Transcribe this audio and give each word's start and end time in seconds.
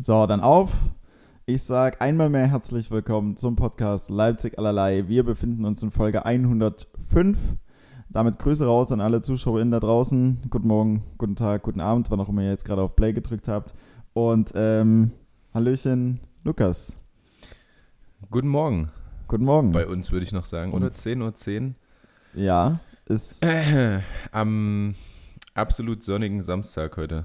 So, 0.00 0.26
dann 0.26 0.40
auf. 0.40 0.90
Ich 1.44 1.64
sage 1.64 2.00
einmal 2.00 2.30
mehr 2.30 2.46
herzlich 2.46 2.88
willkommen 2.92 3.36
zum 3.36 3.56
Podcast 3.56 4.10
Leipzig 4.10 4.56
allerlei. 4.56 5.08
Wir 5.08 5.24
befinden 5.24 5.64
uns 5.64 5.82
in 5.82 5.90
Folge 5.90 6.24
105. 6.24 7.36
Damit 8.08 8.38
Grüße 8.38 8.64
raus 8.64 8.92
an 8.92 9.00
alle 9.00 9.22
ZuschauerInnen 9.22 9.72
da 9.72 9.80
draußen. 9.80 10.38
Guten 10.50 10.68
Morgen, 10.68 11.02
guten 11.18 11.34
Tag, 11.34 11.64
guten 11.64 11.80
Abend, 11.80 12.12
wann 12.12 12.20
auch 12.20 12.28
immer 12.28 12.42
ihr 12.42 12.50
jetzt 12.50 12.64
gerade 12.64 12.80
auf 12.80 12.94
Play 12.94 13.12
gedrückt 13.12 13.48
habt. 13.48 13.74
Und 14.12 14.52
ähm, 14.54 15.10
Hallöchen, 15.52 16.20
Lukas. 16.44 16.96
Guten 18.30 18.48
Morgen. 18.48 18.92
Guten 19.26 19.46
Morgen. 19.46 19.72
Bei 19.72 19.88
uns 19.88 20.12
würde 20.12 20.24
ich 20.24 20.32
noch 20.32 20.44
sagen. 20.44 20.74
Oder 20.74 20.88
10.10 20.88 21.22
Uhr. 21.22 21.34
10. 21.34 21.74
Ja, 22.34 22.78
ist. 23.06 23.44
Äh, 23.44 24.02
am 24.30 24.94
absolut 25.54 26.04
sonnigen 26.04 26.40
Samstag 26.42 26.96
heute. 26.96 27.24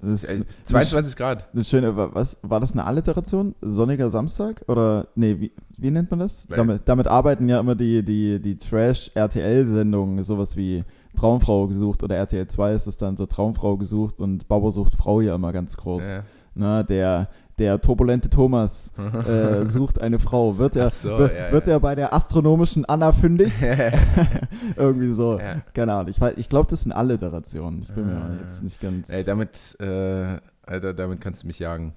Äh, 0.00 0.16
22 0.64 1.16
Grad. 1.16 1.48
eine 1.52 1.64
schöne, 1.64 1.96
was, 1.96 2.38
war 2.42 2.60
das 2.60 2.72
eine 2.72 2.84
Alliteration? 2.84 3.54
Sonniger 3.60 4.10
Samstag? 4.10 4.62
Oder, 4.68 5.08
nee, 5.16 5.40
wie, 5.40 5.52
wie 5.76 5.90
nennt 5.90 6.10
man 6.10 6.20
das? 6.20 6.48
Weil- 6.48 6.56
Damit, 6.56 6.82
damit 6.88 7.08
arbeiten 7.08 7.48
ja 7.48 7.58
immer 7.58 7.74
die, 7.74 8.04
die, 8.04 8.40
die 8.40 8.56
Trash-RTL-Sendungen, 8.56 10.22
sowas 10.24 10.56
wie 10.56 10.84
Traumfrau 11.16 11.66
gesucht 11.66 12.02
oder 12.02 12.16
RTL 12.16 12.46
2 12.46 12.72
ist 12.74 12.86
es 12.86 12.96
dann 12.96 13.16
so 13.16 13.26
Traumfrau 13.26 13.76
gesucht 13.76 14.20
und 14.20 14.46
Bauer 14.48 14.70
sucht 14.72 14.94
Frau 14.94 15.20
ja 15.20 15.34
immer 15.34 15.52
ganz 15.52 15.76
groß. 15.76 16.08
Ja. 16.10 16.24
Na, 16.54 16.82
der, 16.82 17.28
der 17.58 17.80
turbulente 17.80 18.30
Thomas 18.30 18.92
äh, 19.26 19.66
sucht 19.66 20.00
eine 20.00 20.18
Frau. 20.18 20.58
Wird 20.58 20.76
er, 20.76 20.90
so, 20.90 21.18
wird, 21.18 21.36
ja, 21.36 21.52
wird 21.52 21.66
ja. 21.66 21.74
er 21.74 21.80
bei 21.80 21.94
der 21.94 22.14
astronomischen 22.14 22.84
Anna 22.84 23.12
fündig? 23.12 23.52
Irgendwie 24.76 25.10
so. 25.10 25.38
ja. 25.38 25.62
Keine 25.74 25.92
Ahnung. 25.94 26.08
Ich, 26.16 26.20
ich 26.38 26.48
glaube, 26.48 26.68
das 26.70 26.82
sind 26.82 26.92
Alliterationen. 26.92 27.82
Ich 27.82 27.88
bin 27.92 28.06
mir 28.06 28.16
Ah. 28.16 28.36
jetzt 28.40 28.62
nicht 28.62 28.80
ganz. 28.80 29.10
Ey, 29.10 29.24
damit, 29.24 29.76
äh, 29.80 30.38
Alter, 30.66 30.94
damit 30.94 31.20
kannst 31.20 31.42
du 31.42 31.46
mich 31.46 31.58
jagen. 31.58 31.94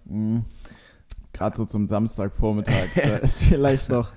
Gerade 1.33 1.57
so 1.57 1.65
zum 1.65 1.87
Samstagvormittag. 1.87 2.73
da 2.95 3.17
ist 3.17 3.43
vielleicht 3.43 3.89
noch 3.89 4.11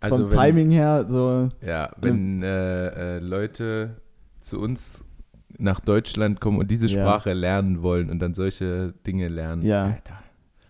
Also 0.00 0.16
vom 0.28 0.32
wenn, 0.32 0.38
Timing 0.38 0.70
her 0.70 1.04
so. 1.08 1.48
Ja, 1.64 1.90
wenn 2.00 2.42
äh, 2.42 3.16
äh, 3.16 3.18
Leute 3.20 3.92
zu 4.40 4.58
uns 4.60 5.04
nach 5.56 5.80
Deutschland 5.80 6.40
kommen 6.40 6.58
und 6.58 6.70
diese. 6.70 6.88
Sprache 6.88 7.32
lernen 7.32 7.82
wollen 7.82 8.10
und 8.10 8.18
dann 8.18 8.34
solche 8.34 8.92
Dinge 9.06 9.28
lernen. 9.28 9.62
Ja. 9.62 9.84
Alter. 9.84 10.23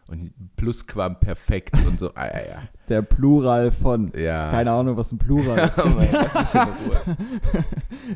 Und 0.06 0.32
Plusquamperfekt 0.56 1.74
und 1.86 1.98
so. 1.98 2.10
Ah, 2.14 2.26
ja, 2.26 2.38
ja. 2.46 2.62
Der 2.88 3.00
Plural 3.02 3.72
von. 3.72 4.12
ja. 4.14 4.50
Keine 4.50 4.70
Ahnung, 4.72 4.96
was 4.98 5.10
ein 5.12 5.18
Plural 5.18 5.58
ist. 5.66 5.78
Mein 5.78 5.94
Gott, 5.94 6.08
lass 6.12 6.54
mich 6.54 6.62
in 6.62 6.68
Ruhe. 6.90 7.16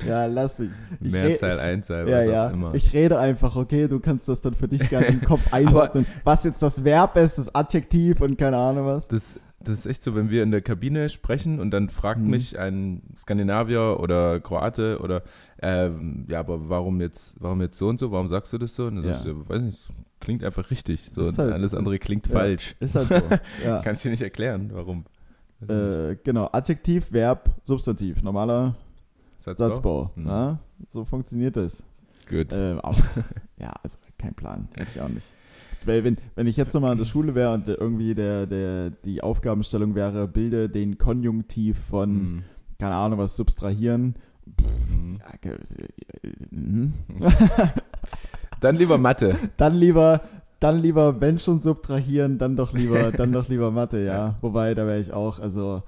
ja, 0.07 0.27
lass 0.27 0.59
mich. 0.59 0.71
Ich 1.01 1.13
Mehrzahl, 1.13 1.59
Einzahl, 1.59 2.07
Ja, 2.09 2.19
was 2.19 2.27
auch 2.27 2.31
ja. 2.31 2.51
immer. 2.51 2.75
Ich 2.75 2.93
rede 2.93 3.19
einfach, 3.19 3.57
okay, 3.57 3.89
du 3.89 4.01
kannst 4.01 4.29
das 4.29 4.41
dann 4.43 4.55
für 4.55 4.69
dich 4.69 4.89
gerne 4.91 5.07
im 5.07 5.23
Kopf 5.23 5.43
einordnen, 5.53 6.07
was 6.25 6.45
jetzt 6.45 6.61
das 6.63 6.85
Verb 6.85 7.17
ist, 7.17 7.39
das 7.39 7.55
Adjektiv 7.55 8.21
und 8.21 8.37
keine 8.37 8.59
Ahnung 8.59 8.85
was. 8.87 9.09
Das, 9.09 9.41
das 9.61 9.79
ist 9.79 9.87
echt 9.87 10.03
so, 10.03 10.15
wenn 10.15 10.29
wir 10.29 10.43
in 10.43 10.51
der 10.51 10.61
Kabine 10.61 11.09
sprechen 11.09 11.59
und 11.59 11.71
dann 11.71 11.89
fragt 11.89 12.21
Mhm. 12.21 12.29
mich 12.31 12.59
ein 12.59 13.03
Skandinavier 13.17 13.97
oder 13.99 14.41
Kroate 14.41 14.99
oder 15.01 15.23
ähm, 15.63 16.27
ja, 16.29 16.41
aber 16.41 16.69
warum 16.69 17.01
jetzt, 17.01 17.37
warum 17.41 17.63
jetzt 17.63 17.79
so 17.79 17.89
und 17.89 17.99
so, 17.99 18.13
warum 18.13 18.29
sagst 18.29 18.53
du 18.53 18.59
das 18.59 18.75
so? 18.77 18.87
Und 18.87 18.97
dann 18.97 19.05
Ja. 19.07 19.15
sagst 19.15 19.27
du, 19.27 19.49
weiß 19.49 19.63
nicht, 19.63 19.89
klingt 20.21 20.43
einfach 20.45 20.71
richtig. 20.71 21.09
So, 21.11 21.23
halt- 21.23 21.53
alles 21.53 21.75
andere 21.75 21.95
ist- 21.97 22.03
klingt 22.03 22.27
ja. 22.29 22.33
falsch. 22.33 22.75
Ist 22.81 22.95
halt 22.95 23.09
so. 23.09 23.15
ja. 23.65 23.81
Kann 23.83 23.95
ich 23.95 24.03
dir 24.03 24.11
nicht 24.11 24.23
erklären, 24.23 24.71
warum. 24.73 25.05
Äh, 25.67 26.17
genau, 26.23 26.49
Adjektiv, 26.53 27.11
Verb, 27.13 27.51
Substantiv. 27.63 28.23
Normaler 28.23 28.77
Satzbau? 29.39 29.69
Satzbau. 29.69 30.11
Ja? 30.17 30.59
So 30.87 31.05
funktioniert 31.05 31.57
das. 31.57 31.83
Gut. 32.29 32.53
Ähm, 32.53 32.81
ja, 33.59 33.73
also 33.83 33.99
kein 34.19 34.35
Plan, 34.35 34.69
hätte 34.77 34.91
ich 34.95 35.01
auch 35.01 35.09
nicht. 35.09 35.27
Weil 35.85 36.05
wenn, 36.05 36.17
wenn 36.35 36.47
ich 36.47 36.57
jetzt 36.57 36.75
nochmal 36.75 36.93
in 36.93 36.99
der 36.99 37.05
Schule 37.07 37.35
wäre 37.35 37.55
und 37.55 37.67
irgendwie 37.69 38.15
der, 38.15 38.47
der, 38.47 38.91
die 38.91 39.23
Aufgabenstellung 39.23 39.95
wäre, 39.95 40.29
bilde 40.29 40.69
den 40.69 40.99
Konjunktiv 40.99 41.79
von, 41.79 42.13
Mhm. 42.35 42.45
keine 42.79 42.95
Ahnung, 42.97 43.19
was 43.19 43.35
subtrahieren. 43.37 44.15
Mhm. 44.91 45.21
Ja, 45.45 45.53
mhm. 46.51 46.93
Dann 48.61 48.77
lieber 48.77 48.99
Mathe. 48.99 49.37
Dann 49.57 49.75
lieber, 49.75 50.21
dann 50.61 50.81
lieber, 50.83 51.21
wenn 51.21 51.39
schon 51.39 51.61
subtrahieren, 51.61 52.39
dann 52.39 52.57
doch 52.57 52.73
lieber, 52.73 53.13
dann 53.17 53.33
doch 53.33 53.49
lieber 53.49 53.71
Mathe, 53.71 54.05
ja. 54.05 54.37
Wobei, 54.41 54.75
da 54.75 54.87
wäre 54.87 55.01
ich 55.01 55.13
auch, 55.13 55.39
also 55.39 55.83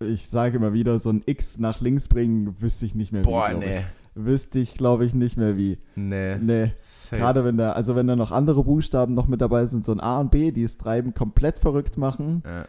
ich 0.00 0.28
sage 0.28 0.56
immer 0.58 0.72
wieder, 0.72 0.98
so 1.00 1.10
ein 1.10 1.22
X 1.26 1.58
nach 1.58 1.80
links 1.80 2.08
bringen, 2.08 2.54
wüsste 2.60 2.86
ich 2.86 2.94
nicht 2.94 3.12
mehr 3.12 3.22
wie. 3.22 3.28
Boah, 3.28 3.50
nee. 3.52 3.78
Ich. 3.78 3.84
Wüsste 4.20 4.58
ich, 4.58 4.74
glaube 4.74 5.04
ich, 5.04 5.14
nicht 5.14 5.36
mehr 5.36 5.56
wie. 5.56 5.78
Nee. 5.94 6.36
Nee. 6.38 6.72
Safe. 6.76 7.16
Gerade 7.20 7.44
wenn 7.44 7.56
da, 7.56 7.72
also 7.72 7.94
wenn 7.94 8.08
da 8.08 8.16
noch 8.16 8.32
andere 8.32 8.64
Buchstaben 8.64 9.14
noch 9.14 9.28
mit 9.28 9.40
dabei 9.40 9.66
sind, 9.66 9.84
so 9.84 9.92
ein 9.92 10.00
A 10.00 10.18
und 10.18 10.32
B, 10.32 10.50
die 10.50 10.64
es 10.64 10.76
treiben, 10.76 11.14
komplett 11.14 11.60
verrückt 11.60 11.96
machen. 11.98 12.42
Ja. 12.44 12.64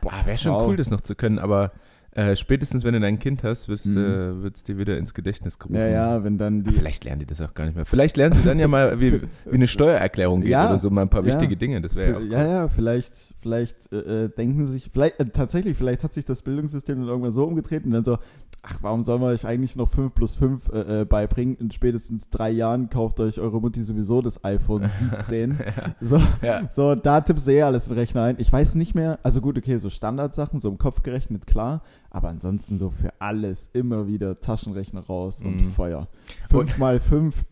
Boah, 0.00 0.12
Ah, 0.12 0.26
Wäre 0.26 0.38
schon 0.38 0.52
wow. 0.52 0.66
cool, 0.66 0.76
das 0.76 0.90
noch 0.90 1.00
zu 1.00 1.14
können, 1.14 1.38
aber 1.38 1.70
äh, 2.14 2.36
spätestens, 2.36 2.84
wenn 2.84 2.92
du 2.94 3.00
dein 3.00 3.18
Kind 3.18 3.42
hast, 3.42 3.68
wird 3.68 3.80
es 3.80 3.86
Mhm. 3.86 4.52
dir 4.66 4.78
wieder 4.78 4.98
ins 4.98 5.14
Gedächtnis 5.14 5.58
gerufen. 5.58 5.76
Ja, 5.78 5.86
ja, 5.86 6.24
wenn 6.24 6.36
dann 6.38 6.62
die. 6.62 6.72
vielleicht 6.72 7.04
lernen 7.04 7.20
die 7.20 7.26
das 7.26 7.40
auch 7.40 7.54
gar 7.54 7.64
nicht 7.64 7.74
mehr. 7.74 7.86
Vielleicht 7.86 8.16
lernen 8.16 8.34
sie 8.34 8.42
dann 8.42 8.58
ja 8.58 8.68
mal, 8.68 9.00
wie, 9.00 9.22
wie 9.22 9.52
eine 9.52 9.66
Steuererklärung 9.66 10.42
geht 10.42 10.50
Ja, 10.52 10.68
oder 10.68 10.76
so, 10.76 10.90
mal 10.90 11.02
ein 11.02 11.08
paar 11.08 11.20
ja. 11.22 11.26
wichtige 11.28 11.56
Dinge. 11.56 11.80
Das 11.80 11.94
wäre 11.94 12.10
ja 12.10 12.16
auch 12.18 12.30
Ja, 12.30 12.46
ja, 12.46 12.68
vielleicht, 12.68 13.32
vielleicht 13.40 13.90
äh, 13.92 14.24
äh, 14.24 14.28
denken 14.28 14.66
sich, 14.66 14.90
vielleicht, 14.92 15.20
äh, 15.20 15.24
tatsächlich, 15.26 15.76
vielleicht 15.76 16.04
hat 16.04 16.12
sich 16.12 16.24
das 16.24 16.42
Bildungssystem 16.42 16.98
dann 17.00 17.08
irgendwann 17.08 17.32
so 17.32 17.44
umgetreten 17.44 17.88
und 17.88 17.94
dann 17.94 18.04
so, 18.04 18.18
ach, 18.62 18.78
warum 18.82 19.02
soll 19.02 19.18
man 19.18 19.30
euch 19.30 19.46
eigentlich 19.46 19.74
noch 19.76 19.88
5 19.88 20.14
plus 20.14 20.34
5 20.34 20.68
äh, 20.70 21.00
äh, 21.00 21.04
beibringen? 21.06 21.56
In 21.56 21.70
spätestens 21.70 22.28
drei 22.28 22.50
Jahren 22.50 22.90
kauft 22.90 23.20
euch 23.20 23.40
eure 23.40 23.60
Mutti 23.60 23.82
sowieso 23.82 24.20
das 24.20 24.44
iPhone 24.44 24.88
17. 25.18 25.56
so, 26.02 26.20
Ja. 26.42 26.62
so, 26.70 26.94
da 26.94 27.22
tippst 27.22 27.46
du 27.46 27.52
eh 27.52 27.62
alles 27.62 27.88
in 27.88 27.94
den 27.94 28.00
Rechner 28.00 28.24
ein. 28.24 28.36
Ich 28.38 28.52
weiß 28.52 28.74
nicht 28.74 28.94
mehr, 28.94 29.18
also 29.22 29.40
gut, 29.40 29.56
okay, 29.56 29.78
so 29.78 29.88
Standardsachen, 29.88 30.60
so 30.60 30.68
im 30.68 30.76
Kopf 30.78 31.02
gerechnet, 31.02 31.46
klar, 31.46 31.82
aber 32.12 32.28
ansonsten 32.28 32.78
so 32.78 32.90
für 32.90 33.12
alles 33.18 33.70
immer 33.72 34.06
wieder 34.06 34.40
Taschenrechner 34.40 35.00
raus 35.06 35.42
und 35.42 35.56
Mhm. 35.62 35.70
Feuer. 35.72 36.08
5 36.50 36.78
mal 36.78 37.00
5, 37.00 37.44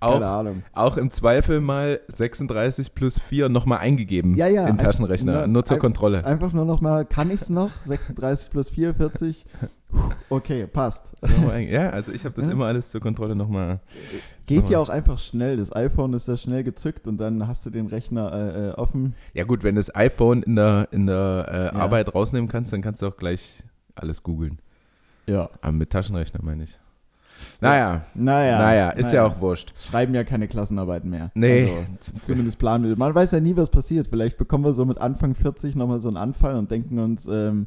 Auch, 0.00 0.20
Ahnung. 0.20 0.62
auch 0.72 0.96
im 0.96 1.10
Zweifel 1.10 1.60
mal 1.60 2.00
36 2.08 2.92
plus 2.94 3.20
4 3.20 3.48
nochmal 3.48 3.78
eingegeben 3.78 4.34
Ja, 4.34 4.48
ja, 4.48 4.66
in 4.66 4.78
Taschenrechner, 4.78 5.32
na, 5.42 5.46
nur 5.46 5.64
zur 5.64 5.76
ein- 5.76 5.80
Kontrolle. 5.80 6.24
Einfach 6.24 6.52
nur 6.52 6.64
noch 6.64 6.80
mal, 6.80 7.04
kann 7.04 7.28
ich 7.28 7.42
es 7.42 7.50
noch? 7.50 7.70
36 7.80 8.50
plus 8.50 8.68
4, 8.70 8.94
40. 8.94 9.46
Okay, 10.28 10.66
passt. 10.66 11.14
Nochmal 11.22 11.60
ja, 11.62 11.90
also 11.90 12.10
ich 12.12 12.24
habe 12.24 12.34
das 12.34 12.46
Ja. 12.46 12.52
immer 12.52 12.66
alles 12.66 12.90
zur 12.90 13.00
Kontrolle 13.00 13.36
nochmal. 13.36 13.78
Geht 14.46 14.68
ja 14.68 14.80
auch 14.80 14.88
einfach 14.88 15.18
schnell. 15.18 15.56
Das 15.56 15.74
iPhone 15.74 16.12
ist 16.12 16.26
ja 16.26 16.36
schnell 16.36 16.64
gezückt 16.64 17.06
und 17.06 17.18
dann 17.18 17.46
hast 17.46 17.64
du 17.64 17.70
den 17.70 17.86
Rechner 17.86 18.32
äh, 18.32 18.68
äh, 18.68 18.72
offen. 18.72 19.14
Ja 19.32 19.44
gut, 19.44 19.62
wenn 19.62 19.76
du 19.76 19.78
das 19.78 19.94
iPhone 19.94 20.42
in 20.42 20.56
der, 20.56 20.88
in 20.90 21.06
der 21.06 21.70
äh. 21.72 21.76
Arbeit 21.78 22.12
rausnehmen 22.14 22.48
kannst, 22.48 22.72
dann 22.72 22.82
kannst 22.82 23.00
du 23.00 23.06
auch 23.06 23.16
gleich 23.16 23.62
alles 23.96 24.22
googeln. 24.22 24.58
Ja. 25.26 25.50
Aber 25.60 25.72
mit 25.72 25.90
Taschenrechner 25.90 26.40
meine 26.42 26.64
ich. 26.64 26.78
Naja, 27.60 28.06
Naja. 28.14 28.58
naja, 28.58 28.90
ist 28.90 29.06
naja. 29.08 29.14
ja 29.14 29.26
auch 29.26 29.40
wurscht. 29.40 29.72
Schreiben 29.78 30.14
ja 30.14 30.24
keine 30.24 30.48
Klassenarbeiten 30.48 31.10
mehr. 31.10 31.30
Nee. 31.34 31.70
Also, 31.70 32.12
zumindest 32.22 32.58
planen 32.58 32.84
wir. 32.88 32.96
Man 32.96 33.14
weiß 33.14 33.32
ja 33.32 33.40
nie, 33.40 33.56
was 33.56 33.68
passiert. 33.68 34.08
Vielleicht 34.08 34.38
bekommen 34.38 34.64
wir 34.64 34.72
so 34.72 34.84
mit 34.86 34.96
Anfang 34.98 35.34
40 35.34 35.76
nochmal 35.76 35.98
so 35.98 36.08
einen 36.08 36.16
Anfall 36.16 36.56
und 36.56 36.70
denken 36.70 36.98
uns, 36.98 37.26
ähm, 37.26 37.66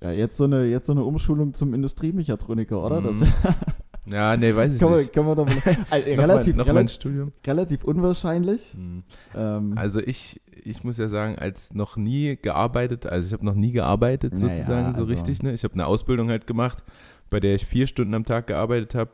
ja, 0.00 0.10
jetzt 0.12 0.38
so 0.38 0.44
eine, 0.44 0.64
jetzt 0.64 0.86
so 0.86 0.92
eine 0.92 1.04
Umschulung 1.04 1.52
zum 1.52 1.74
Industriemechatroniker, 1.74 2.82
oder? 2.82 3.02
Das 3.02 3.20
Mhm. 3.20 3.26
Ja, 4.12 4.36
nee, 4.36 4.54
weiß 4.54 4.74
ich 4.74 4.80
kann, 4.80 4.90
man, 4.90 4.98
nicht. 5.00 5.12
kann 5.12 5.24
man 5.24 5.36
doch 5.36 5.46
mal, 5.46 5.56
äh, 5.92 6.16
Noch 6.16 6.22
relativ, 6.22 6.56
mein, 6.56 6.66
noch 6.66 6.72
mein 6.74 6.88
Studium. 6.88 7.32
relativ 7.46 7.84
unwahrscheinlich. 7.84 8.72
Hm. 8.74 9.02
Ähm, 9.34 9.72
Also 9.76 10.00
ich, 10.00 10.40
ich 10.64 10.82
muss 10.84 10.98
ja 10.98 11.08
sagen, 11.08 11.36
als 11.38 11.72
noch 11.74 11.96
nie 11.96 12.36
gearbeitet, 12.40 13.06
also 13.06 13.26
ich 13.26 13.32
habe 13.32 13.44
noch 13.44 13.54
nie 13.54 13.72
gearbeitet 13.72 14.34
Naja, 14.34 14.56
sozusagen 14.56 14.94
so 14.94 15.00
also- 15.00 15.12
richtig. 15.12 15.42
Ne? 15.42 15.52
Ich 15.52 15.64
habe 15.64 15.74
eine 15.74 15.86
Ausbildung 15.86 16.28
halt 16.30 16.46
gemacht, 16.46 16.82
bei 17.30 17.40
der 17.40 17.54
ich 17.54 17.66
vier 17.66 17.86
Stunden 17.86 18.14
am 18.14 18.24
Tag 18.24 18.48
gearbeitet 18.48 18.94
habe 18.94 19.10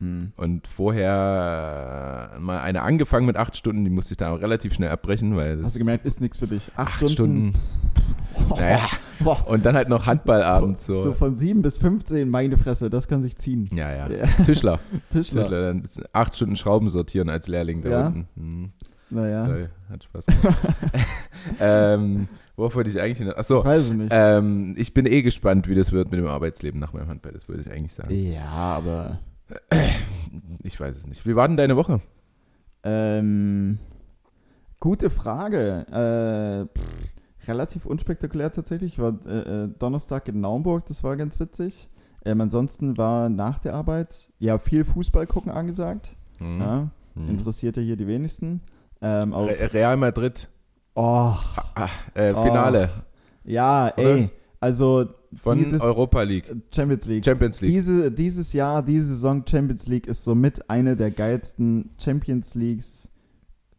hm. 0.00 0.32
und 0.36 0.66
vorher 0.66 2.32
äh, 2.36 2.38
mal 2.40 2.60
eine 2.60 2.82
angefangen 2.82 3.26
mit 3.26 3.36
acht 3.36 3.56
Stunden, 3.56 3.84
die 3.84 3.90
musste 3.90 4.12
ich 4.12 4.18
dann 4.18 4.32
auch 4.32 4.40
relativ 4.40 4.74
schnell 4.74 4.90
abbrechen, 4.90 5.36
weil 5.36 5.56
das 5.56 5.66
Hast 5.66 5.74
du 5.76 5.78
gemerkt, 5.78 6.04
ist 6.04 6.20
nichts 6.20 6.36
für 6.38 6.48
dich. 6.48 6.70
Acht, 6.76 7.02
acht 7.02 7.10
Stunden. 7.10 7.52
Naja, 8.48 8.86
Boah. 9.20 9.46
und 9.46 9.64
dann 9.66 9.74
halt 9.74 9.88
noch 9.88 10.06
Handballabend 10.06 10.80
so. 10.80 10.96
So 10.98 11.12
von 11.12 11.34
7 11.34 11.62
bis 11.62 11.78
15, 11.78 12.28
meine 12.28 12.56
Fresse, 12.56 12.90
das 12.90 13.08
kann 13.08 13.22
sich 13.22 13.36
ziehen. 13.36 13.68
Ja, 13.74 13.90
ja. 13.90 14.08
Ja. 14.10 14.26
Tischler. 14.44 14.78
Tischler. 15.10 15.42
Tischler. 15.42 15.60
Dann 15.62 15.82
acht 16.12 16.34
Stunden 16.36 16.56
Schrauben 16.56 16.88
sortieren 16.88 17.28
als 17.28 17.48
Lehrling 17.48 17.82
da 17.82 17.88
Ja? 17.90 18.06
unten. 18.08 18.28
Hm. 18.36 18.72
Naja, 19.10 19.44
Toll, 19.46 19.70
hat 19.90 20.02
Spaß 20.04 20.26
gemacht. 20.26 20.58
ähm, 21.60 22.26
worauf 22.56 22.74
wollte 22.74 22.90
ich 22.90 23.00
eigentlich 23.00 23.18
hin? 23.18 23.30
Achso, 23.34 23.64
weiß 23.64 23.88
ich 23.88 23.92
nicht. 23.94 24.08
ähm, 24.12 24.74
ich 24.76 24.92
bin 24.94 25.06
eh 25.06 25.22
gespannt, 25.22 25.68
wie 25.68 25.74
das 25.74 25.92
wird 25.92 26.10
mit 26.10 26.18
dem 26.18 26.26
Arbeitsleben 26.26 26.80
nach 26.80 26.92
meinem 26.92 27.08
Handball. 27.08 27.32
Das 27.32 27.46
würde 27.48 27.60
ich 27.62 27.70
eigentlich 27.70 27.92
sagen. 27.92 28.12
ja, 28.14 28.42
aber 28.50 29.20
Ich 30.64 30.80
weiß 30.80 30.96
es 30.96 31.06
nicht. 31.06 31.26
Wie 31.26 31.36
war 31.36 31.46
denn 31.46 31.56
deine 31.56 31.76
Woche? 31.76 32.00
ähm, 32.82 33.78
gute 34.80 35.10
Frage. 35.10 35.86
Äh, 36.72 36.78
pff, 36.78 37.13
relativ 37.48 37.86
unspektakulär 37.86 38.52
tatsächlich. 38.52 38.94
Ich 38.94 38.98
war 38.98 39.14
äh, 39.26 39.64
äh, 39.64 39.68
Donnerstag 39.78 40.28
in 40.28 40.40
Naumburg, 40.40 40.86
das 40.86 41.04
war 41.04 41.16
ganz 41.16 41.38
witzig. 41.40 41.88
Ähm, 42.24 42.40
ansonsten 42.40 42.96
war 42.96 43.28
nach 43.28 43.58
der 43.58 43.74
Arbeit 43.74 44.32
ja 44.38 44.58
viel 44.58 44.84
Fußball 44.84 45.26
gucken 45.26 45.52
angesagt. 45.52 46.16
Hm. 46.40 46.60
Ja, 46.60 46.90
Hm. 47.14 47.28
interessiert 47.28 47.76
ja 47.76 47.82
hier 47.82 47.96
die 47.96 48.08
wenigsten. 48.08 48.60
Ähm, 49.00 49.32
Re 49.32 49.72
Real 49.72 49.96
Madrid, 49.96 50.48
oh, 50.94 51.32
ah, 51.74 51.88
äh, 52.14 52.34
Finale 52.34 52.88
ja, 53.44 53.88
ey, 53.88 54.30
also 54.60 55.06
von 55.34 55.58
dieses 55.58 55.82
Europa 55.82 56.22
League, 56.22 56.50
Champions 56.74 57.06
League. 57.06 57.24
Champions 57.24 57.60
League. 57.60 57.72
Diese, 57.72 58.10
dieses 58.10 58.52
Jahr, 58.52 58.82
diese 58.82 59.06
Saison 59.06 59.44
Champions 59.46 59.86
League 59.86 60.06
ist 60.06 60.24
somit 60.24 60.70
eine 60.70 60.96
der 60.96 61.10
geilsten 61.10 61.90
Champions 62.02 62.54
Leagues, 62.54 63.08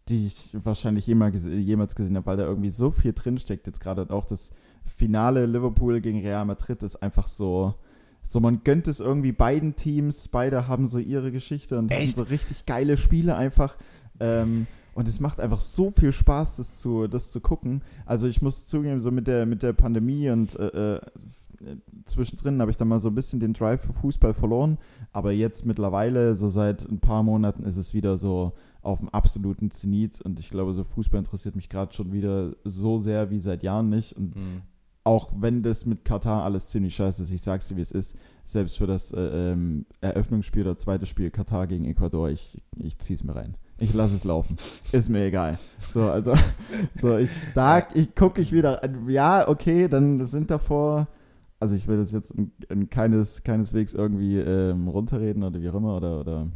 die 0.09 0.27
ich 0.27 0.51
wahrscheinlich 0.63 1.07
jemals, 1.07 1.45
jemals 1.45 1.95
gesehen 1.95 2.15
habe, 2.15 2.27
weil 2.27 2.37
da 2.37 2.43
irgendwie 2.43 2.71
so 2.71 2.91
viel 2.91 3.13
drinsteckt 3.13 3.65
jetzt 3.67 3.79
gerade. 3.79 4.03
Und 4.03 4.11
auch 4.11 4.25
das 4.25 4.51
Finale 4.85 5.45
Liverpool 5.45 5.99
gegen 6.01 6.21
Real 6.21 6.45
Madrid 6.45 6.83
ist 6.83 6.97
einfach 6.97 7.27
so, 7.27 7.73
so 8.21 8.39
man 8.39 8.63
gönnt 8.63 8.87
es 8.87 8.99
irgendwie 8.99 9.31
beiden 9.31 9.75
Teams, 9.75 10.27
beide 10.27 10.67
haben 10.67 10.85
so 10.85 10.99
ihre 10.99 11.31
Geschichte 11.31 11.79
und 11.79 11.89
Echt? 11.91 12.17
haben 12.17 12.25
so 12.25 12.29
richtig 12.29 12.65
geile 12.65 12.97
Spiele 12.97 13.35
einfach. 13.35 13.77
Ähm, 14.19 14.67
und 14.93 15.07
es 15.09 15.19
macht 15.19 15.39
einfach 15.39 15.59
so 15.59 15.91
viel 15.91 16.11
Spaß, 16.11 16.57
das 16.57 16.77
zu, 16.77 17.07
das 17.07 17.31
zu 17.31 17.41
gucken. 17.41 17.81
Also 18.05 18.27
ich 18.27 18.41
muss 18.41 18.65
zugeben, 18.65 19.01
so 19.01 19.11
mit 19.11 19.27
der, 19.27 19.45
mit 19.45 19.61
der 19.61 19.73
Pandemie 19.73 20.29
und 20.29 20.57
äh, 20.57 20.95
äh, 20.95 21.01
zwischendrin 22.05 22.61
habe 22.61 22.71
ich 22.71 22.77
dann 22.77 22.87
mal 22.87 22.99
so 22.99 23.09
ein 23.09 23.15
bisschen 23.15 23.39
den 23.39 23.53
Drive 23.53 23.81
für 23.81 23.93
Fußball 23.93 24.33
verloren. 24.33 24.77
Aber 25.11 25.31
jetzt 25.31 25.65
mittlerweile, 25.65 26.35
so 26.35 26.47
seit 26.47 26.89
ein 26.89 26.99
paar 26.99 27.23
Monaten, 27.23 27.63
ist 27.63 27.77
es 27.77 27.93
wieder 27.93 28.17
so 28.17 28.53
auf 28.85 28.99
dem 28.99 29.09
absoluten 29.09 29.71
Zenit. 29.71 30.21
Und 30.21 30.39
ich 30.39 30.49
glaube, 30.49 30.73
so 30.73 30.83
Fußball 30.83 31.19
interessiert 31.19 31.55
mich 31.55 31.69
gerade 31.69 31.93
schon 31.93 32.11
wieder 32.13 32.53
so 32.63 32.99
sehr 32.99 33.29
wie 33.29 33.41
seit 33.41 33.63
Jahren 33.63 33.89
nicht. 33.89 34.13
Und 34.13 34.35
Mhm. 34.35 34.61
auch 35.03 35.31
wenn 35.37 35.61
das 35.63 35.85
mit 35.85 36.05
Katar 36.05 36.43
alles 36.43 36.69
ziemlich 36.69 36.95
scheiße 36.95 37.23
ist, 37.23 37.31
ich 37.31 37.41
sag's 37.41 37.67
dir, 37.67 37.77
wie 37.77 37.81
es 37.81 37.91
ist, 37.91 38.17
selbst 38.43 38.77
für 38.77 38.87
das 38.87 39.11
äh, 39.11 39.51
ähm, 39.51 39.85
Eröffnungsspiel 40.01 40.63
oder 40.63 40.77
zweite 40.77 41.05
Spiel 41.07 41.31
Katar 41.31 41.67
gegen 41.67 41.85
Ecuador, 41.85 42.29
ich, 42.29 42.61
ich 42.77 42.99
zieh's 42.99 43.23
mir 43.23 43.35
rein. 43.35 43.55
Ich 43.77 43.93
lasse 43.93 44.15
es 44.15 44.23
laufen. 44.23 44.55
Ist 44.91 45.09
mir 45.09 45.25
egal. 45.25 45.59
So, 45.89 46.03
also, 46.03 46.33
so, 47.01 47.17
ich, 47.17 47.31
da 47.53 47.85
ich, 47.93 48.15
gucke 48.15 48.39
ich 48.39 48.51
wieder, 48.51 48.81
ja, 49.07 49.47
okay, 49.49 49.87
dann 49.87 50.25
sind 50.27 50.49
davor, 50.49 51.07
also 51.59 51.75
ich 51.75 51.87
will 51.87 51.97
das 51.97 52.11
jetzt 52.11 52.31
in, 52.31 52.51
in 52.69 52.89
keines, 52.89 53.43
keineswegs 53.43 53.93
irgendwie 53.93 54.37
ähm, 54.37 54.87
runterreden 54.87 55.43
oder 55.43 55.59
wie 55.61 55.69
auch 55.69 55.75
immer 55.75 55.97
oder, 55.97 56.19
oder, 56.21 56.47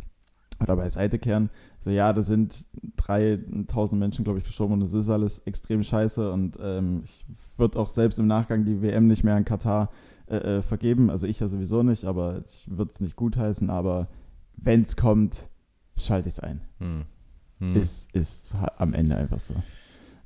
oder 0.61 0.75
beiseite 0.75 1.19
kehren. 1.19 1.49
So, 1.79 1.89
ja, 1.89 2.11
da 2.13 2.21
sind 2.21 2.65
3000 2.97 3.99
Menschen, 3.99 4.23
glaube 4.23 4.39
ich, 4.39 4.45
gestorben 4.45 4.73
und 4.73 4.81
es 4.81 4.93
ist 4.93 5.09
alles 5.09 5.39
extrem 5.39 5.83
scheiße 5.83 6.31
und 6.31 6.57
ähm, 6.61 7.01
ich 7.03 7.25
würde 7.57 7.79
auch 7.79 7.87
selbst 7.87 8.19
im 8.19 8.27
Nachgang 8.27 8.65
die 8.65 8.81
WM 8.81 9.07
nicht 9.07 9.23
mehr 9.23 9.35
an 9.35 9.45
Katar 9.45 9.89
äh, 10.27 10.57
äh, 10.57 10.61
vergeben. 10.61 11.09
Also 11.09 11.27
ich 11.27 11.39
ja 11.39 11.47
sowieso 11.47 11.83
nicht, 11.83 12.05
aber 12.05 12.43
ich 12.45 12.67
würde 12.69 12.91
es 12.91 12.99
nicht 12.99 13.15
gutheißen, 13.15 13.69
aber 13.69 14.07
wenn 14.57 14.81
es 14.81 14.95
kommt, 14.95 15.49
schalte 15.97 16.27
ich 16.27 16.33
es 16.35 16.39
ein. 16.39 16.61
Mhm. 16.79 17.05
Mhm. 17.59 17.75
Ist, 17.75 18.13
ist 18.13 18.55
am 18.77 18.93
Ende 18.93 19.15
einfach 19.15 19.39
so. 19.39 19.53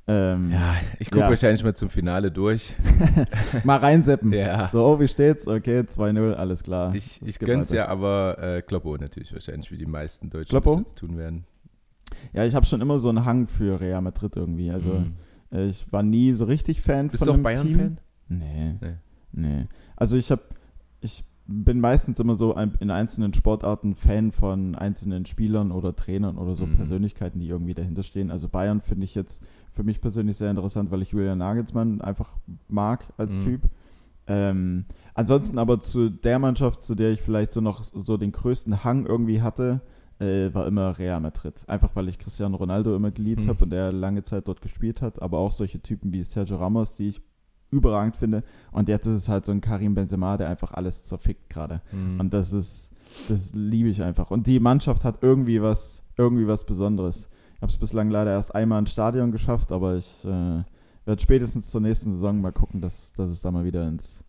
Ähm, 0.06 0.50
ja, 0.50 0.74
ich 0.98 1.10
gucke 1.10 1.20
Ja. 1.24 1.30
wahrscheinlich 1.30 1.64
mal 1.64 1.74
zum 1.74 1.88
Finale 1.88 2.30
durch. 2.30 2.74
Mal 3.64 3.76
reinseppen. 3.78 4.32
Ja. 4.34 4.68
So, 4.68 4.84
oh, 4.86 5.00
wie 5.00 5.08
steht's? 5.08 5.48
Okay, 5.48 5.80
2-0, 5.80 6.34
alles 6.34 6.62
klar. 6.62 6.94
Ich, 6.94 7.22
Es 7.22 7.28
ich 7.28 7.38
gönn's 7.38 7.70
weiter. 7.70 7.84
ja, 7.84 7.88
aber 7.88 8.36
äh, 8.38 8.60
Kloppo 8.62 8.96
natürlich 8.98 9.32
wahrscheinlich, 9.32 9.70
wie 9.70 9.78
die 9.78 9.86
meisten 9.86 10.28
Deutschen 10.28 10.50
Kloppo? 10.50 10.72
das 10.74 10.80
jetzt 10.80 10.98
tun 10.98 11.16
werden. 11.16 11.44
Ja, 12.34 12.44
ich 12.44 12.54
habe 12.54 12.66
schon 12.66 12.82
immer 12.82 12.98
so 12.98 13.08
einen 13.08 13.24
Hang 13.24 13.46
für 13.46 13.80
Real 13.80 14.02
Madrid 14.02 14.36
irgendwie. 14.36 14.70
Also 14.70 14.90
Mhm. 14.90 15.12
äh, 15.50 15.66
ich 15.68 15.90
war 15.90 16.02
nie 16.02 16.34
so 16.34 16.44
richtig 16.44 16.82
Fan 16.82 17.08
Bist 17.08 17.18
von 17.20 17.26
du 17.26 17.32
auch 17.32 17.36
dem 17.38 17.42
Bayern-Fan? 17.42 17.96
Team. 17.96 17.98
Nee, 18.28 18.74
Nee. 18.82 18.94
nee. 19.32 19.66
Also 19.96 20.18
ich 20.18 20.30
habe, 20.30 20.42
ich 21.00 21.24
bin 21.46 21.78
meistens 21.80 22.18
immer 22.20 22.36
so 22.36 22.54
in 22.80 22.90
einzelnen 22.90 23.34
Sportarten 23.34 23.94
Fan 23.94 24.32
von 24.32 24.74
einzelnen 24.74 25.26
Spielern 25.26 25.72
oder 25.72 25.94
Trainern 25.94 26.38
oder 26.38 26.56
so 26.56 26.64
Mhm. 26.66 26.76
Persönlichkeiten, 26.76 27.38
die 27.38 27.48
irgendwie 27.48 27.74
dahinter 27.74 28.02
stehen. 28.02 28.30
Also 28.30 28.48
Bayern 28.48 28.80
finde 28.80 29.04
ich 29.04 29.14
jetzt 29.14 29.44
für 29.74 29.82
mich 29.82 30.00
persönlich 30.00 30.36
sehr 30.36 30.50
interessant, 30.50 30.90
weil 30.90 31.02
ich 31.02 31.10
Julian 31.10 31.38
Nagelsmann 31.38 32.00
einfach 32.00 32.30
mag 32.68 33.04
als 33.16 33.36
Mhm. 33.38 33.42
Typ. 33.42 33.62
Ähm, 34.26 34.84
ansonsten 35.14 35.58
aber 35.58 35.80
zu 35.80 36.08
der 36.08 36.38
Mannschaft, 36.38 36.82
zu 36.82 36.94
der 36.94 37.10
ich 37.10 37.20
vielleicht 37.20 37.52
so 37.52 37.60
noch 37.60 37.82
so 37.84 38.16
den 38.16 38.32
größten 38.32 38.84
Hang 38.84 39.04
irgendwie 39.04 39.42
hatte, 39.42 39.80
äh, 40.20 40.54
war 40.54 40.66
immer 40.66 40.96
Real 40.98 41.20
Madrid. 41.20 41.64
Einfach 41.66 41.94
weil 41.96 42.08
ich 42.08 42.18
Cristiano 42.18 42.56
Ronaldo 42.56 42.94
immer 42.94 43.10
geliebt 43.10 43.44
Mhm. 43.44 43.48
habe 43.48 43.64
und 43.64 43.72
er 43.72 43.92
lange 43.92 44.22
Zeit 44.22 44.46
dort 44.48 44.62
gespielt 44.62 45.02
hat, 45.02 45.20
aber 45.20 45.38
auch 45.38 45.50
solche 45.50 45.80
Typen 45.82 46.12
wie 46.12 46.22
Sergio 46.22 46.56
Ramos, 46.56 46.94
die 46.94 47.08
ich 47.08 47.22
überragend 47.70 48.16
finde. 48.16 48.44
Und 48.70 48.88
jetzt 48.88 49.06
ist 49.06 49.16
es 49.16 49.28
halt 49.28 49.44
so 49.44 49.50
ein 49.52 49.60
Karim 49.60 49.94
Benzema, 49.94 50.36
der 50.36 50.48
einfach 50.48 50.72
alles 50.72 51.02
zerfickt 51.02 51.50
gerade. 51.50 51.82
Mhm. 51.90 52.20
Und 52.20 52.32
das 52.32 52.52
ist, 52.52 52.92
das 53.28 53.52
liebe 53.54 53.88
ich 53.88 54.02
einfach. 54.02 54.30
Und 54.30 54.46
die 54.46 54.60
Mannschaft 54.60 55.04
hat 55.04 55.22
irgendwie 55.22 55.60
was, 55.60 56.04
irgendwie 56.16 56.46
was 56.46 56.64
Besonderes. 56.64 57.28
Ich 57.64 57.66
habe 57.66 57.72
es 57.72 57.78
bislang 57.78 58.10
leider 58.10 58.30
erst 58.30 58.54
einmal 58.54 58.78
ins 58.78 58.92
Stadion 58.92 59.32
geschafft, 59.32 59.72
aber 59.72 59.96
ich 59.96 60.22
äh, 60.26 60.28
werde 61.06 61.22
spätestens 61.22 61.70
zur 61.70 61.80
nächsten 61.80 62.12
Saison 62.12 62.38
mal 62.42 62.52
gucken, 62.52 62.82
dass, 62.82 63.14
dass 63.14 63.30
es 63.30 63.40
da 63.40 63.50
mal 63.50 63.64
wieder 63.64 63.88
ins 63.88 64.22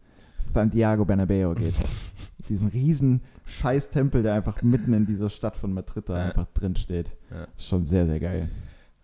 Santiago 0.53 1.03
Bernabeo 1.03 1.53
geht. 1.53 1.75
Diesen 2.47 2.69
riesen 2.69 3.19
Scheiß-Tempel, 3.45 4.23
der 4.23 4.35
einfach 4.35 4.61
mitten 4.61 4.93
in 4.93 5.05
dieser 5.05 5.27
Stadt 5.27 5.57
von 5.57 5.73
Madrid 5.73 6.07
da 6.07 6.17
Ja. 6.17 6.25
einfach 6.27 6.47
drin 6.53 6.77
steht. 6.77 7.11
Ja. 7.29 7.45
Schon 7.57 7.83
sehr, 7.83 8.05
sehr 8.05 8.21
geil. 8.21 8.47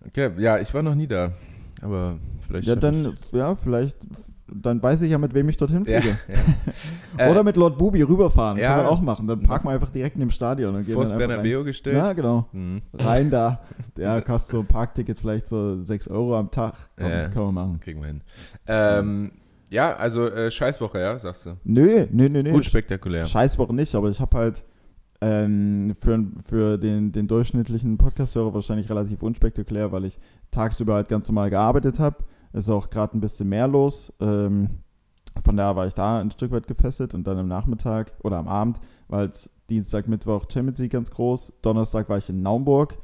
Okay, 0.07 0.31
ja, 0.37 0.59
ich 0.59 0.73
war 0.73 0.81
noch 0.81 0.95
nie 0.95 1.07
da. 1.07 1.33
Aber 1.81 2.17
vielleicht. 2.47 2.67
Ja, 2.67 2.77
dann, 2.77 3.17
ja, 3.33 3.53
vielleicht, 3.53 3.97
dann 4.53 4.81
weiß 4.81 5.01
ich 5.03 5.11
ja, 5.11 5.17
mit 5.17 5.33
wem 5.33 5.47
ich 5.49 5.57
dorthin 5.57 5.83
Ja, 5.85 6.01
fliege. 6.01 6.17
ja. 7.17 7.29
Oder 7.31 7.43
mit 7.43 7.55
Lord 7.57 7.77
Bubi 7.77 8.01
rüberfahren. 8.01 8.57
Ja. 8.57 8.69
Kann 8.69 8.77
man 8.77 8.85
auch 8.87 9.01
machen. 9.01 9.27
Dann 9.27 9.41
parken 9.41 9.67
wir 9.67 9.71
einfach 9.73 9.89
direkt 9.89 10.15
neben 10.17 10.29
dem 10.29 10.33
Stadion 10.33 10.75
und 10.75 10.85
gehen 10.85 10.97
einfach 10.97 11.11
rein. 11.11 11.17
Bernabeo 11.17 11.63
gestellt. 11.63 11.97
Ja, 11.97 12.13
genau. 12.13 12.47
Mhm. 12.51 12.81
Rein 12.93 13.29
da. 13.29 13.61
Ja, 13.97 14.19
kostet 14.21 14.51
so 14.51 14.59
ein 14.61 14.65
Parkticket 14.67 15.19
vielleicht 15.19 15.47
so 15.47 15.81
6 15.81 16.07
Euro 16.09 16.37
am 16.37 16.51
Tag. 16.51 16.75
Komm, 16.97 17.09
Ja. 17.09 17.27
Kann 17.29 17.43
man 17.45 17.53
machen. 17.53 17.79
Kriegen 17.79 17.99
wir 18.01 18.07
hin. 18.07 18.21
Ähm, 18.67 19.31
ja, 19.69 19.95
also 19.95 20.27
äh, 20.27 20.51
Scheißwoche, 20.51 20.99
ja, 20.99 21.17
sagst 21.17 21.45
du. 21.45 21.57
Nö, 21.63 22.05
nö, 22.11 22.27
nö, 22.29 22.43
nö. 22.43 22.51
Unspektakulär. 22.53 23.23
Scheißwoche 23.25 23.73
nicht, 23.73 23.95
aber 23.95 24.09
ich 24.09 24.19
habe 24.19 24.37
halt 24.37 24.63
ähm, 25.21 25.93
für, 25.99 26.19
für 26.43 26.77
den, 26.77 27.11
den 27.11 27.27
durchschnittlichen 27.27 27.97
Podcast-Hörer 27.97 28.53
wahrscheinlich 28.53 28.89
relativ 28.89 29.21
unspektakulär, 29.23 29.91
weil 29.91 30.05
ich 30.05 30.19
tagsüber 30.49 30.95
halt 30.95 31.07
ganz 31.09 31.27
normal 31.29 31.49
gearbeitet 31.49 31.99
habe. 31.99 32.17
Ist 32.53 32.69
auch 32.69 32.89
gerade 32.89 33.17
ein 33.17 33.21
bisschen 33.21 33.49
mehr 33.49 33.67
los. 33.67 34.13
Ähm, 34.19 34.69
von 35.43 35.55
daher 35.55 35.75
war 35.75 35.87
ich 35.87 35.93
da 35.93 36.19
ein 36.19 36.31
Stück 36.31 36.51
weit 36.51 36.67
gefesselt 36.67 37.13
und 37.13 37.25
dann 37.25 37.37
am 37.37 37.47
Nachmittag 37.47 38.13
oder 38.23 38.37
am 38.37 38.47
Abend 38.47 38.81
war 39.07 39.19
halt 39.19 39.49
Dienstag, 39.69 40.07
Mittwoch 40.07 40.45
Champions 40.51 40.79
League 40.79 40.91
ganz 40.91 41.09
groß. 41.11 41.53
Donnerstag 41.61 42.09
war 42.09 42.17
ich 42.17 42.29
in 42.29 42.41
Naumburg. 42.41 42.97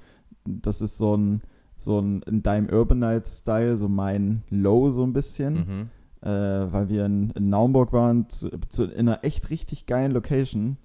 Das 0.46 0.82
ist 0.82 0.98
so 0.98 1.16
ein, 1.16 1.42
so 1.78 2.00
ein 2.00 2.22
in 2.24 2.44
Dime 2.44 2.70
Urbanite-Style, 2.70 3.78
so 3.78 3.88
mein 3.88 4.44
Low 4.50 4.90
so 4.90 5.04
ein 5.04 5.14
bisschen 5.14 5.54
Mhm. 5.54 6.28
äh, 6.28 6.72
weil 6.74 6.90
wir 6.90 7.06
in, 7.06 7.30
in 7.32 7.50
Naumburg 7.50 7.94
waren, 7.94 8.28
zu, 8.30 8.50
zu, 8.70 8.86
in 8.86 9.08
einer 9.08 9.24
echt 9.24 9.50
richtig 9.50 9.86
geilen 9.86 10.12
Location. 10.12 10.78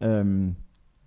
Ähm, 0.00 0.56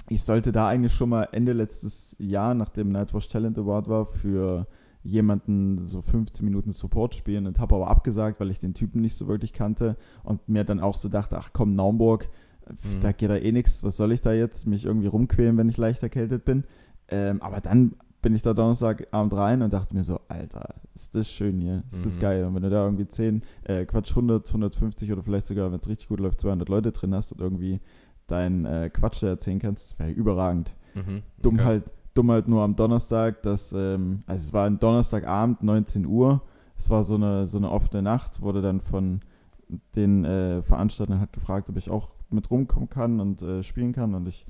ich 0.10 0.24
sollte 0.24 0.52
da 0.52 0.68
eigentlich 0.68 0.94
schon 0.94 1.10
mal 1.10 1.28
Ende 1.32 1.54
letztes 1.54 2.16
Jahr, 2.20 2.54
nachdem 2.54 2.90
Nightwatch 2.92 3.28
Talent 3.30 3.58
Award 3.58 3.88
war, 3.90 4.06
für 4.06 4.68
jemanden 5.04 5.88
so 5.88 6.02
15 6.02 6.46
Minuten 6.46 6.72
Support 6.74 7.16
spielen 7.16 7.48
und 7.48 7.60
habe 7.60 7.76
aber 7.76 7.88
abgesagt, 7.90 8.40
weil 8.40 8.52
ich 8.52 8.60
den 8.60 8.74
Typen 8.74 9.02
nicht 9.02 9.16
so 9.16 9.28
wirklich 9.28 9.54
kannte 9.54 9.98
und 10.24 10.48
mir 10.48 10.64
dann 10.64 10.80
auch 10.80 10.94
so 10.96 11.10
dachte, 11.10 11.38
ach 11.38 11.50
komm, 11.54 11.74
Naumburg, 11.74 12.30
Mhm. 12.70 13.00
da 13.02 13.12
geht 13.12 13.30
da 13.30 13.36
eh 13.38 13.52
nichts, 13.52 13.84
was 13.84 13.98
soll 13.98 14.12
ich 14.12 14.22
da 14.22 14.32
jetzt, 14.34 14.68
mich 14.68 14.86
irgendwie 14.86 15.08
rumquälen, 15.08 15.58
wenn 15.58 15.68
ich 15.68 15.78
leicht 15.78 16.04
erkältet 16.04 16.46
bin. 16.46 16.64
Ähm, 17.10 17.42
aber 17.42 17.60
dann 17.60 17.96
bin 18.22 18.36
ich 18.36 18.44
da 18.44 18.54
Donnerstagabend 18.54 19.34
rein 19.34 19.62
und 19.64 19.74
dachte 19.74 19.96
mir 19.96 20.04
so, 20.04 20.20
Alter, 20.28 20.76
ist 20.94 21.16
das 21.16 21.28
schön 21.30 21.60
hier, 21.60 21.84
ist 21.92 22.06
das 22.06 22.18
Mhm. 22.18 22.22
geil. 22.22 22.46
Und 22.46 22.54
wenn 22.56 22.62
du 22.62 22.70
da 22.70 22.86
irgendwie 22.86 23.08
10, 23.08 23.42
äh, 23.64 23.84
Quatsch, 23.86 24.16
100, 24.16 24.48
150 24.54 25.12
oder 25.12 25.24
vielleicht 25.24 25.48
sogar, 25.48 25.72
wenn 25.72 25.80
es 25.80 25.90
richtig 25.90 26.08
gut 26.08 26.20
läuft, 26.20 26.40
200 26.40 26.70
Leute 26.70 26.92
drin 26.92 27.16
hast 27.16 27.32
und 27.32 27.42
irgendwie 27.42 27.82
deinen 28.28 28.66
äh, 28.66 28.92
Quatsch 28.94 29.24
da 29.24 29.28
erzählen 29.30 29.60
kannst, 29.60 29.92
das 29.94 30.00
wäre 30.00 30.12
überragend. 30.12 30.76
Mhm. 30.94 31.24
Dumm 31.42 31.56
Okay. 31.56 31.66
halt, 31.66 31.92
dumm 32.14 32.32
halt 32.32 32.48
nur 32.48 32.64
am 32.64 32.76
Donnerstag, 32.76 33.42
dass, 33.44 33.74
ähm, 33.74 34.22
also 34.26 34.44
es 34.44 34.54
war 34.54 34.66
ein 34.66 34.80
Donnerstagabend, 34.80 35.64
19 35.64 36.06
Uhr, 36.06 36.42
es 36.78 36.90
war 36.90 37.04
so 37.04 37.16
eine, 37.16 37.48
so 37.48 37.58
eine 37.58 37.72
offene 37.72 38.02
Nacht, 38.02 38.42
wurde 38.42 38.62
dann 38.62 38.82
von 38.82 39.22
den 39.96 40.26
äh, 40.26 40.62
Veranstaltern 40.62 41.20
hat 41.20 41.34
gefragt, 41.34 41.70
ob 41.70 41.78
ich 41.78 41.90
auch 41.90 42.10
mit 42.30 42.50
rumkommen 42.52 42.90
kann 42.90 43.20
und 43.20 43.42
äh, 43.42 43.64
spielen 43.64 43.94
kann. 43.94 44.16
Und 44.16 44.28
ich 44.28 44.46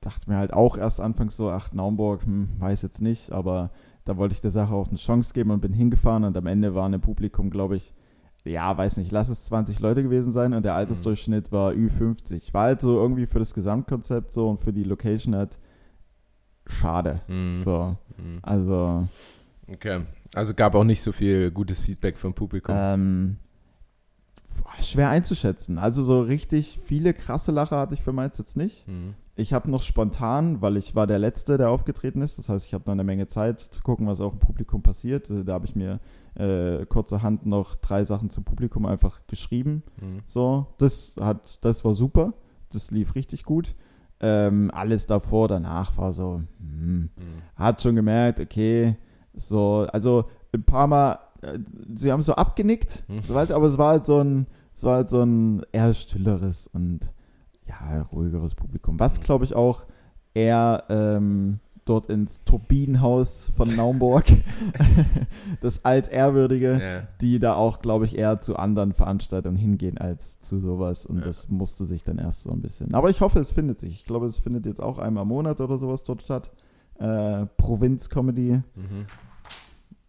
dachte 0.00 0.30
mir 0.30 0.38
halt 0.38 0.52
auch 0.52 0.78
erst 0.78 1.00
anfangs 1.00 1.36
so, 1.36 1.50
ach, 1.50 1.72
Naumburg, 1.72 2.24
hm, 2.24 2.48
weiß 2.58 2.82
jetzt 2.82 3.02
nicht, 3.02 3.32
aber 3.32 3.70
da 4.04 4.16
wollte 4.16 4.34
ich 4.34 4.40
der 4.40 4.50
Sache 4.50 4.74
auch 4.74 4.88
eine 4.88 4.98
Chance 4.98 5.34
geben 5.34 5.50
und 5.50 5.60
bin 5.60 5.72
hingefahren. 5.72 6.24
Und 6.24 6.36
am 6.36 6.46
Ende 6.46 6.74
waren 6.74 6.92
im 6.92 7.00
Publikum, 7.00 7.50
glaube 7.50 7.76
ich, 7.76 7.92
ja, 8.44 8.76
weiß 8.76 8.98
nicht, 8.98 9.10
lass 9.10 9.28
es 9.28 9.46
20 9.46 9.80
Leute 9.80 10.04
gewesen 10.04 10.30
sein. 10.30 10.54
Und 10.54 10.64
der 10.64 10.74
Altersdurchschnitt 10.74 11.50
war 11.50 11.72
Ü50. 11.72 12.54
War 12.54 12.62
halt 12.62 12.80
so 12.80 12.96
irgendwie 12.96 13.26
für 13.26 13.40
das 13.40 13.52
Gesamtkonzept 13.52 14.30
so 14.30 14.48
und 14.48 14.58
für 14.58 14.72
die 14.72 14.84
Location 14.84 15.34
halt 15.34 15.58
schade. 16.66 17.20
Mhm. 17.28 17.54
So, 17.54 17.96
Mhm. 18.18 18.38
also 18.42 19.08
Okay. 19.72 20.02
Also 20.34 20.54
gab 20.54 20.74
auch 20.74 20.84
nicht 20.84 21.02
so 21.02 21.10
viel 21.12 21.50
gutes 21.50 21.80
Feedback 21.80 22.18
vom 22.18 22.34
Publikum. 22.34 22.74
ähm, 22.78 23.36
boah, 24.62 24.82
schwer 24.82 25.10
einzuschätzen. 25.10 25.78
Also 25.78 26.02
so 26.04 26.20
richtig 26.20 26.78
viele 26.82 27.12
krasse 27.14 27.50
Lacher 27.52 27.78
hatte 27.78 27.94
ich 27.94 28.02
für 28.02 28.12
meins 28.12 28.38
jetzt 28.38 28.56
nicht. 28.56 28.86
Mhm. 28.86 29.14
ich 29.38 29.52
habe 29.52 29.70
noch 29.70 29.82
spontan, 29.82 30.62
weil 30.62 30.76
ich 30.78 30.94
war 30.94 31.06
der 31.06 31.18
Letzte, 31.18 31.58
der 31.58 31.68
aufgetreten 31.70 32.22
ist. 32.22 32.38
Das 32.38 32.48
heißt, 32.48 32.66
ich 32.66 32.72
habe 32.74 32.84
noch 32.86 32.92
eine 32.92 33.04
Menge 33.04 33.26
Zeit 33.26 33.60
zu 33.60 33.82
gucken, 33.82 34.06
was 34.06 34.20
auch 34.22 34.32
im 34.32 34.38
Publikum 34.38 34.82
passiert. 34.82 35.28
Äh, 35.30 35.44
Da 35.44 35.52
habe 35.54 35.66
ich 35.66 35.74
mir 35.76 36.00
äh, 36.36 36.86
kurzerhand 36.86 37.44
noch 37.44 37.74
drei 37.76 38.04
Sachen 38.06 38.30
zum 38.30 38.44
Publikum 38.44 38.86
einfach 38.86 39.20
geschrieben. 39.26 39.82
Mhm. 40.00 40.20
So, 40.24 40.66
das 40.78 41.16
hat, 41.20 41.58
das 41.64 41.84
war 41.84 41.92
super. 41.94 42.32
Das 42.72 42.90
lief 42.90 43.14
richtig 43.14 43.44
gut. 43.44 43.74
Ähm, 44.20 44.70
alles 44.72 45.06
davor, 45.06 45.48
danach 45.48 45.96
war 45.98 46.12
so, 46.12 46.42
hm, 46.58 47.00
Mhm. 47.02 47.10
hat 47.54 47.82
schon 47.82 47.94
gemerkt, 47.96 48.40
okay, 48.40 48.96
so, 49.34 49.86
also 49.92 50.24
ein 50.54 50.62
paar 50.62 50.86
Mal, 50.86 51.18
äh, 51.42 51.58
sie 51.94 52.10
haben 52.10 52.22
so 52.22 52.34
abgenickt, 52.34 53.04
Mhm. 53.08 53.22
so 53.22 53.34
halt, 53.34 53.52
aber 53.52 53.66
es 53.66 53.76
war 53.76 53.90
halt 53.90 54.06
so 54.06 54.20
ein, 54.20 54.46
es 54.74 54.84
war 54.84 54.96
halt 54.96 55.10
so 55.10 55.22
ein 55.22 55.62
eher 55.72 55.92
stilleres 55.92 56.66
und 56.68 57.00
ja, 57.66 58.02
ruhigeres 58.12 58.54
Publikum. 58.54 58.98
Was 58.98 59.18
Mhm. 59.18 59.24
glaube 59.24 59.44
ich 59.44 59.54
auch 59.54 59.84
eher 60.32 60.84
ähm, 60.88 61.60
dort 61.86 62.10
ins 62.10 62.44
Turbinenhaus 62.44 63.50
von 63.56 63.74
Naumburg, 63.74 64.24
das 65.60 65.84
altehrwürdige, 65.84 66.78
Ja. 66.80 67.08
die 67.20 67.38
da 67.38 67.54
auch, 67.54 67.80
glaube 67.80 68.04
ich, 68.04 68.18
eher 68.18 68.38
zu 68.38 68.56
anderen 68.56 68.92
Veranstaltungen 68.92 69.56
hingehen 69.56 69.96
als 69.98 70.40
zu 70.40 70.58
sowas. 70.58 71.06
Und 71.06 71.18
Ja. 71.20 71.24
das 71.24 71.48
musste 71.48 71.84
sich 71.86 72.04
dann 72.04 72.18
erst 72.18 72.42
so 72.42 72.50
ein 72.50 72.60
bisschen. 72.60 72.92
Aber 72.94 73.08
ich 73.10 73.20
hoffe, 73.20 73.38
es 73.38 73.52
findet 73.52 73.78
sich. 73.78 73.92
Ich 73.94 74.04
glaube, 74.04 74.26
es 74.26 74.38
findet 74.38 74.66
jetzt 74.66 74.82
auch 74.82 74.98
einmal 74.98 75.22
im 75.22 75.28
Monat 75.28 75.60
oder 75.60 75.78
sowas 75.78 76.04
dort 76.04 76.22
statt. 76.22 76.50
Äh, 76.98 77.46
Provinz-Comedy. 77.56 78.60
Mhm. 78.74 79.06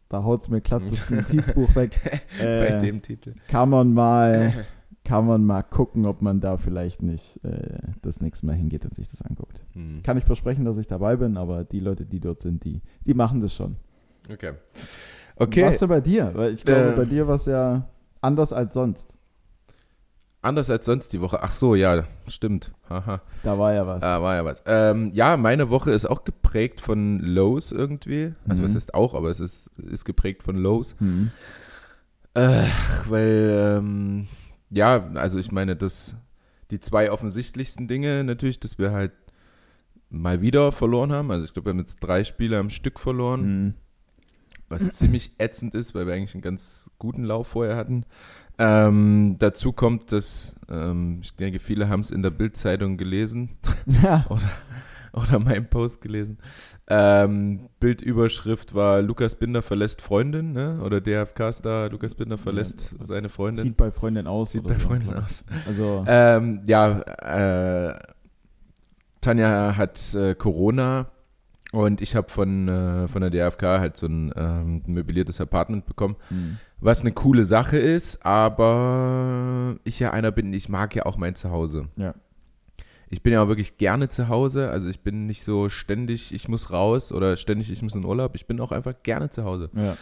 Da 0.09 0.23
haut 0.23 0.39
es 0.41 0.49
mir 0.49 0.61
glatt 0.61 0.83
das 0.89 1.09
Notizbuch 1.09 1.75
weg. 1.75 1.99
Bei 2.39 2.43
Äh, 2.67 2.79
dem 2.81 3.01
Titel. 3.01 3.33
kann 3.49 3.69
man 3.69 3.93
mal, 3.93 4.65
kann 5.07 5.25
man 5.25 5.45
mal 5.45 5.63
gucken, 5.63 6.05
ob 6.05 6.21
man 6.21 6.41
da 6.41 6.57
vielleicht 6.57 7.01
nicht 7.01 7.39
äh, 7.45 7.77
das 8.01 8.19
nächste 8.19 8.45
Mal 8.45 8.55
hingeht 8.57 8.83
und 8.83 8.93
sich 8.93 9.07
das 9.07 9.21
anguckt. 9.21 9.63
Mhm. 9.73 10.03
Kann 10.03 10.17
ich 10.17 10.25
versprechen, 10.25 10.65
dass 10.65 10.77
ich 10.77 10.87
dabei 10.87 11.15
bin, 11.15 11.37
aber 11.37 11.63
die 11.63 11.79
Leute, 11.79 12.05
die 12.05 12.19
dort 12.19 12.41
sind, 12.41 12.65
die, 12.65 12.81
die 13.05 13.13
machen 13.13 13.39
das 13.39 13.55
schon. 13.55 13.77
Okay. 14.29 14.51
Okay. 15.37 15.63
Was 15.63 15.77
denn 15.79 15.87
bei 15.87 16.01
dir? 16.01 16.31
Weil 16.33 16.51
ich 16.53 16.65
glaube, 16.65 16.91
Äh. 16.91 16.95
bei 16.97 17.05
dir 17.05 17.25
war 17.25 17.35
es 17.35 17.45
ja 17.45 17.87
anders 18.19 18.51
als 18.51 18.73
sonst. 18.73 19.13
Anders 20.41 20.69
als 20.69 20.85
sonst 20.85 21.13
die 21.13 21.21
Woche. 21.21 21.41
Ach 21.41 21.51
so, 21.51 21.73
ja, 21.73 22.03
stimmt. 22.27 22.73
Haha. 22.89 23.21
Da 23.43 23.57
war 23.57 23.73
ja 23.73 23.87
was. 23.87 24.03
Ah, 24.03 24.21
war 24.21 24.35
ja 24.35 24.43
was. 24.45 24.61
Ähm, 24.65 25.11
ja, 25.13 25.37
meine 25.37 25.69
Woche 25.69 25.91
ist 25.91 26.05
auch 26.05 26.25
geprägt 26.25 26.81
von 26.81 27.19
Lows 27.19 27.71
irgendwie. 27.71 28.33
Also, 28.47 28.61
Mhm. 28.61 28.65
was 28.67 28.75
heißt 28.75 28.93
auch, 28.93 29.13
aber 29.13 29.29
es 29.29 29.39
ist, 29.39 29.69
ist 29.77 30.03
geprägt 30.03 30.43
von 30.43 30.57
Lows. 30.57 30.95
Hm. 30.99 31.31
Äh, 32.33 32.65
weil, 33.07 33.77
ähm, 33.79 34.27
ja, 34.69 35.09
also 35.15 35.39
ich 35.39 35.51
meine, 35.51 35.75
das, 35.75 36.15
die 36.71 36.79
zwei 36.79 37.11
offensichtlichsten 37.11 37.87
Dinge 37.87 38.23
natürlich, 38.23 38.59
dass 38.59 38.77
wir 38.77 38.91
halt 38.91 39.11
mal 40.09 40.41
wieder 40.41 40.71
verloren 40.71 41.11
haben. 41.11 41.31
Also 41.31 41.45
ich 41.45 41.53
glaube, 41.53 41.67
wir 41.67 41.71
haben 41.71 41.79
jetzt 41.79 41.99
drei 41.99 42.23
Spiele 42.23 42.57
am 42.59 42.69
Stück 42.69 42.99
verloren, 42.99 43.41
Hm. 43.41 43.73
was 44.69 44.89
ziemlich 44.91 45.31
ätzend 45.37 45.73
ist, 45.75 45.95
weil 45.95 46.07
wir 46.07 46.13
eigentlich 46.13 46.33
einen 46.35 46.41
ganz 46.41 46.91
guten 46.99 47.23
Lauf 47.23 47.47
vorher 47.49 47.75
hatten. 47.75 48.05
Ähm, 48.59 49.35
dazu 49.37 49.71
kommt, 49.71 50.11
dass 50.11 50.55
ähm, 50.69 51.19
ich 51.21 51.35
denke, 51.35 51.59
viele 51.59 51.89
haben 51.89 51.99
es 51.99 52.09
in 52.09 52.23
der 52.23 52.31
Bildzeitung 52.31 52.97
gelesen 52.97 53.49
Ja. 54.01 54.25
oder 54.29 54.49
meinen 55.39 55.69
Post 55.69 56.01
gelesen. 56.01 56.37
Ähm, 56.87 57.69
Bildüberschrift 57.79 58.73
war 58.73 59.01
Lukas 59.01 59.35
Binder 59.35 59.61
verlässt 59.61 60.01
Freundin, 60.01 60.53
ne? 60.53 60.79
Oder 60.83 61.01
DFK-Star 61.01 61.89
Lukas 61.89 62.15
Binder 62.15 62.37
verlässt 62.37 62.95
Ja, 62.97 63.05
seine 63.05 63.29
Freundin. 63.29 63.63
Zieht 63.63 63.77
bei 63.77 63.91
Freundin 63.91 64.27
aus. 64.27 64.51
Sieht 64.51 64.63
oder 64.63 64.73
bei 64.73 64.79
so, 64.79 64.87
Freundin 64.87 65.13
aus. 65.15 65.43
Also, 65.67 66.05
Ähm, 66.07 66.61
ja, 66.65 67.01
äh, 67.01 67.99
Tanja 69.21 69.75
hat 69.75 70.13
äh, 70.13 70.35
Corona 70.35 71.07
und 71.71 72.01
ich 72.01 72.15
habe 72.15 72.29
von, 72.29 72.67
äh, 72.67 73.07
von 73.07 73.21
der 73.21 73.29
DFK 73.29 73.79
halt 73.79 73.97
so 73.97 74.07
ein 74.07 74.31
ähm, 74.35 74.83
möbliertes 74.85 75.41
Apartment 75.41 75.85
bekommen, 75.85 76.15
hm. 76.29 76.57
was 76.79 77.01
eine 77.01 77.11
coole 77.11 77.43
Sache 77.43 77.77
ist, 77.77 78.25
aber 78.25 79.75
ich 79.83 79.99
ja 79.99 80.11
einer 80.11 80.31
bin, 80.31 80.53
ich 80.53 80.69
mag 80.69 80.95
ja 80.95 81.05
auch 81.05 81.17
mein 81.17 81.35
Zuhause. 81.35 81.89
Ja. 81.97 82.13
Ich 83.09 83.21
bin 83.23 83.31
ja 83.33 83.41
auch 83.41 83.47
wirklich 83.47 83.77
gerne 83.77 84.09
zu 84.09 84.27
Hause, 84.27 84.69
also 84.69 84.89
ich 84.89 84.99
bin 84.99 85.27
nicht 85.27 85.43
so 85.43 85.69
ständig, 85.69 86.33
ich 86.33 86.47
muss 86.49 86.71
raus 86.71 87.11
oder 87.11 87.37
ständig, 87.37 87.71
ich 87.71 87.81
muss 87.81 87.95
in 87.95 88.03
Urlaub, 88.05 88.35
ich 88.35 88.45
bin 88.47 88.59
auch 88.59 88.71
einfach 88.71 88.93
gerne 89.03 89.29
zu 89.29 89.43
Hause. 89.45 89.69
ja. 89.73 89.95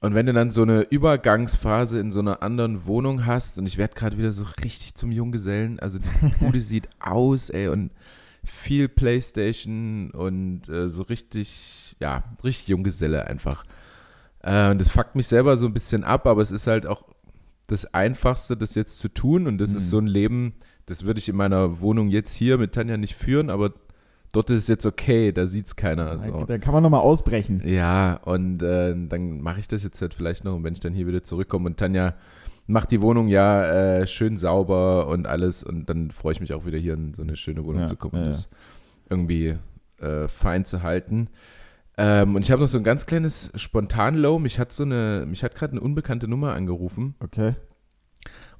Und 0.00 0.14
wenn 0.14 0.26
du 0.26 0.34
dann 0.34 0.50
so 0.50 0.60
eine 0.60 0.82
Übergangsphase 0.82 1.98
in 1.98 2.12
so 2.12 2.20
einer 2.20 2.42
anderen 2.42 2.84
Wohnung 2.84 3.24
hast 3.24 3.58
und 3.58 3.66
ich 3.66 3.78
werde 3.78 3.94
gerade 3.94 4.18
wieder 4.18 4.32
so 4.32 4.44
richtig 4.62 4.94
zum 4.96 5.10
Junggesellen, 5.10 5.78
also 5.80 5.98
die 5.98 6.28
Bude 6.44 6.60
sieht 6.60 6.88
aus, 7.00 7.48
ey, 7.48 7.68
und 7.68 7.90
viel 8.44 8.88
Playstation 8.88 10.10
und 10.10 10.68
äh, 10.68 10.90
so 10.90 11.02
richtig, 11.02 11.96
ja, 12.00 12.24
richtig 12.42 12.68
Junggeselle 12.68 13.26
einfach. 13.26 13.64
Äh, 14.42 14.70
und 14.70 14.78
das 14.80 14.88
fuckt 14.90 15.14
mich 15.16 15.26
selber 15.26 15.56
so 15.56 15.64
ein 15.66 15.72
bisschen 15.72 16.04
ab, 16.04 16.26
aber 16.26 16.42
es 16.42 16.50
ist 16.50 16.66
halt 16.66 16.84
auch 16.86 17.04
das 17.66 17.86
Einfachste, 17.94 18.58
das 18.58 18.74
jetzt 18.74 18.98
zu 18.98 19.08
tun 19.08 19.46
und 19.46 19.56
das 19.56 19.70
Mhm. 19.70 19.76
ist 19.78 19.88
so 19.88 19.98
ein 19.98 20.06
Leben, 20.06 20.52
das 20.86 21.04
würde 21.04 21.18
ich 21.18 21.28
in 21.28 21.36
meiner 21.36 21.80
Wohnung 21.80 22.08
jetzt 22.08 22.34
hier 22.34 22.58
mit 22.58 22.72
Tanja 22.72 22.96
nicht 22.96 23.14
führen, 23.14 23.50
aber 23.50 23.72
dort 24.32 24.50
ist 24.50 24.60
es 24.60 24.68
jetzt 24.68 24.86
okay, 24.86 25.32
da 25.32 25.46
sieht's 25.46 25.76
keiner. 25.76 26.14
So. 26.16 26.44
Da, 26.44 26.58
kann 26.58 26.74
man 26.74 26.82
nochmal 26.82 27.00
ausbrechen. 27.00 27.62
Ja, 27.64 28.16
und 28.24 28.62
äh, 28.62 28.94
dann 29.08 29.40
mache 29.40 29.60
ich 29.60 29.68
das 29.68 29.82
jetzt 29.82 30.00
halt 30.00 30.14
vielleicht 30.14 30.44
noch. 30.44 30.54
Und 30.54 30.64
wenn 30.64 30.74
ich 30.74 30.80
dann 30.80 30.92
hier 30.92 31.06
wieder 31.06 31.22
zurückkomme 31.22 31.66
und 31.66 31.78
Tanja 31.78 32.14
macht 32.66 32.90
die 32.90 33.00
Wohnung 33.00 33.28
ja 33.28 33.64
äh, 34.00 34.06
schön 34.06 34.38
sauber 34.38 35.06
und 35.08 35.26
alles, 35.26 35.62
und 35.62 35.88
dann 35.88 36.10
freue 36.10 36.32
ich 36.32 36.40
mich 36.40 36.54
auch 36.54 36.64
wieder 36.64 36.78
hier 36.78 36.94
in 36.94 37.14
so 37.14 37.22
eine 37.22 37.36
schöne 37.36 37.64
Wohnung 37.64 37.82
Ja, 37.82 37.86
zu 37.86 37.96
kommen 37.96 38.14
ja, 38.14 38.22
und 38.22 38.28
das 38.28 38.48
irgendwie 39.10 39.56
äh, 40.00 40.28
fein 40.28 40.64
zu 40.64 40.82
halten. 40.82 41.28
Ähm, 41.96 42.34
und 42.34 42.42
ich 42.42 42.50
habe 42.50 42.60
noch 42.60 42.68
so 42.68 42.78
ein 42.78 42.84
ganz 42.84 43.06
kleines 43.06 43.52
Spontan-Low. 43.54 44.38
Mich 44.38 44.58
hat 44.58 44.72
so 44.72 44.82
eine, 44.82 45.26
mich 45.28 45.44
hat 45.44 45.54
gerade 45.54 45.72
eine 45.72 45.80
unbekannte 45.80 46.26
Nummer 46.26 46.54
angerufen. 46.54 47.14
Okay. 47.20 47.54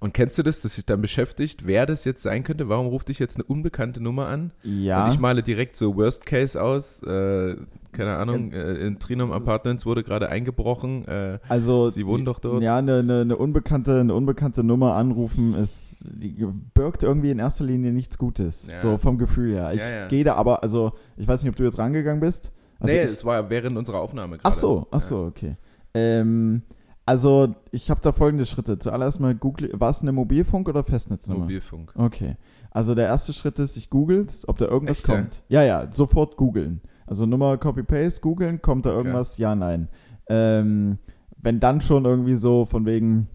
Und 0.00 0.12
kennst 0.14 0.36
du 0.38 0.42
das, 0.42 0.60
dass 0.60 0.74
sich 0.74 0.84
dann 0.84 1.00
beschäftigt, 1.00 1.66
wer 1.66 1.86
das 1.86 2.04
jetzt 2.04 2.22
sein 2.22 2.44
könnte? 2.44 2.68
Warum 2.68 2.86
ruft 2.86 3.08
dich 3.08 3.18
jetzt 3.18 3.36
eine 3.36 3.44
unbekannte 3.44 4.02
Nummer 4.02 4.26
an? 4.26 4.52
Ja. 4.62 5.04
Und 5.04 5.12
ich 5.12 5.18
male 5.18 5.42
direkt 5.42 5.76
so 5.76 5.96
Worst 5.96 6.26
Case 6.26 6.60
aus. 6.60 7.02
Äh, 7.02 7.56
keine 7.92 8.16
Ahnung, 8.16 8.52
äh, 8.52 8.74
in 8.74 8.98
Trinum 8.98 9.30
Apartments 9.32 9.86
wurde 9.86 10.02
gerade 10.02 10.28
eingebrochen. 10.28 11.06
Äh, 11.06 11.38
Also, 11.48 11.88
Sie 11.90 12.04
wohnen 12.06 12.24
doch 12.24 12.40
dort. 12.40 12.62
Ja, 12.62 12.76
eine, 12.78 12.98
eine, 12.98 13.20
eine, 13.20 13.36
unbekannte, 13.36 14.00
eine 14.00 14.14
unbekannte 14.14 14.64
Nummer 14.64 14.94
anrufen, 14.94 15.54
ist, 15.54 16.04
die 16.04 16.44
birgt 16.74 17.02
irgendwie 17.04 17.30
in 17.30 17.38
erster 17.38 17.64
Linie 17.64 17.92
nichts 17.92 18.18
Gutes. 18.18 18.66
Ja. 18.66 18.74
So 18.76 18.98
vom 18.98 19.16
Gefühl 19.16 19.52
her. 19.54 19.72
Ich 19.72 19.80
Ja, 19.80 19.96
ja. 20.00 20.08
gehe 20.08 20.24
da 20.24 20.34
aber, 20.34 20.62
also, 20.62 20.92
ich 21.16 21.26
weiß 21.28 21.42
nicht, 21.44 21.50
ob 21.50 21.56
du 21.56 21.62
jetzt 21.64 21.78
rangegangen 21.78 22.20
bist. 22.20 22.52
Also 22.80 22.92
nee, 22.94 23.02
ich, 23.04 23.10
es 23.10 23.24
war 23.24 23.48
während 23.48 23.78
unserer 23.78 24.00
Aufnahme 24.00 24.38
gerade. 24.38 24.48
ach 24.52 24.54
so, 24.58 24.86
ach 24.90 25.00
so, 25.00 25.20
okay. 25.26 25.56
Ähm, 25.94 26.62
also, 27.06 27.54
ich 27.70 27.90
habe 27.90 28.00
da 28.00 28.12
folgende 28.12 28.46
Schritte. 28.46 28.78
Zuallererst 28.78 29.20
mal 29.20 29.34
google, 29.34 29.70
war 29.74 29.90
es 29.90 30.02
eine 30.02 30.12
Mobilfunk- 30.12 30.68
oder. 30.68 30.84
Festnetznummer? 30.84 31.42
Mobilfunk. 31.42 31.92
Okay. 31.96 32.36
Also 32.70 32.94
der 32.94 33.06
erste 33.06 33.32
Schritt 33.32 33.58
ist, 33.58 33.76
ich 33.76 33.88
googel's, 33.88 34.48
ob 34.48 34.58
da 34.58 34.66
irgendwas 34.66 34.98
Echt, 34.98 35.06
kommt. 35.06 35.42
Ja, 35.48 35.62
ja, 35.62 35.86
sofort 35.92 36.36
googeln. 36.36 36.80
Also 37.06 37.24
Nummer 37.26 37.56
Copy-Paste, 37.56 38.20
googeln, 38.20 38.60
kommt 38.62 38.86
da 38.86 38.90
Okay. 38.90 38.98
irgendwas? 38.98 39.38
Ja, 39.38 39.54
nein. 39.54 39.88
Ähm, 40.28 40.98
wenn 41.36 41.60
dann 41.60 41.80
schon 41.82 42.04
irgendwie 42.04 42.34
so 42.34 42.64
von 42.64 42.84
wegen 42.86 43.28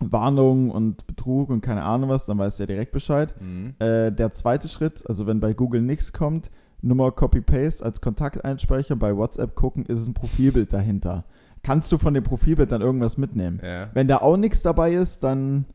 Warnung 0.00 0.70
und 0.70 1.06
Betrug 1.06 1.50
und 1.50 1.60
keine 1.60 1.82
Ahnung 1.82 2.08
was, 2.08 2.26
dann 2.26 2.38
weiß 2.38 2.56
der 2.56 2.66
direkt 2.66 2.92
Bescheid. 2.92 3.34
Mhm. 3.40 3.74
Äh, 3.78 4.10
der 4.10 4.32
zweite 4.32 4.66
Schritt, 4.66 5.04
also 5.06 5.26
wenn 5.26 5.40
bei 5.40 5.52
Google 5.52 5.82
nichts 5.82 6.12
kommt, 6.12 6.50
Nummer 6.82 7.12
Copy-Paste 7.12 7.84
als 7.84 8.00
Kontakt 8.00 8.44
einspeichern, 8.44 8.98
bei 8.98 9.14
WhatsApp 9.14 9.54
gucken, 9.54 9.84
ist 9.84 10.00
es 10.00 10.06
ein 10.06 10.14
Profilbild 10.14 10.72
dahinter. 10.72 11.24
Kannst 11.62 11.92
du 11.92 11.98
von 11.98 12.14
dem 12.14 12.24
Profilbild 12.24 12.72
dann 12.72 12.80
irgendwas 12.80 13.18
mitnehmen? 13.18 13.60
Ja. 13.62 13.90
Wenn 13.94 14.08
da 14.08 14.18
auch 14.18 14.36
nichts 14.36 14.62
dabei 14.62 14.92
ist, 14.94 15.22
dann, 15.24 15.66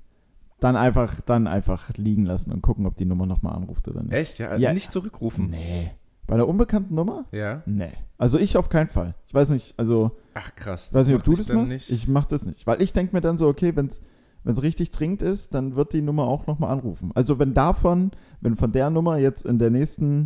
dann, 0.59 0.75
einfach, 0.75 1.21
dann 1.21 1.47
einfach 1.47 1.91
liegen 1.95 2.23
lassen 2.25 2.51
und 2.51 2.61
gucken, 2.61 2.85
ob 2.87 2.95
die 2.95 3.05
Nummer 3.05 3.25
nochmal 3.25 3.55
anruft 3.55 3.87
oder 3.87 4.01
nicht. 4.03 4.13
Echt? 4.13 4.39
Ja, 4.39 4.55
Ja. 4.55 4.73
nicht 4.73 4.91
zurückrufen. 4.91 5.49
Nee. 5.51 5.91
Bei 6.27 6.33
einer 6.33 6.47
unbekannten 6.47 6.95
Nummer? 6.95 7.25
Ja. 7.31 7.61
Nee. 7.67 7.91
Also 8.17 8.39
ich 8.39 8.57
auf 8.57 8.69
keinen 8.69 8.87
Fall. 8.89 9.13
Ich 9.27 9.33
weiß 9.35 9.51
nicht, 9.51 9.77
also, 9.77 10.11
Ach 10.33 10.55
krass. 10.55 10.87
ich 10.89 10.95
weiß 10.95 11.05
nicht, 11.07 11.15
ob 11.17 11.23
du 11.23 11.35
das 11.35 11.51
machst. 11.53 11.73
Nicht. 11.73 11.91
Ich 11.91 12.07
mach 12.07 12.25
das 12.25 12.47
nicht. 12.47 12.65
Weil 12.65 12.81
ich 12.81 12.91
denke 12.93 13.15
mir 13.15 13.21
dann 13.21 13.37
so, 13.37 13.47
okay, 13.47 13.75
wenn 13.75 13.87
es 13.87 14.63
richtig 14.63 14.89
dringend 14.89 15.21
ist, 15.21 15.53
dann 15.53 15.75
wird 15.75 15.93
die 15.93 16.01
Nummer 16.01 16.23
auch 16.23 16.47
nochmal 16.47 16.71
anrufen. 16.71 17.11
Also 17.13 17.37
wenn 17.37 17.53
davon, 17.53 18.09
wenn 18.41 18.55
von 18.55 18.71
der 18.71 18.89
Nummer 18.89 19.17
jetzt 19.19 19.45
in 19.45 19.59
der 19.59 19.69
nächsten 19.69 20.25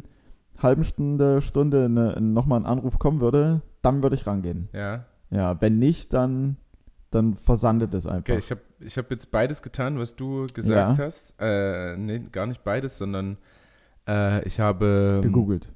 halben 0.63 0.85
Stunde, 0.85 1.41
Stunde 1.41 1.89
nochmal 2.21 2.61
ein 2.61 2.65
Anruf 2.65 2.97
kommen 2.97 3.19
würde, 3.19 3.61
dann 3.81 4.01
würde 4.01 4.15
ich 4.15 4.25
rangehen. 4.25 4.69
ja. 4.73 5.05
Ja, 5.31 5.59
wenn 5.61 5.77
nicht, 5.79 6.13
dann, 6.13 6.57
dann 7.11 7.35
versandet 7.35 7.93
es 7.93 8.05
einfach. 8.07 8.33
Okay, 8.33 8.37
ich 8.39 8.51
habe 8.51 8.61
ich 8.79 8.97
hab 8.97 9.11
jetzt 9.11 9.31
beides 9.31 9.61
getan, 9.61 9.99
was 9.99 10.15
du 10.15 10.47
gesagt 10.53 10.97
Ja. 10.97 11.03
hast. 11.05 11.35
Äh, 11.39 11.97
nee, 11.97 12.19
gar 12.31 12.47
nicht 12.47 12.63
beides, 12.63 12.97
sondern 12.97 13.37
äh, 14.07 14.43
ich 14.47 14.59
habe 14.59 15.19
Gegoogelt. 15.21 15.71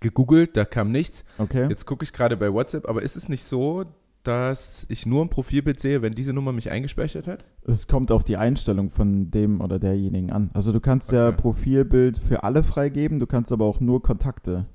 gegoogelt, 0.00 0.56
da 0.56 0.64
kam 0.64 0.90
nichts. 0.90 1.24
Okay. 1.38 1.66
Jetzt 1.68 1.86
gucke 1.86 2.04
ich 2.04 2.12
gerade 2.12 2.36
bei 2.36 2.52
WhatsApp, 2.52 2.88
aber 2.88 3.02
ist 3.02 3.16
es 3.16 3.28
nicht 3.28 3.44
so, 3.44 3.84
dass 4.24 4.86
ich 4.88 5.04
nur 5.06 5.24
ein 5.24 5.30
Profilbild 5.30 5.80
sehe, 5.80 6.00
wenn 6.02 6.12
diese 6.14 6.32
Nummer 6.32 6.52
mich 6.52 6.70
eingespeichert 6.70 7.26
hat? 7.26 7.44
Es 7.66 7.88
kommt 7.88 8.12
auf 8.12 8.22
die 8.22 8.36
Einstellung 8.36 8.88
von 8.90 9.30
dem 9.32 9.60
oder 9.60 9.78
derjenigen 9.80 10.30
an. 10.30 10.50
Also 10.54 10.70
du 10.72 10.80
kannst 10.80 11.10
ja 11.12 11.28
Okay. 11.28 11.36
Profilbild 11.38 12.18
für 12.18 12.44
alle 12.44 12.62
freigeben, 12.62 13.18
du 13.18 13.26
kannst 13.26 13.52
aber 13.52 13.64
auch 13.64 13.80
nur 13.80 14.00
Kontakte. 14.02 14.66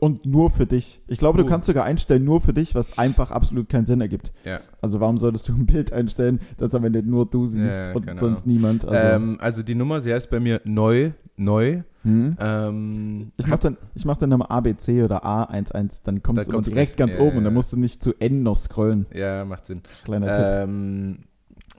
Und 0.00 0.24
nur 0.24 0.48
für 0.48 0.64
dich. 0.64 1.02
Ich 1.06 1.18
glaube, 1.18 1.36
du 1.38 1.44
Uh. 1.44 1.48
kannst 1.48 1.66
sogar 1.66 1.84
einstellen, 1.84 2.24
nur 2.24 2.40
für 2.40 2.54
dich, 2.54 2.74
was 2.74 2.96
einfach 2.98 3.30
absolut 3.30 3.68
keinen 3.68 3.84
Sinn 3.84 4.00
ergibt. 4.00 4.32
Ja. 4.44 4.60
Also 4.80 5.00
warum 5.00 5.18
solltest 5.18 5.48
du 5.48 5.52
ein 5.52 5.66
Bild 5.66 5.92
einstellen, 5.92 6.40
das 6.56 6.74
am 6.74 6.84
Ende 6.84 7.02
nur 7.02 7.26
du 7.26 7.46
siehst 7.46 7.78
Ja, 7.88 7.92
und 7.92 8.06
keine 8.06 8.18
sonst 8.18 8.46
niemand? 8.46 8.86
Also, 8.86 9.06
ähm, 9.06 9.36
also 9.40 9.62
die 9.62 9.74
Nummer, 9.74 10.00
sie 10.00 10.12
heißt 10.14 10.30
bei 10.30 10.40
mir 10.40 10.60
neu, 10.64 11.10
neu. 11.36 11.82
hm? 12.04 12.36
Ähm, 12.40 13.32
Ich 13.36 13.46
mach 13.46 13.58
dann, 13.58 13.76
ich 13.94 14.04
mach 14.06 14.16
dann 14.16 14.32
immer 14.32 14.50
ABC 14.50 15.02
oder 15.02 15.24
A11, 15.26 16.00
dann 16.04 16.22
kommt 16.22 16.38
Da 16.38 16.42
es 16.42 16.48
kommt's 16.48 16.68
direkt 16.68 16.96
ganz 16.96 17.16
Ja, 17.16 17.22
oben 17.22 17.38
und 17.38 17.44
dann 17.44 17.52
musst 17.54 17.72
du 17.74 17.76
nicht 17.76 18.02
zu 18.02 18.14
N 18.18 18.42
noch 18.42 18.56
scrollen. 18.56 19.06
ja, 19.12 19.44
macht 19.44 19.66
Sinn. 19.66 19.82
Kleiner 20.04 20.26
Tipp. 20.32 20.44
Ähm, 20.44 21.18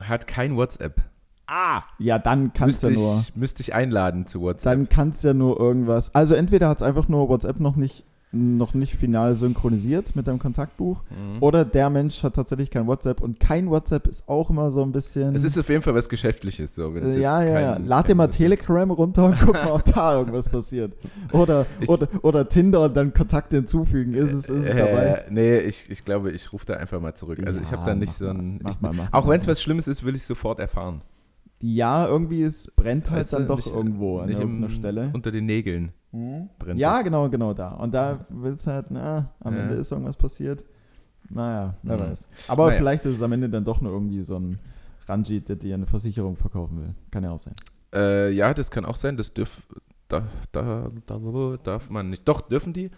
hat 0.02 0.28
kein 0.28 0.56
WhatsApp. 0.56 1.02
Ah! 1.48 1.82
Ja, 2.00 2.20
dann 2.20 2.54
kannst 2.54 2.84
du 2.84 2.88
ja 2.88 2.94
nur. 2.94 3.20
ich, 3.20 3.36
müsste 3.36 3.62
ich 3.62 3.74
einladen 3.74 4.26
zu 4.28 4.42
WhatsApp. 4.42 4.72
Dann 4.74 4.90
kannst 4.90 5.24
ja 5.24 5.34
nur 5.34 5.60
irgendwas. 5.60 6.14
Also 6.16 6.36
entweder 6.36 6.70
hat 6.70 6.78
es 6.78 6.84
einfach 6.84 7.08
nur 7.10 7.28
WhatsApp 7.30 7.60
noch 7.60 7.76
nicht, 7.76 8.06
noch 8.32 8.74
nicht 8.74 8.96
final 8.96 9.36
synchronisiert 9.36 10.16
mit 10.16 10.26
deinem 10.28 10.40
Kontaktbuch. 10.40 11.04
Mhm. 11.12 11.44
Oder 11.44 11.66
der 11.66 11.90
Mensch 11.92 12.24
hat 12.24 12.36
tatsächlich 12.36 12.72
kein 12.72 12.88
WhatsApp 12.88 13.22
und 13.22 13.40
kein 13.40 13.70
WhatsApp 13.70 14.08
ist 14.08 14.28
auch 14.28 14.50
immer 14.50 14.72
so 14.72 14.82
ein 14.82 14.92
bisschen. 14.92 15.36
es 15.36 15.44
ist 15.44 15.60
auf 15.60 15.68
jeden 15.70 15.82
Fall 15.84 15.94
was 15.94 16.10
Geschäftliches. 16.10 16.74
So, 16.74 16.96
wenn 16.96 17.04
es 17.06 17.16
ja, 17.18 17.42
jetzt 17.44 17.54
ja, 17.54 17.60
ja. 17.60 17.74
kein- 17.74 17.86
Lad 17.86 18.08
dir 18.08 18.16
mal 18.16 18.28
Telegram 18.28 18.90
runter 18.90 19.26
und 19.26 19.38
guck 19.40 19.54
mal, 19.54 19.70
ob 19.72 19.84
da 19.86 20.18
irgendwas 20.18 20.50
passiert. 20.50 20.96
Oder, 21.34 21.66
Ich- 21.82 21.90
oder, 21.90 22.08
oder 22.24 22.48
Tinder 22.50 22.82
und 22.86 22.96
dann 22.98 23.14
Kontakte 23.14 23.58
hinzufügen. 23.58 24.14
Ist 24.14 24.32
es, 24.32 24.50
ist 24.50 24.66
es 24.66 24.66
dabei? 24.66 25.06
Äh, 25.06 25.24
nee, 25.30 25.58
ich, 25.60 25.92
ich 25.92 26.04
glaube, 26.06 26.32
ich 26.32 26.52
rufe 26.54 26.66
da 26.66 26.76
einfach 26.76 27.00
mal 27.02 27.14
zurück. 27.14 27.40
Also 27.46 27.60
ich 27.60 27.70
Ja, 27.70 27.78
habe 27.78 27.90
da 27.92 27.94
nicht 27.96 28.14
so 28.14 28.30
ein. 28.30 28.60
mal, 28.64 28.72
ich, 28.72 28.82
mal, 28.82 28.94
auch 29.12 29.28
wenn 29.28 29.40
es 29.42 29.48
was 29.48 29.62
Schlimmes 29.62 29.88
ist, 29.88 30.04
will 30.06 30.16
ich 30.16 30.24
sofort 30.24 30.60
erfahren. 30.60 31.02
Ja, 31.66 32.06
irgendwie 32.08 32.44
es 32.44 32.70
brennt 32.76 33.10
halt 33.10 33.22
Weißt 33.22 33.34
du, 33.34 33.38
dann 33.38 33.48
doch 33.48 33.56
nicht- 33.56 33.72
irgendwo 33.74 34.20
an 34.20 34.28
nicht 34.28 34.40
irgendeiner 34.42 34.66
im- 34.68 34.74
Stelle. 34.74 35.10
Unter 35.14 35.32
den 35.32 35.46
Nägeln 35.46 35.94
Mhm. 36.12 36.50
brennt 36.60 36.78
Ja, 36.78 36.98
es. 36.98 37.06
genau, 37.06 37.30
genau 37.30 37.54
da. 37.54 37.70
Und 37.70 37.94
da 37.94 38.26
willst 38.30 38.68
halt, 38.68 38.88
na, 38.92 39.32
am 39.40 39.56
Ja. 39.56 39.62
Ende 39.62 39.76
ist 39.76 39.90
irgendwas 39.92 40.18
passiert. 40.18 40.66
Naja, 41.30 41.76
wer 41.84 41.96
Mhm. 41.96 42.00
weiß. 42.02 42.28
Aber 42.50 42.66
Naja. 42.68 42.78
vielleicht 42.80 43.06
ist 43.06 43.16
es 43.16 43.22
am 43.22 43.32
Ende 43.32 43.50
dann 43.50 43.64
doch 43.64 43.80
nur 43.80 43.94
irgendwie 43.94 44.24
so 44.24 44.36
ein 44.38 44.60
Ranjit, 45.08 45.48
der 45.48 45.56
dir 45.56 45.76
eine 45.76 45.86
Versicherung 45.88 46.36
verkaufen 46.36 46.80
will. 46.82 46.96
Kann 47.12 47.24
ja 47.24 47.32
auch 47.32 47.40
sein. 47.40 47.56
Äh, 47.94 48.32
ja, 48.32 48.54
das 48.54 48.70
kann 48.70 48.84
auch 48.84 48.98
sein. 48.98 49.16
Das 49.16 49.34
dürf, 49.34 49.66
da, 50.10 50.28
da, 50.52 50.92
da, 51.06 51.18
darf 51.64 51.90
man 51.90 52.10
nicht. 52.10 52.28
Doch, 52.28 52.42
dürfen 52.42 52.74
die. 52.74 52.92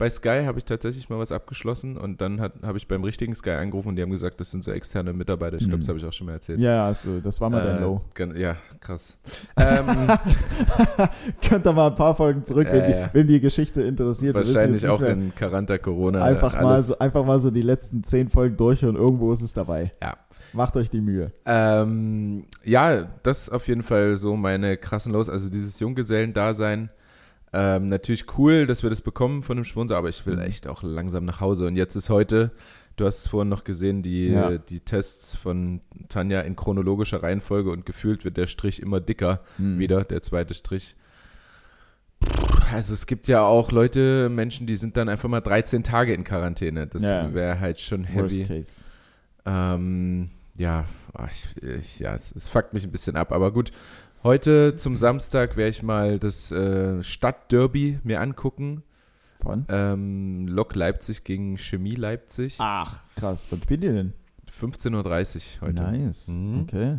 Bei 0.00 0.08
Sky 0.10 0.44
habe 0.46 0.58
ich 0.58 0.64
tatsächlich 0.64 1.08
mal 1.10 1.18
was 1.18 1.30
abgeschlossen 1.30 1.96
und 1.98 2.20
dann 2.22 2.40
habe 2.40 2.78
ich 2.78 2.88
beim 2.88 3.04
richtigen 3.04 3.34
Sky 3.34 3.50
angerufen 3.50 3.88
und 3.90 3.96
die 3.96 4.02
haben 4.02 4.10
gesagt, 4.10 4.40
das 4.40 4.50
sind 4.50 4.64
so 4.64 4.72
externe 4.72 5.12
Mitarbeiter. 5.12 5.56
Ich 5.58 5.64
glaube, 5.64 5.76
Mhm. 5.76 5.80
das 5.80 5.88
habe 5.88 5.98
ich 5.98 6.04
auch 6.06 6.12
schon 6.12 6.26
mal 6.26 6.32
erzählt. 6.32 6.58
Ja, 6.58 6.86
also, 6.86 7.20
das 7.20 7.38
war 7.40 7.50
mal 7.50 7.62
dein 7.62 7.76
Äh, 7.76 7.80
Low. 7.82 8.00
gen- 8.14 8.34
Ja, 8.36 8.56
krass. 8.80 9.16
ähm, 9.58 9.86
Könnt 11.46 11.66
ihr 11.66 11.72
mal 11.72 11.88
ein 11.88 11.94
paar 11.94 12.14
Folgen 12.14 12.42
zurück, 12.44 12.66
wenn, 12.70 12.82
Äh, 12.82 13.08
die, 13.08 13.14
wenn 13.18 13.26
die 13.26 13.40
Geschichte 13.40 13.82
interessiert. 13.82 14.34
Wahrscheinlich 14.34 14.86
auch 14.88 15.00
mehr. 15.00 15.10
in 15.10 15.34
Quaranta 15.34 15.78
Corona. 15.78 16.22
Einfach 16.24 16.60
mal, 16.60 16.82
so, 16.82 16.98
einfach 16.98 17.24
mal 17.24 17.38
so 17.40 17.50
die 17.50 17.62
letzten 17.62 18.02
zehn 18.02 18.28
Folgen 18.28 18.56
durch 18.56 18.84
und 18.84 18.96
irgendwo 18.96 19.32
ist 19.32 19.42
es 19.42 19.52
dabei. 19.52 19.92
Ja. 20.02 20.16
Macht 20.52 20.76
euch 20.76 20.90
die 20.90 21.00
Mühe. 21.00 21.30
Ähm, 21.46 22.44
ja, 22.64 23.06
das 23.22 23.42
ist 23.42 23.50
auf 23.50 23.68
jeden 23.68 23.82
Fall 23.84 24.16
so 24.16 24.34
meine 24.34 24.76
krassen 24.76 25.12
Los. 25.12 25.28
Also 25.28 25.48
dieses 25.50 25.78
Junggesellendasein. 25.78 26.90
Ähm, 27.52 27.88
natürlich 27.88 28.26
cool, 28.38 28.66
dass 28.66 28.82
wir 28.84 28.90
das 28.90 29.00
bekommen 29.02 29.42
von 29.42 29.56
dem 29.56 29.64
Sponsor, 29.64 29.96
aber 29.96 30.08
ich 30.08 30.24
will 30.26 30.36
Mhm. 30.36 30.42
echt 30.42 30.68
auch 30.68 30.82
langsam 30.84 31.24
nach 31.24 31.40
Hause. 31.40 31.66
Und 31.66 31.74
jetzt 31.76 31.96
ist 31.96 32.08
heute, 32.08 32.52
du 32.96 33.04
hast 33.06 33.18
es 33.20 33.26
vorhin 33.28 33.48
noch 33.48 33.64
gesehen, 33.64 34.02
die, 34.02 34.28
Ja. 34.28 34.56
die 34.58 34.80
Tests 34.80 35.34
von 35.34 35.80
Tanja 36.08 36.42
in 36.42 36.54
chronologischer 36.54 37.22
Reihenfolge 37.22 37.70
und 37.70 37.86
gefühlt 37.86 38.24
wird 38.24 38.36
der 38.36 38.46
Strich 38.46 38.80
immer 38.80 39.00
dicker 39.00 39.40
Hm. 39.56 39.78
wieder, 39.80 40.04
der 40.04 40.22
zweite 40.22 40.54
Strich. 40.54 40.94
Also 42.72 42.94
es 42.94 43.06
gibt 43.06 43.26
ja 43.28 43.42
auch 43.42 43.72
Leute, 43.72 44.28
Menschen, 44.28 44.66
die 44.66 44.76
sind 44.76 44.96
dann 44.96 45.08
einfach 45.08 45.28
mal 45.28 45.40
13 45.40 45.82
Tage 45.82 46.12
in 46.14 46.22
Quarantäne. 46.22 46.86
Das 46.86 47.02
Ja. 47.02 47.32
wäre 47.34 47.58
halt 47.58 47.80
schon 47.80 48.06
Worst 48.14 48.36
heavy. 48.36 48.44
case. 48.46 48.82
Ähm, 49.46 50.30
ja, 50.56 50.84
ah, 51.14 51.26
ich, 51.30 51.62
ich, 51.62 51.98
ja 51.98 52.14
es, 52.14 52.30
es 52.36 52.48
fuckt 52.48 52.74
mich 52.74 52.84
ein 52.84 52.92
bisschen 52.92 53.16
ab. 53.16 53.32
Aber 53.32 53.52
gut, 53.52 53.72
heute 54.22 54.76
zum 54.76 54.96
Samstag 54.96 55.56
werde 55.56 55.70
ich 55.70 55.82
mal 55.82 56.18
das 56.18 56.50
äh, 56.52 57.02
Stadtderby 57.02 57.98
mir 58.04 58.20
angucken. 58.20 58.82
Von? 59.40 59.64
Ähm, 59.68 60.46
Lok 60.48 60.74
Leipzig 60.74 61.24
gegen 61.24 61.56
Chemie 61.56 61.94
Leipzig. 61.94 62.56
Ach, 62.58 63.02
krass. 63.16 63.46
Was 63.50 63.62
spielt 63.62 63.82
ihr 63.84 63.92
denn? 63.92 64.12
15.30 64.52 65.62
Uhr 65.62 65.68
heute. 65.68 65.82
Nice. 65.82 66.28
Mhm. 66.28 66.60
Okay. 66.62 66.98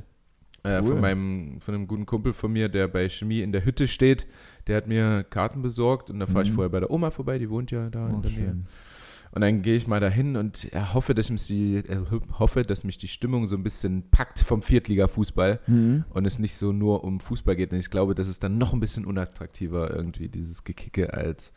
Äh, 0.64 0.80
Cool. 0.82 0.90
von 0.92 1.02
meinem, 1.02 1.60
von 1.60 1.74
einem 1.76 1.88
guten 1.88 2.06
Kumpel 2.06 2.34
von 2.34 2.52
mir, 2.52 2.70
der 2.70 2.88
bei 2.88 3.10
Chemie 3.10 3.42
in 3.42 3.52
der 3.52 3.66
Hütte 3.66 3.88
steht, 3.88 4.28
der 4.68 4.78
hat 4.78 4.88
mir 4.88 5.24
Karten 5.24 5.62
besorgt 5.64 6.10
und 6.12 6.20
da 6.20 6.28
fahre 6.28 6.44
ich 6.44 6.52
Mhm. 6.52 6.56
vorher 6.56 6.70
bei 6.70 6.80
der 6.80 6.92
Oma 6.92 7.10
vorbei, 7.12 7.40
die 7.40 7.50
wohnt 7.50 7.72
ja 7.72 7.90
da 7.90 8.08
in 8.10 8.16
Oh, 8.16 8.20
der 8.22 8.32
Nähe. 8.32 8.40
schön. 8.40 8.66
Und 9.34 9.41
dann 9.41 9.62
gehe 9.62 9.76
ich 9.78 9.88
mal 9.88 10.00
dahin 10.02 10.36
und 10.36 10.65
er 10.74 10.94
hoffe, 10.94 11.13
dass 11.13 11.30
mich 11.30 11.48
die, 11.48 11.82
er 11.88 12.06
hoffe, 12.38 12.63
dass 12.63 12.84
mich 12.84 12.98
die 12.98 13.08
Stimmung 13.08 13.48
so 13.48 13.56
ein 13.56 13.63
bisschen 13.63 14.10
packt 14.12 14.39
vom 14.41 14.62
Viertliga-Fußball 14.62 15.60
Mhm. 15.67 16.04
und 16.10 16.26
es 16.26 16.38
nicht 16.38 16.56
so 16.56 16.74
nur 16.74 17.04
um 17.06 17.20
Fußball 17.22 17.56
geht. 17.56 17.72
Und 17.72 17.80
ich 17.80 17.89
glaube, 17.89 18.13
das 18.13 18.28
ist 18.28 18.44
dann 18.44 18.58
noch 18.58 18.74
ein 18.74 18.80
bisschen 18.82 19.06
unattraktiver 19.06 19.96
irgendwie, 19.96 20.28
dieses 20.28 20.63
Gekicke 20.65 21.13
als. 21.13 21.54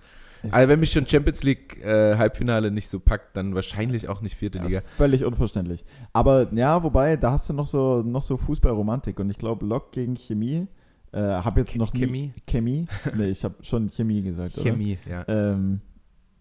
Also 0.50 0.68
wenn 0.68 0.78
mich 0.78 0.92
schon 0.92 1.06
Champions 1.06 1.42
League 1.42 1.82
äh, 1.82 2.16
Halbfinale 2.18 2.70
nicht 2.70 2.88
so 2.88 3.00
packt, 3.00 3.34
dann 3.36 3.54
wahrscheinlich 3.54 4.08
auch 4.10 4.20
nicht 4.20 4.36
vierte 4.36 4.58
Ja, 4.58 4.64
Liga. 4.64 4.80
völlig 4.94 5.24
unverständlich. 5.24 5.84
Aber 6.12 6.52
ja, 6.52 6.82
wobei, 6.82 7.16
da 7.16 7.32
hast 7.32 7.48
du 7.48 7.54
noch 7.54 7.66
so, 7.66 8.02
noch 8.02 8.22
so 8.22 8.36
Fußballromantik. 8.36 9.18
Und 9.18 9.30
ich 9.30 9.38
glaube, 9.38 9.64
Lok 9.64 9.90
gegen 9.92 10.14
Chemie. 10.16 10.66
Äh, 11.12 11.20
habe 11.20 11.60
jetzt 11.60 11.74
noch. 11.76 11.92
Chemie? 11.94 12.34
Chemie? 12.46 12.84
Nee, 13.16 13.30
ich 13.30 13.42
habe 13.42 13.54
schon 13.62 13.88
Chemie 13.88 14.20
gesagt, 14.22 14.58
oder? 14.58 14.70
Chemie, 14.70 14.98
ja. 15.08 15.24
Ähm, 15.28 15.80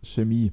Chemie. 0.04 0.52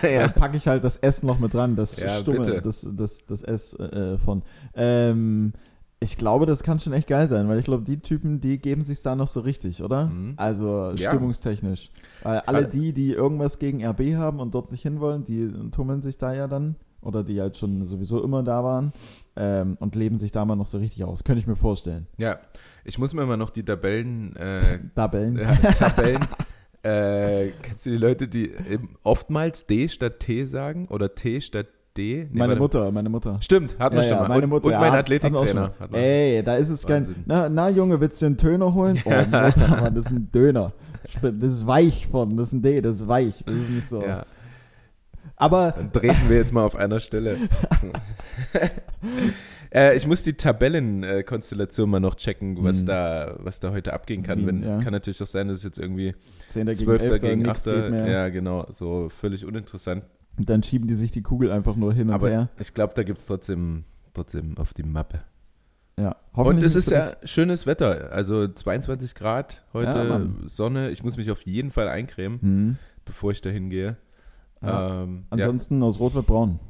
Da 0.00 0.08
ja. 0.08 0.28
packe 0.28 0.56
ich 0.56 0.66
halt 0.68 0.84
das 0.84 0.96
S 0.96 1.22
noch 1.22 1.38
mit 1.38 1.54
dran, 1.54 1.76
das 1.76 1.98
Ja, 2.00 2.08
Stumme, 2.08 2.38
bitte. 2.40 2.62
das, 2.62 2.86
das, 2.96 3.24
das 3.24 3.42
S 3.42 3.74
äh, 3.74 4.18
von. 4.18 4.42
Ähm, 4.74 5.52
ich 6.00 6.16
glaube, 6.16 6.46
das 6.46 6.64
kann 6.64 6.80
schon 6.80 6.92
echt 6.94 7.06
geil 7.06 7.28
sein, 7.28 7.48
weil 7.48 7.58
ich 7.60 7.64
glaube, 7.64 7.84
die 7.84 8.00
Typen, 8.00 8.40
die 8.40 8.58
geben 8.58 8.82
sich 8.82 9.02
da 9.02 9.14
noch 9.14 9.28
so 9.28 9.38
richtig, 9.40 9.82
oder? 9.84 10.06
Mhm. 10.06 10.34
Also 10.36 10.92
Ja. 10.96 11.10
stimmungstechnisch. 11.10 11.90
Weil 12.24 12.40
alle 12.40 12.66
die, 12.66 12.92
die 12.92 13.12
irgendwas 13.12 13.58
gegen 13.60 13.84
RB 13.86 14.14
haben 14.16 14.40
und 14.40 14.52
dort 14.54 14.72
nicht 14.72 14.82
hinwollen, 14.82 15.22
die 15.22 15.52
tummeln 15.70 16.02
sich 16.02 16.18
da 16.18 16.32
ja 16.34 16.48
dann. 16.48 16.74
Oder 17.02 17.24
die 17.24 17.40
halt 17.40 17.56
schon 17.58 17.84
sowieso 17.84 18.22
immer 18.22 18.44
da 18.44 18.62
waren 18.62 18.92
ähm, 19.34 19.76
und 19.80 19.96
leben 19.96 20.18
sich 20.18 20.30
da 20.30 20.44
mal 20.44 20.54
noch 20.54 20.66
so 20.66 20.78
richtig 20.78 21.02
aus. 21.02 21.24
Könnte 21.24 21.40
ich 21.40 21.48
mir 21.48 21.56
vorstellen. 21.56 22.06
ja, 22.16 22.38
ich 22.84 22.96
muss 22.98 23.12
mir 23.14 23.24
mal 23.26 23.36
noch 23.36 23.50
die 23.50 23.64
Tabellen, 23.64 24.34
äh, 24.36 24.78
Tabellen. 24.94 25.36
ja, 25.36 25.54
Tabellen, 25.72 26.20
äh, 26.82 27.50
kennst 27.62 27.86
du 27.86 27.90
die 27.90 27.96
Leute, 27.96 28.28
die 28.28 28.52
oftmals 29.04 29.66
D 29.66 29.88
statt 29.88 30.20
T 30.20 30.44
sagen 30.44 30.86
oder 30.90 31.14
T 31.14 31.40
statt 31.40 31.66
D? 31.96 32.26
Nee, 32.32 32.38
meine. 32.38 32.56
Mutter, 32.56 32.90
meine 32.90 33.08
Mutter. 33.10 33.38
Stimmt, 33.42 33.78
hatten 33.78 33.96
wir 33.96 34.02
Ja, 34.02 34.08
schon 34.08 34.16
ja, 34.16 34.22
mal. 34.22 34.28
meine 34.30 34.44
und, 34.44 34.50
Mutter. 34.50 34.66
und 34.66 34.72
ja, 34.72 34.78
mein 34.80 34.88
hat- 34.92 34.94
auch 34.94 34.98
Athletiktrainer. 35.00 35.74
hat 35.78 35.90
man. 35.92 36.00
Ey, 36.00 36.42
da 36.42 36.56
ist 36.56 36.70
es 36.70 36.86
kein. 36.86 37.14
Na, 37.26 37.48
na, 37.48 37.68
Junge, 37.68 38.00
willst 38.00 38.20
du 38.22 38.26
einen 38.26 38.36
Töner 38.36 38.72
holen? 38.74 38.98
Oh, 39.04 39.10
Mutter, 39.10 39.68
Mann, 39.68 39.94
das 39.94 40.06
ist 40.06 40.12
ein 40.12 40.30
Döner. 40.32 40.72
Das 41.20 41.32
ist 41.50 41.66
weich 41.66 42.06
von, 42.06 42.36
das 42.36 42.48
ist 42.48 42.52
ein 42.54 42.62
D, 42.62 42.80
das 42.80 42.96
ist 42.96 43.08
weich. 43.08 43.42
Das 43.44 43.54
ist 43.54 43.70
nicht 43.70 43.86
so. 43.86 44.02
Ja, 44.02 44.24
Aber 45.36 45.72
dann 45.72 45.92
treten 45.92 46.28
wir 46.28 46.36
jetzt 46.38 46.52
mal 46.52 46.64
auf 46.64 46.76
einer 46.76 47.00
Stelle. 47.00 47.36
äh, 49.74 49.96
ich 49.96 50.06
muss 50.06 50.22
die 50.22 50.34
Tabellenkonstellation 50.34 51.88
mal 51.90 52.00
noch 52.00 52.14
checken, 52.16 52.62
was, 52.62 52.80
Hm. 52.80 52.86
da, 52.86 53.36
was 53.38 53.60
da 53.60 53.70
heute 53.72 53.92
abgehen 53.92 54.22
kann. 54.22 54.38
Wien, 54.38 54.46
Wenn, 54.46 54.62
ja. 54.62 54.80
Kann 54.80 54.92
natürlich 54.92 55.22
auch 55.22 55.26
sein, 55.26 55.48
dass 55.48 55.58
es 55.58 55.64
jetzt 55.64 55.78
irgendwie 55.78 56.14
10. 56.48 56.66
gegen 56.66 56.76
12. 56.76 57.02
11. 57.04 57.20
gegen 57.20 57.42
nix 57.42 57.66
8. 57.68 57.74
geht 57.82 57.90
mehr. 57.90 58.08
Ja, 58.08 58.28
genau, 58.28 58.66
so 58.70 59.08
völlig 59.08 59.44
uninteressant. 59.44 60.04
Und 60.36 60.48
dann 60.48 60.62
schieben 60.62 60.88
die 60.88 60.94
sich 60.94 61.10
die 61.10 61.22
Kugel 61.22 61.50
einfach 61.52 61.76
nur 61.76 61.92
hin 61.92 62.08
und 62.08 62.14
Aber 62.14 62.28
her. 62.30 62.48
ich 62.58 62.72
glaube, 62.72 62.94
da 62.94 63.02
gibt 63.02 63.18
es 63.18 63.26
trotzdem, 63.26 63.84
trotzdem 64.14 64.56
auf 64.58 64.72
die 64.74 64.82
Mappe. 64.82 65.20
Ja. 66.00 66.16
Und 66.32 66.62
es 66.64 66.74
ist 66.74 66.90
ja 66.90 67.12
schönes 67.22 67.66
Wetter. 67.66 68.10
Also 68.12 68.48
22 68.48 69.14
Grad 69.14 69.62
heute, 69.74 69.98
Ja. 69.98 70.26
Sonne. 70.46 70.88
Ich 70.90 71.04
muss 71.04 71.18
mich 71.18 71.30
auf 71.30 71.42
jeden 71.42 71.70
Fall 71.70 71.88
eincremen. 71.88 72.40
Hm. 72.40 72.76
bevor 73.04 73.30
ich 73.32 73.40
da 73.42 73.50
hingehe. 73.50 73.96
Ja. 74.62 75.02
Ähm, 75.02 75.24
ja. 75.24 75.26
Ansonsten 75.30 75.82
aus 75.82 75.98
Rot 76.00 76.14
wird 76.14 76.26
braun. 76.26 76.60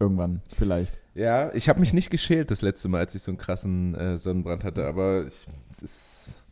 Irgendwann, 0.00 0.40
vielleicht. 0.56 0.98
Ja, 1.14 1.52
ich 1.54 1.68
habe 1.68 1.80
mich 1.80 1.92
nicht 1.92 2.10
geschält 2.10 2.50
das 2.50 2.62
letzte 2.62 2.88
Mal, 2.88 2.98
als 3.00 3.14
ich 3.14 3.22
so 3.22 3.30
einen 3.30 3.38
krassen 3.38 3.94
äh, 3.94 4.16
Sonnenbrand 4.16 4.64
hatte, 4.64 4.86
aber 4.86 5.26
ich, 5.26 5.46
es 5.70 5.82
ist 5.82 6.44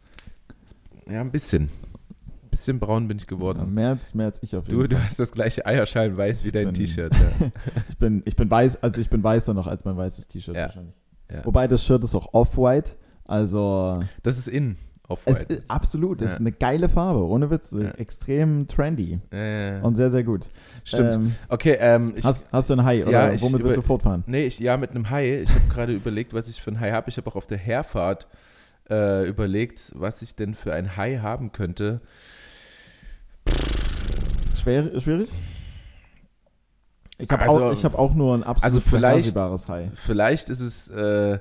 ja 1.10 1.20
ein 1.20 1.30
bisschen. 1.30 1.64
Ein 1.64 2.50
bisschen 2.50 2.80
braun 2.80 3.06
bin 3.08 3.18
ich 3.18 3.24
Ja, 3.24 3.28
geworden. 3.28 3.72
mehr, 3.74 3.90
als, 3.90 4.14
mehr 4.14 4.26
als 4.26 4.42
ich 4.42 4.56
auf 4.56 4.66
jeden 4.66 4.80
Du, 4.80 4.88
du 4.88 4.96
Fall. 4.96 5.04
hast 5.04 5.20
das 5.20 5.30
gleiche 5.32 5.64
Eierschalenweiß 5.66 6.44
wie 6.44 6.50
dein 6.50 6.72
T-Shirt. 6.74 7.12
Ja. 7.14 7.50
Ich 7.88 7.98
bin, 7.98 8.22
ich 8.24 8.36
bin 8.36 8.50
weiß, 8.50 8.82
also 8.82 9.00
ich 9.00 9.08
bin 9.10 9.22
weißer 9.22 9.54
noch 9.54 9.66
als 9.66 9.84
mein 9.84 9.96
weißes 9.96 10.28
T-Shirt 10.28 10.56
Ja. 10.56 10.62
wahrscheinlich. 10.62 10.94
Ja. 11.30 11.44
Wobei 11.44 11.68
das 11.68 11.84
Shirt 11.84 12.02
ist 12.04 12.14
auch 12.14 12.32
off-white. 12.32 12.92
Also, 13.26 14.02
Das 14.22 14.38
ist 14.38 14.48
in. 14.48 14.76
Es 15.08 15.12
Off-White. 15.12 15.54
ist, 15.54 15.70
absolut, 15.70 16.20
es 16.20 16.32
ist 16.32 16.40
eine 16.40 16.52
geile 16.52 16.90
Farbe, 16.90 17.24
ohne 17.26 17.48
Witz. 17.50 17.72
Ja. 17.72 17.92
Extrem 17.92 18.66
trendy 18.68 19.20
Ja, 19.32 19.80
und 19.80 19.96
sehr, 19.96 20.10
sehr 20.10 20.22
gut. 20.22 20.50
Stimmt. 20.84 21.14
Ähm, 21.14 21.34
okay, 21.48 21.78
ähm, 21.80 22.12
ich, 22.14 22.24
hast, 22.24 22.46
hast 22.52 22.68
du 22.68 22.74
ein 22.74 22.84
Hai 22.84 23.06
oder 23.06 23.30
womit 23.40 23.60
über- 23.60 23.64
willst 23.64 23.78
du 23.78 23.82
fortfahren? 23.82 24.22
nee, 24.26 24.44
ich, 24.46 24.58
ja, 24.58 24.76
mit 24.76 24.90
einem 24.90 25.08
Hai. 25.08 25.40
Ich 25.42 25.48
habe 25.50 25.60
gerade 25.70 25.92
überlegt, 25.94 26.34
was 26.34 26.48
ich 26.48 26.60
für 26.60 26.70
ein 26.72 26.78
Hai 26.80 26.92
habe. 26.92 27.08
Ich 27.08 27.16
habe 27.16 27.26
auch 27.30 27.36
auf 27.36 27.46
der 27.46 27.56
Herfahrt 27.56 28.26
äh, 28.90 29.26
überlegt, 29.26 29.92
was 29.94 30.20
ich 30.20 30.34
denn 30.34 30.54
für 30.54 30.74
ein 30.74 30.96
Hai 30.98 31.18
haben 31.18 31.52
könnte. 31.52 32.02
Schwer, 34.60 35.00
schwierig? 35.00 35.30
Ich 37.16 37.30
habe 37.30 37.42
Also- 37.42 37.64
auch, 37.64 37.72
ich 37.72 37.84
hab 37.84 37.94
auch 37.94 38.14
nur 38.14 38.34
ein 38.36 38.42
absolut 38.44 38.64
Also 38.64 38.80
Hai. 39.68 39.90
Vielleicht 39.94 40.50
ist 40.50 40.60
es 40.60 40.88
äh, 40.90 41.38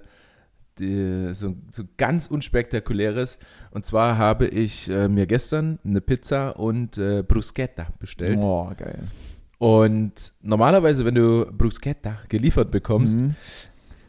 die, 0.80 1.34
so, 1.34 1.56
so 1.72 1.84
ganz 1.98 2.28
unspektakuläres. 2.28 3.40
Und 3.72 3.86
zwar 3.86 4.18
habe 4.18 4.48
ich 4.48 4.90
äh, 4.90 5.08
mir 5.08 5.26
gestern 5.28 5.80
eine 5.86 6.02
Pizza 6.02 6.52
und 6.60 6.98
äh, 6.98 7.24
Bruschetta 7.24 7.88
bestellt. 8.00 8.40
Oh, 8.42 8.72
geil. 8.78 9.00
Und 9.60 10.34
normalerweise, 10.42 11.04
wenn 11.06 11.16
du 11.16 11.46
Bruschetta 11.52 12.18
geliefert 12.30 12.70
bekommst, 12.72 13.20
Mhm. 13.20 13.36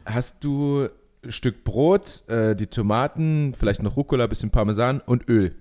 hast 0.05 0.43
du 0.43 0.87
ein 1.23 1.31
Stück 1.31 1.63
Brot, 1.63 2.27
äh, 2.29 2.55
die 2.55 2.67
Tomaten, 2.67 3.53
vielleicht 3.57 3.81
noch 3.83 3.97
Rucola, 3.97 4.27
bisschen 4.27 4.51
Parmesan 4.51 5.01
und 5.01 5.27
Öl. 5.27 5.55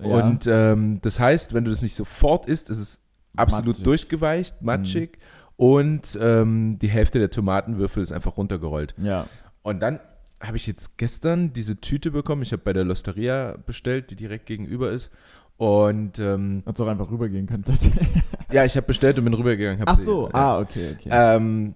Ja. 0.00 0.06
Und 0.06 0.46
ähm, 0.46 1.00
das 1.02 1.20
heißt, 1.20 1.52
wenn 1.54 1.64
du 1.64 1.70
das 1.70 1.82
nicht 1.82 1.94
sofort 1.94 2.46
isst, 2.46 2.70
ist 2.70 2.78
es 2.78 3.00
absolut 3.36 3.66
Matschig. 3.66 3.80
Mhm. 3.80 3.84
durchgeweicht, 3.84 4.62
matschig 4.62 5.18
und 5.56 6.18
ähm, 6.20 6.78
die 6.80 6.88
Hälfte 6.88 7.18
der 7.18 7.30
Tomatenwürfel 7.30 8.02
ist 8.02 8.12
einfach 8.12 8.36
runtergerollt. 8.36 8.94
ja. 8.98 9.26
Und 9.64 9.78
dann 9.80 10.00
habe 10.42 10.56
ich 10.56 10.66
jetzt 10.66 10.98
gestern 10.98 11.52
diese 11.52 11.80
Tüte 11.80 12.10
bekommen. 12.10 12.42
Ich 12.42 12.52
habe 12.52 12.62
bei 12.62 12.72
der 12.72 12.84
Losteria 12.84 13.56
bestellt, 13.64 14.10
die 14.10 14.16
direkt 14.16 14.46
gegenüber 14.46 14.90
ist. 14.90 15.10
Und 15.56 16.18
ähm, 16.18 16.62
Hättest 16.66 16.82
auch 16.82 16.88
einfach 16.88 17.10
rübergehen 17.10 17.46
können. 17.46 17.64
ja, 18.52 18.64
ich 18.64 18.76
habe 18.76 18.86
bestellt 18.86 19.18
und 19.18 19.24
bin 19.24 19.34
rübergegangen. 19.34 19.82
Ach 19.86 19.96
sie- 19.96 20.04
so, 20.04 20.26
ja. 20.28 20.34
ah, 20.34 20.58
okay, 20.58 20.94
okay. 20.94 21.08
Ähm, 21.12 21.74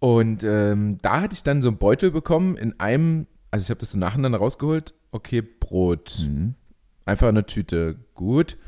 und 0.00 0.44
ähm, 0.44 0.98
da 1.00 1.22
hatte 1.22 1.32
ich 1.34 1.42
dann 1.42 1.62
so 1.62 1.68
einen 1.68 1.78
Beutel 1.78 2.10
bekommen 2.10 2.56
in 2.56 2.78
einem, 2.78 3.26
also 3.50 3.64
ich 3.64 3.70
habe 3.70 3.80
das 3.80 3.92
so 3.92 3.98
nacheinander 3.98 4.38
rausgeholt. 4.38 4.94
Okay, 5.10 5.40
Brot. 5.42 6.26
Mhm. 6.28 6.54
Einfach 7.06 7.28
eine 7.28 7.46
Tüte. 7.46 7.96
Gut. 8.14 8.58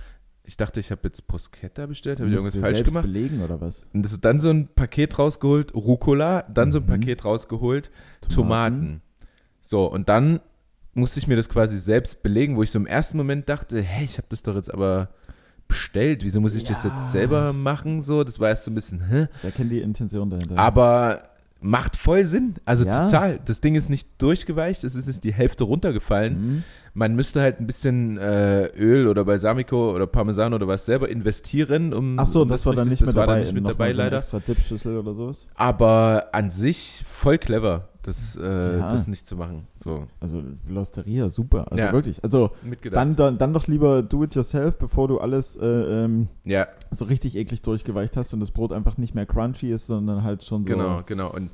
Ich 0.44 0.56
dachte, 0.56 0.80
ich 0.80 0.90
habe 0.90 1.02
jetzt 1.04 1.28
Bruschetta 1.28 1.87
bestellt. 1.87 2.18
Habe 2.18 2.28
ich 2.30 2.35
irgendwas 2.37 2.56
falsch 2.56 2.78
selbst 2.78 2.92
gemacht? 2.94 3.04
belegen 3.04 3.42
oder 3.42 3.61
was? 3.61 3.87
Und 3.92 4.02
das 4.02 4.12
ist 4.12 4.24
dann 4.24 4.40
so 4.40 4.48
ein 4.50 4.68
Paket 4.74 5.18
rausgeholt, 5.18 5.74
Rucola, 5.74 6.42
dann 6.42 6.72
so 6.72 6.78
ein 6.78 6.85
Mhm. 6.85 6.88
Paket 6.88 7.24
rausgeholt, 7.24 7.90
Tomaten. 8.35 9.02
So, 9.61 9.87
und 9.87 10.09
dann 10.09 10.40
musste 10.94 11.18
ich 11.20 11.29
mir 11.29 11.37
das 11.37 11.49
quasi 11.49 11.79
selbst 11.79 12.23
belegen, 12.23 12.57
wo 12.57 12.62
ich 12.62 12.70
so 12.70 12.79
im 12.79 12.87
ersten 12.87 13.16
Moment 13.16 13.49
dachte, 13.49 13.81
hey, 13.83 14.05
ich 14.05 14.18
habe 14.18 14.27
das 14.29 14.42
doch 14.42 14.55
jetzt 14.57 14.73
aber 14.73 15.09
bestellt. 15.68 16.25
Wieso 16.25 16.40
muss 16.40 16.55
ich 16.55 16.64
das 16.64 16.83
Ja. 16.83 16.90
jetzt 16.90 17.11
selber 17.12 17.53
machen? 17.53 18.01
So, 18.01 18.25
das 18.25 18.40
war 18.40 18.49
erst 18.49 18.64
so 18.64 18.70
ein 18.70 18.75
bisschen, 18.75 19.07
hä? 19.09 19.29
Ich 19.37 19.44
erkenne 19.44 19.70
die 19.70 19.81
Intention 19.81 20.29
dahinter. 20.29 20.59
Aber 20.59 21.23
macht 21.61 21.94
voll 21.96 22.25
Sinn. 22.25 22.55
Also 22.64 22.87
Ja. 22.87 23.05
total. 23.07 23.38
Das 23.44 23.61
Ding 23.61 23.75
ist 23.77 23.88
nicht 23.90 24.09
durchgeweicht, 24.20 24.83
es 24.83 24.94
ist 24.96 25.07
nicht 25.07 25.23
die 25.23 25.33
Hälfte 25.33 25.64
runtergefallen. 25.64 26.33
Mhm. 26.55 26.64
Man 26.92 27.14
müsste 27.14 27.40
halt 27.40 27.61
ein 27.61 27.68
bisschen 27.68 28.18
äh, 28.18 28.64
Öl 28.77 29.07
oder 29.07 29.25
Balsamico 29.25 29.94
oder 29.94 30.09
Parmesan 30.09 30.55
oder 30.55 30.66
was 30.66 30.87
selber 30.87 31.09
investieren, 31.09 31.92
um. 31.92 32.18
Ach 32.18 32.27
so, 32.27 32.42
um 32.42 32.49
das 32.49 32.66
war 32.66 32.75
dann 32.75 32.88
nicht 32.88 33.03
das 33.03 33.09
mit 33.09 33.16
dabei. 33.16 33.38
Nicht 33.40 33.53
mit 33.53 33.64
dabei 33.68 33.92
so 33.92 33.99
leider. 33.99 34.16
extra 34.16 34.40
Dipschüssel 34.40 34.96
oder 34.99 35.14
sowas. 35.14 35.46
Aber 35.55 36.31
an 36.33 36.51
sich 36.51 37.05
voll 37.07 37.38
clever, 37.38 37.89
das, 38.03 38.37
äh, 38.37 38.79
Ja. 38.79 38.91
das 38.91 39.07
nicht 39.07 39.27
zu 39.27 39.37
machen. 39.37 39.67
So, 39.77 40.07
Also 40.21 40.43
Losteria, 40.69 41.29
super. 41.31 41.71
Also 41.71 41.85
Ja. 41.85 41.93
wirklich. 41.93 42.23
Also 42.25 42.51
mitgedacht. 42.63 42.97
dann, 42.97 43.17
dann, 43.17 43.39
dann 43.39 43.53
doch 43.53 43.67
lieber 43.67 44.03
do 44.03 44.25
it 44.25 44.35
yourself, 44.35 44.79
bevor 44.79 45.09
du 45.09 45.19
alles 45.19 45.57
äh, 45.57 45.67
ähm, 45.67 46.29
ja, 46.45 46.67
so 46.91 47.05
richtig 47.05 47.37
eklig 47.37 47.63
durchgeweicht 47.63 48.17
hast 48.17 48.33
und 48.35 48.41
das 48.41 48.51
Brot 48.51 48.73
einfach 48.73 48.97
nicht 48.99 49.15
mehr 49.15 49.27
crunchy 49.27 49.71
ist, 49.73 49.87
sondern 49.87 50.23
halt 50.25 50.45
schon 50.45 50.67
so. 50.67 50.73
genau, 50.73 51.03
genau. 51.05 51.33
Und 51.33 51.51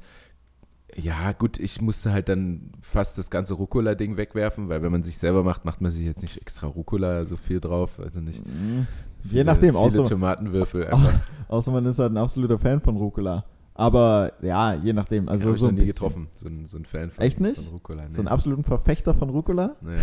ja, 0.99 1.33
gut, 1.33 1.59
ich 1.61 1.83
musste 1.83 2.11
halt 2.13 2.29
dann 2.31 2.73
fast 2.81 3.19
das 3.19 3.29
ganze 3.29 3.53
Rucola-Ding 3.55 4.17
wegwerfen, 4.17 4.69
weil 4.71 4.81
wenn 4.83 4.93
man 4.93 5.03
sich 5.03 5.19
selber 5.19 5.43
macht, 5.43 5.65
macht 5.67 5.81
man 5.83 5.91
sich 5.91 6.07
jetzt 6.07 6.23
nicht 6.23 6.39
extra 6.41 6.69
Rucola 6.69 7.25
so 7.25 7.37
viel 7.37 7.61
drauf. 7.61 7.99
Also 8.01 8.21
nicht. 8.21 8.47
Mhm. 8.47 8.87
Je 9.25 9.29
viele- 9.31 9.45
nachdem, 9.45 9.71
viele 9.71 9.79
außer, 9.81 10.05
Tomatenwürfel. 10.05 10.89
Außer 11.49 11.71
man 11.73 11.85
ist 11.87 11.99
halt 11.99 12.13
ein 12.13 12.17
absoluter 12.17 12.59
Fan 12.59 12.81
von 12.81 12.97
Rucola. 12.97 13.45
Aber 13.79 14.33
ja, 14.43 14.75
je 14.75 14.93
nachdem. 14.93 15.29
Also 15.29 15.51
ich 15.51 15.59
so 15.59 15.67
noch 15.67 15.73
ein 15.73 15.79
nie 15.79 15.87
getroffen, 15.87 16.29
so 16.37 16.49
ein, 16.49 16.67
so 16.67 16.77
ein 16.79 16.85
Fan 16.85 17.11
von, 17.11 17.25
Echt 17.25 17.41
nicht? 17.41 17.61
von 17.63 17.73
Rucola. 17.75 18.03
Nee. 18.09 18.15
So 18.15 18.21
einen 18.21 18.29
absoluten 18.29 18.65
Verfechter 18.65 19.15
von 19.15 19.31
Rucola. 19.31 19.77
naja. 19.83 19.99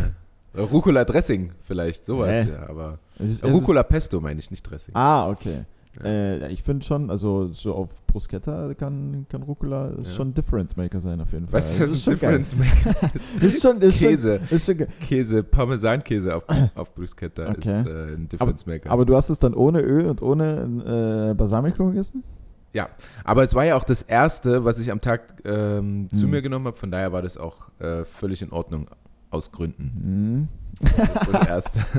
Oder 0.54 0.64
Rucola-Dressing 0.66 1.52
vielleicht, 1.64 2.06
sowas, 2.06 2.46
Nee. 2.46 2.52
ja. 2.52 2.70
Aber 2.70 3.00
Ich- 3.18 3.44
also- 3.44 3.56
Rucola-Pesto 3.58 4.22
meine 4.22 4.40
ich, 4.40 4.52
nicht 4.52 4.62
Dressing. 4.70 4.94
Ah, 4.96 5.28
okay. 5.28 5.66
Ja. 5.98 6.06
Äh, 6.06 6.52
ich 6.52 6.62
finde 6.64 6.84
schon, 6.86 7.10
also 7.12 7.48
so 7.54 7.74
auf 7.76 8.04
Bruschetta 8.08 8.74
kann, 8.76 9.26
kann 9.30 9.42
Rucola 9.44 9.92
Ja. 9.98 10.04
schon 10.10 10.30
ein 10.30 10.34
Difference 10.36 10.76
Maker 10.76 11.02
sein 11.02 11.22
auf 11.22 11.32
jeden 11.34 11.48
Fall. 11.48 11.60
Was 11.60 11.78
Das 11.80 11.92
ist 11.92 12.06
geil. 12.06 12.16
Difference 12.40 12.56
Maker? 12.56 13.16
Ist 13.42 13.62
schon, 13.64 13.82
ist 13.82 14.00
Käse. 14.00 14.42
Schon, 14.48 14.56
ist 14.56 14.66
schon. 14.66 14.88
Käse, 15.02 15.44
Parmesankäse 15.44 16.36
auf, 16.36 16.46
auf 16.76 16.94
Bruschetta 16.94 17.50
Okay. 17.50 17.82
ist 17.82 17.88
äh, 17.88 18.14
ein 18.16 18.28
Difference 18.30 18.66
Maker. 18.68 18.90
Aber 18.92 19.06
du 19.06 19.16
hast 19.16 19.30
es 19.32 19.40
dann 19.40 19.54
ohne 19.56 19.82
Öl 19.82 20.06
und 20.08 20.22
ohne 20.22 21.30
äh, 21.32 21.34
Balsamico 21.36 21.88
gegessen? 21.88 22.24
Ja, 22.74 22.90
aber 23.24 23.44
es 23.44 23.54
war 23.56 23.64
ja 23.66 23.76
auch 23.76 23.84
das 23.84 24.02
erste, 24.02 24.66
was 24.66 24.80
ich 24.80 24.92
am 24.92 25.00
Tag 25.02 25.42
ähm, 25.46 26.10
zu 26.12 26.24
Hm. 26.24 26.30
mir 26.32 26.42
genommen 26.42 26.66
habe. 26.68 26.78
Von 26.78 26.92
daher 26.92 27.12
war 27.12 27.22
das 27.22 27.38
auch 27.38 27.70
äh, 27.80 28.04
völlig 28.04 28.42
in 28.42 28.52
Ordnung 28.52 28.90
aus 29.30 29.52
Gründen. 29.52 30.48
Mhm. 30.82 30.88
Das 30.98 31.22
ist 31.28 31.34
das 31.34 31.48
erste. 31.48 31.80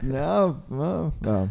Ja, 0.00 0.54
ja, 0.70 1.10
ja. 1.24 1.48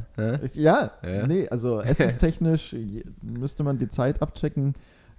Ja, 0.54 0.92
Ja. 1.04 1.28
nee, 1.28 1.50
also 1.50 1.82
essenstechnisch 1.82 2.74
müsste 3.22 3.66
man 3.66 3.78
die 3.78 3.90
Zeit 3.90 4.22
abchecken. 4.22 4.74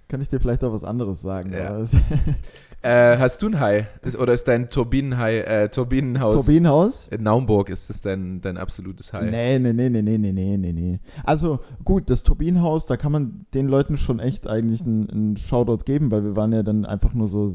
Kann 0.07 0.19
ich 0.19 0.29
dir 0.29 0.39
vielleicht 0.39 0.63
auch 0.63 0.73
was 0.73 0.83
anderes 0.83 1.21
sagen. 1.21 1.53
Ja. 1.53 1.77
Äh, 2.81 3.17
hast 3.17 3.41
du 3.41 3.47
ein 3.47 3.59
Hai? 3.59 3.87
Ist, 4.03 4.17
oder 4.17 4.33
ist 4.33 4.47
dein 4.47 4.69
Turbinenhai, 4.69 5.39
äh, 5.39 5.69
Turbinenhaus? 5.69 6.35
Turbinenhaus? 6.35 7.07
In 7.09 7.23
Naumburg 7.23 7.69
ist 7.69 7.89
das 7.89 7.99
dein, 7.99 8.39
dein 8.39 8.57
absolutes 8.57 9.11
Hai. 9.11 9.25
Nee, 9.29 9.59
nee, 9.59 9.73
nee, 9.73 9.89
nee, 9.89 10.01
nee, 10.01 10.17
nee, 10.17 10.57
nee, 10.57 10.71
nee. 10.71 10.99
Also 11.25 11.59
gut, 11.83 12.09
das 12.09 12.23
Turbinenhaus, 12.23 12.85
da 12.85 12.95
kann 12.95 13.11
man 13.11 13.45
den 13.53 13.67
Leuten 13.67 13.97
schon 13.97 14.19
echt 14.19 14.47
eigentlich 14.47 14.81
einen, 14.81 15.35
Shoutout 15.35 15.83
geben, 15.83 16.09
weil 16.09 16.23
wir 16.23 16.35
waren 16.37 16.53
ja 16.53 16.63
dann 16.63 16.85
einfach 16.85 17.13
nur 17.13 17.27
so 17.27 17.51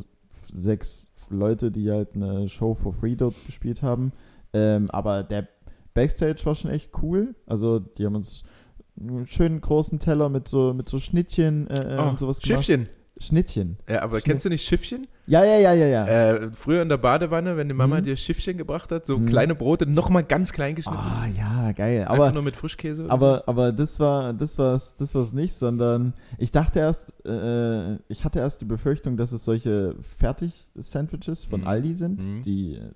sechs 0.53 1.11
Leute, 1.31 1.71
die 1.71 1.91
halt 1.91 2.15
eine 2.15 2.49
Show 2.51 2.75
for 2.75 2.93
Free 2.93 3.17
dort 3.17 3.35
gespielt 3.47 3.83
haben. 3.83 4.13
Ähm, 4.53 4.91
aber 4.91 5.23
der 5.23 5.49
Backstage 5.95 6.45
war 6.45 6.55
schon 6.55 6.71
echt 6.71 6.91
cool. 7.03 7.35
Also 7.47 7.79
die 7.79 8.05
haben 8.05 8.15
uns 8.15 8.43
einen 9.01 9.27
schönen 9.27 9.63
großen 9.63 9.99
Teller 9.99 10.29
mit 10.29 10.49
so, 10.49 10.75
mit 10.75 10.89
so 10.89 10.99
Schnittchen 10.99 11.67
äh, 11.69 11.97
äh 11.97 11.99
oh, 11.99 12.11
und 12.11 12.19
sowas 12.19 12.41
gemacht. 12.41 12.65
Schiffchen. 12.65 12.91
Schnittchen. 13.19 13.79
Ja, 13.89 14.03
aber 14.03 14.17
Schnitt. 14.17 14.25
kennst 14.25 14.45
du 14.45 14.49
nicht 14.51 14.67
Schiffchen? 14.67 15.07
Ja, 15.27 15.43
ja, 15.45 15.57
ja, 15.59 15.73
ja, 15.73 15.87
ja. 15.87 16.07
Äh, 16.07 16.51
früher 16.53 16.83
in 16.83 16.89
der 16.91 16.99
Badewanne, 16.99 17.57
wenn 17.57 17.67
die 17.69 17.75
Mama 17.75 17.99
Mhm. 18.01 18.05
dir 18.05 18.17
Schiffchen 18.17 18.59
gebracht 18.59 18.91
hat, 18.93 19.07
so 19.07 19.19
Mhm. 19.19 19.27
kleine 19.27 19.55
Brote, 19.55 19.87
nochmal 19.87 20.23
ganz 20.25 20.53
klein 20.53 20.75
geschnitten. 20.75 20.99
Ah, 21.01 21.27
ja, 21.27 21.73
geil. 21.73 22.01
Einfach 22.03 22.13
Aber 22.27 22.33
nur 22.33 22.43
mit 22.43 22.57
Frischkäse. 22.57 23.07
Aber, 23.09 23.45
aber 23.47 23.73
das 23.73 23.99
war 24.01 24.33
das 24.35 24.59
war's, 24.59 24.97
das 24.97 25.15
war's 25.15 25.33
nicht, 25.33 25.55
sondern 25.55 26.13
ich 26.39 26.53
dachte 26.53 26.79
erst, 26.81 27.13
äh, 27.27 27.95
ich 28.09 28.25
hatte 28.25 28.41
erst 28.41 28.61
die 28.61 28.67
Befürchtung, 28.67 29.17
dass 29.17 29.33
es 29.33 29.45
solche 29.45 29.95
Fertig-Sandwiches 30.01 31.45
von 31.45 31.63
Mhm. 31.63 31.67
Aldi 31.67 31.95
sind, 31.95 32.25
Mhm. 32.25 32.43
die 32.43 32.75
äh, 32.77 32.91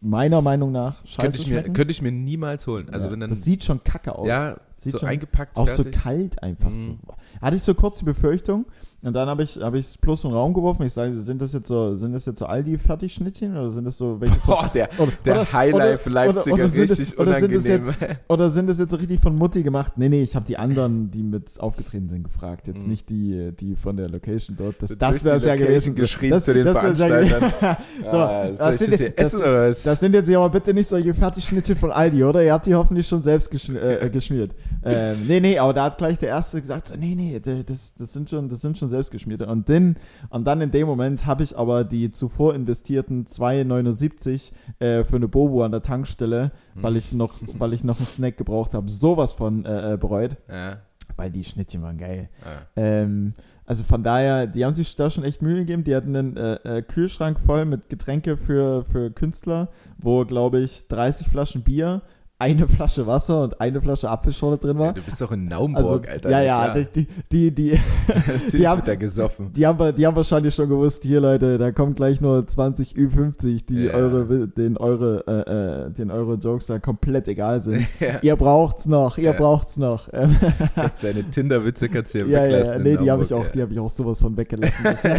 meiner 0.00 0.40
Meinung 0.42 0.72
nach 0.72 0.94
so. 0.94 1.06
scheiße 1.06 1.20
könnte, 1.22 1.42
ich 1.42 1.48
mir, 1.50 1.54
schmecken. 1.60 1.72
könnte 1.74 1.92
ich 1.92 2.02
mir 2.02 2.12
niemals 2.12 2.66
holen. 2.66 2.88
Also 2.90 3.06
ja, 3.06 3.12
wenn 3.12 3.20
dann, 3.20 3.28
das 3.28 3.42
sieht 3.42 3.64
schon 3.64 3.82
kacke 3.84 4.16
aus. 4.16 4.26
ja, 4.26 4.56
sieht 4.76 4.92
so 4.92 4.98
schon 5.00 5.08
eingepackt, 5.10 5.56
auch 5.56 5.68
so 5.68 5.82
fertig. 5.82 6.00
kalt 6.02 6.42
einfach 6.42 6.70
Mhm. 6.70 6.98
so. 7.04 7.14
Hatte 7.42 7.56
ich 7.56 7.62
so 7.62 7.74
kurz 7.74 7.98
die 7.98 8.04
Befürchtung 8.06 8.64
und 9.02 9.12
dann 9.12 9.28
habe 9.28 9.42
ich 9.42 9.56
es 9.56 9.98
plus 9.98 10.24
in 10.24 10.30
den 10.30 10.36
Raum 10.36 10.54
geworfen. 10.54 10.82
Ich 10.84 10.92
sage, 10.92 11.16
sind 11.18 11.40
das 11.42 11.49
jetzt 11.54 11.68
so 11.68 11.94
sind 11.94 12.12
das 12.12 12.26
jetzt 12.26 12.38
so 12.38 12.46
Aldi 12.46 12.78
Fertigschnittchen 12.78 13.56
oder 13.56 13.70
sind 13.70 13.84
das 13.84 13.96
so 13.96 14.20
welche 14.20 14.34
von, 14.40 14.54
Boah, 14.54 14.70
der, 14.72 14.88
oder, 14.98 15.12
der 15.24 15.34
oder- 15.34 15.52
Highlife 15.52 16.10
oder- 16.10 16.14
Leipziger, 16.26 16.54
oder 16.54 16.68
sind 16.68 16.90
richtig 16.90 17.18
oder 17.18 17.40
sind 17.40 17.52
es 17.52 17.66
unangenehm. 17.66 18.16
Oder 18.28 18.50
sind 18.50 18.66
das 18.68 18.78
jetzt 18.78 18.90
so 18.90 18.96
richtig 18.96 19.20
von 19.20 19.36
Mutti 19.36 19.62
gemacht? 19.62 19.92
Nee, 19.96 20.08
nee, 20.08 20.22
ich 20.22 20.36
habe 20.36 20.46
die 20.46 20.56
anderen, 20.56 21.10
die 21.10 21.22
mit 21.22 21.58
aufgetreten 21.60 22.08
sind, 22.08 22.24
gefragt. 22.24 22.68
Jetzt 22.68 22.84
Mhm. 22.84 22.90
nicht 22.90 23.10
die, 23.10 23.52
die 23.58 23.76
von 23.76 23.96
der 23.96 24.08
Location 24.08 24.56
dort. 24.58 24.76
Das, 24.82 24.94
das 24.96 25.24
wäre 25.24 25.36
es 25.36 25.44
ja 25.44 25.56
gewesen. 25.56 25.94
geschrien 25.94 26.30
das, 26.30 26.44
zu 26.44 26.54
den 26.54 26.64
das 26.66 26.82
wär's 26.82 26.98
ja 26.98 27.78
so, 28.06 28.16
Ah, 28.16 28.48
das 28.48 28.78
sind, 28.78 28.92
das 28.92 28.98
das, 29.00 29.12
essen 29.34 29.40
oder 29.42 29.66
das 29.68 30.00
sind 30.00 30.14
jetzt 30.14 30.28
ja 30.28 30.38
aber 30.38 30.50
bitte 30.50 30.72
nicht 30.74 30.86
solche 30.86 31.14
Fertigschnitte 31.14 31.76
von 31.76 31.90
Aldi, 31.92 32.24
oder? 32.24 32.42
Ihr 32.44 32.52
habt 32.52 32.66
die 32.66 32.74
hoffentlich 32.74 33.06
schon 33.06 33.22
selbst 33.22 33.50
geschn 33.50 33.76
äh, 33.76 34.06
äh, 34.06 34.10
geschmiert. 34.10 34.54
Ähm, 34.84 35.18
nee, 35.26 35.40
nee, 35.40 35.58
aber 35.58 35.72
da 35.74 35.84
hat 35.84 35.98
gleich 35.98 36.18
der 36.18 36.30
Erste 36.30 36.60
gesagt, 36.60 36.88
so, 36.88 36.94
nee, 36.96 37.14
nee, 37.14 37.38
das, 37.40 37.94
das, 37.94 38.12
sind 38.12 38.30
schon, 38.30 38.48
das 38.48 38.60
sind 38.62 38.78
schon 38.78 38.88
selbst 38.88 39.10
geschmierte. 39.10 39.46
Und, 39.46 39.68
dann, 39.68 39.96
und 40.30 40.44
dann 40.46 40.60
in 40.60 40.70
dem 40.70 40.86
Moment 40.86 41.26
habe 41.26 41.39
ich 41.44 41.56
aber 41.56 41.84
die 41.84 42.10
zuvor 42.10 42.54
investierten 42.54 43.26
2,79 43.26 44.52
äh, 44.78 45.04
für 45.04 45.16
eine 45.16 45.28
Bovo 45.28 45.62
an 45.64 45.72
der 45.72 45.82
Tankstelle, 45.82 46.52
Hm. 46.74 46.82
weil 46.82 46.96
ich 46.96 47.12
noch, 47.12 47.34
weil 47.58 47.72
ich 47.72 47.84
noch 47.84 47.98
einen 47.98 48.06
Snack 48.06 48.36
gebraucht 48.36 48.74
habe, 48.74 48.90
sowas 48.90 49.32
von 49.32 49.64
äh, 49.64 49.94
äh, 49.94 49.96
bereut. 49.96 50.36
ja. 50.48 50.78
Weil 51.16 51.30
die 51.32 51.44
Schnittchen 51.44 51.82
waren 51.82 51.98
geil. 51.98 52.30
Ah. 52.44 52.62
Ähm, 52.76 53.34
also 53.66 53.84
von 53.84 54.02
daher, 54.02 54.46
die 54.46 54.64
haben 54.64 54.72
sich 54.74 54.94
da 54.94 55.10
schon 55.10 55.22
echt 55.24 55.42
Mühe 55.42 55.56
gegeben. 55.56 55.84
Die 55.84 55.94
hatten 55.94 56.16
einen 56.16 56.36
äh, 56.38 56.54
äh, 56.78 56.82
Kühlschrank 56.82 57.38
voll 57.38 57.66
mit 57.66 57.90
Getränke 57.90 58.38
für, 58.38 58.82
für 58.84 59.10
Künstler, 59.10 59.68
wo, 59.98 60.24
glaube 60.24 60.60
ich, 60.60 60.86
30 60.88 61.26
Flaschen 61.26 61.62
Bier, 61.62 62.00
eine 62.40 62.66
Flasche 62.66 63.06
Wasser 63.06 63.42
und 63.44 63.60
eine 63.60 63.80
Flasche 63.80 64.08
Apfelschorle 64.08 64.56
drin 64.58 64.78
war. 64.78 64.92
Du 64.94 65.02
bist 65.02 65.20
doch 65.20 65.30
in 65.32 65.46
Naumburg, 65.46 66.08
Also, 66.08 66.10
Alter. 66.12 66.30
ja, 66.30 66.42
ja, 66.42 66.68
klar. 66.72 66.84
die, 66.94 67.06
die, 67.30 67.50
die, 67.54 67.80
die 68.52 68.66
haben- 68.66 68.82
da 68.84 68.94
gesoffen. 68.94 69.52
die, 69.52 69.66
haben, 69.66 69.94
die 69.94 70.06
haben 70.06 70.16
wahrscheinlich 70.16 70.54
schon 70.54 70.68
gewusst, 70.68 71.02
hier 71.02 71.20
Leute, 71.20 71.58
da 71.58 71.70
kommt 71.72 71.96
gleich 71.96 72.20
nur 72.20 72.46
20 72.46 72.94
Ü50, 72.96 73.66
die 73.66 73.84
Ja. 73.84 73.92
eure, 73.92 74.48
den 74.48 74.76
eure, 74.78 75.24
äh, 75.26 75.86
äh, 75.88 75.90
den 75.92 76.10
eure 76.10 76.34
Jokes 76.34 76.66
da 76.66 76.78
komplett 76.78 77.28
egal 77.28 77.60
sind. 77.60 77.86
Ja. 78.00 78.18
Ihr 78.22 78.36
braucht's 78.36 78.86
noch, 78.86 79.18
ihr 79.18 79.24
Ja. 79.24 79.32
braucht's 79.32 79.76
noch. 79.76 80.08
Kannst 80.74 81.04
deine 81.04 81.24
Tinder-Witze 81.24 81.88
kannst 81.90 82.14
du 82.14 82.20
ja, 82.20 82.24
ja, 82.26 82.38
ja, 82.38 82.44
weglassen. 82.52 82.72
ja, 82.72 82.78
nee, 82.78 82.96
die 82.96 83.10
habe 83.10 83.22
ich 83.22 83.34
auch, 83.34 83.44
ja. 83.44 83.50
die 83.50 83.62
habe 83.62 83.72
ich 83.72 83.78
auch 83.78 83.90
sowas 83.90 84.20
von 84.20 84.36
weggelassen. 84.36 85.10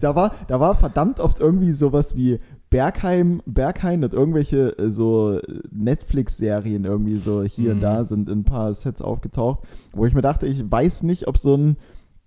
Da 0.00 0.14
war, 0.14 0.34
da 0.48 0.60
war 0.60 0.74
verdammt 0.74 1.20
oft 1.20 1.40
irgendwie 1.40 1.72
sowas 1.72 2.16
wie 2.16 2.38
Bergheim, 2.74 3.40
Bergheim 3.46 4.02
und 4.02 4.12
irgendwelche 4.14 4.76
äh, 4.78 4.90
so 4.90 5.38
Netflix-Serien 5.70 6.84
irgendwie 6.84 7.18
so 7.18 7.44
hier 7.44 7.70
und 7.70 7.76
Mhm. 7.76 7.82
da 7.82 8.04
sind 8.04 8.28
in 8.28 8.40
ein 8.40 8.44
paar 8.44 8.74
Sets 8.74 9.00
aufgetaucht, 9.00 9.60
wo 9.92 10.04
ich 10.06 10.12
mir 10.14 10.22
dachte, 10.22 10.46
ich 10.48 10.68
weiß 10.70 11.04
nicht, 11.04 11.28
ob 11.28 11.38
so 11.38 11.54
ein 11.56 11.76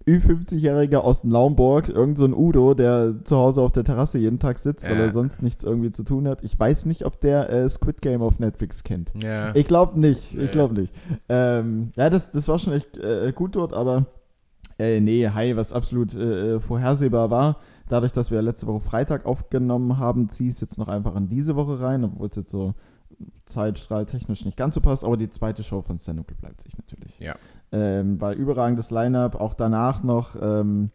Ü50-Jähriger 0.08 1.00
aus 1.00 1.26
Naumburg, 1.26 1.90
irgend 1.90 2.18
so 2.18 2.24
ein 2.24 2.34
Udo, 2.34 2.74
der 2.74 3.16
zu 3.26 3.36
Hause 3.36 3.62
auf 3.62 3.74
der 3.74 3.84
Terrasse 3.84 4.20
jeden 4.20 4.40
Tag 4.40 4.58
sitzt, 4.58 4.86
weil 4.90 4.96
Ja. 4.98 5.04
er 5.04 5.12
sonst 5.12 5.44
nichts 5.44 5.66
irgendwie 5.66 5.92
zu 5.92 6.04
tun 6.04 6.30
hat. 6.30 6.44
Ich 6.44 6.58
weiß 6.58 6.86
nicht, 6.86 7.04
ob 7.06 7.20
der 7.20 7.50
äh, 7.50 7.68
Squid 7.70 8.02
Game 8.02 8.22
auf 8.22 8.40
Netflix 8.40 8.86
kennt. 8.86 9.12
Ja. 9.22 9.54
Ich 9.54 9.66
glaube 9.68 10.00
nicht, 10.00 10.34
ich 10.34 10.52
glaube 10.52 10.76
nicht. 10.80 10.94
Ähm, 11.28 11.92
ja, 11.98 12.10
das, 12.10 12.32
das 12.32 12.48
war 12.48 12.58
schon 12.58 12.72
echt 12.72 12.96
äh, 12.98 13.34
gut 13.36 13.58
dort, 13.58 13.74
aber 13.74 14.06
äh, 14.80 15.02
nee, 15.02 15.28
hi, 15.28 15.58
was 15.58 15.74
absolut 15.74 16.16
äh, 16.16 16.62
vorhersehbar 16.62 17.30
war. 17.30 17.58
Dadurch, 17.90 18.12
dass 18.12 18.32
wir 18.32 18.42
letzte 18.42 18.68
Woche 18.68 18.82
Freitag 18.82 19.26
aufgenommen 19.26 19.98
haben, 19.98 20.30
ziehe 20.30 20.50
ich 20.50 20.56
es 20.56 20.62
jetzt 20.62 20.78
noch 20.78 20.88
einfach 20.88 21.16
in 21.16 21.30
diese 21.30 21.56
Woche 21.56 21.80
rein, 21.80 22.04
obwohl 22.04 22.28
es 22.28 22.36
jetzt 22.36 22.52
so 22.52 22.74
zeitstrahltechnisch 23.46 24.46
nicht 24.46 24.58
ganz 24.58 24.76
so 24.76 24.82
passt, 24.82 25.04
aber 25.04 25.18
die 25.18 25.30
zweite 25.30 25.64
Show 25.64 25.82
von 25.82 25.98
Stand 25.98 26.20
Up 26.20 26.32
bleibt 26.40 26.62
sich 26.62 26.78
natürlich. 26.78 27.20
Ja. 27.20 27.36
Ähm, 27.72 28.20
weil 28.22 28.36
überragendes 28.36 28.92
Line-Up, 28.92 29.36
auch 29.36 29.54
danach 29.54 30.04
noch, 30.04 30.36
ähm, 30.40 30.92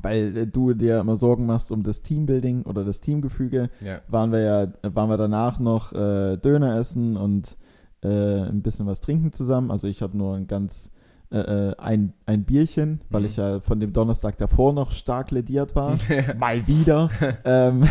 weil 0.00 0.36
äh, 0.36 0.46
du 0.46 0.74
dir 0.74 1.00
immer 1.00 1.16
Sorgen 1.16 1.46
machst 1.46 1.70
um 1.70 1.82
das 1.82 2.02
Teambuilding 2.02 2.62
oder 2.62 2.84
das 2.84 3.00
Teamgefüge, 3.00 3.70
ja. 3.82 4.00
waren 4.08 4.32
wir 4.32 4.40
ja, 4.40 4.94
waren 4.94 5.10
wir 5.10 5.16
danach 5.16 5.58
noch 5.58 5.92
äh, 5.92 6.36
Döner 6.38 6.76
essen 6.76 7.16
und 7.16 7.56
äh, 8.02 8.08
ein 8.08 8.62
bisschen 8.62 8.86
was 8.86 9.00
trinken 9.00 9.32
zusammen. 9.32 9.70
Also 9.70 9.86
ich 9.86 10.02
hatte 10.02 10.16
nur 10.16 10.34
ein 10.34 10.46
ganz 10.46 10.90
äh, 11.34 11.70
äh, 11.70 11.76
ein, 11.78 12.12
ein 12.26 12.44
Bierchen, 12.44 13.00
weil 13.10 13.22
Mhm. 13.22 13.26
ich 13.26 13.36
ja 13.36 13.58
von 13.60 13.80
dem 13.80 13.92
Donnerstag 13.92 14.38
davor 14.38 14.72
noch 14.72 14.92
stark 14.92 15.32
lediert 15.32 15.74
war. 15.74 15.96
Mal 16.38 16.66
wieder. 16.68 17.10
ähm, 17.44 17.82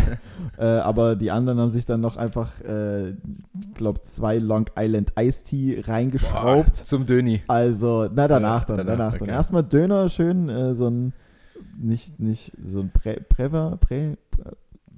äh, 0.57 0.63
aber 0.65 1.15
die 1.17 1.29
anderen 1.29 1.59
haben 1.59 1.69
sich 1.69 1.85
dann 1.85 1.99
noch 1.99 2.15
einfach, 2.15 2.61
äh, 2.61 3.09
ich 3.09 3.15
glaube, 3.75 4.01
zwei 4.03 4.37
Long 4.37 4.65
Island 4.77 5.11
Iced 5.19 5.47
Tea 5.47 5.81
reingeschraubt. 5.81 6.67
Boah, 6.67 6.73
zum 6.85 7.05
Döni. 7.05 7.41
Also, 7.49 8.07
na 8.13 8.27
danach 8.29 8.63
dann, 8.63 8.77
danach, 8.77 8.91
danach 8.91 9.11
dann. 9.13 9.21
okay. 9.23 9.31
Erstmal 9.31 9.63
Döner, 9.63 10.07
schön, 10.07 10.47
äh, 10.47 10.73
so 10.73 10.87
ein, 10.89 11.11
nicht, 11.77 12.19
nicht, 12.19 12.53
so 12.65 12.79
ein 12.79 12.91
Prä, 12.91 13.19
Präver, 13.27 13.77
Prä, 13.81 14.15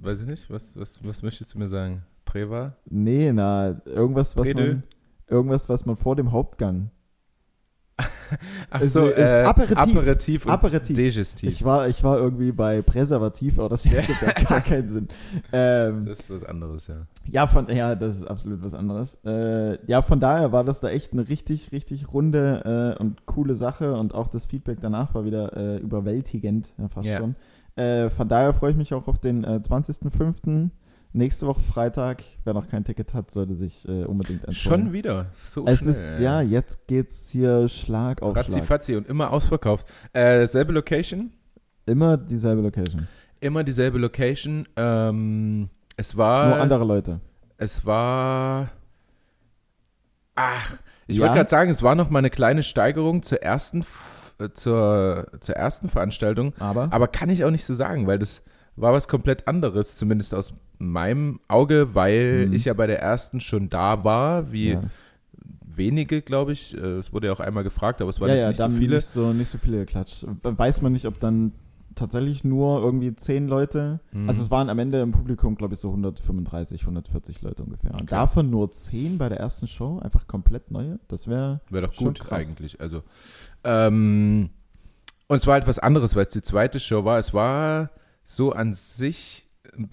Weiß 0.01 0.21
ich 0.21 0.27
nicht, 0.27 0.51
was, 0.51 0.77
was, 0.79 0.99
was 1.03 1.23
möchtest 1.23 1.55
du 1.55 1.58
mir 1.58 1.67
sagen? 1.67 2.03
Preva? 2.25 2.73
Nee, 2.88 3.31
na, 3.34 3.81
irgendwas, 3.86 4.38
was 4.38 4.51
Predö? 4.51 4.67
man, 4.73 4.84
irgendwas, 5.27 5.67
was 5.67 5.86
man 5.88 5.95
vor 5.95 6.15
dem 6.15 6.31
Hauptgang. 6.31 6.91
Ach 8.69 8.81
Es- 8.81 8.93
so, 8.93 9.10
äh, 9.10 9.43
Aperitif. 9.43 9.77
Aperitif 9.77 10.45
und 10.45 10.51
Aperitif. 10.51 10.95
Digestiv. 10.97 11.49
Ich 11.49 11.63
war, 11.63 11.88
ich 11.88 12.03
war 12.03 12.17
irgendwie 12.17 12.51
bei 12.51 12.81
Präservativ, 12.81 13.58
aber 13.60 13.69
das 13.69 13.86
ergibt 13.93 14.21
ja 14.21 14.31
gar 14.34 14.62
keinen 14.62 14.88
Sinn. 14.88 15.08
Ähm, 15.53 16.05
das 16.05 16.21
ist 16.21 16.29
was 16.29 16.43
anderes, 16.43 16.88
ja. 16.88 16.95
ja, 17.31 17.47
von, 17.47 17.69
ja, 17.69 17.95
das 17.95 18.17
ist 18.17 18.23
absolut 18.25 18.62
was 18.63 18.73
anderes. 18.73 19.15
Äh, 19.25 19.77
ja, 19.88 20.01
von 20.01 20.19
daher 20.19 20.51
war 20.51 20.63
das 20.63 20.81
da 20.81 20.89
echt 20.89 21.13
eine 21.13 21.29
richtig, 21.29 21.71
richtig 21.71 22.12
runde 22.13 22.95
äh, 22.97 23.01
und 23.01 23.25
coole 23.25 23.55
Sache 23.55 23.93
und 23.95 24.13
auch 24.13 24.27
das 24.27 24.45
Feedback 24.45 24.79
danach 24.81 25.13
war 25.13 25.23
wieder 25.23 25.55
äh, 25.55 25.77
überwältigend, 25.77 26.73
ja, 26.77 26.88
fast 26.89 27.08
Ja. 27.08 27.17
schon. 27.19 27.36
Äh, 27.77 28.10
von 28.10 28.27
daher 28.27 28.53
freue 28.53 28.71
ich 28.71 28.77
mich 28.77 28.93
auch 28.93 29.08
auf 29.08 29.19
den 29.19 29.43
äh, 29.43 29.60
20.05. 29.63 30.69
Nächste 31.15 31.47
Woche 31.47 31.62
Freitag. 31.62 32.23
Wer 32.43 32.54
noch 32.54 32.67
kein 32.67 32.84
Ticket 32.84 33.13
hat, 33.13 33.32
sollte 33.32 33.56
sich 33.56 33.88
äh, 33.88 34.04
unbedingt 34.04 34.45
anschauen. 34.47 34.82
Schon 34.82 34.93
wieder. 34.93 35.28
So 35.34 35.65
Es 35.65 35.80
schnell, 35.80 35.91
ist, 35.91 36.19
ja, 36.19 36.41
jetzt 36.41 36.88
geht's 36.88 37.30
hier 37.30 37.69
Schlag 37.69 38.21
auf 38.21 38.36
Ratzi 38.36 38.51
Schlag. 38.51 38.65
Fatzi 38.65 38.95
und 38.97 39.08
immer 39.08 39.32
ausverkauft. 39.32 39.88
Äh, 40.12 40.45
selbe 40.45 40.73
Location, 40.73 41.32
Immer 41.86 42.17
dieselbe 42.17 42.62
Location. 42.62 43.08
immer 43.39 43.63
dieselbe 43.63 43.97
Location. 43.97 44.67
Ähm, 44.75 45.69
es 45.95 46.17
war. 46.17 46.47
Nur 46.49 46.58
andere 46.60 46.84
Leute. 46.84 47.21
Es 47.58 47.86
war. 47.86 48.71
Ach, 50.36 50.78
ich 51.08 51.15
Ja? 51.17 51.21
wollte 51.23 51.36
gerade 51.36 51.49
sagen, 51.49 51.69
es 51.71 51.82
war 51.82 51.95
noch 51.95 52.10
mal 52.10 52.19
eine 52.19 52.30
kleine 52.30 52.62
Steigerung 52.63 53.23
zur 53.23 53.41
ersten, 53.41 53.86
äh, 54.39 54.49
zur, 54.54 55.28
zur 55.39 55.56
ersten 55.56 55.88
Veranstaltung. 55.88 56.54
Aber, 56.60 56.89
Aber 56.91 57.08
kann 57.08 57.30
ich 57.30 57.45
auch 57.45 57.51
nicht 57.51 57.63
so 57.63 57.73
sagen, 57.73 58.06
weil 58.06 58.19
das 58.19 58.43
war 58.75 58.91
was 58.91 59.08
komplett 59.08 59.47
anderes, 59.47 59.95
zumindest 59.95 60.34
aus 60.34 60.54
meinem 60.78 61.40
Auge, 61.48 61.94
weil 61.96 62.48
Mhm. 62.48 62.54
ich 62.54 62.66
ja 62.66 62.74
bei 62.74 62.88
der 62.88 63.00
ersten 63.02 63.40
schon 63.40 63.70
da 63.70 64.04
war, 64.04 64.52
wie 64.52 64.72
ja, 64.72 64.82
wenige, 65.76 66.22
glaube 66.22 66.54
ich. 66.54 66.76
Äh, 66.76 66.98
Es 66.98 67.12
wurde 67.14 67.28
ja 67.28 67.34
auch 67.34 67.40
einmal 67.40 67.64
gefragt, 67.64 68.02
aber 68.02 68.10
es 68.10 68.20
waren 68.22 68.30
ja, 68.30 68.36
jetzt 68.36 68.48
nicht 68.48 68.58
so 68.58 68.70
viele. 68.70 68.96
Nicht 68.96 69.06
so, 69.06 69.34
nicht 69.34 69.50
so 69.50 69.58
viele 69.58 69.78
geklatscht. 69.80 70.26
Weiß 70.44 70.82
man 70.82 70.94
nicht, 70.94 71.06
ob 71.06 71.20
dann 71.20 71.52
tatsächlich 71.96 72.44
nur 72.44 72.82
irgendwie 72.82 73.16
zehn 73.16 73.48
Leute. 73.48 74.02
Mhm. 74.12 74.28
Also 74.28 74.42
es 74.42 74.52
waren 74.52 74.70
am 74.70 74.80
Ende 74.80 75.02
im 75.02 75.12
Publikum, 75.12 75.56
glaube 75.56 75.76
ich, 75.76 75.80
so 75.80 75.90
135, 75.90 76.82
140 76.82 77.42
Leute 77.42 77.64
ungefähr. 77.64 77.92
Und 77.92 78.02
Okay. 78.02 78.10
davon 78.10 78.50
nur 78.50 78.70
zehn 78.74 79.18
bei 79.18 79.30
der 79.30 79.40
ersten 79.40 79.68
Show, 79.68 80.00
einfach 80.00 80.28
komplett 80.28 80.72
neue. 80.72 81.00
Das 81.08 81.28
wäre 81.30 81.62
Wäre 81.70 81.88
doch 81.88 81.96
gut 81.96 82.20
krass. 82.20 82.50
eigentlich. 82.50 82.82
Also, 82.82 83.02
ähm, 83.64 84.50
und 85.28 85.38
es 85.38 85.48
war 85.48 85.54
halt 85.54 85.68
was 85.68 85.80
anderes, 85.80 86.16
weil 86.16 86.24
es 86.26 86.34
die 86.34 86.42
zweite 86.42 86.80
Show 86.80 87.06
war. 87.06 87.18
Es 87.20 87.34
war 87.34 87.90
so 88.24 88.52
an 88.52 88.74
sich 88.74 89.44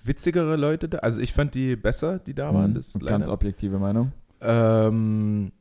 witzigere 0.04 0.56
Leute 0.56 0.88
da. 0.88 0.98
Also 0.98 1.20
ich 1.20 1.32
fand 1.32 1.54
die 1.54 1.76
besser, 1.76 2.18
die 2.18 2.34
da 2.34 2.52
waren. 2.54 2.74
Das 2.74 2.92
ganz 3.04 3.28
objektive 3.28 3.78
Meinung. 3.78 4.12
ähm, 4.40 5.52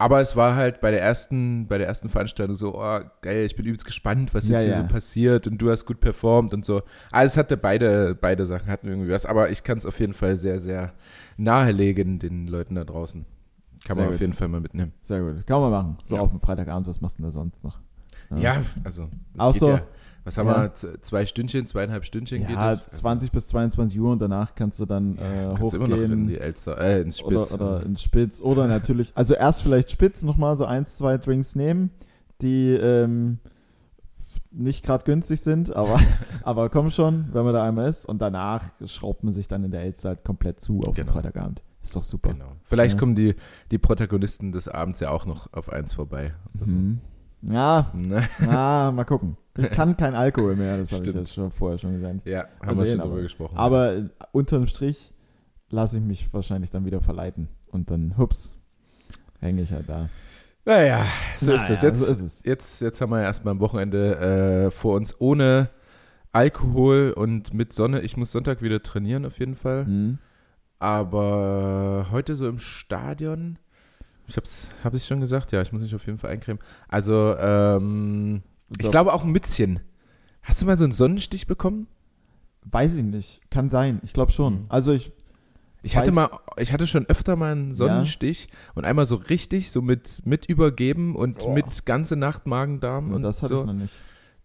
aber 0.00 0.20
es 0.20 0.36
war 0.36 0.54
halt 0.54 0.80
bei 0.80 0.92
der 0.92 1.02
ersten, 1.02 1.66
bei 1.66 1.76
der 1.76 1.88
ersten 1.88 2.08
Veranstaltung 2.08 2.54
so, 2.54 2.76
oh, 2.80 3.00
geil, 3.20 3.44
ich 3.44 3.56
bin 3.56 3.66
übelst 3.66 3.84
gespannt, 3.84 4.32
was 4.32 4.46
Ja, 4.46 4.58
jetzt 4.58 4.64
hier 4.66 4.74
ja. 4.74 4.82
so 4.82 4.86
passiert 4.86 5.48
und 5.48 5.58
du 5.58 5.70
hast 5.70 5.86
gut 5.86 5.98
performt 5.98 6.54
und 6.54 6.64
so. 6.64 6.82
Also 7.10 7.32
es 7.32 7.36
hatte 7.36 7.56
beide, 7.56 8.14
beide 8.14 8.46
Sachen 8.46 8.68
hatten 8.68 8.86
irgendwie 8.86 9.10
was, 9.10 9.26
aber 9.26 9.50
ich 9.50 9.64
kann 9.64 9.76
es 9.78 9.84
auf 9.86 9.98
jeden 9.98 10.12
Fall 10.14 10.36
sehr, 10.36 10.60
sehr 10.60 10.92
nahelegen 11.36 12.20
den 12.20 12.46
Leuten 12.46 12.76
da 12.76 12.84
draußen. 12.84 13.26
Kann 13.84 13.96
Sehr 13.96 14.04
man 14.04 14.06
auf 14.06 14.18
gut. 14.18 14.20
jeden 14.20 14.32
Fall 14.34 14.48
mal 14.48 14.60
mitnehmen. 14.60 14.92
Sehr 15.02 15.20
gut. 15.20 15.44
Kann 15.46 15.60
man 15.60 15.70
machen. 15.70 15.96
So 16.04 16.14
Ja. 16.16 16.22
auf 16.22 16.30
dem 16.30 16.40
Freitagabend, 16.40 16.86
was 16.86 17.00
machst 17.00 17.18
du 17.18 17.22
denn 17.22 17.30
da 17.30 17.32
sonst 17.32 17.62
noch? 17.64 17.80
Ja, 18.36 18.62
also. 18.84 19.08
das 19.34 19.40
Auch 19.40 19.52
geht 19.52 19.60
so. 19.60 19.68
Ja, 19.70 19.82
was 20.24 20.36
haben 20.36 20.46
Ja. 20.48 20.62
wir? 20.62 21.00
Zwei 21.02 21.24
Stündchen, 21.24 21.66
zweieinhalb 21.66 22.04
Stündchen 22.04 22.40
geht 22.46 22.50
Ja, 22.56 22.70
das? 22.70 22.84
Also, 22.84 22.96
20 22.98 23.32
bis 23.32 23.48
22 23.48 23.98
Uhr 23.98 24.12
und 24.12 24.18
danach 24.20 24.54
kannst 24.54 24.78
du 24.80 24.84
dann 24.86 25.16
ja, 25.16 25.52
äh, 25.52 25.54
kannst 25.54 25.72
du 25.72 25.76
immer 25.78 25.88
noch 25.88 25.96
in 25.96 26.02
hochgehen. 26.04 26.26
die 26.28 26.38
Elster, 26.38 26.78
äh, 26.78 27.00
ins 27.00 27.18
Spitz. 27.18 27.52
Oder, 27.52 27.54
oder 27.78 27.82
ins 27.86 28.02
Spitz. 28.02 28.42
Oder 28.42 28.66
natürlich, 28.66 29.12
also 29.14 29.34
erst 29.34 29.62
vielleicht 29.62 29.90
Spitz 29.90 30.22
nochmal 30.22 30.56
so 30.56 30.66
eins, 30.66 30.98
zwei 30.98 31.16
Drinks 31.16 31.54
nehmen, 31.54 31.90
die 32.42 32.70
ähm, 32.72 33.38
nicht 34.50 34.84
gerade 34.84 35.04
günstig 35.04 35.40
sind, 35.40 35.74
aber, 35.74 35.98
aber 36.42 36.68
komm 36.68 36.90
schon, 36.90 37.28
wenn 37.32 37.44
man 37.44 37.54
da 37.54 37.64
einmal 37.64 37.88
ist. 37.88 38.06
Und 38.06 38.20
danach 38.20 38.64
schraubt 38.86 39.24
man 39.24 39.32
sich 39.34 39.48
dann 39.48 39.64
in 39.64 39.70
der 39.70 39.82
Elster 39.82 40.10
halt 40.10 40.24
komplett 40.24 40.60
zu 40.60 40.80
auf 40.80 40.94
Genau. 40.96 41.06
den 41.06 41.12
Freitagabend. 41.12 41.62
Ist 41.82 41.94
doch 41.96 42.04
super. 42.04 42.32
genau. 42.32 42.52
Vielleicht 42.64 42.94
Ja. 42.94 43.00
kommen 43.00 43.14
die, 43.14 43.34
die 43.70 43.78
Protagonisten 43.78 44.52
des 44.52 44.68
Abends 44.68 45.00
ja 45.00 45.10
auch 45.10 45.24
noch 45.26 45.52
auf 45.52 45.70
eins 45.70 45.92
vorbei. 45.94 46.34
Also, 46.60 46.74
Mhm. 46.74 47.00
Ja, 47.42 47.90
ne? 47.94 48.22
na, 48.40 48.90
mal 48.90 49.04
gucken. 49.04 49.36
Ich 49.56 49.70
kann 49.70 49.96
kein 49.96 50.14
Alkohol 50.14 50.56
mehr, 50.56 50.78
das 50.78 50.92
habe 50.92 51.04
ich 51.08 51.14
jetzt 51.14 51.32
schon 51.34 51.50
vorher 51.50 51.78
schon 51.78 51.92
gesagt. 51.92 52.24
Ja, 52.26 52.46
haben 52.60 52.76
Mal 52.76 52.78
wir 52.78 52.86
schon 52.86 52.98
drüber 52.98 53.12
aber- 53.14 53.22
gesprochen. 53.22 53.56
Aber 53.56 53.94
äh, 53.96 54.08
unterm 54.32 54.66
Strich 54.66 55.12
lasse 55.70 55.98
ich 55.98 56.02
mich 56.04 56.32
wahrscheinlich 56.32 56.70
dann 56.70 56.84
wieder 56.84 57.00
verleiten. 57.00 57.48
Und 57.66 57.90
dann, 57.90 58.16
hups, 58.16 58.56
hänge 59.40 59.62
ich 59.62 59.72
halt 59.72 59.88
da. 59.88 60.08
naja, 60.64 61.04
so 61.38 61.52
ist 61.52 61.62
Naja, 61.62 61.74
es. 61.74 61.82
Jetzt, 61.82 61.98
so 62.00 62.10
ist 62.12 62.20
es. 62.22 62.42
Jetzt, 62.44 62.80
jetzt 62.80 63.00
haben 63.00 63.10
wir 63.10 63.22
erstmal 63.22 63.52
am 63.52 63.60
Wochenende 63.60 64.66
äh, 64.66 64.70
vor 64.70 64.96
uns 64.96 65.20
ohne 65.20 65.68
Alkohol 66.32 67.12
und 67.16 67.52
mit 67.54 67.72
Sonne. 67.72 68.00
Ich 68.00 68.16
muss 68.16 68.32
Sonntag 68.32 68.62
wieder 68.62 68.82
trainieren 68.82 69.26
auf 69.26 69.38
jeden 69.38 69.54
Fall. 69.54 69.84
Mhm. 69.84 70.18
Aber 70.78 72.06
heute 72.10 72.36
so 72.36 72.48
im 72.48 72.58
Stadion, 72.58 73.58
ich 74.28 74.36
hab's, 74.36 74.68
hab 74.84 74.94
ich 74.94 75.04
schon 75.06 75.20
gesagt, 75.20 75.52
ja, 75.52 75.60
ich 75.62 75.72
muss 75.72 75.82
mich 75.82 75.94
auf 75.94 76.04
jeden 76.06 76.18
Fall 76.18 76.30
eincremen. 76.30 76.62
Also, 76.88 77.34
ähm, 77.38 78.42
ich 78.78 78.84
So. 78.84 78.90
glaube 78.90 79.12
auch 79.12 79.24
ein 79.24 79.30
Mützchen. 79.30 79.80
Hast 80.42 80.62
du 80.62 80.66
mal 80.66 80.78
so 80.78 80.84
einen 80.84 80.92
Sonnenstich 80.92 81.46
bekommen? 81.46 81.86
Weiß 82.70 82.96
ich 82.96 83.04
nicht. 83.04 83.40
Kann 83.50 83.70
sein. 83.70 84.00
Ich 84.02 84.12
glaube 84.12 84.32
schon. 84.32 84.54
Mhm. 84.54 84.66
Also 84.68 84.92
ich, 84.92 85.12
Ich 85.82 85.96
hatte 85.96 86.12
mal, 86.12 86.28
ich 86.58 86.72
hatte 86.72 86.86
schon 86.86 87.06
öfter 87.06 87.36
mal 87.36 87.52
einen 87.52 87.72
Sonnenstich 87.72 88.48
und 88.74 88.84
einmal 88.84 89.06
so 89.06 89.14
richtig, 89.16 89.70
so 89.70 89.80
mit, 89.80 90.26
mit 90.26 90.46
übergeben 90.46 91.14
und 91.16 91.38
Oh. 91.44 91.52
mit 91.54 91.86
ganze 91.86 92.16
Nacht 92.16 92.46
Magen-Darm 92.46 93.12
und 93.12 93.22
das 93.22 93.42
hatte 93.42 93.54
so. 93.54 93.60
ich 93.60 93.66
noch 93.66 93.72
nicht. 93.74 93.96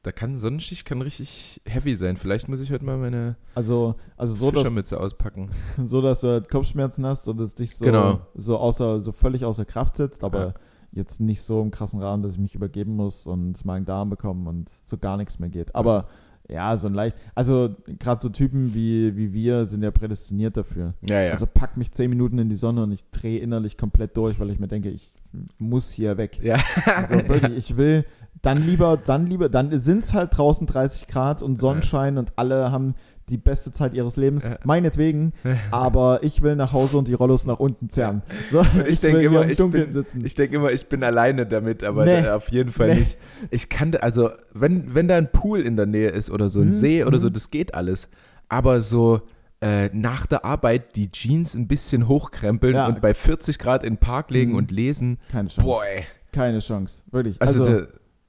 Da 0.03 0.11
kann 0.11 0.33
ein 0.33 0.37
Sonnenstich 0.37 0.83
kann 0.83 1.01
richtig 1.01 1.61
heavy 1.65 1.95
sein. 1.95 2.17
Vielleicht 2.17 2.49
muss 2.49 2.59
ich 2.59 2.71
heute 2.71 2.83
mal 2.83 2.97
meine 2.97 3.37
Also, 3.55 3.95
also 4.17 4.33
so, 4.35 4.51
dass, 4.51 4.63
Fischermütze 4.63 4.99
auspacken. 4.99 5.49
so, 5.83 6.01
dass 6.01 6.19
du 6.21 6.27
halt 6.27 6.49
Kopfschmerzen 6.49 7.05
hast 7.05 7.27
und 7.29 7.39
es 7.39 7.55
dich 7.55 7.75
so, 7.77 7.85
Genau. 7.85 8.19
so, 8.35 8.57
außer, 8.57 9.01
so 9.01 9.11
völlig 9.13 9.45
außer 9.45 9.63
Kraft 9.65 9.95
setzt, 9.97 10.23
aber 10.25 10.47
Ja. 10.47 10.53
jetzt 10.91 11.21
nicht 11.21 11.41
so 11.41 11.61
im 11.61 11.71
krassen 11.71 12.01
Rahmen, 12.01 12.21
dass 12.21 12.33
ich 12.33 12.39
mich 12.39 12.53
übergeben 12.53 12.95
muss 12.97 13.25
und 13.27 13.63
Magen-Darm 13.63 14.09
bekommen 14.09 14.45
und 14.47 14.69
so 14.69 14.97
gar 14.97 15.15
nichts 15.15 15.39
mehr 15.39 15.49
geht. 15.49 15.73
Aber 15.73 16.07
ja, 16.49 16.75
so 16.75 16.87
ein 16.87 16.93
leicht, 16.93 17.15
also 17.33 17.73
gerade 17.99 18.21
so 18.21 18.27
Typen 18.27 18.73
wie, 18.73 19.15
wie 19.15 19.31
wir 19.31 19.65
sind 19.65 19.81
ja 19.83 19.91
prädestiniert 19.91 20.57
dafür. 20.57 20.93
Ja, 21.09 21.21
ja. 21.21 21.31
Also 21.31 21.47
pack 21.47 21.77
mich 21.77 21.93
zehn 21.93 22.09
Minuten 22.09 22.37
in 22.37 22.49
die 22.49 22.55
Sonne 22.55 22.83
und 22.83 22.91
ich 22.91 23.09
drehe 23.11 23.39
innerlich 23.39 23.77
komplett 23.77 24.17
durch, 24.17 24.37
weil 24.41 24.49
ich 24.49 24.59
mir 24.59 24.67
denke, 24.67 24.89
ich 24.89 25.13
muss 25.57 25.91
hier 25.91 26.17
weg. 26.17 26.39
ja. 26.43 26.57
Also 26.97 27.15
wirklich, 27.29 27.55
ich 27.57 27.77
will 27.77 28.03
dann 28.43 28.63
lieber, 28.63 28.97
dann 28.97 29.25
lieber, 29.25 29.49
dann 29.49 29.79
sind 29.79 30.03
es 30.03 30.13
halt 30.13 30.37
draußen 30.37 30.67
30 30.67 31.07
Grad 31.07 31.41
und 31.41 31.57
Sonnenschein 31.57 32.19
und 32.19 32.33
alle 32.35 32.71
haben 32.71 32.93
die 33.29 33.37
beste 33.37 33.71
Zeit 33.71 33.93
ihres 33.93 34.17
Lebens, 34.17 34.49
meinetwegen, 34.65 35.31
aber 35.71 36.23
ich 36.23 36.41
will 36.41 36.57
nach 36.57 36.73
Hause 36.73 36.97
und 36.97 37.07
die 37.07 37.13
Rollos 37.13 37.45
nach 37.45 37.57
unten 37.59 37.89
zerren. 37.89 38.21
So, 38.51 38.61
Ich 38.85 38.99
denke 38.99 39.19
will 39.19 39.21
hier 39.21 39.29
immer, 39.29 39.43
im 39.43 39.49
ich 39.49 39.57
bin, 39.57 39.91
sitzen. 39.91 40.25
ich 40.25 40.35
denke 40.35 40.57
immer, 40.57 40.71
ich 40.71 40.87
bin 40.89 41.03
alleine 41.05 41.45
damit, 41.45 41.85
aber 41.85 42.03
Nee. 42.03 42.27
auf 42.27 42.49
jeden 42.51 42.71
Fall 42.71 42.89
Nee. 42.89 42.99
nicht. 42.99 43.17
Ich 43.49 43.69
kann, 43.69 43.95
also 43.95 44.29
wenn, 44.53 44.93
wenn 44.93 45.07
da 45.07 45.15
ein 45.15 45.31
Pool 45.31 45.61
in 45.61 45.77
der 45.77 45.85
Nähe 45.85 46.09
ist 46.09 46.29
oder 46.29 46.49
so 46.49 46.59
ein 46.59 46.67
Mhm, 46.69 46.73
See 46.73 47.03
oder 47.05 47.17
so, 47.17 47.29
mhm. 47.29 47.33
das 47.33 47.49
geht 47.49 47.73
alles. 47.75 48.09
Aber 48.49 48.81
so 48.81 49.21
äh, 49.61 49.89
nach 49.93 50.25
der 50.25 50.43
Arbeit 50.43 50.97
die 50.97 51.09
Jeans 51.09 51.55
ein 51.55 51.69
bisschen 51.69 52.09
hochkrempeln 52.09 52.75
Ja. 52.75 52.87
und 52.87 52.99
bei 52.99 53.13
40 53.13 53.57
Grad 53.57 53.85
in 53.85 53.93
den 53.93 53.99
Park 53.99 54.31
legen 54.31 54.51
Mhm. 54.51 54.57
und 54.57 54.71
lesen, 54.71 55.17
Keine 55.31 55.47
Chance. 55.47 55.61
boah, 55.65 55.81
ey. 55.85 56.03
Keine 56.33 56.59
Chance. 56.59 57.03
Wirklich. 57.11 57.41
Also, 57.41 57.63
Also, 57.63 57.85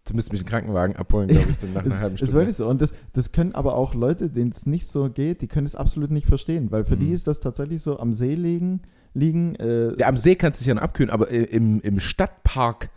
du 0.07 0.14
müsst 0.14 0.33
mich 0.33 0.40
einen 0.43 0.49
Krankenwagen 0.49 0.97
abholen, 0.97 1.29
glaube 1.29 1.49
ich, 1.51 1.59
dann 1.59 1.73
nach 1.73 1.81
einer 1.83 1.87
ist, 1.95 2.01
halben 2.01 2.14
ist 2.14 2.21
Stunde. 2.21 2.35
wirklich 2.35 2.57
so. 2.57 2.69
Und 2.69 2.83
das, 2.83 2.93
das 3.12 3.33
können 3.33 3.55
aber 3.55 3.75
auch 3.77 3.95
Leute, 3.95 4.29
denen 4.31 4.51
es 4.51 4.67
nicht 4.67 4.87
so 4.87 5.09
geht, 5.11 5.43
die 5.43 5.47
können 5.49 5.67
es 5.67 5.75
absolut 5.77 6.11
nicht 6.11 6.27
verstehen, 6.27 6.71
weil 6.71 6.85
für 6.85 6.97
Mhm. 6.97 7.01
die 7.01 7.11
ist 7.11 7.27
das 7.27 7.40
tatsächlich 7.40 7.83
so 7.83 7.99
am 7.99 8.12
See 8.12 8.35
liegen, 8.35 8.83
liegen 9.14 9.55
äh, 9.57 9.95
ja, 9.99 10.09
am 10.09 10.17
See 10.17 10.35
kannst 10.37 10.61
du 10.61 10.62
dich 10.62 10.69
ja 10.69 10.75
noch 10.75 10.83
abkühlen, 10.83 11.11
aber 11.11 11.31
im, 11.31 11.81
im 11.81 12.01
Stadtpark, 12.01 12.90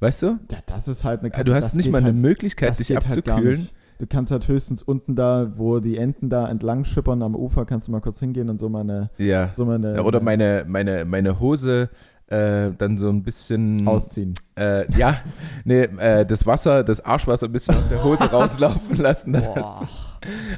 weißt 0.00 0.22
du? 0.22 0.26
ja, 0.50 0.58
das 0.66 0.88
ist 0.88 1.04
halt 1.04 1.20
eine 1.20 1.44
Du 1.44 1.54
hast 1.54 1.76
nicht 1.76 1.90
mal 1.90 2.02
halt, 2.02 2.10
eine 2.12 2.18
Möglichkeit, 2.20 2.78
dich 2.78 2.90
halt 2.90 3.06
abzukühlen. 3.06 3.58
nicht. 3.60 3.74
Du 3.98 4.06
kannst 4.06 4.30
halt 4.30 4.46
höchstens 4.46 4.82
unten 4.82 5.14
da, 5.14 5.52
wo 5.56 5.78
die 5.80 5.96
Enten 5.96 6.28
da 6.28 6.46
entlang 6.50 6.84
schippern 6.84 7.22
am 7.22 7.34
Ufer, 7.34 7.64
kannst 7.64 7.88
du 7.88 7.92
mal 7.92 8.00
kurz 8.02 8.20
hingehen 8.20 8.50
und 8.50 8.60
so 8.60 8.68
mal 8.68 8.80
eine, 8.80 9.08
ja. 9.16 9.48
so 9.50 9.64
mal 9.64 9.76
eine 9.76 9.94
Ja, 9.96 10.02
Oder 10.02 10.20
meine, 10.20 10.66
meine, 10.68 11.06
meine 11.06 11.40
Hose 11.40 11.88
äh, 12.28 12.72
dann 12.76 12.98
so 12.98 13.08
ein 13.08 13.22
bisschen. 13.22 13.86
ausziehen. 13.86 14.34
Äh, 14.56 14.90
ja, 14.96 15.18
nee, 15.64 15.82
äh, 15.82 16.26
das 16.26 16.46
Wasser, 16.46 16.82
das 16.82 17.04
Arschwasser 17.04 17.46
ein 17.46 17.52
bisschen 17.52 17.76
aus 17.76 17.88
der 17.88 18.02
Hose 18.02 18.24
rauslaufen 18.24 18.96
lassen. 18.96 19.32
Dann 19.32 19.46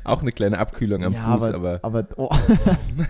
auch 0.04 0.22
eine 0.22 0.32
kleine 0.32 0.58
Abkühlung 0.58 1.04
am 1.04 1.12
ja, 1.12 1.36
Fuß, 1.36 1.48
aber, 1.48 1.80
aber, 1.82 2.04
aber, 2.04 2.08
oh. 2.16 2.30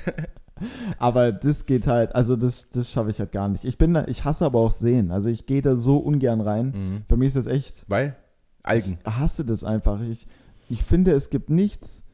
aber 0.99 1.33
das 1.33 1.67
geht 1.67 1.87
halt, 1.87 2.15
also 2.15 2.37
das, 2.37 2.71
das 2.71 2.91
schaffe 2.91 3.11
ich 3.11 3.21
halt 3.21 3.33
gar 3.33 3.49
nicht. 3.49 3.65
Ich 3.65 3.79
bin 3.79 3.95
da, 3.95 4.05
ich 4.07 4.25
hasse 4.25 4.45
aber 4.45 4.59
auch 4.59 4.73
Seen. 4.73 5.11
Also 5.11 5.31
ich 5.31 5.47
gehe 5.47 5.63
da 5.63 5.77
so 5.77 5.99
ungern 5.99 6.41
rein. 6.41 6.73
Mhm. 6.75 7.03
Für 7.07 7.17
mich 7.17 7.29
ist 7.29 7.37
das 7.37 7.47
echt, 7.47 7.85
weil 7.89 8.17
Algen. 8.63 8.99
Ich 9.05 9.13
hasse 9.13 9.45
das 9.45 9.65
einfach. 9.65 10.01
Ich, 10.03 10.27
ich 10.69 10.83
finde, 10.83 11.13
es 11.13 11.31
gibt 11.31 11.51
nichts. 11.51 12.05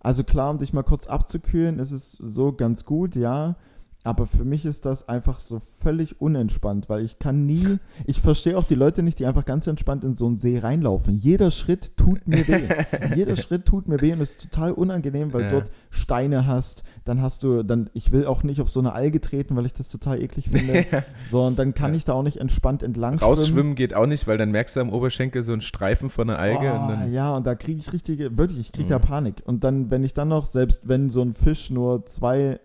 Also 0.00 0.24
klar, 0.24 0.50
um 0.50 0.58
dich 0.58 0.72
mal 0.72 0.82
kurz 0.82 1.06
abzukühlen, 1.06 1.78
ist 1.78 1.90
es 1.90 2.12
so 2.12 2.52
ganz 2.52 2.84
gut, 2.84 3.16
ja. 3.16 3.56
Aber 4.02 4.24
für 4.26 4.44
mich 4.46 4.64
ist 4.64 4.86
das 4.86 5.10
einfach 5.10 5.40
so 5.40 5.58
völlig 5.58 6.22
unentspannt, 6.22 6.88
weil 6.88 7.04
ich 7.04 7.18
kann 7.18 7.44
nie, 7.44 7.78
ich 8.06 8.18
verstehe 8.22 8.56
auch 8.56 8.64
die 8.64 8.74
Leute 8.74 9.02
nicht, 9.02 9.18
die 9.18 9.26
einfach 9.26 9.44
ganz 9.44 9.66
entspannt 9.66 10.04
in 10.04 10.14
so 10.14 10.26
einen 10.26 10.38
See 10.38 10.58
reinlaufen. 10.58 11.14
Jeder 11.14 11.50
Schritt 11.50 11.98
tut 11.98 12.26
mir 12.26 12.48
weh. 12.48 12.62
Jeder 13.14 13.36
Schritt 13.36 13.66
tut 13.66 13.88
mir 13.88 14.00
weh 14.00 14.12
und 14.14 14.20
ist 14.22 14.40
total 14.50 14.72
unangenehm, 14.72 15.34
weil 15.34 15.42
Ja. 15.42 15.50
dort 15.50 15.70
Steine 15.90 16.46
hast. 16.46 16.82
Dann 17.04 17.20
hast 17.20 17.42
du, 17.44 17.62
dann, 17.62 17.90
ich 17.92 18.10
will 18.10 18.24
auch 18.24 18.42
nicht 18.42 18.62
auf 18.62 18.70
so 18.70 18.80
eine 18.80 18.94
Alge 18.94 19.20
treten, 19.20 19.54
weil 19.54 19.66
ich 19.66 19.74
das 19.74 19.88
total 19.90 20.22
eklig 20.22 20.48
finde. 20.48 20.86
So, 21.24 21.42
und 21.44 21.58
dann 21.58 21.74
kann 21.74 21.92
Ja. 21.92 21.98
ich 21.98 22.04
da 22.06 22.14
auch 22.14 22.22
nicht 22.22 22.38
entspannt 22.38 22.82
entlang 22.82 23.18
Rausschwimmen 23.18 23.74
geht 23.74 23.92
auch 23.92 24.06
nicht, 24.06 24.26
weil 24.26 24.38
dann 24.38 24.50
merkst 24.50 24.76
du 24.76 24.80
am 24.80 24.90
Oberschenkel 24.90 25.42
so 25.42 25.52
einen 25.52 25.60
Streifen 25.60 26.08
von 26.08 26.30
einer 26.30 26.38
Alge. 26.38 26.72
Oh, 26.72 26.82
und 26.82 26.88
dann, 26.88 27.12
ja, 27.12 27.36
und 27.36 27.46
da 27.46 27.54
kriege 27.54 27.78
ich 27.78 27.92
richtige, 27.92 28.38
wirklich, 28.38 28.58
ich 28.60 28.72
kriege 28.72 28.86
Mhm. 28.86 28.90
da 28.92 28.98
Panik. 28.98 29.42
Und 29.44 29.62
dann, 29.62 29.90
wenn 29.90 30.02
ich 30.04 30.14
dann 30.14 30.28
noch, 30.28 30.46
selbst 30.46 30.88
wenn 30.88 31.10
so 31.10 31.20
ein 31.20 31.34
Fisch 31.34 31.68
nur 31.70 32.06
zwei 32.06 32.60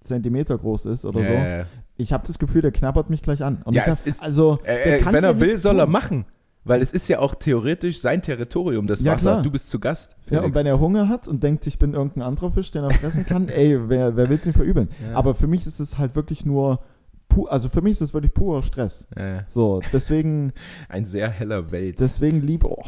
Zentimeter 0.00 0.56
groß 0.56 0.86
ist 0.86 1.04
oder 1.04 1.20
ja, 1.20 1.64
so, 1.64 1.68
ich 1.96 2.12
habe 2.12 2.26
das 2.26 2.38
Gefühl, 2.38 2.62
der 2.62 2.70
knabbert 2.72 3.10
mich 3.10 3.22
gleich 3.22 3.42
an. 3.42 3.62
Und 3.64 3.74
Ja, 3.74 3.86
hab, 3.86 4.06
ist- 4.06 4.22
also, 4.22 4.58
Äh, 4.62 4.84
der 4.84 4.96
äh, 4.96 4.98
kann 5.00 5.12
wenn 5.14 5.24
er 5.24 5.40
will, 5.40 5.56
soll 5.56 5.78
er 5.78 5.84
tun. 5.84 5.92
machen. 5.92 6.24
Weil 6.64 6.82
es 6.82 6.92
ist 6.92 7.08
ja 7.08 7.20
auch 7.20 7.34
theoretisch 7.34 7.98
sein 8.00 8.20
Territorium, 8.20 8.86
das 8.86 9.00
Ja, 9.00 9.12
Wasser. 9.12 9.30
klar. 9.30 9.42
Du 9.42 9.50
bist 9.50 9.70
zu 9.70 9.78
Gast. 9.80 10.16
Ja, 10.28 10.38
und 10.38 10.42
Felix. 10.44 10.56
wenn 10.56 10.66
er 10.66 10.78
Hunger 10.80 11.08
hat 11.08 11.26
und 11.26 11.42
denkt, 11.42 11.66
ich 11.66 11.78
bin 11.78 11.94
irgendein 11.94 12.22
anderer 12.22 12.50
Fisch, 12.52 12.70
den 12.70 12.84
er 12.84 12.90
fressen 12.90 13.24
kann, 13.24 13.48
ey, 13.48 13.88
wer, 13.88 14.16
wer 14.16 14.28
will 14.28 14.38
es 14.38 14.46
ihm 14.46 14.52
verübeln? 14.52 14.90
Ja. 15.08 15.14
Aber 15.16 15.34
für 15.34 15.46
mich 15.46 15.66
ist 15.66 15.80
es 15.80 15.96
halt 15.98 16.14
wirklich 16.14 16.44
nur, 16.44 16.80
pu 17.28 17.46
also 17.46 17.68
für 17.70 17.80
mich 17.80 17.92
ist 17.92 18.00
es 18.02 18.12
wirklich 18.14 18.34
purer 18.34 18.62
Stress. 18.62 19.08
Ja. 19.16 19.44
So, 19.46 19.80
deswegen, 19.94 20.52
ein 20.90 21.06
sehr 21.06 21.30
heller 21.30 21.70
Welt. 21.70 22.00
deswegen 22.00 22.42
lieber, 22.42 22.70
oh, 22.70 22.82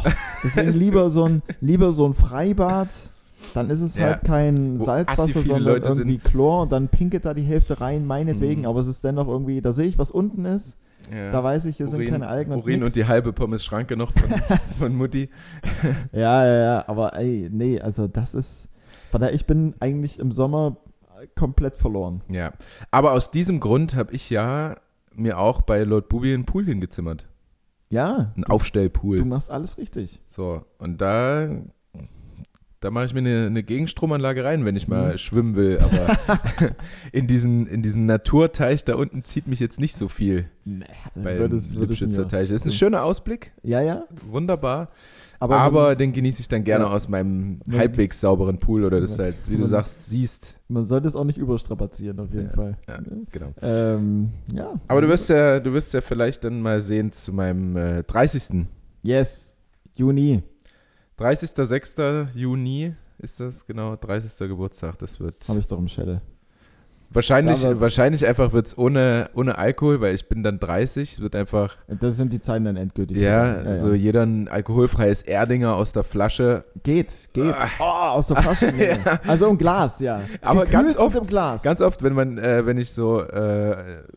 deswegen 0.45 0.69
Es 0.69 0.77
lieber 0.85 1.09
so 1.11 1.25
ein, 1.25 1.43
lieber 1.61 1.93
so 1.93 2.07
ein 2.07 2.13
Freibad. 2.13 2.89
Dann 3.55 3.71
ist 3.71 3.81
es 3.81 3.97
Ja. 3.97 4.07
halt 4.07 4.25
kein 4.25 4.81
Salzwasser, 4.81 5.43
sondern 5.43 5.63
Leute 5.65 5.89
irgendwie 5.89 6.19
Chlor 6.19 6.63
und 6.63 6.73
dann 6.73 6.89
pinkelt 6.89 7.25
da 7.25 7.35
die 7.35 7.43
Hälfte 7.43 7.81
rein, 7.81 8.07
meinetwegen, 8.07 8.63
Mhm. 8.63 8.67
aber 8.69 8.81
es 8.81 8.87
ist 8.87 9.03
dennoch 9.05 9.29
irgendwie, 9.29 9.61
da 9.61 9.73
sehe 9.73 9.87
ich, 9.87 9.99
was 9.99 10.11
unten 10.11 10.45
ist, 10.45 10.77
ja. 11.13 11.31
da 11.33 11.43
weiß 11.43 11.65
ich, 11.65 11.77
hier 11.79 11.89
sind 11.89 12.01
Urin, 12.01 12.11
keine 12.13 12.29
Algen 12.29 12.53
und 12.53 12.61
Urin 12.61 12.81
nix. 12.81 12.87
und 12.89 12.97
die 12.97 13.07
halbe 13.07 13.33
Pommes-Schranke 13.33 13.97
noch 13.97 14.13
von, 14.13 14.31
von 14.79 14.95
Mutti. 14.95 15.31
Ja, 16.13 16.45
ja, 16.47 16.59
ja, 16.61 16.85
aber 16.87 17.17
ey, 17.17 17.49
nee, 17.51 17.81
also 17.81 18.07
das 18.07 18.35
ist, 18.35 18.69
von 19.11 19.21
daher, 19.21 19.35
ich 19.35 19.47
bin 19.47 19.75
eigentlich 19.81 20.19
im 20.19 20.31
Sommer 20.33 20.77
komplett 21.35 21.77
verloren. 21.77 22.23
Ja, 22.29 22.53
aber 22.91 23.13
aus 23.13 23.31
diesem 23.31 23.59
Grund 23.61 23.95
habe 23.95 24.13
ich 24.15 24.31
ja 24.31 24.77
mir 25.15 25.39
auch 25.39 25.63
bei 25.63 25.83
Lord 25.83 26.09
Bubi 26.09 26.33
einen 26.33 26.45
Pool 26.47 26.65
hingezimmert. 26.67 27.27
Ja, 27.91 28.33
Einen 28.37 28.45
du 28.47 28.53
Aufstellpool. 28.53 29.25
machst 29.25 29.51
alles 29.51 29.77
richtig. 29.77 30.23
So, 30.29 30.63
und 30.79 31.01
da, 31.01 31.49
da 32.81 32.91
mache 32.91 33.05
ich 33.07 33.13
mir 33.15 33.21
eine, 33.21 33.47
eine 33.47 33.63
Gegenstromanlage 33.63 34.43
rein, 34.45 34.65
wenn 34.65 34.75
ich 34.75 34.89
mal 34.89 35.13
Mhm. 35.13 35.19
schwimmen 35.19 35.55
will. 35.55 35.79
Aber 35.81 36.19
in, 37.13 37.27
diesen, 37.27 37.67
in 37.67 37.83
diesen 37.83 38.07
Naturteich 38.07 38.85
da 38.85 38.95
unten 38.97 39.23
zieht 39.25 39.47
mich 39.47 39.61
jetzt 39.61 39.79
nicht 39.81 39.95
so 39.97 40.09
viel 40.09 40.47
Nee, 40.65 40.85
würdest, 41.15 41.75
Lipschitzer 41.75 42.23
mir- 42.23 42.29
Teich. 42.29 42.49
Das 42.49 42.63
ist 42.63 42.67
ein 42.67 42.73
schöner 42.73 43.05
Ausblick, 43.05 43.53
Ja, 43.63 43.81
ja, 43.83 44.05
wunderbar. 44.31 44.89
aber, 45.41 45.59
Aber, 45.59 45.95
den 45.97 46.13
genieße 46.13 46.41
ich 46.41 46.49
dann 46.49 46.65
gerne 46.65 46.85
Ja. 46.87 46.91
aus 46.91 47.09
meinem 47.09 47.61
Wenn- 47.67 47.79
halbwegs 47.79 48.21
sauberen 48.21 48.59
Pool 48.59 48.85
oder 48.85 48.99
das 49.01 49.19
Wenn- 49.19 49.27
halt, 49.27 49.37
wie 49.47 49.57
du 49.57 49.61
wenn- 49.61 49.67
sagst, 49.67 50.03
siehst. 50.05 50.55
man 50.69 50.85
sollte 50.85 51.09
es 51.09 51.17
auch 51.17 51.25
nicht 51.25 51.39
überstrapazieren, 51.39 52.19
auf 52.21 52.33
jeden 52.33 52.47
Ja, 52.49 52.53
Fall. 52.53 52.79
ja. 52.89 52.99
Genau. 53.31 53.53
Ähm, 53.61 54.31
ja. 54.55 54.73
Aber 54.89 55.03
du 55.03 55.09
wirst 55.09 55.29
ja, 55.29 55.61
du 55.61 55.73
wirst 55.75 55.93
ja 55.93 56.01
vielleicht 56.01 56.45
dann 56.45 56.63
mal 56.63 56.81
sehen 56.81 57.13
zu 57.13 57.33
meinem 57.33 57.77
äh, 57.77 58.03
30. 58.05 58.67
Yes, 59.03 59.59
Juni. 59.97 60.43
30.06. 61.21 62.35
Juni 62.35 62.95
ist 63.19 63.41
das, 63.41 63.67
genau, 63.67 63.95
30. 63.95 64.49
Geburtstag. 64.49 64.99
Das 65.01 65.21
wird 65.21 65.47
Habe 65.49 65.59
ich 65.59 65.67
doch 65.67 65.79
im 65.79 65.87
Schädel. 65.87 66.23
Wahrscheinlich, 67.11 67.63
Da 67.63 67.81
wahrscheinlich 67.81 68.27
einfach 68.27 68.53
wird 68.53 68.67
es 68.69 68.79
ohne, 68.79 69.31
ohne 69.35 69.59
Alkohol, 69.59 70.01
weil 70.01 70.15
ich 70.15 70.29
bin 70.29 70.43
dann 70.43 70.59
30. 70.59 71.15
Es 71.15 71.21
wird 71.21 71.35
einfach, 71.37 71.77
Das 71.89 72.17
sind 72.17 72.33
die 72.33 72.39
Zeiten 72.41 72.65
dann 72.65 72.77
endgültig. 72.77 73.17
ja, 73.19 73.55
vorbei. 73.55 73.69
also 73.71 73.93
jeder 73.95 74.23
ein 74.23 74.49
alkoholfreies 74.49 75.23
Erdinger 75.23 75.75
aus 75.75 75.93
der 75.93 76.05
Flasche. 76.05 76.65
Geht, 76.83 77.13
geht. 77.33 77.55
Oh, 77.79 77.85
aus 77.85 78.29
der 78.29 78.37
Flasche. 78.37 78.73
Ja. 78.81 79.21
Also 79.27 79.49
im 79.49 79.59
Glas, 79.59 80.01
ja. 80.01 80.23
Aber 80.43 80.61
Gekühlt 80.65 80.73
ganz 80.73 80.97
oft- 80.97 81.17
im 81.17 81.27
Glas. 81.27 81.63
Ganz 81.63 81.81
oft, 81.81 82.03
wenn 82.03 82.13
man, 82.15 82.39
äh, 82.39 82.65
wenn 82.67 82.79
ich 82.79 82.91
so 82.93 83.21
äh, 83.21 83.77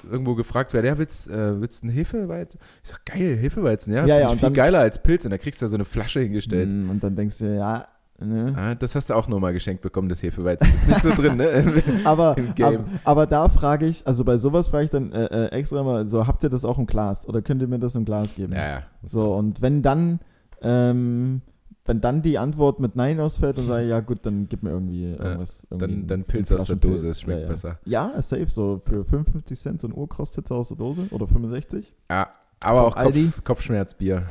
irgendwo 0.10 0.36
gefragt 0.36 0.74
werde, 0.74 0.88
ja, 0.88 0.98
willst, 0.98 1.30
äh, 1.30 1.60
willst 1.60 1.84
du 1.84 1.88
einen 1.88 1.96
Hefeweizen? 1.96 2.60
Ich 2.84 2.90
sag, 2.90 3.06
geil, 3.06 3.36
Hefeweizen, 3.38 3.94
ja, 3.94 4.06
Ja, 4.06 4.20
ja, 4.20 4.26
ich 4.28 4.32
viel 4.34 4.40
dann- 4.42 4.54
geiler 4.54 4.80
als 4.80 5.02
Pilz. 5.02 5.26
Und 5.26 5.32
dann 5.32 5.40
kriegst 5.40 5.62
du 5.62 5.66
da 5.66 5.70
so 5.70 5.76
eine 5.76 5.86
Flasche 5.86 6.22
hingestellt. 6.22 6.70
Mm, 6.70 6.90
Und 6.90 7.04
dann 7.04 7.16
denkst 7.16 7.40
du, 7.40 7.46
ja, 7.56 7.86
ne. 8.26 8.54
Ah, 8.56 8.76
das 8.76 8.96
hast 8.96 9.10
du 9.10 9.14
auch 9.14 9.28
nochmal 9.28 9.54
geschenkt 9.54 9.82
bekommen, 9.82 10.10
das 10.10 10.22
Hefeweizen. 10.24 10.68
Ist 10.74 10.88
nicht 10.88 11.02
so 11.02 11.10
drin, 11.10 11.38
ne? 11.38 11.66
Aber, 12.06 12.36
Game. 12.56 12.86
aber, 13.04 13.26
da 13.26 13.50
frage 13.50 13.86
ich, 13.86 14.06
also 14.06 14.24
bei 14.24 14.38
sowas 14.38 14.68
frage 14.68 14.86
ich 14.86 14.90
dann 14.90 15.12
äh, 15.12 15.26
äh, 15.26 15.48
extra 15.52 15.84
mal, 15.84 16.10
so, 16.10 16.28
habt 16.28 16.44
ihr 16.44 16.50
das 16.50 16.66
auch 16.66 16.78
im 16.78 16.86
Glas 16.86 17.28
oder 17.28 17.42
könnt 17.42 17.62
ihr 17.62 17.68
mir 17.68 17.80
das 17.80 17.96
im 17.96 18.06
Glas 18.06 18.36
geben? 18.36 18.54
ja, 18.54 18.68
ja. 18.68 18.84
So, 19.06 19.34
und 19.34 19.62
wenn 19.62 19.82
dann, 19.82 20.20
ähm, 20.62 21.42
wenn 21.86 22.00
dann 22.02 22.22
die 22.22 22.38
Antwort 22.38 22.80
mit 22.80 22.96
Nein 22.96 23.20
ausfällt 23.20 23.58
und 23.60 23.68
sage, 23.68 23.88
ja 23.88 24.00
gut, 24.00 24.20
dann 24.24 24.48
gib 24.48 24.64
mir 24.64 24.72
irgendwie 24.72 25.12
irgendwas. 25.12 25.68
irgendwie 25.70 25.96
Dann, 25.98 26.08
dann 26.08 26.24
Pilz 26.24 26.52
aus 26.52 26.68
der. 26.68 26.78
Dose, 26.78 27.08
es 27.08 27.22
schmeckt 27.22 27.42
ja, 27.42 27.46
ja. 27.46 27.52
besser. 27.52 27.80
Ja, 27.86 28.22
safe, 28.22 28.48
so 28.48 28.78
für 28.78 29.04
55 29.04 29.60
Cent 29.60 29.82
so 29.82 29.88
ein 29.88 29.94
Urkostitzer 29.94 30.56
aus 30.56 30.70
der 30.70 30.78
Dose 30.78 31.08
oder 31.12 31.28
65. 31.28 31.94
Ja, 32.10 32.30
aber 32.64 32.92
Vom 32.92 32.94
auch? 32.94 33.04
Kopf, 33.04 33.44
Kopfschmerzbier, 33.44 34.24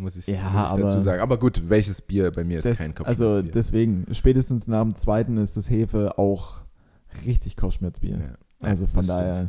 muss 0.00 0.16
ich, 0.16 0.26
Ja, 0.26 0.68
muss 0.70 0.78
ich 0.78 0.84
dazu 0.84 1.00
sagen. 1.00 1.20
Aber 1.22 1.38
gut, 1.38 1.62
welches 1.68 2.02
Bier 2.02 2.30
bei 2.32 2.42
mir 2.44 2.58
ist 2.58 2.64
Das, 2.66 2.78
kein 2.78 2.96
also 3.06 3.24
Kopfschmerzbier. 3.26 3.52
deswegen, 3.52 4.06
spätestens 4.12 4.66
nach 4.66 4.82
dem 4.82 4.94
zweiten 4.96 5.36
ist 5.36 5.56
das 5.56 5.70
Hefe 5.70 6.18
auch 6.18 6.62
richtig 7.26 7.56
Kopfschmerzbier. 7.56 8.16
Ja. 8.18 8.34
Also 8.62 8.86
von 8.86 8.96
das 8.96 9.06
stimmt. 9.06 9.20
daher. 9.20 9.46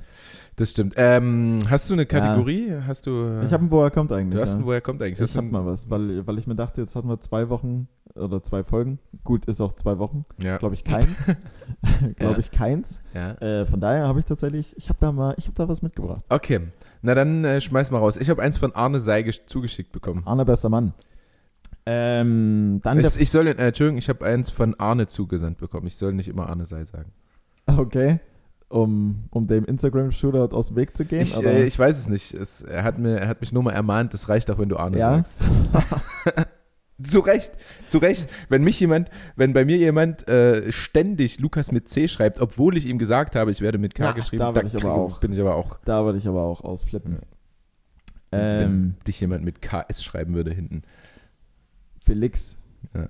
Das 0.55 0.69
stimmt. 0.71 0.93
Ähm, 0.97 1.59
hast 1.69 1.89
du 1.89 1.93
eine 1.95 2.05
Kategorie? 2.05 2.71
Hast 2.87 3.07
du. 3.07 3.41
Ich 3.43 3.51
habe 3.51 3.61
einen, 3.61 3.71
woher 3.71 3.91
kommt 3.91 4.11
eigentlich. 4.11 4.35
Du 4.35 4.41
hast 4.41 4.51
ja. 4.51 4.55
einen, 4.57 4.65
woher 4.65 4.79
kommt 4.81 5.01
eigentlich? 5.01 5.15
Ich 5.15 5.21
Hast 5.21 5.33
du 5.35 5.37
hab 5.39 5.43
einen- 5.43 5.51
mal 5.51 5.65
was, 5.65 5.89
weil, 5.89 6.25
weil 6.27 6.37
ich 6.37 6.47
mir 6.47 6.55
dachte, 6.55 6.79
jetzt 6.81 6.95
hatten 6.95 7.09
wir 7.09 7.19
zwei 7.19 7.49
Wochen 7.49 7.87
oder 8.15 8.41
zwei 8.43 8.63
Folgen. 8.63 8.99
Gut, 9.23 9.45
ist 9.45 9.59
auch 9.59 9.73
zwei 9.73 9.97
Wochen. 9.97 10.23
Ja. 10.41 10.57
Glaube 10.57 10.75
ich 10.75 10.83
keins. 10.85 11.25
Glaube 12.17 12.33
Ja. 12.33 12.37
ich 12.37 12.51
keins. 12.51 13.01
ja. 13.13 13.31
Äh, 13.41 13.65
von 13.65 13.79
daher 13.81 14.07
habe 14.07 14.19
ich 14.19 14.25
tatsächlich, 14.25 14.75
ich 14.77 14.87
habe 14.89 14.99
da 15.01 15.11
mal, 15.11 15.33
ich 15.37 15.45
habe 15.45 15.55
da 15.55 15.67
was 15.67 15.81
mitgebracht. 15.81 16.23
Okay. 16.29 16.61
Na 17.01 17.15
dann 17.15 17.43
äh, 17.45 17.61
schmeiß 17.61 17.91
mal 17.91 17.97
raus. 17.97 18.17
Ich 18.17 18.29
habe 18.29 18.41
eins 18.41 18.57
von 18.57 18.75
Arne 18.75 18.99
Seigisch 18.99 19.45
zugeschickt 19.45 19.91
bekommen. 19.91 20.21
Arne, 20.25 20.45
bester 20.45 20.69
Mann. 20.69 20.93
Ähm, 21.85 22.79
dann 22.83 22.99
Ich, 22.99 23.19
ich 23.19 23.31
soll, 23.31 23.47
äh, 23.47 23.51
Entschuldigung, 23.51 23.97
ich 23.97 24.07
habe 24.09 24.23
eins 24.25 24.49
von 24.49 24.79
Arne 24.79 25.07
zugesandt 25.07 25.57
bekommen. 25.57 25.87
Ich 25.87 25.95
soll 25.95 26.13
nicht 26.13 26.27
immer 26.27 26.47
Arne 26.47 26.65
Sei 26.65 26.83
sagen. 26.85 27.11
okay, 27.65 28.19
um, 28.69 29.23
um 29.31 29.47
dem 29.47 29.65
Instagram-Shootout 29.65 30.55
aus 30.55 30.67
dem 30.67 30.75
Weg 30.77 30.95
zu 30.95 31.05
gehen. 31.05 31.21
Ich, 31.21 31.35
aber, 31.35 31.47
äh, 31.47 31.65
ich 31.65 31.77
weiß 31.77 31.97
es 31.97 32.07
nicht. 32.07 32.33
Es, 32.33 32.61
er, 32.61 32.83
hat 32.83 32.99
mir, 32.99 33.19
er 33.19 33.27
hat 33.27 33.41
mich 33.41 33.51
nur 33.51 33.63
mal 33.63 33.71
ermahnt, 33.73 34.13
das 34.13 34.29
reicht 34.29 34.49
auch, 34.51 34.59
wenn 34.59 34.69
du 34.69 34.77
Arne 34.77 34.97
Ja? 34.99 35.15
sagst. 35.15 35.41
zu 37.03 37.19
Recht, 37.19 37.51
zu 37.85 37.97
Recht. 37.99 38.29
Wenn 38.49 38.63
mich 38.63 38.79
jemand, 38.79 39.09
wenn 39.35 39.53
bei 39.53 39.65
mir 39.65 39.77
jemand 39.77 40.27
äh, 40.27 40.71
ständig 40.71 41.39
Lukas 41.39 41.71
mit 41.71 41.89
C 41.89 42.07
schreibt, 42.07 42.39
obwohl 42.39 42.77
ich 42.77 42.85
ihm 42.85 42.97
gesagt 42.97 43.35
habe, 43.35 43.51
ich 43.51 43.61
werde 43.61 43.77
mit 43.77 43.95
K 43.95 44.05
Na, 44.05 44.11
geschrieben, 44.13 44.39
da 44.39 44.55
werd 44.55 44.67
ich 44.67 44.75
aber 44.75 44.93
auch. 44.93 45.19
bin 45.19 45.33
ich 45.33 45.39
aber 45.39 45.55
auch, 45.55 45.79
da 45.85 46.03
würde 46.05 46.17
ich 46.17 46.27
aber 46.27 46.41
auch 46.43 46.63
ausflippen. 46.63 47.19
wenn 48.31 48.39
Ähm, 48.39 48.95
dich 49.07 49.19
jemand 49.19 49.43
mit 49.43 49.61
KS 49.61 50.03
schreiben 50.03 50.33
würde 50.33 50.51
hinten. 50.53 50.83
Felix. 52.05 52.57
Ja. 52.93 53.07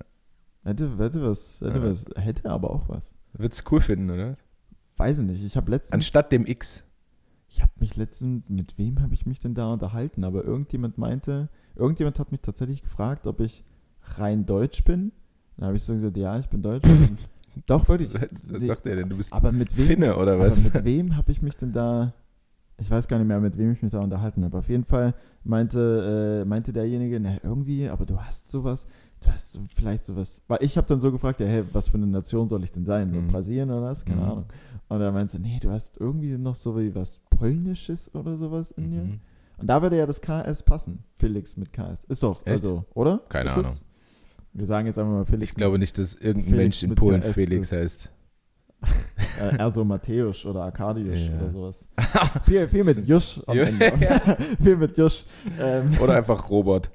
Hätte, 0.64 0.96
hätte 0.98 1.22
was, 1.22 1.60
hätte 1.60 1.78
Ja. 1.78 1.82
was, 1.82 2.04
hätte 2.16 2.50
aber 2.50 2.70
auch 2.70 2.88
was. 2.88 3.16
Würdest 3.32 3.62
du 3.66 3.74
cool 3.74 3.80
finden, 3.80 4.10
oder? 4.10 4.36
Weiß 4.96 5.18
ich 5.18 5.24
nicht. 5.26 5.44
Ich 5.44 5.56
habe 5.56 5.70
letztens. 5.70 5.92
Anstatt 5.94 6.30
dem 6.32 6.46
X. 6.46 6.84
Ich 7.48 7.60
habe 7.62 7.72
mich 7.80 7.96
letztens, 7.96 8.44
mit 8.48 8.78
wem 8.78 9.00
habe 9.02 9.14
ich 9.14 9.26
mich 9.26 9.38
denn 9.38 9.54
da 9.54 9.72
unterhalten? 9.72 10.24
Aber 10.24 10.44
irgendjemand 10.44 10.98
meinte, 10.98 11.48
irgendjemand 11.74 12.18
hat 12.18 12.30
mich 12.32 12.40
tatsächlich 12.40 12.82
gefragt, 12.82 13.26
ob 13.26 13.40
ich 13.40 13.64
rein 14.18 14.46
deutsch 14.46 14.84
bin. 14.84 15.12
Dann 15.56 15.66
habe 15.68 15.76
ich 15.76 15.82
so 15.82 15.94
gesagt, 15.94 16.16
ja, 16.16 16.38
ich 16.38 16.48
bin 16.48 16.62
deutsch. 16.62 16.88
Doch, 17.66 17.86
wirklich. 17.88 18.14
Was, 18.14 18.28
was 18.50 18.62
sagt 18.64 18.86
er 18.86 18.96
denn? 18.96 19.08
Du 19.10 19.16
bist 19.16 19.32
Aber 19.32 19.52
mit 19.52 19.76
wem, 19.76 19.86
Finne 19.86 20.16
oder 20.16 20.34
aber 20.34 20.46
was? 20.46 20.58
mit 20.60 20.84
wem 20.84 21.16
habe 21.16 21.30
ich 21.32 21.42
mich 21.42 21.56
denn 21.56 21.72
da, 21.72 22.14
ich 22.78 22.90
weiß 22.90 23.08
gar 23.08 23.18
nicht 23.18 23.28
mehr, 23.28 23.40
mit 23.40 23.58
wem 23.58 23.72
ich 23.72 23.82
mich 23.82 23.92
da 23.92 24.00
unterhalten 24.00 24.42
habe. 24.44 24.56
Auf 24.56 24.68
jeden 24.70 24.84
Fall 24.84 25.14
meinte, 25.44 26.42
äh, 26.42 26.48
meinte 26.48 26.72
derjenige, 26.72 27.20
na, 27.20 27.36
irgendwie, 27.42 27.88
aber 27.90 28.06
du 28.06 28.18
hast 28.18 28.50
sowas, 28.50 28.86
du 29.22 29.30
hast 29.30 29.60
vielleicht 29.68 30.04
sowas, 30.06 30.40
weil 30.48 30.58
ich 30.62 30.78
habe 30.78 30.86
dann 30.86 31.00
so 31.00 31.12
gefragt, 31.12 31.40
ja, 31.40 31.46
hey, 31.46 31.62
was 31.72 31.88
für 31.88 31.98
eine 31.98 32.06
Nation 32.06 32.48
soll 32.48 32.64
ich 32.64 32.72
denn 32.72 32.86
sein? 32.86 33.10
Mhm. 33.10 33.26
Brasilien 33.26 33.70
oder 33.70 33.82
was? 33.82 34.04
Keine 34.06 34.22
Mhm. 34.22 34.28
Ahnung. 34.28 34.44
Und 34.88 35.00
er 35.02 35.12
meinte, 35.12 35.38
nee, 35.38 35.58
du 35.60 35.70
hast 35.70 36.00
irgendwie 36.00 36.36
noch 36.38 36.54
so 36.54 36.78
wie 36.78 36.94
was 36.94 37.20
Polnisches 37.30 38.14
oder 38.14 38.36
sowas 38.38 38.70
in 38.72 38.90
dir. 38.90 39.02
Mhm. 39.02 39.20
Und 39.58 39.66
da 39.66 39.82
würde 39.82 39.98
ja 39.98 40.06
das 40.06 40.20
KS 40.22 40.62
passen. 40.62 41.04
Felix 41.12 41.56
mit 41.58 41.72
KS. 41.72 42.04
Ist 42.04 42.22
doch, 42.22 42.40
Echt? 42.40 42.48
also, 42.48 42.84
oder? 42.94 43.18
Keine 43.28 43.44
ist 43.50 43.58
Ahnung. 43.58 43.66
Es? 43.70 43.84
Wir 44.54 44.66
sagen 44.66 44.86
jetzt 44.86 44.98
einfach 44.98 45.12
mal 45.12 45.24
Felix. 45.24 45.50
Ich 45.50 45.56
glaube 45.56 45.78
nicht, 45.78 45.96
dass 45.98 46.14
irgendein 46.14 46.44
Felix 46.50 46.56
Mensch 46.56 46.82
in 46.82 46.94
Polen 46.94 47.22
Felix 47.22 47.72
heißt. 47.72 48.10
Äh, 49.40 49.56
eher 49.58 49.70
so 49.70 49.84
Matthäus 49.84 50.44
oder 50.44 50.64
Arkadiusz 50.64 51.28
Ja. 51.28 51.36
oder 51.40 51.50
sowas. 51.50 51.88
viel, 52.44 52.68
viel 52.68 52.82
mit 52.84 53.06
Jusch 53.08 53.40
am. 53.46 53.56
Ende. 53.56 53.92
viel 54.62 54.76
mit 54.76 54.98
Jusch. 54.98 55.24
Ähm, 55.60 55.96
Oder 56.02 56.16
einfach 56.16 56.50
Robert. 56.50 56.90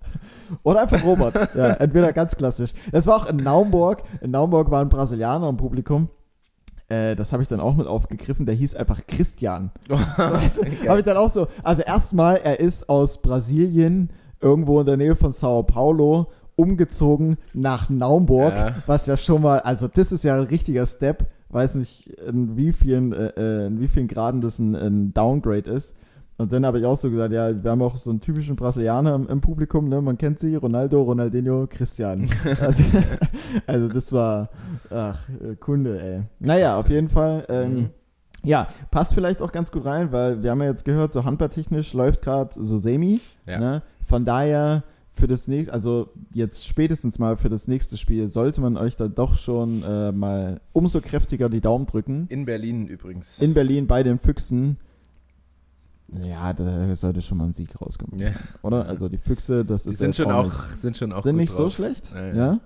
oder 0.64 0.82
einfach 0.82 1.04
Robert. 1.04 1.56
ja, 1.56 1.70
entweder 1.76 2.12
ganz 2.14 2.36
klassisch. 2.36 2.74
Das 2.92 3.08
war 3.08 3.16
auch 3.16 3.26
in 3.28 3.38
Naumburg. 3.38 4.04
In 4.22 4.32
Naumburg 4.32 4.70
war 4.70 4.82
ein 4.82 4.90
Brasilianer 4.90 5.48
im 5.50 5.56
Publikum. 5.58 6.10
Äh, 6.90 7.16
das 7.16 7.32
habe 7.34 7.42
ich 7.42 7.48
dann 7.50 7.62
auch 7.62 7.76
mit 7.76 7.88
aufgegriffen. 7.88 8.46
Der 8.46 8.56
hieß 8.56 8.76
einfach 8.76 9.08
Christian. 9.08 9.72
So, 9.88 9.96
weißt 9.96 10.58
du, 10.58 10.90
habe 10.90 11.00
ich 11.00 11.06
dann 11.06 11.18
auch 11.18 11.30
so. 11.30 11.48
Also 11.64 11.82
erstmal, 11.84 12.38
er 12.38 12.60
ist 12.60 12.90
aus 12.90 13.22
Brasilien, 13.22 14.12
irgendwo 14.42 14.80
in 14.82 14.86
der 14.86 14.98
Nähe 14.98 15.16
von 15.16 15.32
Sao 15.32 15.64
Paulo, 15.64 16.32
umgezogen 16.58 17.38
nach 17.54 17.90
Naumburg, 17.90 18.56
Ja. 18.56 18.76
was 18.86 19.06
ja 19.06 19.16
schon 19.16 19.42
mal, 19.42 19.60
also 19.60 19.88
das 19.88 20.12
ist 20.12 20.24
ja 20.24 20.36
ein 20.36 20.44
richtiger 20.44 20.86
Step. 20.86 21.28
Weiß 21.50 21.76
nicht, 21.76 22.08
in 22.28 22.58
wie 22.58 22.74
vielen, 22.74 23.14
äh, 23.14 23.28
äh, 23.38 23.68
in 23.68 23.80
wie 23.80 23.88
vielen 23.88 24.10
Graden 24.10 24.42
das 24.42 24.60
ein, 24.60 24.76
ein 24.76 25.14
Downgrade 25.14 25.72
ist. 25.72 25.96
Und 26.40 26.52
dann 26.54 26.66
habe 26.66 26.78
ich 26.80 26.86
auch 26.86 26.96
so 26.96 27.10
gesagt, 27.10 27.34
ja, 27.34 27.64
wir 27.64 27.72
haben 27.72 27.82
auch 27.82 27.96
so 27.98 28.12
einen 28.12 28.20
typischen 28.20 28.56
Brasilianer 28.58 29.16
im, 29.16 29.28
im 29.28 29.42
Publikum, 29.42 29.88
ne? 29.90 30.02
Man 30.02 30.18
kennt 30.20 30.40
sie, 30.40 30.56
Ronaldo, 30.56 31.02
Ronaldinho, 31.02 31.66
Christian. 31.68 32.30
Also, 32.62 32.84
also 33.66 33.88
das 33.88 34.12
war, 34.14 34.50
ach, 34.92 35.20
Kunde, 35.60 36.00
ey. 36.02 36.22
Naja, 36.40 36.78
auf 36.78 36.90
jeden 36.90 37.10
Fall, 37.10 37.46
ähm, 37.50 37.74
Mhm. 37.76 37.90
ja, 38.44 38.68
passt 38.92 39.14
vielleicht 39.16 39.42
auch 39.42 39.52
ganz 39.52 39.72
gut 39.72 39.86
rein, 39.86 40.12
weil 40.12 40.44
wir 40.44 40.52
haben 40.52 40.62
ja 40.62 40.68
jetzt 40.70 40.86
gehört, 40.86 41.12
so 41.14 41.24
handballtechnisch 41.24 41.94
läuft 41.94 42.22
gerade 42.22 42.50
so 42.54 42.78
semi. 42.78 43.20
Ja. 43.48 43.60
Ne? 43.60 43.82
Von 44.04 44.24
daher 44.26 44.84
für 45.18 45.28
das 45.28 45.48
nächste, 45.48 45.74
also 45.74 46.10
jetzt 46.34 46.66
spätestens 46.66 47.20
mal 47.20 47.36
für 47.38 47.50
das 47.50 47.68
nächste 47.68 47.98
Spiel, 47.98 48.28
sollte 48.28 48.62
man 48.62 48.78
euch 48.78 48.96
da 48.96 49.08
doch 49.08 49.38
schon 49.38 49.84
äh, 49.84 50.12
mal 50.12 50.62
umso 50.74 51.02
kräftiger 51.02 51.50
die 51.50 51.62
Daumen 51.62 51.86
drücken. 51.86 52.28
In 52.30 52.46
Berlin 52.46 52.88
übrigens. 52.88 53.40
In 53.40 53.54
Berlin 53.54 53.88
bei 53.88 54.04
den 54.04 54.20
Füchsen. 54.20 54.78
Ja, 56.24 56.54
da 56.54 56.96
sollte 56.96 57.22
schon 57.22 57.38
mal 57.38 57.46
ein 57.46 57.54
Sieg 57.54 57.70
rauskommen. 57.82 58.18
ja. 58.20 58.32
Oder? 58.62 58.86
Also 58.88 59.10
die 59.10 59.18
Füchse, 59.18 59.66
das 59.66 59.84
Die 59.84 59.90
ist 59.90 60.00
sind 60.00 60.16
schon, 60.16 60.32
auch 60.32 60.54
sind 60.78 60.96
schon 60.96 61.12
auch 61.12 61.22
sind 61.22 61.36
nicht 61.36 61.52
so 61.52 61.64
drauf. 61.64 61.74
schlecht. 61.74 62.14
Ja, 62.14 62.28
Ja, 62.34 62.52
ja. 62.54 62.60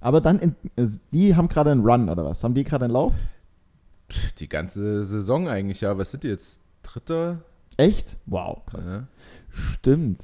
Aber 0.00 0.20
dann, 0.20 0.38
in, 0.38 0.54
äh, 0.76 0.86
die 1.12 1.34
haben 1.34 1.48
gerade 1.48 1.70
einen 1.70 1.80
Run 1.82 2.10
oder 2.10 2.26
was? 2.26 2.44
Haben 2.44 2.52
die 2.52 2.62
gerade 2.64 2.84
einen 2.84 2.92
Lauf? 2.94 3.14
Die 4.38 4.48
ganze 4.50 5.02
Saison 5.06 5.48
eigentlich, 5.48 5.80
ja. 5.80 5.96
Was 5.96 6.10
sind 6.10 6.24
die 6.24 6.28
jetzt? 6.28 6.58
Dritter? 6.82 7.38
Echt? 7.78 8.18
Wow, 8.26 8.66
krass. 8.66 8.92
Stimmt. 9.50 10.22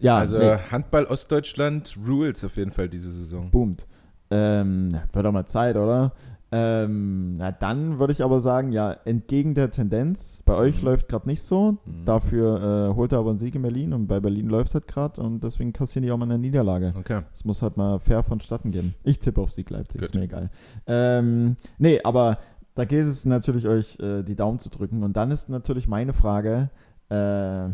Ja, 0.00 0.18
also 0.18 0.38
nee, 0.38 0.56
Handball 0.70 1.04
Ostdeutschland 1.06 1.96
rules 2.06 2.44
auf 2.44 2.56
jeden 2.56 2.72
Fall 2.72 2.88
diese 2.88 3.10
Saison. 3.10 3.50
boomt. 3.50 3.86
Ähm, 4.30 4.90
wird 5.12 5.24
doch 5.24 5.32
mal 5.32 5.46
Zeit, 5.46 5.76
oder? 5.76 6.12
Ähm, 6.50 7.36
na, 7.36 7.52
dann 7.52 7.98
würde 7.98 8.12
ich 8.14 8.22
aber 8.24 8.40
sagen, 8.40 8.72
ja, 8.72 8.92
entgegen 9.04 9.54
der 9.54 9.70
Tendenz, 9.70 10.40
bei 10.46 10.54
euch 10.54 10.78
Mhm. 10.80 10.86
läuft 10.88 11.08
gerade 11.08 11.28
nicht 11.28 11.42
so. 11.42 11.72
Mhm. 11.84 12.04
Dafür 12.06 12.90
äh, 12.90 12.94
holt 12.96 13.12
er 13.12 13.18
aber 13.18 13.30
einen 13.30 13.38
Sieg 13.38 13.54
in 13.54 13.60
Berlin 13.62 13.92
und 13.92 14.06
bei 14.06 14.18
Berlin 14.18 14.48
läuft 14.48 14.72
halt 14.72 14.86
gerade 14.88 15.20
und 15.20 15.44
deswegen 15.44 15.74
kassieren 15.74 16.04
die 16.06 16.10
auch 16.12 16.16
mal 16.16 16.24
eine 16.24 16.38
Niederlage. 16.38 16.94
Okay. 16.98 17.20
Es 17.34 17.44
muss 17.44 17.60
halt 17.60 17.76
mal 17.76 17.98
fair 17.98 18.22
vonstatten 18.22 18.70
gehen. 18.70 18.94
Ich 19.04 19.18
tippe 19.18 19.42
auf 19.42 19.50
Sieg 19.52 19.68
Leipzig, 19.68 20.00
ist 20.00 20.12
Gut. 20.12 20.20
mir 20.20 20.24
egal. 20.24 20.50
Ähm, 20.86 21.56
nee, 21.76 22.00
aber 22.02 22.38
da 22.74 22.86
geht 22.86 23.04
es 23.04 23.26
natürlich, 23.26 23.66
euch 23.68 23.98
äh, 24.00 24.22
die 24.22 24.36
Daumen 24.36 24.58
zu 24.58 24.70
drücken. 24.70 25.02
Und 25.02 25.16
dann 25.18 25.30
ist 25.30 25.50
natürlich 25.50 25.86
meine 25.86 26.14
Frage, 26.14 26.70
äh, 27.10 27.68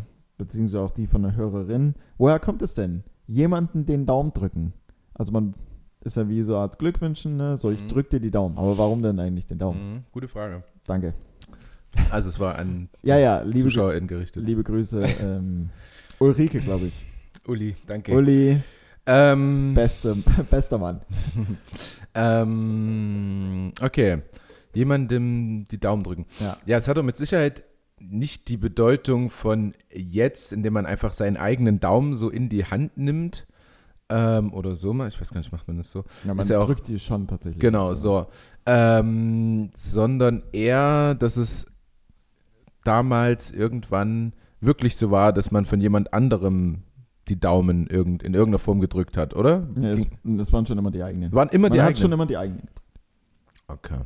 beziehungsweise 0.44 0.82
auch 0.84 0.90
die 0.90 1.06
von 1.06 1.22
der 1.22 1.34
Hörerin, 1.36 1.94
woher 2.18 2.38
kommt 2.38 2.62
es 2.62 2.74
denn? 2.74 3.02
Jemanden 3.26 3.86
den 3.86 4.06
Daumen 4.06 4.32
drücken. 4.32 4.72
Also 5.14 5.32
man 5.32 5.54
ist 6.00 6.16
ja 6.16 6.28
wie 6.28 6.42
so 6.42 6.52
eine 6.54 6.62
Art 6.62 6.78
Glückwünschen, 6.78 7.36
ne? 7.36 7.56
So, 7.56 7.70
ich 7.70 7.82
Mhm. 7.82 7.88
drück 7.88 8.10
dir 8.10 8.20
die 8.20 8.30
Daumen. 8.30 8.58
Aber 8.58 8.76
warum 8.78 9.02
denn 9.02 9.18
eigentlich 9.18 9.46
den 9.46 9.58
Daumen? 9.58 9.94
Mhm. 9.94 10.04
Gute 10.12 10.28
Frage. 10.28 10.62
Danke. 10.86 11.14
Also 12.10 12.28
es 12.28 12.38
war 12.38 12.56
an 12.56 12.88
Ja, 13.02 13.16
ja, 13.18 13.40
liebe, 13.42 13.60
ZuschauerInnen 13.60 14.08
gerichtet. 14.08 14.44
liebe 14.44 14.62
Grüße. 14.62 15.02
Ähm, 15.22 15.70
Ulrike, 16.18 16.58
glaube 16.60 16.86
ich. 16.86 17.06
Uli, 17.46 17.74
danke. 17.86 18.12
Uli, 18.14 18.58
Ähm, 19.06 19.74
beste, 19.74 20.16
bester 20.50 20.78
Mann. 20.78 21.00
ähm, 22.14 23.72
okay. 23.82 24.18
Jemandem 24.74 25.66
die 25.70 25.78
Daumen 25.78 26.02
drücken. 26.02 26.26
Ja. 26.40 26.56
Ja, 26.66 26.78
es 26.78 26.88
hat 26.88 26.96
doch 26.96 27.02
mit 27.02 27.16
Sicherheit 27.16 27.62
nicht 28.00 28.48
die 28.48 28.56
Bedeutung 28.56 29.30
von 29.30 29.74
jetzt, 29.92 30.52
indem 30.52 30.74
man 30.74 30.86
einfach 30.86 31.12
seinen 31.12 31.36
eigenen 31.36 31.80
Daumen 31.80 32.14
so 32.14 32.28
in 32.30 32.48
die 32.48 32.64
Hand 32.66 32.96
nimmt. 32.96 33.46
Ähm, 34.10 34.52
oder 34.52 34.74
so 34.74 34.92
mal. 34.92 35.08
Ich 35.08 35.18
weiß 35.18 35.30
gar 35.32 35.38
nicht, 35.40 35.50
macht 35.52 35.66
man 35.66 35.78
das 35.78 35.90
so? 35.90 36.04
Ja, 36.26 36.34
man 36.34 36.46
ja 36.46 36.58
auch- 36.58 36.66
drückt 36.66 36.88
die 36.88 36.98
schon 36.98 37.26
tatsächlich. 37.26 37.60
Genau, 37.60 37.94
so. 37.94 38.26
Ähm, 38.66 39.70
sondern 39.74 40.42
eher, 40.52 41.14
dass 41.14 41.36
es 41.38 41.66
damals 42.84 43.50
irgendwann 43.50 44.34
wirklich 44.60 44.96
so 44.96 45.10
war, 45.10 45.32
dass 45.32 45.50
man 45.50 45.64
von 45.66 45.80
jemand 45.80 46.12
anderem 46.12 46.82
die 47.28 47.40
Daumen 47.40 47.86
irgend, 47.86 48.22
in 48.22 48.34
irgendeiner 48.34 48.58
Form 48.58 48.80
gedrückt 48.80 49.16
hat, 49.16 49.34
oder? 49.34 49.66
Ja, 49.80 49.88
es, 49.90 50.06
es 50.38 50.52
waren 50.52 50.66
schon 50.66 50.76
immer 50.76 50.90
die 50.90 51.02
eigenen. 51.02 51.32
Waren 51.32 51.48
immer 51.48 51.68
Man 51.68 51.72
die 51.72 51.80
hat 51.80 51.88
eigenen. 51.88 52.02
schon 52.02 52.12
immer 52.12 52.26
die 52.26 52.36
eigenen. 52.36 52.68
Okay. 53.68 54.00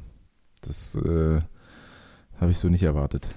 Das 0.63 0.95
äh, 0.95 1.41
habe 2.41 2.51
ich 2.53 2.59
so 2.59 2.69
nicht 2.69 2.85
erwartet. 2.85 3.31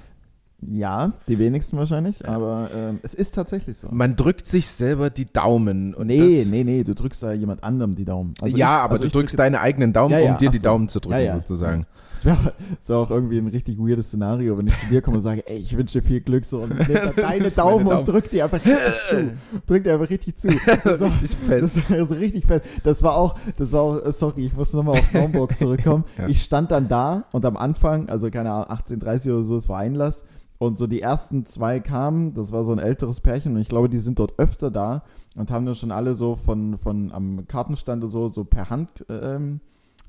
Ja, 0.68 1.14
die 1.28 1.40
wenigsten 1.40 1.78
wahrscheinlich, 1.78 2.28
aber 2.28 2.70
ähm, 2.76 3.00
es 3.02 3.14
ist 3.16 3.34
tatsächlich 3.34 3.78
so. 3.78 3.88
Man 3.92 4.16
drückt 4.16 4.48
sich 4.48 4.68
selber 4.68 5.10
die 5.10 5.26
Daumen. 5.26 5.96
Und 5.96 6.08
nee, 6.08 6.46
nee, 6.48 6.64
nee, 6.64 6.84
du 6.84 6.94
drückst 6.94 7.24
da 7.24 7.32
jemand 7.32 7.64
anderem 7.64 7.96
die 7.96 8.06
Daumen. 8.06 8.36
Also 8.42 8.58
ja, 8.58 8.68
ich- 8.68 8.74
aber 8.74 8.92
also 8.94 9.06
du 9.06 9.12
drückst 9.12 9.40
deine 9.40 9.60
eigenen 9.60 9.92
Daumen, 9.92 10.12
Ja, 10.12 10.20
ja, 10.20 10.32
um 10.34 10.38
dir 10.38 10.52
die 10.52 10.60
so. 10.60 10.66
Daumen 10.68 10.88
zu 10.88 11.00
drücken, 11.00 11.20
ja. 11.20 11.36
sozusagen. 11.38 11.88
Es 12.14 12.26
wäre 12.26 12.54
wär 12.86 12.98
auch 12.98 13.10
irgendwie 13.10 13.38
ein 13.38 13.48
richtig 13.48 13.78
weirdes 13.80 14.08
Szenario, 14.08 14.58
wenn 14.58 14.68
ich 14.68 14.78
zu 14.78 14.88
dir 14.88 15.02
komme 15.02 15.18
und 15.18 15.24
sage, 15.24 15.48
ey, 15.48 15.58
ich 15.58 15.76
wünsche 15.76 16.00
dir 16.00 16.06
viel 16.06 16.22
Glück 16.22 16.46
so 16.46 16.62
und 16.62 16.70
nehme 16.88 17.14
deine 17.16 17.50
Daumen, 17.50 17.86
Daumen. 17.86 18.00
und 18.00 18.08
drück 18.08 18.30
die 18.30 18.42
einfach 18.42 18.64
richtig 18.64 19.04
zu. 19.10 19.34
Drück 19.68 19.84
die 19.84 19.90
einfach 19.92 20.10
richtig 20.10 20.36
zu. 20.38 20.50
Das 20.84 21.00
war, 21.00 21.12
Richtig 21.12 21.36
fest. 21.36 21.78
Das 21.78 21.90
war 21.90 22.08
so 22.08 22.16
richtig 22.16 22.46
fest. 22.46 22.66
Das 22.84 23.04
war 23.04 23.16
auch, 23.16 23.36
das 23.58 23.72
war 23.72 23.82
auch, 23.82 24.12
sorry, 24.12 24.46
ich 24.46 24.56
muss 24.56 24.74
nochmal 24.74 25.00
auf 25.00 25.14
Naumburg 25.14 25.58
zurückkommen. 25.58 26.06
Ja. 26.18 26.28
Ich 26.28 26.44
stand 26.44 26.72
dann 26.72 26.88
da 26.88 27.26
und 27.32 27.46
am 27.46 27.58
Anfang, 27.58 28.10
also 28.10 28.30
keine 28.30 28.52
Ahnung, 28.52 28.70
18.30 28.70 29.34
oder 29.34 29.44
so, 29.44 29.56
es 29.56 29.70
war 29.70 29.80
Einlass 29.80 30.24
und 30.62 30.78
so 30.78 30.86
die 30.86 31.02
ersten 31.02 31.46
zwei 31.46 31.80
kamen, 31.80 32.34
das 32.34 32.52
war 32.52 32.64
so 32.64 32.72
ein 32.72 32.80
älteres 32.80 33.20
Pärchen 33.20 33.56
und 33.56 33.62
ich 33.62 33.70
glaube, 33.70 33.90
die 33.90 33.98
sind 33.98 34.20
dort 34.20 34.38
öfter 34.38 34.70
da 34.70 35.04
und 35.36 35.50
haben 35.50 35.66
dann 35.66 35.74
schon 35.74 35.92
alle 35.92 36.14
so 36.14 36.36
von, 36.36 36.78
von 36.78 37.12
am 37.12 37.48
Kartenstand 37.48 38.08
so, 38.10 38.28
so 38.28 38.44
per 38.44 38.70
Hand 38.70 39.06
ähm, 39.10 39.60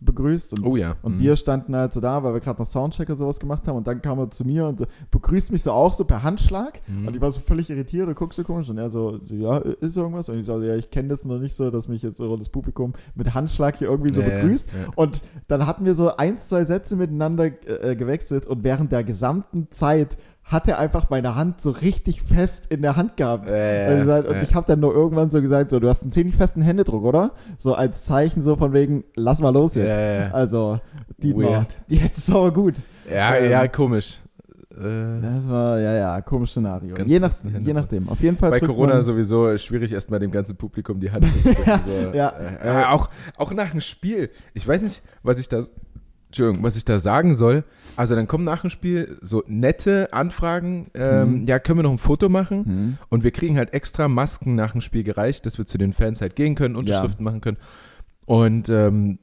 begrüßt 0.05 0.59
und 0.59 0.67
Oh 0.67 0.77
ja. 0.77 0.97
und 1.03 1.17
Mhm. 1.17 1.21
wir 1.21 1.37
standen 1.37 1.75
halt 1.77 1.93
so 1.93 2.01
da, 2.01 2.23
weil 2.23 2.33
wir 2.35 2.41
gerade 2.41 2.59
noch 2.61 2.67
Soundcheck 2.67 3.09
und 3.09 3.19
sowas 3.19 3.39
gemacht 3.41 3.67
haben. 3.69 3.77
Und 3.77 3.87
dann 3.87 4.03
kam 4.03 4.19
er 4.19 4.31
zu 4.31 4.45
mir 4.45 4.67
und 4.67 4.87
begrüßt 5.11 5.53
mich 5.53 5.63
so 5.63 5.73
auch 5.73 5.93
so 5.93 6.05
per 6.05 6.23
Handschlag. 6.23 6.81
Mhm. 6.89 7.07
Und 7.09 7.15
ich 7.15 7.21
war 7.21 7.31
so 7.31 7.41
völlig 7.41 7.71
irritiert 7.71 8.09
und 8.09 8.15
guckst 8.15 8.37
so 8.37 8.45
komisch. 8.45 8.69
Und 8.71 8.79
er 8.79 8.91
so, 8.91 9.19
ja, 9.29 9.59
ist 9.59 9.97
irgendwas? 9.97 10.29
Und 10.29 10.39
ich 10.41 10.47
so, 10.47 10.61
ja, 10.63 10.75
ich 10.77 10.91
kenne 10.91 11.09
das 11.09 11.25
noch 11.25 11.39
nicht 11.39 11.55
so, 11.55 11.71
dass 11.71 11.89
mich 11.89 12.03
jetzt 12.03 12.17
so 12.19 12.37
das 12.37 12.49
Publikum 12.49 12.93
mit 13.15 13.35
Handschlag 13.35 13.77
hier 13.77 13.89
irgendwie 13.89 14.13
so 14.13 14.21
ja, 14.23 14.29
begrüßt. 14.41 14.71
ja. 14.71 14.93
Und 14.97 15.23
dann 15.49 15.67
hatten 15.67 15.85
wir 15.85 15.95
so 15.95 16.17
ein, 16.17 16.39
zwei 16.39 16.65
Sätze 16.65 16.97
miteinander 16.97 17.47
äh, 17.67 17.97
gewechselt. 17.97 18.47
Und 18.47 18.65
während 18.65 18.93
der 18.93 19.05
gesamten 19.05 19.69
Zeit 19.71 20.17
hat 20.45 20.69
er 20.69 20.79
einfach 20.79 21.09
meine 21.09 21.35
Hand 21.35 21.61
so 21.61 21.71
richtig 21.71 22.23
fest 22.23 22.67
in 22.67 22.83
der 22.83 22.97
Hand 22.97 23.17
gehabt. 23.17 23.49
Äh, 23.49 23.89
Und, 23.93 23.99
gesagt, 24.01 24.29
und 24.29 24.35
äh. 24.37 24.43
ich 24.43 24.55
habe 24.55 24.67
dann 24.67 24.81
nur 24.81 24.93
irgendwann 24.93 25.31
so 25.31 25.41
gesagt, 25.41 25.71
so, 25.71 25.81
du 25.81 25.89
hast 25.89 26.03
einen 26.03 26.11
ziemlich 26.11 26.37
festen 26.37 26.63
Händedruck, 26.63 27.05
oder? 27.05 27.33
So 27.59 27.75
als 27.75 28.05
Zeichen 28.05 28.43
so 28.43 28.57
von 28.57 28.73
wegen, 28.73 29.05
lass 29.15 29.41
mal 29.41 29.53
los 29.53 29.75
jetzt. 29.75 30.03
Ja, 30.03 30.07
ja, 30.07 30.21
ja. 30.25 30.31
Also, 30.33 30.81
Dietmar, 31.23 31.67
jetzt 31.89 32.19
ist 32.19 32.31
aber 32.31 32.53
gut. 32.53 32.75
Ja, 33.11 33.37
Ähm, 33.37 33.51
ja, 33.51 33.69
komisch. 33.69 34.19
Äh, 34.73 35.21
Das 35.21 35.49
war, 35.49 35.79
ja, 35.79 35.95
ja, 35.95 36.21
komisches 36.21 36.53
Szenario. 36.53 36.95
Je, 37.05 37.21
nach, 37.21 37.33
je 37.61 37.73
nachdem. 37.73 38.09
Auf 38.09 38.21
jeden 38.21 38.37
Fall. 38.37 38.51
bei 38.51 38.61
Corona 38.61 38.95
man, 38.95 39.03
sowieso 39.03 39.57
schwierig, 39.59 39.93
erstmal 39.93 40.21
dem 40.21 40.31
ganzen 40.31 40.57
Publikum 40.57 40.99
die 40.99 41.11
Hand 41.11 41.25
zu 41.25 41.43
drücken. 41.43 41.81
so. 42.13 42.17
ja, 42.17 42.29
äh, 42.31 42.83
äh, 42.83 42.85
auch, 42.87 43.09
auch 43.37 43.53
nach 43.53 43.71
dem 43.71 43.81
Spiel. 43.81 44.31
Ich 44.55 44.67
weiß 44.67 44.83
nicht, 44.83 45.03
was 45.23 45.39
ich 45.39 45.49
da, 45.49 45.63
Entschuldigung, 46.33 46.65
was 46.65 46.77
ich 46.77 46.85
da 46.87 46.99
sagen 46.99 47.35
soll. 47.35 47.63
Also 47.97 48.15
dann 48.15 48.27
kommen 48.27 48.45
nach 48.45 48.63
dem 48.63 48.71
Spiel 48.71 49.19
so 49.21 49.45
nette 49.47 50.13
Anfragen. 50.13 50.87
Ähm, 50.95 51.41
Mhm. 51.41 51.45
Ja, 51.45 51.59
können 51.59 51.79
wir 51.81 51.83
noch 51.83 51.93
ein 51.93 51.99
Foto 51.99 52.29
machen? 52.31 52.65
Hm. 52.65 52.99
Und 53.11 53.23
wir 53.23 53.31
kriegen 53.33 53.59
halt 53.59 53.75
extra 53.75 54.09
Masken 54.09 54.55
nach 54.55 54.73
dem 54.73 54.81
Spiel 54.81 55.05
gereicht, 55.05 55.45
dass 55.47 55.59
wir 55.59 55.67
zu 55.67 55.77
den 55.79 55.93
Fans 55.93 56.21
halt 56.23 56.35
gehen 56.35 56.55
können, 56.55 56.75
Unterschriften 56.77 57.23
machen 57.25 57.41
können. 57.43 57.59
Und 58.25 58.69
ähm, 58.71 59.19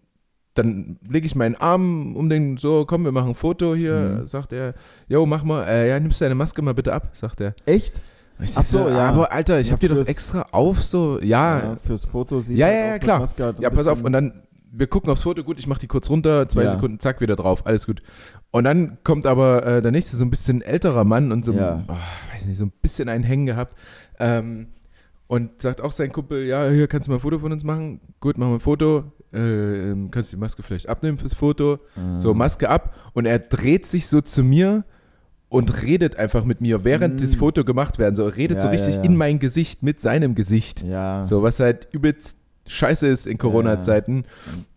dann 0.54 0.98
lege 1.08 1.26
ich 1.26 1.36
meinen 1.36 1.56
Arm 1.56 2.16
um 2.16 2.30
den, 2.30 2.58
so, 2.58 2.86
komm, 2.86 3.06
wir 3.06 3.12
machen 3.12 3.30
ein 3.30 3.36
Foto 3.36 3.74
hier, 3.76 4.20
Mhm. 4.22 4.26
sagt 4.28 4.52
er, 4.54 4.74
jo, 5.08 5.26
mach 5.26 5.44
mal, 5.44 5.64
äh, 5.68 5.90
ja, 5.90 6.00
nimmst 6.00 6.22
deine 6.22 6.36
Maske 6.36 6.62
mal 6.62 6.74
bitte 6.74 6.94
ab, 6.94 7.10
sagt 7.14 7.42
er. 7.42 7.56
Echt? 7.66 8.04
Ich 8.42 8.56
Ach 8.56 8.64
so, 8.64 8.88
ja. 8.88 9.10
Aber 9.10 9.32
Alter, 9.32 9.60
ich 9.60 9.68
Ja, 9.68 9.74
hab 9.74 9.80
dir 9.80 9.90
doch 9.90 10.06
extra 10.08 10.44
auf, 10.52 10.82
so, 10.84 11.20
ja, 11.22 11.76
Fürs 11.86 12.06
Foto 12.06 12.40
sieht 12.40 12.58
Ja, 12.58 12.68
halt 12.68 12.76
ja, 12.76 12.86
ja, 12.88 13.00
klar. 13.00 13.20
Halt 13.20 13.60
ja, 13.60 13.70
pass 13.70 13.88
auf, 13.88 14.02
und 14.04 14.12
dann, 14.14 14.44
wir 14.72 14.88
gucken 14.88 15.10
aufs 15.12 15.24
Foto, 15.24 15.44
gut, 15.44 15.58
ich 15.60 15.68
mach 15.68 15.78
die 15.80 15.88
kurz 15.88 16.10
runter, 16.10 16.48
zwei 16.50 16.64
Ja. 16.64 16.72
Sekunden, 16.72 17.00
zack, 17.00 17.22
wieder 17.22 17.36
drauf, 17.36 17.66
alles 17.66 17.86
gut. 17.88 18.02
Und 18.52 18.64
dann 18.66 18.98
kommt 19.04 19.26
aber 19.26 19.66
äh, 19.66 19.82
der 19.82 19.92
nächste, 19.92 20.16
so 20.18 20.24
ein 20.26 20.30
bisschen 20.30 20.62
älterer 20.62 21.04
Mann 21.06 21.32
und 21.32 21.44
so, 21.46 21.54
Ja. 21.54 21.84
oh, 21.88 21.94
weiß 22.34 22.46
nicht, 22.46 22.58
so 22.58 22.66
ein 22.66 22.72
bisschen 22.82 23.10
einen 23.10 23.24
Hängen 23.24 23.46
gehabt. 23.46 23.76
Ähm, 24.20 24.68
und 25.28 25.62
sagt 25.62 25.82
auch 25.82 25.92
sein 25.92 26.12
Kumpel, 26.12 26.46
ja, 26.46 26.68
hier 26.70 26.88
kannst 26.88 27.08
du 27.08 27.12
mal 27.12 27.18
ein 27.18 27.22
Foto 27.22 27.38
von 27.40 27.52
uns 27.52 27.64
machen. 27.64 28.00
Gut, 28.20 28.38
machen 28.40 28.50
wir 28.52 28.56
ein 28.58 28.62
Foto. 28.62 29.04
Äh, 29.32 29.92
ähm, 29.92 30.10
kannst 30.10 30.32
du 30.34 30.38
die 30.38 30.40
Maske 30.40 30.64
vielleicht 30.64 30.90
abnehmen 30.90 31.20
fürs 31.20 31.36
Foto? 31.36 31.78
Ah. 31.96 32.18
So, 32.18 32.34
Maske 32.34 32.68
ab. 32.68 32.96
Und 33.14 33.26
er 33.28 33.38
dreht 33.38 33.86
sich 33.86 34.08
so 34.08 34.22
zu 34.22 34.44
mir 34.44 34.86
und 35.50 35.84
redet 35.84 36.16
einfach 36.16 36.46
mit 36.46 36.62
mir, 36.62 36.84
während 36.84 37.16
Mm. 37.16 37.18
das 37.20 37.36
Foto 37.36 37.64
gemacht 37.64 38.00
werden 38.00 38.16
soll. 38.16 38.30
Redet 38.32 38.58
Ja, 38.58 38.62
so 38.62 38.68
ja, 38.68 38.72
richtig 38.74 38.96
ja. 38.96 39.02
in 39.04 39.16
mein 39.16 39.38
Gesicht, 39.38 39.84
mit 39.84 40.02
seinem 40.02 40.34
Gesicht. 40.34 40.82
Ja. 40.82 41.24
So, 41.24 41.44
was 41.44 41.60
halt 41.60 41.88
übelst 41.92 42.39
scheiße 42.70 43.08
ist 43.08 43.28
in 43.28 43.38
Corona-Zeiten. 43.38 44.24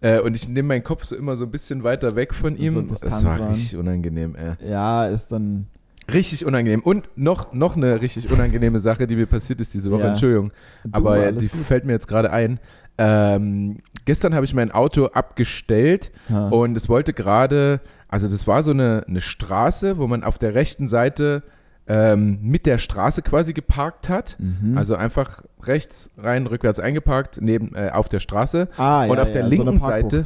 Äh, 0.01 0.21
und 0.21 0.35
ich 0.35 0.49
nehme 0.49 0.69
meinen 0.69 0.83
Kopf 0.85 1.05
so 1.05 1.15
immer 1.15 1.37
so 1.37 1.45
ein 1.45 1.51
bisschen 1.51 1.85
weiter 1.85 2.17
weg 2.17 2.35
von 2.35 2.57
ihm. 2.57 2.73
So 2.73 2.83
das 2.83 3.25
war 3.25 3.51
richtig 3.51 3.77
unangenehm, 3.77 4.35
ey. 4.35 4.69
Ja, 4.69 5.07
ist 5.07 5.31
dann. 5.31 5.67
Richtig 6.13 6.45
unangenehm. 6.45 6.81
Und 6.83 7.09
noch, 7.15 7.53
noch 7.53 7.77
eine 7.77 8.03
richtig 8.03 8.31
unangenehme 8.31 8.81
Sache, 8.81 9.07
die 9.07 9.15
mir 9.15 9.27
passiert 9.27 9.61
ist 9.61 9.73
diese 9.73 9.91
Woche. 9.93 10.03
Ja. 10.03 10.09
Entschuldigung. 10.09 10.51
Du, 10.83 10.91
Aber 10.93 11.31
die 11.31 11.47
gut. 11.47 11.61
fällt 11.65 11.85
mir 11.85 11.93
jetzt 11.93 12.09
gerade 12.09 12.33
ein. 12.33 12.59
Ähm, 12.99 13.79
gestern 14.05 14.35
habe 14.35 14.45
ich 14.45 14.53
mein 14.53 14.73
Auto 14.73 15.07
abgestellt 15.07 16.11
Ha. 16.29 16.49
und 16.49 16.77
es 16.77 16.89
wollte 16.89 17.13
gerade, 17.13 17.81
also 18.09 18.27
das 18.29 18.47
war 18.49 18.63
so 18.65 18.73
eine, 18.73 19.05
eine 19.07 19.21
Straße, 19.21 19.97
wo 19.99 20.07
man 20.09 20.25
auf 20.25 20.39
der 20.39 20.55
rechten 20.55 20.89
Seite 20.89 21.45
ähm, 21.87 22.39
mit 22.43 22.67
der 22.67 22.79
Straße 22.79 23.23
quasi 23.23 23.53
geparkt 23.53 24.09
hat. 24.09 24.37
Mhm. 24.39 24.79
Also 24.79 24.95
einfach 24.95 25.43
rechts 25.65 26.11
rein, 26.17 26.47
rückwärts 26.47 26.81
eingeparkt, 26.81 27.39
neben, 27.41 27.75
äh, 27.75 27.91
auf 27.93 28.09
der 28.09 28.21
Straße. 28.21 28.69
ah, 28.77 29.05
und 29.07 29.17
ja, 29.17 29.23
auf 29.23 29.33
der 29.33 29.43
ja, 29.43 29.47
linken 29.49 29.79
so 29.81 29.87
Seite, 29.87 30.23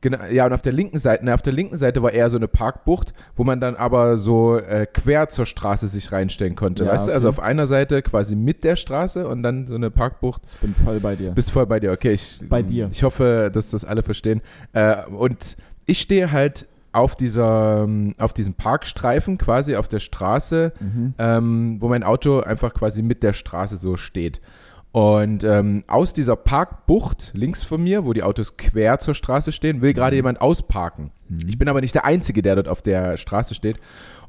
genau, 0.00 0.18
ja, 0.30 0.46
und 0.46 0.52
auf 0.52 0.62
der 0.62 0.72
linken 0.72 0.98
Seite, 0.98 1.24
ne, 1.24 1.34
auf 1.34 1.42
der 1.42 1.52
linken 1.52 1.76
Seite 1.76 2.02
war 2.02 2.12
eher 2.12 2.30
so 2.30 2.36
eine 2.36 2.48
Parkbucht, 2.48 3.12
wo 3.36 3.44
man 3.44 3.60
dann 3.60 3.74
aber 3.76 4.16
so 4.16 4.56
äh, 4.56 4.86
quer 4.86 5.28
zur 5.28 5.46
Straße 5.46 5.88
sich 5.88 6.12
reinstellen 6.12 6.54
konnte, 6.54 6.84
Ja, 6.84 6.92
weißt 6.92 7.06
du? 7.06 7.10
okay. 7.10 7.14
Also 7.16 7.28
auf 7.28 7.40
einer 7.40 7.66
Seite 7.66 8.02
quasi 8.02 8.36
mit 8.36 8.62
der 8.64 8.76
Straße 8.76 9.26
und 9.26 9.42
dann 9.42 9.66
so 9.66 9.74
eine 9.74 9.90
Parkbucht. 9.90 10.42
Ich 10.46 10.56
bin 10.58 10.74
voll 10.74 11.00
bei 11.00 11.16
dir. 11.16 11.32
Bist 11.32 11.50
voll 11.50 11.66
bei 11.66 11.80
dir, 11.80 11.92
okay. 11.92 12.12
Ich, 12.12 12.40
Bei 12.48 12.62
dir. 12.62 12.88
Ich 12.92 13.02
hoffe, 13.02 13.50
dass 13.52 13.70
das 13.70 13.84
alle 13.84 14.02
verstehen. 14.02 14.42
Äh, 14.72 15.04
und 15.06 15.56
ich 15.86 16.00
stehe 16.00 16.30
halt 16.32 16.66
auf 16.92 17.14
dieser, 17.16 17.82
ähm, 17.84 18.14
auf 18.18 18.32
diesem 18.34 18.54
Parkstreifen 18.54 19.38
quasi 19.38 19.76
auf 19.76 19.88
der 19.88 20.00
Straße, 20.00 20.72
Mhm. 20.80 21.14
ähm, 21.18 21.76
wo 21.80 21.88
mein 21.88 22.02
Auto 22.02 22.40
einfach 22.40 22.74
quasi 22.74 23.02
mit 23.02 23.22
der 23.22 23.32
Straße 23.32 23.76
so 23.76 23.96
steht. 23.96 24.40
Und 24.92 25.44
ähm, 25.44 25.84
aus 25.86 26.12
dieser 26.12 26.34
Parkbucht 26.34 27.30
links 27.34 27.62
von 27.62 27.80
mir, 27.80 28.04
wo 28.04 28.12
die 28.12 28.24
Autos 28.24 28.56
quer 28.56 28.98
zur 28.98 29.14
Straße 29.14 29.52
stehen, 29.52 29.82
will 29.82 29.92
gerade 29.92 30.16
jemand 30.16 30.40
ausparken. 30.40 31.12
Ich 31.46 31.58
bin 31.58 31.68
aber 31.68 31.80
nicht 31.80 31.94
der 31.94 32.04
Einzige, 32.04 32.42
der 32.42 32.56
dort 32.56 32.66
auf 32.66 32.82
der 32.82 33.16
Straße 33.16 33.54
steht. 33.54 33.78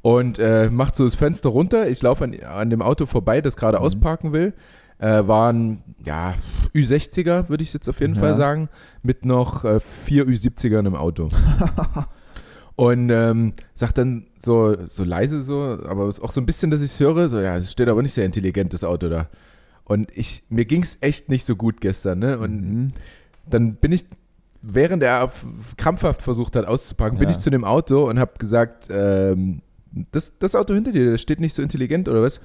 Und 0.03 0.37
äh, 0.37 0.69
macht 0.71 0.95
so 0.95 1.03
das 1.03 1.15
Fenster 1.15 1.49
runter. 1.49 1.87
Ich 1.89 2.01
laufe 2.03 2.23
an, 2.25 2.35
an 2.43 2.69
dem 2.69 2.83
Auto 2.83 3.07
vorbei, 3.07 3.41
das 3.41 3.57
gerade 3.57 3.79
ausparken 3.79 4.33
will. 4.33 4.53
Äh, 4.99 5.27
waren, 5.27 5.81
ja, 6.05 6.35
Ü60er, 6.75 7.49
würde 7.49 7.63
ich 7.63 7.73
jetzt 7.73 7.89
auf 7.89 7.99
jeden 7.99 8.13
Ja. 8.13 8.19
Fall 8.21 8.35
sagen, 8.35 8.69
mit 9.01 9.25
noch 9.25 9.65
äh, 9.65 9.79
vier 9.79 10.25
Ü70ern 10.27 10.85
im 10.85 10.95
Auto. 10.95 11.29
Und 12.75 13.09
ähm, 13.11 13.53
sagt 13.73 13.97
dann 13.97 14.27
so, 14.39 14.75
so 14.87 15.03
leise 15.03 15.41
so, 15.41 15.59
aber 15.85 16.05
es 16.07 16.17
ist 16.17 16.23
auch 16.23 16.31
so 16.31 16.41
ein 16.41 16.45
bisschen, 16.45 16.71
dass 16.71 16.81
ich 16.81 16.91
es 16.91 16.99
höre, 16.99 17.27
so, 17.29 17.39
ja, 17.39 17.55
es 17.57 17.71
steht 17.71 17.89
aber 17.89 18.01
nicht 18.01 18.13
sehr 18.13 18.25
intelligent, 18.25 18.73
das 18.73 18.83
Auto 18.83 19.09
da. 19.09 19.27
Und 19.83 20.09
ich, 20.17 20.43
mir 20.49 20.65
ging 20.65 20.81
es 20.83 20.97
echt 21.01 21.29
nicht 21.29 21.45
so 21.45 21.55
gut 21.55 21.81
gestern, 21.81 22.19
ne? 22.19 22.39
Und 22.39 22.61
Mhm. 22.61 22.87
dann 23.49 23.75
bin 23.75 23.91
ich, 23.91 24.05
während 24.61 25.03
er 25.03 25.31
krampfhaft 25.77 26.21
versucht 26.21 26.55
hat 26.55 26.65
auszupacken, 26.65 27.19
bin 27.19 27.27
Ja. 27.29 27.35
ich 27.35 27.39
zu 27.41 27.49
dem 27.49 27.65
Auto 27.65 28.09
und 28.09 28.19
habe 28.19 28.33
gesagt, 28.39 28.87
ähm, 28.89 29.61
das, 30.11 30.37
das 30.39 30.55
Auto 30.55 30.73
hinter 30.73 30.91
dir, 30.91 31.11
das 31.11 31.21
steht 31.21 31.39
nicht 31.39 31.53
so 31.53 31.61
intelligent 31.61 32.07
oder 32.07 32.21
was? 32.21 32.39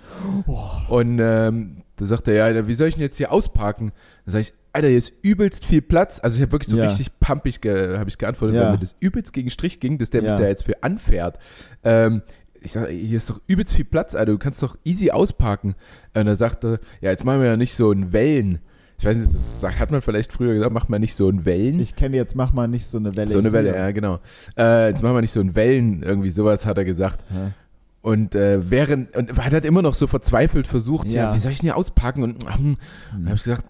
Und 0.88 1.18
ähm, 1.20 1.76
da 1.96 2.04
sagt 2.06 2.28
er, 2.28 2.50
ja, 2.52 2.66
wie 2.66 2.74
soll 2.74 2.88
ich 2.88 2.94
denn 2.94 3.02
jetzt 3.02 3.16
hier 3.16 3.32
ausparken? 3.32 3.92
Dann 4.24 4.32
sage 4.32 4.42
ich, 4.42 4.54
Alter, 4.72 4.88
hier 4.88 4.98
ist 4.98 5.12
übelst 5.22 5.64
viel 5.64 5.80
Platz. 5.80 6.20
Also 6.22 6.36
ich 6.36 6.42
habe 6.42 6.52
wirklich 6.52 6.68
so 6.70 6.76
Ja. 6.76 6.84
richtig 6.84 7.18
pumpig 7.18 7.60
ge, 7.60 7.96
habe 7.98 8.10
ich 8.10 8.18
geantwortet, 8.18 8.56
Ja. 8.56 8.64
weil 8.64 8.72
mir 8.72 8.78
das 8.78 8.94
übelst 9.00 9.32
gegen 9.32 9.48
Strich 9.50 9.80
ging, 9.80 9.96
dass 9.98 10.10
der 10.10 10.22
Ja. 10.22 10.32
mich 10.32 10.40
da 10.40 10.46
jetzt 10.46 10.64
für 10.64 10.82
anfährt. 10.82 11.38
Ähm, 11.82 12.22
ich 12.60 12.72
sage, 12.72 12.92
hier 12.92 13.16
ist 13.16 13.30
doch 13.30 13.40
übelst 13.46 13.72
viel 13.74 13.84
Platz, 13.84 14.14
Alter, 14.14 14.32
du 14.32 14.38
kannst 14.38 14.62
doch 14.62 14.76
easy 14.84 15.10
ausparken. 15.10 15.76
Und 16.14 16.26
er 16.26 16.34
sagte, 16.36 16.80
ja, 17.00 17.10
jetzt 17.10 17.24
machen 17.24 17.40
wir 17.40 17.46
ja 17.46 17.56
nicht 17.56 17.74
so 17.74 17.92
ein 17.92 18.12
Wellen. 18.12 18.58
Ich 18.98 19.04
weiß 19.04 19.16
nicht, 19.18 19.34
das 19.34 19.62
hat 19.78 19.90
man 19.90 20.00
vielleicht 20.00 20.32
früher 20.32 20.54
gesagt, 20.54 20.72
macht 20.72 20.88
man 20.88 21.00
nicht 21.00 21.14
so 21.14 21.28
ein 21.28 21.44
Wellen. 21.44 21.78
Ich 21.80 21.96
kenne 21.96 22.16
jetzt, 22.16 22.34
mach 22.34 22.52
mal 22.52 22.66
nicht 22.66 22.86
so 22.86 22.96
eine 22.98 23.14
Welle. 23.16 23.28
so 23.30 23.38
eine 23.38 23.52
Welle, 23.52 23.70
hier. 23.72 23.78
ja, 23.80 23.90
genau. 23.90 24.20
Äh, 24.56 24.88
jetzt 24.88 25.02
machen 25.02 25.14
wir 25.14 25.20
nicht 25.20 25.32
so 25.32 25.40
ein 25.40 25.54
Wellen, 25.54 26.02
irgendwie 26.02 26.30
sowas 26.30 26.64
hat 26.64 26.78
er 26.78 26.84
gesagt. 26.86 27.20
Ja. 27.34 27.52
Und 28.00 28.34
äh, 28.34 28.70
während, 28.70 29.14
und 29.16 29.36
hat 29.36 29.52
halt 29.52 29.64
immer 29.64 29.82
noch 29.82 29.94
so 29.94 30.06
verzweifelt 30.06 30.66
versucht, 30.66 31.08
ja, 31.08 31.24
Ja. 31.30 31.34
wie 31.34 31.38
soll 31.40 31.52
ich 31.52 31.58
denn 31.58 31.66
hier 31.66 31.76
ausparken? 31.76 32.22
Und 32.22 32.44
hm, 32.44 32.76
dann 33.12 33.26
habe 33.26 33.36
ich 33.36 33.42
gesagt, 33.44 33.64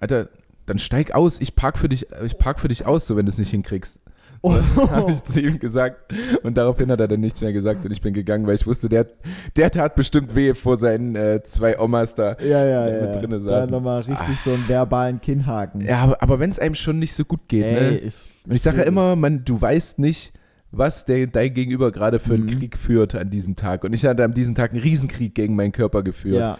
Alter, 0.00 0.28
dann 0.66 0.78
steig 0.78 1.12
aus, 1.14 1.40
ich 1.40 1.54
park 1.54 1.78
für 1.78 1.88
dich, 1.88 2.06
ich 2.24 2.38
park 2.38 2.58
für 2.58 2.68
dich 2.68 2.86
aus, 2.86 3.06
so 3.06 3.16
wenn 3.16 3.26
du 3.26 3.30
es 3.30 3.38
nicht 3.38 3.50
hinkriegst. 3.50 3.98
Oh. 4.42 4.54
habe 4.90 5.12
ich 5.12 5.24
zu 5.24 5.40
ihm 5.40 5.58
gesagt. 5.58 6.12
Und 6.42 6.56
daraufhin 6.56 6.90
hat 6.90 7.00
er 7.00 7.08
dann 7.08 7.20
nichts 7.20 7.40
mehr 7.40 7.52
gesagt 7.52 7.84
und 7.84 7.90
ich 7.90 8.00
bin 8.00 8.14
gegangen, 8.14 8.46
weil 8.46 8.54
ich 8.54 8.66
wusste, 8.66 8.88
der, 8.88 9.06
der 9.56 9.70
tat 9.70 9.94
bestimmt 9.94 10.34
weh 10.34 10.54
vor 10.54 10.76
seinen 10.76 11.16
äh, 11.16 11.42
zwei 11.44 11.78
Omas 11.78 12.14
da. 12.14 12.36
Ja, 12.40 12.64
ja, 12.64 12.88
ja. 12.88 13.02
mit 13.06 13.14
drinne 13.16 13.36
da 13.36 13.40
saßen. 13.40 13.70
nochmal 13.70 14.00
richtig 14.02 14.38
so 14.40 14.52
einen 14.52 14.68
verbalen 14.68 15.20
Kinnhaken. 15.20 15.80
Ja, 15.80 15.98
aber, 15.98 16.22
aber 16.22 16.40
wenn 16.40 16.50
es 16.50 16.58
einem 16.58 16.74
schon 16.74 16.98
nicht 16.98 17.14
so 17.14 17.24
gut 17.24 17.40
geht, 17.48 17.64
Ey, 17.64 17.72
ne? 17.92 17.98
ich, 17.98 18.34
Und 18.46 18.54
ich 18.54 18.62
sage 18.62 18.78
ja 18.78 18.82
immer, 18.84 19.16
man, 19.16 19.44
du 19.44 19.60
weißt 19.60 19.98
nicht, 19.98 20.32
was 20.70 21.04
der, 21.04 21.26
dein 21.26 21.54
Gegenüber 21.54 21.90
gerade 21.92 22.18
für 22.18 22.34
einen 22.34 22.44
Mhm. 22.46 22.58
Krieg 22.58 22.76
führt 22.76 23.14
an 23.14 23.30
diesem 23.30 23.56
Tag. 23.56 23.84
Und 23.84 23.92
ich 23.94 24.04
hatte 24.04 24.24
an 24.24 24.34
diesem 24.34 24.54
Tag 24.54 24.72
einen 24.72 24.82
Riesenkrieg 24.82 25.34
gegen 25.34 25.56
meinen 25.56 25.72
Körper 25.72 26.02
geführt. 26.02 26.40
Ja, 26.40 26.58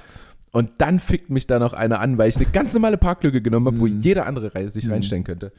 Und 0.53 0.71
dann 0.79 1.01
fickt 1.01 1.29
mich 1.29 1.47
da 1.47 1.59
noch 1.59 1.75
einer 1.75 2.01
an, 2.01 2.17
weil 2.17 2.29
ich 2.31 2.37
eine 2.37 2.47
ganz 2.47 2.73
normale 2.73 2.97
Parklücke 2.97 3.43
genommen 3.43 3.67
habe, 3.67 3.79
wo 3.81 3.87
Mhm. 3.87 4.01
jeder 4.01 4.27
andere 4.27 4.51
sich 4.71 4.87
Mhm. 4.87 4.93
reinstellen 4.93 5.25
könnte. 5.25 5.53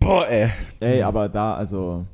Boah, 0.00 0.26
ey. 0.28 0.50
ey, 0.80 1.02
aber 1.02 1.28
da, 1.28 1.54
also, 1.54 2.04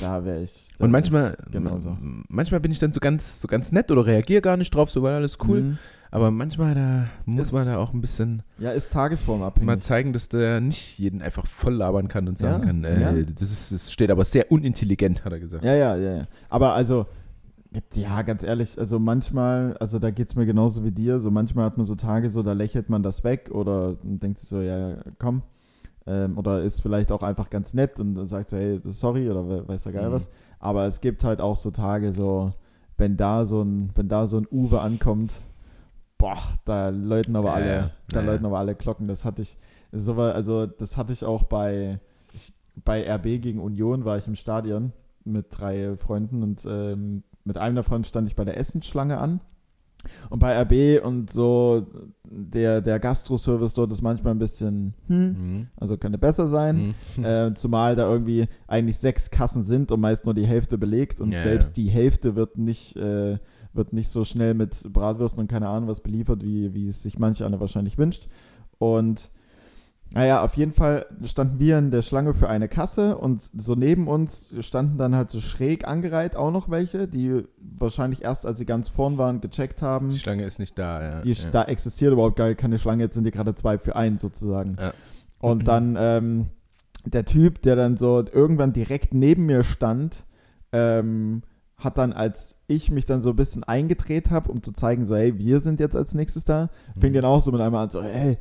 da 0.00 0.24
wäre 0.24 0.42
ich. 0.42 0.70
da 0.76 0.84
Und 0.84 0.90
manchmal, 0.90 1.36
ich 1.46 1.52
genauso. 1.52 1.96
manchmal 2.28 2.60
bin 2.60 2.72
ich 2.72 2.78
dann 2.78 2.92
so 2.92 3.00
ganz, 3.00 3.40
so 3.40 3.48
ganz 3.48 3.72
nett 3.72 3.90
oder 3.90 4.04
reagiere 4.06 4.42
gar 4.42 4.56
nicht 4.56 4.74
drauf, 4.74 4.90
so 4.90 5.02
weil 5.02 5.14
alles 5.14 5.38
cool. 5.46 5.60
Mhm. 5.62 5.78
Aber 6.10 6.30
manchmal 6.30 6.74
da 6.74 7.06
muss 7.24 7.46
Ist- 7.46 7.52
man 7.54 7.64
da 7.66 7.78
auch 7.78 7.94
ein 7.94 8.02
bisschen 8.02 8.42
Ja, 8.58 8.72
ist 8.72 8.92
tagesformabhängig. 8.92 9.66
mal 9.66 9.78
zeigen, 9.80 10.12
dass 10.12 10.28
der 10.28 10.60
nicht 10.60 10.98
jeden 10.98 11.22
einfach 11.22 11.46
voll 11.46 11.72
labern 11.74 12.08
kann 12.08 12.28
und 12.28 12.36
sagen 12.38 12.60
Ja, 12.60 12.66
kann, 12.66 12.84
äh, 12.84 13.00
ja. 13.00 13.12
das, 13.24 13.50
ist, 13.50 13.72
das 13.72 13.90
steht 13.92 14.10
aber 14.10 14.24
sehr 14.26 14.52
unintelligent, 14.52 15.24
hat 15.24 15.32
er 15.32 15.40
gesagt. 15.40 15.64
Ja, 15.64 15.74
ja, 15.74 15.96
ja, 15.96 16.16
ja. 16.18 16.22
Aber 16.50 16.74
also, 16.74 17.06
ja, 17.94 18.20
ganz 18.20 18.44
ehrlich, 18.44 18.78
also 18.78 18.98
manchmal, 18.98 19.74
also 19.78 19.98
da 19.98 20.10
geht 20.10 20.28
es 20.28 20.34
mir 20.36 20.44
genauso 20.44 20.84
wie 20.84 20.90
dir. 20.92 21.18
So 21.18 21.30
manchmal 21.30 21.64
hat 21.64 21.78
man 21.78 21.86
so 21.86 21.94
Tage, 21.94 22.28
so 22.28 22.42
da 22.42 22.52
lächelt 22.52 22.90
man 22.90 23.02
das 23.02 23.24
weg 23.24 23.48
oder 23.50 23.96
denkt 24.02 24.38
sich 24.38 24.50
so, 24.50 24.60
ja, 24.60 24.96
komm. 25.18 25.40
Ähm, 26.06 26.36
oder 26.36 26.62
ist 26.62 26.80
vielleicht 26.80 27.12
auch 27.12 27.22
einfach 27.22 27.48
ganz 27.50 27.74
nett 27.74 28.00
und 28.00 28.14
dann 28.16 28.26
sagt 28.28 28.48
so, 28.48 28.56
hey, 28.56 28.80
sorry 28.86 29.30
oder 29.30 29.48
we- 29.48 29.68
weiß 29.68 29.84
der 29.84 29.92
Geil 29.92 30.08
Mhm. 30.08 30.12
was. 30.12 30.30
Aber 30.58 30.86
es 30.86 31.00
gibt 31.00 31.22
halt 31.24 31.40
auch 31.40 31.56
so 31.56 31.70
Tage, 31.70 32.12
so, 32.12 32.52
wenn 32.98 33.16
da 33.16 33.44
so 33.46 33.62
ein, 33.62 33.90
wenn 33.94 34.08
da 34.08 34.26
so 34.26 34.38
ein 34.38 34.46
Uwe 34.50 34.80
ankommt, 34.80 35.40
boah, 36.18 36.38
da 36.64 36.88
läuten 36.88 37.36
aber 37.36 37.48
Ja, 37.50 37.54
alle, 37.54 37.66
ja. 37.76 37.90
da 38.08 38.18
Ja, 38.20 38.26
ja. 38.26 38.32
läuten 38.32 38.46
aber 38.46 38.58
alle 38.58 38.74
Glocken. 38.74 39.06
Das 39.08 39.24
hatte 39.24 39.42
ich, 39.42 39.58
so 39.92 40.16
war, 40.16 40.34
also 40.34 40.66
das 40.66 40.96
hatte 40.96 41.12
ich 41.12 41.24
auch 41.24 41.44
bei, 41.44 42.00
ich, 42.32 42.52
bei 42.84 43.04
RB 43.08 43.40
gegen 43.40 43.60
Union 43.60 44.04
war 44.04 44.18
ich 44.18 44.26
im 44.26 44.34
Stadion 44.36 44.92
mit 45.24 45.46
drei 45.50 45.96
Freunden 45.96 46.42
und 46.42 46.64
ähm, 46.68 47.22
mit 47.44 47.58
einem 47.58 47.76
davon 47.76 48.02
stand 48.04 48.28
ich 48.28 48.34
bei 48.36 48.44
der 48.44 48.56
Essensschlange 48.56 49.18
an. 49.18 49.40
Und 50.30 50.38
bei 50.38 50.60
RB 50.62 51.04
und 51.04 51.30
so, 51.30 51.86
der, 52.24 52.80
der 52.80 52.98
Gastroservice 52.98 53.74
dort 53.74 53.92
ist 53.92 54.02
manchmal 54.02 54.34
ein 54.34 54.38
bisschen, 54.38 54.94
hm, 55.08 55.28
Mhm. 55.32 55.66
also 55.76 55.96
könnte 55.96 56.18
besser 56.18 56.46
sein. 56.46 56.94
Mhm. 57.16 57.24
Äh, 57.24 57.54
zumal 57.54 57.94
da 57.96 58.10
irgendwie 58.10 58.48
eigentlich 58.66 58.98
sechs 58.98 59.30
Kassen 59.30 59.62
sind 59.62 59.92
und 59.92 60.00
meist 60.00 60.24
nur 60.24 60.34
die 60.34 60.46
Hälfte 60.46 60.78
belegt 60.78 61.20
und 61.20 61.32
Ja, 61.32 61.40
selbst 61.42 61.76
die 61.76 61.88
Hälfte 61.88 62.34
wird 62.36 62.58
nicht, 62.58 62.96
äh, 62.96 63.38
wird 63.74 63.92
nicht 63.92 64.08
so 64.08 64.24
schnell 64.24 64.54
mit 64.54 64.82
Bratwürsten 64.92 65.40
und 65.40 65.48
keine 65.50 65.68
Ahnung 65.68 65.88
was 65.88 66.00
beliefert, 66.02 66.42
wie, 66.44 66.74
wie 66.74 66.88
es 66.88 67.02
sich 67.02 67.18
manch 67.18 67.42
einer 67.44 67.60
wahrscheinlich 67.60 67.96
wünscht. 67.98 68.28
Und 68.78 69.30
naja, 70.14 70.42
auf 70.42 70.54
jeden 70.56 70.72
Fall 70.72 71.06
standen 71.24 71.58
wir 71.58 71.78
in 71.78 71.90
der 71.90 72.02
Schlange 72.02 72.34
für 72.34 72.48
eine 72.48 72.68
Kasse 72.68 73.16
und 73.16 73.48
so 73.56 73.74
neben 73.74 74.08
uns 74.08 74.54
standen 74.60 74.98
dann 74.98 75.14
halt 75.14 75.30
so 75.30 75.40
schräg 75.40 75.86
angereiht 75.86 76.36
auch 76.36 76.50
noch 76.50 76.70
welche, 76.70 77.08
die 77.08 77.44
wahrscheinlich 77.58 78.22
erst, 78.22 78.44
als 78.46 78.58
sie 78.58 78.66
ganz 78.66 78.88
vorn 78.88 79.18
waren, 79.18 79.40
gecheckt 79.40 79.82
haben. 79.82 80.10
Die 80.10 80.18
Schlange 80.18 80.44
ist 80.44 80.58
nicht 80.58 80.78
da, 80.78 81.02
ja. 81.02 81.20
Die, 81.20 81.32
ja. 81.32 81.50
Da 81.50 81.64
existiert 81.64 82.12
überhaupt 82.12 82.36
gar 82.36 82.54
keine 82.54 82.78
Schlange, 82.78 83.04
jetzt 83.04 83.14
sind 83.14 83.24
die 83.24 83.30
gerade 83.30 83.54
zwei 83.54 83.78
für 83.78 83.96
einen 83.96 84.18
sozusagen. 84.18 84.76
Ja. 84.78 84.92
Und 85.40 85.66
dann 85.66 85.96
ähm, 85.98 86.46
der 87.04 87.24
Typ, 87.24 87.62
der 87.62 87.76
dann 87.76 87.96
so 87.96 88.24
irgendwann 88.30 88.72
direkt 88.72 89.14
neben 89.14 89.46
mir 89.46 89.64
stand, 89.64 90.24
ähm, 90.72 91.42
hat 91.76 91.98
dann, 91.98 92.12
als 92.12 92.56
ich 92.68 92.90
mich 92.90 93.06
dann 93.06 93.22
so 93.22 93.30
ein 93.30 93.36
bisschen 93.36 93.64
eingedreht 93.64 94.30
habe, 94.30 94.50
um 94.52 94.62
zu 94.62 94.72
zeigen, 94.72 95.04
so, 95.04 95.16
hey, 95.16 95.36
wir 95.36 95.60
sind 95.60 95.80
jetzt 95.80 95.96
als 95.96 96.14
nächstes 96.14 96.44
da, 96.44 96.70
fing 96.96 97.10
Mhm. 97.10 97.16
dann 97.16 97.24
auch 97.24 97.40
so 97.40 97.50
mit 97.50 97.60
einmal 97.60 97.84
an, 97.84 97.90
so, 97.90 98.02
hey, 98.02 98.38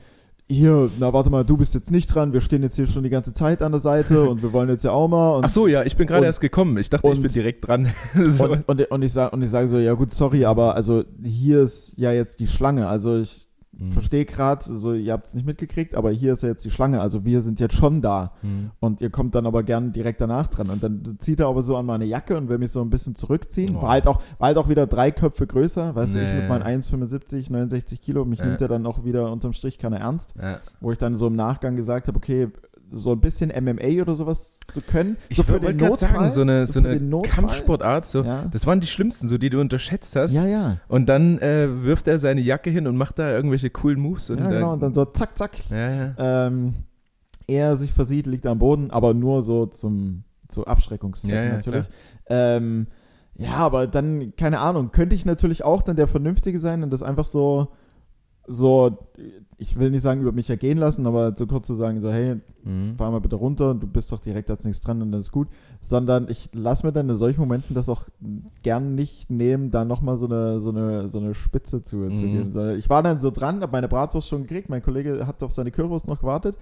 hier, 0.52 0.90
na 1.00 1.14
warte 1.14 1.30
mal, 1.30 1.44
du 1.46 1.58
bist 1.58 1.74
jetzt 1.74 1.92
nicht 1.92 2.08
dran, 2.14 2.34
wir 2.34 2.42
stehen 2.42 2.62
jetzt 2.64 2.76
hier 2.76 2.88
schon 2.88 3.04
die 3.04 3.10
ganze 3.10 3.34
Zeit 3.34 3.62
an 3.62 3.72
der 3.72 3.82
Seite 3.82 4.24
und 4.30 4.42
wir 4.42 4.54
wollen 4.54 4.70
jetzt 4.70 4.84
ja 4.84 4.92
auch 4.92 5.08
mal. 5.08 5.36
Und 5.36 5.46
Ach 5.46 5.50
so, 5.50 5.68
ja, 5.68 5.84
ich 5.84 5.96
bin 5.96 6.08
gerade 6.08 6.26
erst 6.26 6.42
gekommen. 6.42 6.78
Ich 6.78 6.90
dachte, 6.90 7.08
ich 7.08 7.16
und- 7.16 7.22
bin 7.22 7.32
direkt 7.32 7.68
dran. 7.68 7.88
so. 8.16 8.46
Und, 8.46 8.68
und, 8.68 8.92
und 8.92 9.02
ich 9.02 9.14
sage 9.14 9.36
und 9.36 9.42
ich 9.42 9.50
sag 9.50 9.68
so, 9.68 9.78
ja 9.78 9.94
gut, 9.94 10.12
sorry, 10.12 10.46
aber 10.46 10.76
also 10.76 11.04
hier 11.24 11.62
ist 11.62 11.98
ja 11.98 12.12
jetzt 12.12 12.40
die 12.40 12.48
Schlange. 12.48 12.88
Also 12.88 13.18
ich 13.18 13.51
Mhm. 13.82 13.92
verstehe 13.92 14.26
gerade, 14.26 14.64
so 14.64 14.94
ihr 14.94 15.12
habt 15.14 15.26
es 15.26 15.34
nicht 15.34 15.46
mitgekriegt, 15.46 15.96
aber 15.96 16.12
hier 16.12 16.34
ist 16.34 16.44
ja 16.44 16.50
jetzt 16.50 16.64
die 16.64 16.70
Schlange. 16.72 17.02
Also 17.02 17.26
wir 17.26 17.42
sind 17.42 17.60
jetzt 17.60 17.76
schon 17.76 18.02
da. 18.02 18.34
Mhm. 18.42 18.72
Und 18.80 19.02
ihr 19.02 19.10
kommt 19.10 19.34
dann 19.36 19.46
aber 19.48 19.64
gern 19.64 19.92
direkt 19.92 20.22
danach 20.22 20.48
dran. 20.48 20.70
Und 20.70 20.84
dann 20.84 21.18
zieht 21.20 21.40
er 21.40 21.48
aber 21.48 21.64
so 21.64 21.76
an 21.78 21.86
meine 21.86 22.06
Jacke 22.06 22.38
und 22.38 22.48
will 22.50 22.58
mich 22.60 22.72
so 22.72 22.82
ein 22.82 22.90
bisschen 22.90 23.16
zurückziehen. 23.16 23.76
Oh. 23.76 23.82
War, 23.82 23.90
halt 23.92 24.08
auch, 24.08 24.22
war 24.38 24.48
halt 24.48 24.58
auch 24.58 24.70
wieder 24.70 24.86
drei 24.88 25.12
Köpfe 25.12 25.48
größer. 25.48 25.96
Weißt 25.96 26.16
du, 26.16 26.22
ich 26.24 26.30
Nee. 26.30 26.42
mit 26.42 26.50
meinen 26.50 26.64
1,75, 26.64 27.52
69 27.52 28.02
Kilo, 28.02 28.24
mich 28.26 28.40
Ja. 28.40 28.46
nimmt 28.46 28.62
er 28.62 28.68
dann 28.68 28.86
auch 28.86 29.04
wieder 29.04 29.32
unterm 29.32 29.54
Strich 29.54 29.80
keiner 29.80 29.98
ernst. 30.00 30.36
Ja. 30.40 30.60
Wo 30.80 30.92
ich 30.92 30.98
dann 30.98 31.16
so 31.16 31.28
im 31.28 31.36
Nachgang 31.36 31.76
gesagt 31.76 32.08
habe, 32.08 32.18
okay, 32.18 32.50
so 32.92 33.14
ein 33.14 33.20
bisschen 33.22 33.50
MMA 33.64 34.02
oder 34.02 34.16
sowas 34.16 34.60
zu 34.68 34.82
können. 34.82 35.18
Ich 35.30 35.38
so 35.38 35.44
für 35.44 35.54
wollte 35.54 35.74
den 35.74 35.78
Notfall. 35.78 35.98
sagen, 36.10 36.30
so 36.30 36.42
eine, 36.42 36.68
so 36.68 36.82
für 36.82 36.90
eine. 36.90 37.22
Kampfsportart, 37.22 38.06
so, 38.06 38.24
Ja. 38.24 38.46
das 38.52 38.68
waren 38.68 38.80
die 38.82 38.88
schlimmsten, 38.88 39.28
so 39.28 39.38
die 39.38 39.50
du 39.50 39.60
unterschätzt 39.62 40.16
hast. 40.16 40.34
Ja, 40.34 40.46
ja. 40.46 40.78
Und 40.88 41.08
dann 41.08 41.40
äh, 41.40 41.84
wirft 41.84 42.08
er 42.08 42.20
seine 42.20 42.42
Jacke 42.42 42.70
hin 42.70 42.88
und 42.88 42.98
macht 42.98 43.18
da 43.18 43.32
irgendwelche 43.32 43.70
coolen 43.70 44.00
Moves. 44.00 44.30
Und 44.30 44.40
Ja, 44.40 44.50
genau. 44.50 44.74
Und 44.74 44.82
dann 44.82 44.94
so 44.94 45.06
zack, 45.06 45.38
zack. 45.38 45.52
ja, 45.70 45.90
ja. 46.18 46.48
Ähm, 46.48 46.74
er 47.48 47.76
sich 47.78 47.92
versieht, 47.92 48.28
liegt 48.28 48.46
am 48.46 48.60
Boden, 48.60 48.92
aber 48.92 49.14
nur 49.14 49.42
so 49.42 49.66
zum 49.66 50.24
zu 50.48 50.68
Abschreckungszwecken 50.68 51.38
Ja, 51.38 51.46
ja, 51.46 51.56
natürlich. 51.56 51.86
Ähm, 52.28 52.88
ja, 53.36 53.54
aber 53.54 53.88
dann, 53.88 54.36
keine 54.36 54.60
Ahnung, 54.60 54.92
könnte 54.92 55.16
ich 55.16 55.26
natürlich 55.26 55.64
auch 55.64 55.82
dann 55.82 55.96
der 55.96 56.08
Vernünftige 56.08 56.60
sein 56.60 56.84
und 56.84 56.92
das 56.92 57.04
einfach 57.04 57.24
so, 57.26 57.70
so, 58.48 59.10
ich 59.62 59.78
will 59.78 59.92
nicht 59.92 60.02
sagen, 60.02 60.22
über 60.22 60.32
mich 60.32 60.50
ergehen 60.50 60.80
lassen, 60.80 61.06
aber 61.06 61.34
so 61.38 61.46
kurz 61.46 61.68
zu 61.68 61.76
sagen, 61.76 62.02
so, 62.02 62.12
hey, 62.12 62.38
Mhm. 62.64 62.96
fahr 62.96 63.10
mal 63.10 63.22
bitte 63.22 63.36
runter, 63.38 63.74
du 63.74 63.88
bist 63.88 64.12
doch 64.12 64.20
direkt 64.20 64.50
als 64.52 64.66
nichts 64.66 64.82
dran 64.82 65.02
und 65.02 65.12
dann 65.12 65.22
ist 65.22 65.32
gut. 65.32 65.48
Sondern 65.80 66.28
ich 66.30 66.50
lasse 66.54 66.86
mir 66.86 66.92
dann 66.94 67.10
in 67.10 67.16
solchen 67.16 67.40
Momenten 67.40 67.74
das 67.76 67.90
auch 67.90 68.04
gern 68.62 68.94
nicht 68.94 69.30
nehmen, 69.32 69.72
da 69.72 69.84
nochmal 69.84 70.18
so 70.20 70.28
eine, 70.28 70.60
so, 70.60 70.70
eine, 70.70 71.10
so 71.10 71.18
eine 71.20 71.34
Spitze 71.34 71.82
zu, 71.82 72.14
zu 72.16 72.26
Mhm. 72.28 72.32
geben. 72.32 72.52
Sondern 72.54 72.78
Ich 72.78 72.90
war 72.90 73.02
dann 73.02 73.20
so 73.20 73.32
dran, 73.32 73.62
habe 73.62 73.72
meine 73.72 73.88
Bratwurst 73.88 74.28
schon 74.28 74.44
gekriegt, 74.44 74.70
mein 74.70 74.82
Kollege 74.84 75.26
hat 75.26 75.42
auf 75.44 75.52
seine 75.52 75.72
Currywurst 75.72 76.08
noch 76.08 76.20
gewartet 76.20 76.56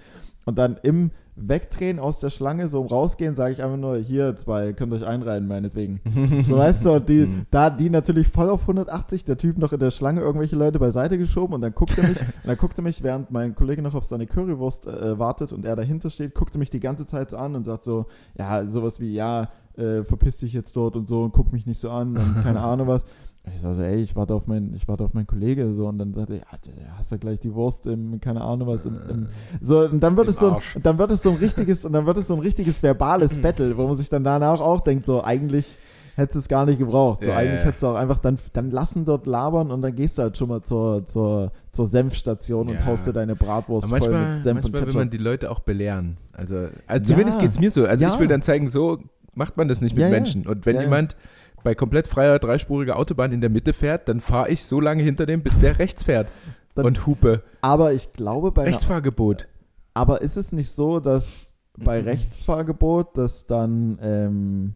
und 0.46 0.58
dann 0.58 0.78
im 0.84 1.12
Wegdrehen 1.42 2.00
aus 2.00 2.20
der 2.20 2.30
Schlange, 2.32 2.68
so 2.68 2.82
um 2.82 2.88
rausgehen, 2.88 3.34
sage 3.36 3.54
ich 3.54 3.64
einfach 3.64 3.78
nur, 3.78 3.96
hier 3.98 4.36
zwei, 4.36 4.74
könnt 4.74 4.92
euch 4.94 5.06
einreihen, 5.06 5.48
meinetwegen. 5.48 6.00
so 6.44 6.58
weißt 6.58 6.84
du, 6.86 6.92
und 6.94 7.08
die, 7.10 7.26
Mhm. 7.28 7.46
da 7.52 7.70
die 7.70 7.90
natürlich 7.90 8.28
voll 8.28 8.50
auf 8.50 8.68
180, 8.68 9.24
der 9.24 9.38
Typ 9.38 9.58
noch 9.58 9.72
in 9.74 9.80
der 9.80 9.92
Schlange 9.92 10.20
irgendwelche 10.22 10.56
Leute 10.58 10.80
beiseite 10.80 11.18
geschoben 11.18 11.54
und 11.56 11.62
dann 11.62 11.74
guckt 11.74 11.98
er 11.98 12.08
mich, 12.08 12.20
und 12.22 12.46
dann 12.46 12.58
guckt 12.58 12.78
er 12.78 12.84
mich, 12.84 12.89
während 13.04 13.32
mein 13.32 13.56
Kollege 13.56 13.82
noch 13.82 13.96
auf 13.96 14.04
seine 14.04 14.28
Currywurst 14.28 14.88
äh, 14.88 15.18
wartet 15.18 15.54
und 15.54 15.66
er 15.66 15.76
dahinter 15.76 16.10
steht, 16.10 16.36
guckt 16.36 16.56
er 16.56 16.60
mich 16.60 16.70
die 16.70 16.80
ganze 16.80 17.06
Zeit 17.06 17.32
so 17.32 17.38
an 17.38 17.56
und 17.56 17.66
sagt 17.66 17.84
so, 17.84 18.08
ja, 18.38 18.70
sowas 18.70 19.00
wie, 19.00 19.14
ja, 19.14 19.50
äh, 19.78 20.04
verpiss 20.04 20.38
dich 20.40 20.54
jetzt 20.54 20.76
dort 20.76 20.96
und 20.96 21.08
so 21.08 21.24
und 21.24 21.32
guck 21.32 21.54
mich 21.54 21.66
nicht 21.66 21.80
so 21.80 21.90
an 21.90 22.18
und 22.18 22.42
keine 22.44 22.62
Ahnung 22.62 22.88
was. 22.88 23.04
Und 23.46 23.54
ich 23.54 23.62
sage 23.62 23.76
so, 23.76 23.84
ey, 23.84 24.02
ich 24.02 24.16
warte 24.16 24.34
auf 24.34 24.48
meinen, 24.48 24.74
ich 24.74 24.88
warte 24.88 25.04
auf 25.04 25.14
meinen 25.14 25.28
Kollege 25.28 25.74
so 25.74 25.88
und 25.88 25.98
dann 25.98 26.14
sagt 26.14 26.30
er, 26.30 26.38
ja, 26.38 26.44
du 26.64 26.98
hast 26.98 27.12
ja 27.12 27.18
gleich 27.18 27.40
die 27.40 27.54
Wurst 27.54 27.88
im, 27.88 28.20
keine 28.20 28.42
Ahnung 28.42 28.68
was, 28.68 28.86
im, 28.86 29.00
im 29.10 29.28
so, 29.62 29.80
und 29.80 30.02
dann 30.02 30.18
wird 30.18 30.28
Im 30.28 30.32
es 30.32 30.40
so, 30.40 30.58
dann 30.82 30.98
wird 30.98 31.12
es 31.12 31.24
so 31.24 31.32
ein 31.32 31.38
richtiges, 31.38 31.86
und 31.86 31.94
dann 31.94 32.06
wird 32.06 32.18
es 32.18 32.28
so 32.28 32.34
ein 32.34 32.42
richtiges 32.42 32.84
verbales 32.84 33.38
Battle, 33.42 33.78
wo 33.78 33.88
man 33.88 33.96
sich 33.96 34.10
dann 34.10 34.24
danach 34.24 34.60
auch 34.60 34.82
denkt, 34.82 35.06
so, 35.06 35.24
eigentlich 35.24 35.78
hättest 36.20 36.36
du 36.36 36.40
es 36.40 36.48
gar 36.48 36.66
nicht 36.66 36.78
gebraucht. 36.78 37.24
So, 37.24 37.32
Ja, 37.32 37.38
eigentlich 37.38 37.62
ja. 37.62 37.66
hättest 37.66 37.84
du 37.84 37.88
auch 37.88 37.96
einfach 37.96 38.20
dann, 38.20 38.38
dann 38.54 38.70
lassen 38.72 39.06
dort 39.06 39.26
labern 39.26 39.72
und 39.72 39.82
dann 39.82 39.96
gehst 39.96 40.18
du 40.18 40.22
halt 40.24 40.38
schon 40.38 40.50
mal 40.50 40.62
zur, 40.62 41.06
zur, 41.06 41.52
zur 41.72 41.86
Senfstation 41.88 42.70
und 42.70 42.80
Ja. 42.82 42.86
haust 42.86 43.08
dir 43.08 43.14
deine 43.14 43.36
Bratwurst 43.36 43.88
Aber 43.88 43.98
voll 43.98 44.10
manchmal, 44.12 44.34
mit 44.36 44.44
Senf 44.44 44.58
und 44.58 44.62
manchmal 44.64 44.82
will 44.82 44.86
Ketchup. 44.88 45.00
man 45.00 45.10
die 45.10 45.18
Leute 45.18 45.50
auch 45.52 45.60
belehren. 45.62 46.18
Also, 46.34 46.68
also 46.86 47.14
zumindest 47.14 47.40
geht 47.40 47.50
es 47.52 47.60
mir 47.60 47.72
so. 47.72 47.86
Also 47.86 48.06
ich 48.06 48.20
will 48.20 48.28
dann 48.28 48.42
zeigen, 48.42 48.68
so 48.70 49.00
macht 49.34 49.58
man 49.58 49.68
das 49.68 49.82
nicht 49.82 49.96
mit. 49.96 50.10
Menschen. 50.10 50.46
Und 50.48 50.66
wenn 50.66 50.80
jemand 50.80 51.16
bei 51.64 51.76
komplett 51.76 52.08
freier 52.08 52.40
dreispuriger 52.40 52.96
Autobahn 52.98 53.32
in 53.32 53.42
der 53.42 53.50
Mitte 53.50 53.74
fährt, 53.74 54.08
dann 54.08 54.22
fahre 54.22 54.50
ich 54.50 54.64
so 54.64 54.80
lange 54.80 55.04
hinter 55.04 55.26
dem, 55.26 55.42
bis 55.42 55.60
der 55.60 55.80
rechts 55.80 56.04
fährt. 56.04 56.28
Dann- 56.76 56.86
und 56.86 57.06
hupe. 57.08 57.42
aber 57.62 57.92
ich 57.94 58.14
glaube, 58.14 58.52
bei 58.52 58.62
einer, 58.62 58.72
Rechtsfahrgebot. 58.72 59.48
aber 59.94 60.22
ist 60.22 60.38
es 60.38 60.52
nicht 60.54 60.72
so, 60.72 61.00
dass 61.02 61.58
bei 61.78 62.02
Mhm. 62.02 62.08
Rechtsfahrgebot, 62.08 63.18
dass 63.18 63.48
dann 63.48 63.98
ähm, 64.02 64.76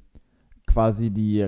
quasi 0.73 1.11
die, 1.11 1.47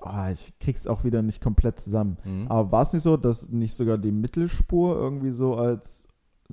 oh, 0.00 0.30
ich 0.32 0.52
krieg's 0.58 0.86
auch 0.86 1.04
wieder 1.04 1.22
nicht 1.22 1.42
komplett 1.42 1.78
zusammen. 1.78 2.16
Mhm. 2.24 2.48
Aber 2.48 2.72
war 2.72 2.82
es 2.82 2.92
nicht 2.92 3.02
so, 3.02 3.16
dass 3.16 3.48
nicht 3.50 3.74
sogar 3.74 3.98
die 3.98 4.12
Mittelspur 4.12 4.96
irgendwie 4.96 5.32
so 5.32 5.54
als 5.54 6.08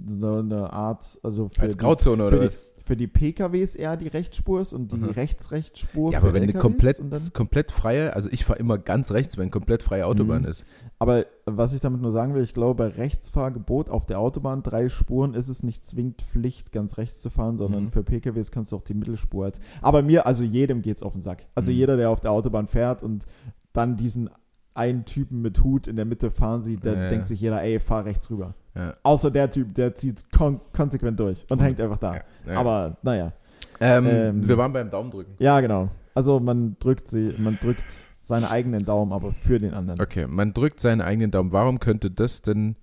so 0.06 0.36
eine 0.36 0.72
Art, 0.72 1.20
also 1.24 1.48
für, 1.48 1.62
Als 1.62 1.76
die, 1.76 1.84
Grauzone 1.84 2.26
oder 2.26 2.38
für, 2.38 2.46
was? 2.48 2.58
Für 2.90 2.98
die 2.98 3.06
PKWs 3.06 3.76
eher 3.76 3.98
die 3.98 4.08
Rechtsspur 4.08 4.62
ist 4.62 4.74
und 4.74 4.92
die 4.92 4.98
Mhm. 4.98 5.10
Rechtsrechtsspur 5.12 6.12
Ja, 6.12 6.18
aber 6.18 6.34
wenn 6.34 6.42
eine 6.42 6.54
LKWs 6.54 6.62
komplett, 6.64 7.00
und 7.00 7.12
dann, 7.12 7.22
komplett 7.34 7.70
freie, 7.72 8.16
also 8.16 8.30
ich 8.32 8.44
fahre 8.46 8.58
immer 8.58 8.80
ganz 8.80 9.12
rechts, 9.12 9.38
wenn 9.38 9.52
komplett 9.52 9.84
freie 9.84 10.08
Autobahn 10.08 10.42
Mhm. 10.42 10.48
ist. 10.48 10.64
Aber 10.98 11.28
was 11.46 11.74
ich 11.74 11.82
damit 11.82 12.02
nur 12.02 12.12
sagen 12.12 12.34
will, 12.34 12.42
ich 12.42 12.56
glaube, 12.56 12.74
bei 12.74 12.88
Rechtsfahrgebot 12.88 13.92
auf 13.92 14.08
der 14.08 14.18
Autobahn 14.20 14.64
drei 14.64 14.90
Spuren 14.90 15.36
ist 15.36 15.50
es 15.50 15.62
nicht 15.62 15.86
zwingend 15.86 16.24
Pflicht, 16.24 16.72
ganz 16.72 16.98
rechts 16.98 17.22
zu 17.22 17.30
fahren, 17.30 17.58
sondern 17.60 17.84
Mhm. 17.84 17.90
für 17.92 18.02
PKWs 18.04 18.50
kannst 18.50 18.72
du 18.72 18.76
auch 18.76 18.82
die 18.82 18.96
Mittelspur 18.96 19.46
als. 19.46 19.60
Aber 19.84 20.02
mir, 20.02 20.26
also 20.26 20.44
jedem 20.44 20.82
geht's 20.82 21.04
auf 21.04 21.14
den 21.14 21.22
Sack. 21.22 21.46
Also 21.54 21.70
Mhm. 21.72 21.78
jeder, 21.78 21.96
der 21.98 22.10
auf 22.10 22.22
der 22.22 22.32
Autobahn 22.32 22.68
fährt 22.68 23.04
und 23.04 23.28
dann 23.72 23.98
diesen 23.98 24.32
einen 24.80 25.06
Typen 25.06 25.42
mit 25.42 25.64
Hut 25.64 25.88
in 25.88 25.96
der 25.96 26.06
Mitte 26.06 26.32
fahren 26.32 26.64
sieht, 26.64 26.84
der 26.86 26.94
Ja, 26.94 27.04
ja. 27.04 27.10
denkt 27.10 27.28
sich 27.28 27.40
jeder, 27.42 27.62
ey, 27.62 27.80
fahr 27.80 28.06
rechts 28.06 28.30
rüber. 28.32 28.56
Ja. 28.76 28.96
Außer 29.04 29.30
der 29.30 29.52
Typ, 29.52 29.74
der 29.76 29.94
zieht 29.94 30.32
kon 30.32 30.60
konsequent 30.74 31.20
durch 31.20 31.46
und 31.50 31.60
Mhm. 31.60 31.64
hängt 31.66 31.82
einfach 31.82 31.98
da. 31.98 32.16
Ja, 32.16 32.22
ja. 32.48 32.60
Aber 32.60 32.98
naja, 33.04 33.34
ähm, 33.82 34.06
ähm, 34.08 34.48
wir 34.48 34.58
waren 34.58 34.74
beim 34.74 34.90
Daumen 34.90 35.12
drücken. 35.12 35.34
ja, 35.40 35.60
genau. 35.62 35.90
Also 36.16 36.40
man 36.40 36.76
drückt 36.80 37.08
sie, 37.08 37.34
man 37.38 37.58
drückt 37.62 37.86
seinen 38.22 38.46
eigenen 38.46 38.84
Daumen, 38.86 39.14
aber 39.14 39.32
für 39.32 39.60
den 39.60 39.74
anderen. 39.74 40.02
Okay, 40.02 40.28
man 40.28 40.54
drückt 40.54 40.80
seinen 40.80 41.02
eigenen 41.02 41.32
Daumen. 41.32 41.52
Warum 41.52 41.80
könnte 41.80 42.10
das 42.12 42.42
denn 42.42 42.76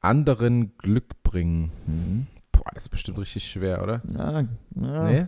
anderen 0.00 0.76
Glück 0.78 1.22
bringen? 1.22 1.70
Mhm. 1.86 2.26
Boah, 2.52 2.70
das 2.74 2.84
ist 2.84 2.88
bestimmt 2.90 3.18
richtig 3.18 3.44
schwer, 3.44 3.82
oder? 3.82 4.02
Ja, 4.16 4.40
ja. 4.40 5.04
Nee? 5.10 5.26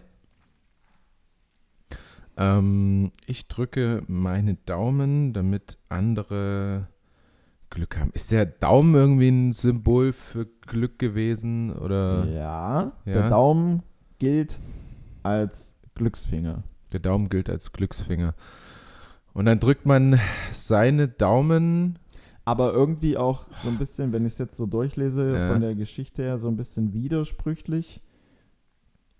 Ähm, 2.36 3.12
ich 3.26 3.48
drücke 3.48 4.02
meine 4.08 4.54
Daumen, 4.66 5.32
damit 5.32 5.78
andere 5.88 6.88
Glück 7.70 7.98
haben. 7.98 8.10
Ist 8.12 8.32
der 8.32 8.46
Daumen 8.46 8.94
irgendwie 8.94 9.28
ein 9.28 9.52
Symbol 9.52 10.12
für 10.12 10.46
Glück 10.66 10.98
gewesen? 10.98 11.72
Oder 11.72 12.24
ja, 12.26 12.82
Ja. 13.04 13.12
der 13.12 13.28
Daumen 13.30 13.82
gilt 14.18 14.58
als 15.22 15.76
Glücksfinger. 15.94 16.62
der 16.92 17.00
Daumen 17.00 17.28
gilt 17.28 17.50
als 17.50 17.72
Glücksfinger? 17.72 18.34
Und 19.32 19.46
dann 19.46 19.58
drückt 19.58 19.84
man 19.86 20.20
seine 20.52 21.08
Daumen. 21.08 21.98
Aber 22.44 22.72
irgendwie 22.72 23.16
auch 23.16 23.46
so 23.56 23.68
ein 23.68 23.78
bisschen, 23.78 24.12
wenn 24.12 24.24
ich 24.26 24.34
es 24.34 24.38
jetzt 24.38 24.56
so 24.56 24.66
durchlese, 24.66 25.34
Ja. 25.34 25.50
von 25.52 25.60
der 25.60 25.74
Geschichte 25.74 26.22
her 26.22 26.38
so 26.38 26.46
ein 26.48 26.56
bisschen 26.56 26.92
widersprüchlich. 26.92 28.00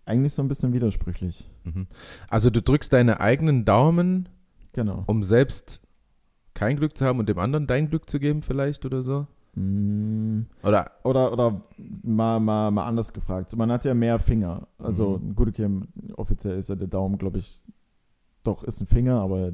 Eigentlich 0.06 0.32
so 0.34 0.42
ein 0.42 0.48
bisschen 0.48 0.72
widersprüchlich. 0.72 1.48
Mhm. 1.64 1.86
Also 2.28 2.50
du 2.50 2.60
drückst 2.62 2.92
deine 2.92 3.20
eigenen 3.20 3.64
Daumen, 3.64 4.28
Genau. 4.72 5.04
um 5.06 5.22
selbst 5.22 5.80
kein 6.52 6.76
Glück 6.76 6.96
zu 6.96 7.04
haben 7.06 7.18
und 7.18 7.28
dem 7.28 7.38
anderen 7.38 7.66
dein 7.66 7.88
Glück 7.90 8.08
zu 8.08 8.18
geben 8.18 8.42
vielleicht 8.42 8.84
oder 8.84 9.02
so? 9.02 9.26
Mm, 9.54 10.42
Oder 10.62 10.90
Oder, 11.04 11.32
oder 11.32 11.62
mal, 12.02 12.40
mal, 12.40 12.70
mal 12.70 12.86
anders 12.86 13.12
gefragt. 13.12 13.50
So, 13.50 13.56
man 13.56 13.70
hat 13.72 13.84
ja 13.84 13.94
mehr 13.94 14.18
Finger. 14.18 14.66
Also, 14.78 15.18
Mhm. 15.22 15.34
gut, 15.36 15.48
okay, 15.48 15.68
offiziell 16.16 16.58
ist 16.58 16.68
ja 16.68 16.74
der 16.74 16.88
Daumen, 16.88 17.18
glaube 17.18 17.38
ich, 17.38 17.62
doch, 18.42 18.62
ist 18.64 18.80
ein 18.80 18.86
Finger, 18.86 19.20
aber 19.20 19.52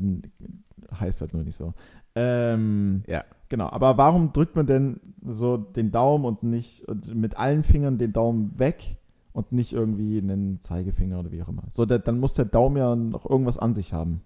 heißt 0.99 1.21
halt 1.21 1.33
nur 1.35 1.45
nicht 1.45 1.55
so. 1.57 1.75
Ähm, 2.15 3.03
Ja. 3.07 3.25
Genau, 3.51 3.69
aber 3.69 3.97
warum 3.99 4.33
drückt 4.33 4.55
man 4.57 4.67
denn 4.67 5.01
so 5.27 5.57
den 5.57 5.91
Daumen 5.91 6.25
und 6.25 6.43
nicht 6.45 6.85
mit 7.15 7.37
allen 7.37 7.63
Fingern 7.65 7.99
den 7.99 8.13
Daumen 8.13 8.59
weg 8.59 8.97
und 9.33 9.53
nicht 9.53 9.73
irgendwie 9.73 10.19
einen 10.19 10.61
Zeigefinger 10.61 11.21
oder 11.21 11.31
wie 11.33 11.43
auch 11.43 11.49
immer? 11.49 11.65
So, 11.69 11.87
der, 11.87 11.99
dann 11.99 12.19
muss 12.19 12.35
der 12.35 12.45
Daumen 12.47 12.77
ja 12.77 12.97
noch 12.97 13.29
irgendwas 13.29 13.59
an 13.59 13.75
sich 13.75 13.93
haben. 13.93 14.23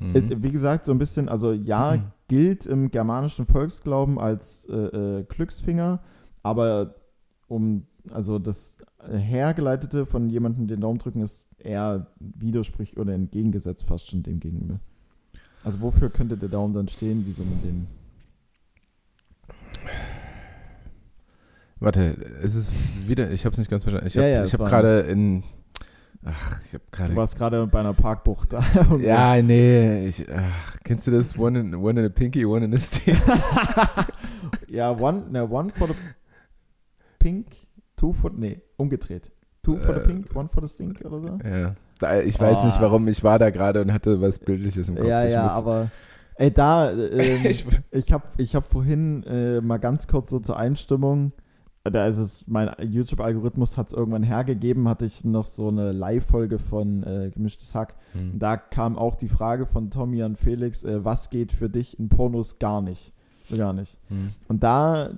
Mhm. 0.00 0.42
Wie 0.42 0.50
gesagt, 0.50 0.84
so 0.84 0.92
ein 0.92 0.98
bisschen, 0.98 1.28
also 1.28 1.52
ja, 1.52 1.96
Mhm. 1.96 2.02
gilt 2.28 2.66
im 2.66 2.90
germanischen 2.90 3.46
Volksglauben 3.46 4.18
als 4.18 4.64
äh, 4.64 4.74
äh, 4.74 5.24
Glücksfinger, 5.24 6.00
aber 6.42 6.94
um, 7.46 7.86
also 8.10 8.38
das 8.38 8.78
Hergeleitete 9.08 10.06
von 10.06 10.28
jemandem 10.28 10.66
den 10.66 10.80
Daumen 10.80 10.98
drücken 10.98 11.20
ist 11.20 11.48
eher 11.58 12.08
widersprüchlich 12.18 12.98
oder 12.98 13.12
entgegengesetzt 13.14 13.86
fast 13.86 14.10
schon 14.10 14.22
dem 14.22 14.40
gegenüber. 14.40 14.80
Also 15.62 15.80
wofür 15.80 16.10
könnte 16.10 16.36
der 16.36 16.48
Daumen 16.48 16.74
dann 16.74 16.88
stehen, 16.88 17.24
wie 17.26 17.32
soll 17.32 17.46
man 17.46 17.62
den? 17.62 17.86
Warte, 21.82 22.16
es 22.42 22.54
ist 22.54 22.72
wieder, 23.08 23.30
ich 23.30 23.44
habe 23.44 23.52
es 23.54 23.58
nicht 23.58 23.70
ganz 23.70 23.82
verstanden. 23.82 24.06
Ich 24.06 24.14
Ja, 24.14 24.22
habe 24.22 24.30
ja, 24.32 24.42
es 24.42 24.52
hab 24.52 24.68
gerade 24.68 25.00
in, 25.00 25.42
ach, 26.24 26.60
ich 26.64 26.74
habe 26.74 26.84
Du 26.90 26.96
gerade, 26.96 27.16
warst 27.16 27.36
gerade 27.36 27.66
bei 27.66 27.80
einer 27.80 27.92
Parkbucht 27.94 28.52
da. 28.52 28.62
ja, 29.00 29.40
nee, 29.42 30.06
ich, 30.06 30.24
ach, 30.32 30.78
kennst 30.84 31.06
du 31.06 31.10
das? 31.10 31.36
One 31.38 31.58
in, 31.60 31.74
one 31.74 31.98
in 32.00 32.06
a 32.06 32.08
pinky, 32.08 32.44
one 32.46 32.64
in 32.64 32.74
a 32.74 32.78
stick. 32.78 33.16
ja, 34.70 34.90
one, 34.90 35.24
ne, 35.30 35.42
one 35.48 35.70
for 35.72 35.88
the 35.88 35.94
pink, 37.18 37.46
two 37.96 38.12
for, 38.12 38.30
nee, 38.32 38.60
umgedreht. 38.76 39.30
Two 39.62 39.76
for 39.76 39.94
the 39.94 40.00
Äh, 40.00 40.06
pink, 40.06 40.34
one 40.34 40.48
for 40.48 40.62
the 40.66 40.72
stink 40.72 41.00
oder 41.04 41.20
so? 41.20 41.38
ja, 41.48 42.20
ich 42.20 42.38
weiß 42.38 42.64
nicht 42.64 42.78
Oh. 42.78 42.82
warum, 42.82 43.06
ich 43.08 43.22
war 43.22 43.38
da 43.38 43.50
gerade 43.50 43.80
und 43.80 43.92
hatte 43.92 44.20
was 44.20 44.38
Bildliches 44.40 44.88
im 44.88 44.96
Kopf. 44.96 45.06
Ja, 45.06 45.24
ich 45.24 45.32
ja, 45.32 45.46
aber 45.46 45.90
ey, 46.34 46.50
da, 46.52 46.90
ähm, 46.92 47.44
ich, 47.44 47.64
ich 47.92 48.12
habe 48.12 48.24
ich 48.38 48.54
hab 48.56 48.66
vorhin 48.66 49.22
äh, 49.24 49.60
mal 49.60 49.78
ganz 49.78 50.08
kurz 50.08 50.30
so 50.30 50.40
zur 50.40 50.56
Einstimmung, 50.56 51.30
äh, 51.30 51.41
da 51.84 52.06
ist 52.06 52.18
es, 52.18 52.46
mein 52.46 52.70
YouTube-Algorithmus 52.80 53.76
hat 53.76 53.88
es 53.88 53.92
irgendwann 53.92 54.22
hergegeben, 54.22 54.88
hatte 54.88 55.04
ich 55.04 55.24
noch 55.24 55.44
so 55.44 55.68
eine 55.68 55.90
Live-Folge 55.90 56.58
von 56.58 57.02
äh, 57.02 57.30
Gemischtes 57.34 57.74
Hack. 57.74 57.96
Hm. 58.12 58.32
Und 58.34 58.38
da 58.38 58.56
kam 58.56 58.96
auch 58.96 59.16
die 59.16 59.28
Frage 59.28 59.66
von 59.66 59.90
Tommy 59.90 60.22
an 60.22 60.36
Felix, 60.36 60.84
äh, 60.84 61.04
was 61.04 61.30
geht 61.30 61.52
für 61.52 61.68
dich 61.68 61.98
in 61.98 62.08
Pornos 62.08 62.60
gar 62.60 62.82
nicht? 62.82 63.12
Gar 63.54 63.72
nicht. 63.72 63.98
Hm. 64.08 64.30
Und 64.48 64.62
da, 64.62 65.10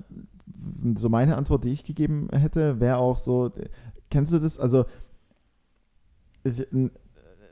so 0.94 1.10
meine 1.10 1.36
Antwort, 1.36 1.64
die 1.64 1.70
ich 1.70 1.84
gegeben 1.84 2.28
hätte, 2.32 2.80
wäre 2.80 2.96
auch 2.96 3.18
so, 3.18 3.52
kennst 4.10 4.32
du 4.32 4.38
das? 4.38 4.58
Also, 4.58 4.86
ich, 6.44 6.66
ein, 6.72 6.90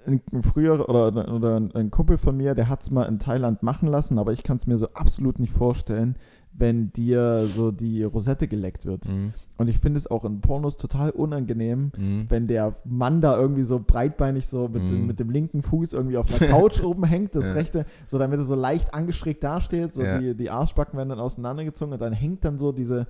ein 0.07 0.43
früher 0.43 0.89
oder, 0.89 1.33
oder 1.33 1.57
ein 1.75 1.91
Kumpel 1.91 2.17
von 2.17 2.37
mir, 2.37 2.55
der 2.55 2.69
hat 2.69 2.83
es 2.83 2.91
mal 2.91 3.05
in 3.05 3.19
Thailand 3.19 3.63
machen 3.63 3.89
lassen, 3.89 4.19
aber 4.19 4.33
ich 4.33 4.43
kann 4.43 4.57
es 4.57 4.67
mir 4.67 4.79
so 4.79 4.89
absolut 4.95 5.39
nicht 5.39 5.53
vorstellen, 5.53 6.17
wenn 6.55 6.93
dir 6.93 7.47
so 7.47 7.71
die 7.71 8.03
Rosette 8.05 8.47
geleckt 8.47 8.85
wird. 8.85 9.07
Hm. 9.07 9.33
Und 9.57 9.69
ich 9.69 9.79
finde 9.79 9.97
es 9.99 10.07
auch 10.07 10.25
in 10.25 10.41
Pornos 10.43 10.77
total 10.77 11.11
unangenehm, 11.11 11.93
Hm. 11.97 12.27
wenn 12.29 12.47
der 12.47 12.77
Mann 12.85 13.21
da 13.21 13.37
irgendwie 13.39 13.63
so 13.63 13.81
breitbeinig 13.81 14.47
so 14.47 14.69
mit, 14.69 14.91
dem, 14.91 15.01
Mhm. 15.03 15.07
mit 15.07 15.19
dem 15.21 15.31
linken 15.31 15.63
Fuß 15.63 15.93
irgendwie 15.95 16.19
auf 16.19 16.27
einer 16.41 16.51
Couch 16.51 16.81
oben 16.83 17.05
hängt, 17.05 17.35
das 17.35 17.49
Ja. 17.49 17.55
rechte, 17.55 17.87
so 18.07 18.19
damit 18.19 18.39
er 18.39 18.45
so 18.45 18.55
leicht 18.55 18.93
angeschrägt 18.95 19.43
dasteht, 19.43 19.95
so 19.95 20.03
Ja. 20.03 20.19
die, 20.19 20.35
die 20.37 20.51
Arschbacken 20.51 20.97
werden 20.99 21.09
dann 21.09 21.21
auseinandergezogen 21.21 21.93
und 21.95 22.03
dann 22.03 22.13
hängt 22.13 22.45
dann 22.45 22.59
so 22.59 22.71
diese, 22.73 23.07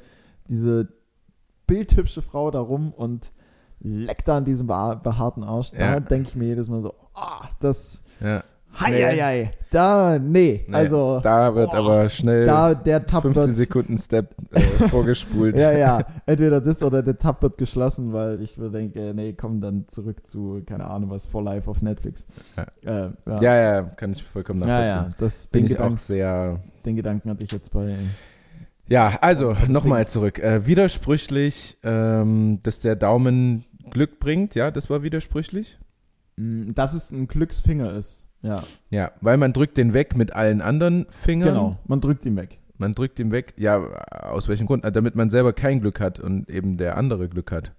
diese 0.49 0.89
bildhübsche 1.67 2.23
Frau 2.23 2.51
da 2.51 2.61
rum 2.61 2.93
und 2.93 3.33
leckt 3.81 4.29
da 4.29 4.37
an 4.37 4.45
diesem 4.45 4.69
beha- 4.69 4.95
behaarten 5.03 5.43
Arsch. 5.43 5.73
Da 5.73 5.95
Ja. 5.95 6.01
denke 6.01 6.29
ich 6.29 6.37
mir 6.37 6.47
jedes 6.47 6.69
Mal 6.69 6.83
so, 6.83 6.95
ah, 7.15 7.49
das, 7.61 8.03
Ja. 8.21 8.45
Hei, 8.81 8.91
Nee. 8.91 9.23
hei, 9.23 9.51
da, 9.71 10.19
nee, 10.19 10.65
Nee, 10.69 10.75
also 10.75 11.21
da 11.23 11.55
wird 11.55 11.71
oh, 11.73 11.77
aber 11.77 12.09
schnell 12.09 12.45
da, 12.45 12.75
der 12.75 13.07
Tab 13.07 13.23
15 13.23 13.47
wird, 13.47 13.57
Sekunden 13.57 13.99
Step 13.99 14.35
äh, 14.53 14.61
vorgespult. 14.89 15.59
ja, 15.59 15.73
ja, 15.73 16.05
entweder 16.27 16.61
das 16.61 16.83
oder 16.83 17.03
der 17.03 17.17
Tab 17.17 17.43
wird 17.43 17.57
geschlossen, 17.59 18.13
weil 18.13 18.43
ich 18.43 18.59
würde 18.59 18.79
denke, 18.79 19.13
nee, 19.15 19.33
komm 19.33 19.61
dann 19.61 19.89
zurück 19.89 20.27
zu, 20.27 20.63
keine 20.67 20.89
Ahnung 20.89 21.11
was, 21.11 21.27
For 21.27 21.43
Life 21.43 21.71
auf 21.71 21.81
Netflix. 21.83 22.27
Ja. 22.57 22.67
Äh, 23.07 23.11
ja. 23.27 23.43
ja, 23.43 23.57
ja, 23.57 23.83
kann 23.83 24.13
ich 24.13 24.23
vollkommen 24.23 24.61
ja, 24.61 24.67
nachvollziehen. 24.67 25.11
ja, 25.11 25.17
das, 25.19 25.47
Bin 25.49 25.61
den, 25.63 25.67
ich 25.67 25.73
Gedanken, 25.73 25.95
auch 25.95 25.99
sehr. 25.99 26.61
den 26.85 26.97
Gedanken 26.97 27.31
hatte 27.31 27.43
ich 27.45 27.53
jetzt 27.53 27.73
bei, 27.73 27.95
Ja, 28.89 29.19
also 29.21 29.57
nochmal 29.69 30.07
zurück. 30.09 30.39
Äh, 30.39 30.67
widersprüchlich, 30.67 31.79
ähm, 31.83 32.59
dass 32.63 32.81
der 32.81 32.97
Daumen 32.97 33.65
Glück 33.91 34.21
bringt, 34.21 34.55
ja, 34.55 34.71
das 34.71 34.91
war 34.91 35.03
widersprüchlich. 35.03 35.79
Mm, 36.37 36.73
dass 36.73 36.95
es 36.95 37.11
ein 37.11 37.27
Glücksfinger 37.27 37.93
ist. 37.95 38.27
Ja, 38.43 38.65
Ja, 38.91 39.13
weil 39.21 39.37
man 39.37 39.53
drückt 39.53 39.77
den 39.77 39.93
weg 39.95 40.17
mit 40.17 40.33
allen 40.35 40.61
anderen 40.61 41.07
Fingern. 41.11 41.49
genau, 41.49 41.79
man 41.87 42.01
drückt 42.01 42.25
ihn 42.27 42.37
weg. 42.37 42.59
Man 42.79 42.93
drückt 42.95 43.19
ihn 43.21 43.31
weg. 43.31 43.55
Ja, 43.57 43.79
aus 44.11 44.49
welchem 44.49 44.67
Grund? 44.67 44.85
Äh, 44.85 44.91
Damit 44.91 45.15
man 45.15 45.31
selber 45.31 45.53
kein 45.53 45.81
Glück 45.81 46.01
hat 46.01 46.19
und 46.19 46.49
eben 46.51 46.77
der 46.77 46.97
andere 46.97 47.29
Glück 47.29 47.53
hat. 47.53 47.73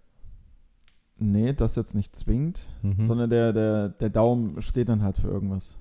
Nee, 1.17 1.53
das 1.53 1.75
jetzt 1.75 1.95
nicht 1.95 2.15
zwingend, 2.15 2.69
Mhm. 2.81 3.05
sondern 3.05 3.29
der, 3.29 3.53
der, 3.53 3.89
der 3.89 4.09
Daumen 4.09 4.61
steht 4.61 4.89
dann 4.89 5.03
halt 5.03 5.17
für 5.17 5.27
irgendwas. 5.27 5.77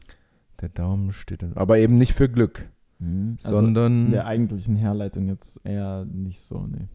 Der 0.60 0.68
Daumen 0.68 1.10
steht 1.12 1.42
dann. 1.42 1.52
Aber 1.54 1.78
eben 1.78 1.98
nicht 1.98 2.12
für 2.14 2.28
Glück, 2.28 2.68
Mhm. 2.98 3.36
Also 3.42 3.56
sondern. 3.56 4.06
in 4.06 4.10
der 4.12 4.26
eigentlichen 4.26 4.76
Herleitung 4.76 5.28
jetzt 5.28 5.60
eher 5.64 6.04
nicht 6.04 6.40
so, 6.40 6.66
nee. 6.66 6.88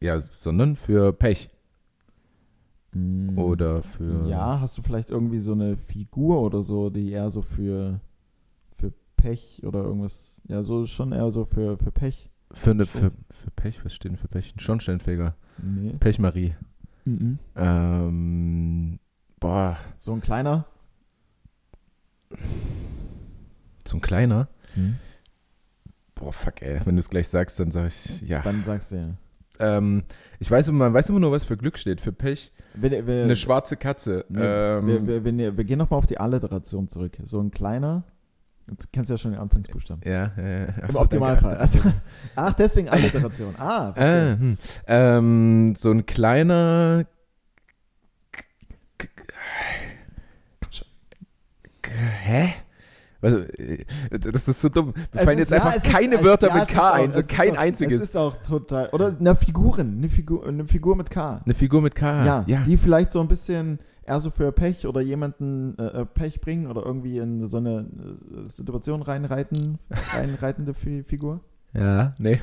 ja, 0.00 0.20
sondern 0.20 0.74
für 0.76 1.12
Pech. 1.12 1.50
Mm. 2.92 3.38
Oder 3.38 3.82
für. 3.82 4.28
Ja, 4.28 4.60
hast 4.60 4.76
du 4.78 4.82
vielleicht 4.82 5.10
irgendwie 5.10 5.38
so 5.38 5.52
eine 5.52 5.76
Figur 5.76 6.42
oder 6.42 6.62
so, 6.62 6.90
die 6.90 7.10
eher 7.10 7.30
so 7.30 7.42
für, 7.42 8.00
für 8.70 8.92
Pech 9.16 9.62
oder 9.64 9.82
irgendwas, 9.82 10.42
ja, 10.48 10.62
so 10.62 10.86
schon 10.86 11.12
eher 11.12 11.30
so 11.30 11.44
für, 11.44 11.76
für 11.76 11.90
Pech. 11.90 12.28
Für, 12.52 12.72
eine, 12.72 12.84
für, 12.84 13.10
für 13.10 13.50
Pech, 13.56 13.84
was 13.84 13.94
steht 13.94 14.12
denn 14.12 14.18
für 14.18 14.28
Pech? 14.28 14.54
Ein 14.54 14.60
Schornsteinfeger. 14.60 15.34
Nee. 15.62 15.94
Pechmarie. 15.98 16.54
Mhm. 17.04 17.38
Ähm, 17.56 18.98
boah, 19.40 19.76
So 19.96 20.12
ein 20.12 20.20
kleiner. 20.20 20.66
so 23.86 23.96
ein 23.96 24.00
kleiner. 24.00 24.48
Mhm. 24.76 24.96
Boah, 26.14 26.32
fuck, 26.32 26.62
ey. 26.62 26.80
Wenn 26.84 26.94
du 26.94 27.00
es 27.00 27.10
gleich 27.10 27.28
sagst, 27.28 27.58
dann 27.58 27.70
sag 27.70 27.88
ich 27.88 28.22
ja. 28.22 28.42
Dann 28.42 28.62
sagst 28.64 28.92
du 28.92 28.96
ja. 28.96 29.08
Ähm, 29.58 30.04
ich 30.38 30.50
weiß 30.50 30.68
immer, 30.68 30.78
man 30.84 30.94
weiß 30.94 31.08
immer 31.08 31.20
nur, 31.20 31.32
was 31.32 31.44
für 31.44 31.56
Glück 31.56 31.78
steht. 31.78 32.00
Für 32.00 32.12
Pech. 32.12 32.52
Wir, 32.74 33.06
wir, 33.06 33.24
Eine 33.24 33.36
schwarze 33.36 33.76
Katze. 33.76 34.24
nee, 34.28 34.40
ähm, 34.42 35.06
wir, 35.06 35.24
wir, 35.24 35.56
wir, 35.56 35.64
gehen 35.64 35.78
nochmal 35.78 35.98
auf 35.98 36.06
die 36.06 36.18
Alliteration 36.18 36.88
zurück. 36.88 37.16
So 37.22 37.40
ein 37.40 37.50
kleiner. 37.50 38.04
Jetzt 38.70 38.92
kennst 38.92 39.10
du 39.10 39.14
ja 39.14 39.18
schon 39.18 39.32
den 39.32 39.40
Anfangsbuchstaben. 39.40 40.02
ja, 40.04 40.32
ja, 40.36 40.48
ja. 40.48 40.66
Ach 40.76 40.88
Im 40.88 40.92
so, 40.92 41.00
Optimalfall. 41.00 41.56
Also, 41.56 41.80
ach, 42.36 42.52
deswegen 42.54 42.88
Alliteration. 42.88 43.54
Ah, 43.58 43.88
Ah, 43.88 43.92
verstehe. 43.92 44.38
hm. 44.38 44.58
ähm, 44.86 45.74
so 45.76 45.90
ein 45.90 46.06
kleiner. 46.06 47.04
Hä? 52.24 52.54
Also, 53.22 53.44
das 54.10 54.48
ist 54.48 54.60
so 54.60 54.68
dumm. 54.68 54.92
Wir 54.94 55.20
Es 55.20 55.24
fallen 55.24 55.38
ist- 55.38 55.50
jetzt 55.50 55.58
ja, 55.62 55.64
einfach 55.64 55.76
es 55.78 55.84
ist- 55.84 55.92
keine 55.92 56.22
Wörter 56.24 56.48
ja, 56.48 56.54
mit 56.54 56.62
ist 56.64 56.70
K 56.74 56.88
auch- 56.90 56.94
ein, 56.94 57.12
so 57.12 57.20
ist 57.20 57.28
kein 57.28 57.52
auch, 57.56 57.60
einziges. 57.60 57.98
Es 57.98 58.04
ist 58.10 58.16
auch 58.16 58.36
total. 58.38 58.88
Oder 58.90 59.16
eine 59.18 59.36
Figurin, 59.36 59.98
eine 59.98 60.08
Figur, 60.08 60.46
eine 60.46 60.66
Figur 60.66 60.96
mit 60.96 61.08
K. 61.10 61.40
Eine 61.44 61.54
Figur 61.54 61.80
mit 61.82 61.94
K. 61.94 62.24
ja, 62.24 62.44
ja. 62.46 62.62
die 62.64 62.76
vielleicht 62.76 63.12
so 63.12 63.20
ein 63.20 63.28
bisschen 63.28 63.78
eher 64.04 64.20
so 64.20 64.30
für 64.30 64.50
Pech 64.50 64.86
oder 64.88 65.00
jemanden 65.00 65.78
äh, 65.78 66.00
äh, 66.00 66.04
Pech 66.04 66.40
bringen 66.40 66.66
oder 66.66 66.84
irgendwie 66.84 67.18
in 67.18 67.46
so 67.46 67.58
eine 67.58 67.86
äh, 68.44 68.48
Situation 68.48 69.02
reinreiten, 69.02 69.78
reinreitende 70.14 70.74
Fi 70.74 71.04
Figur. 71.04 71.40
Ja, 71.74 72.14
nee. 72.18 72.40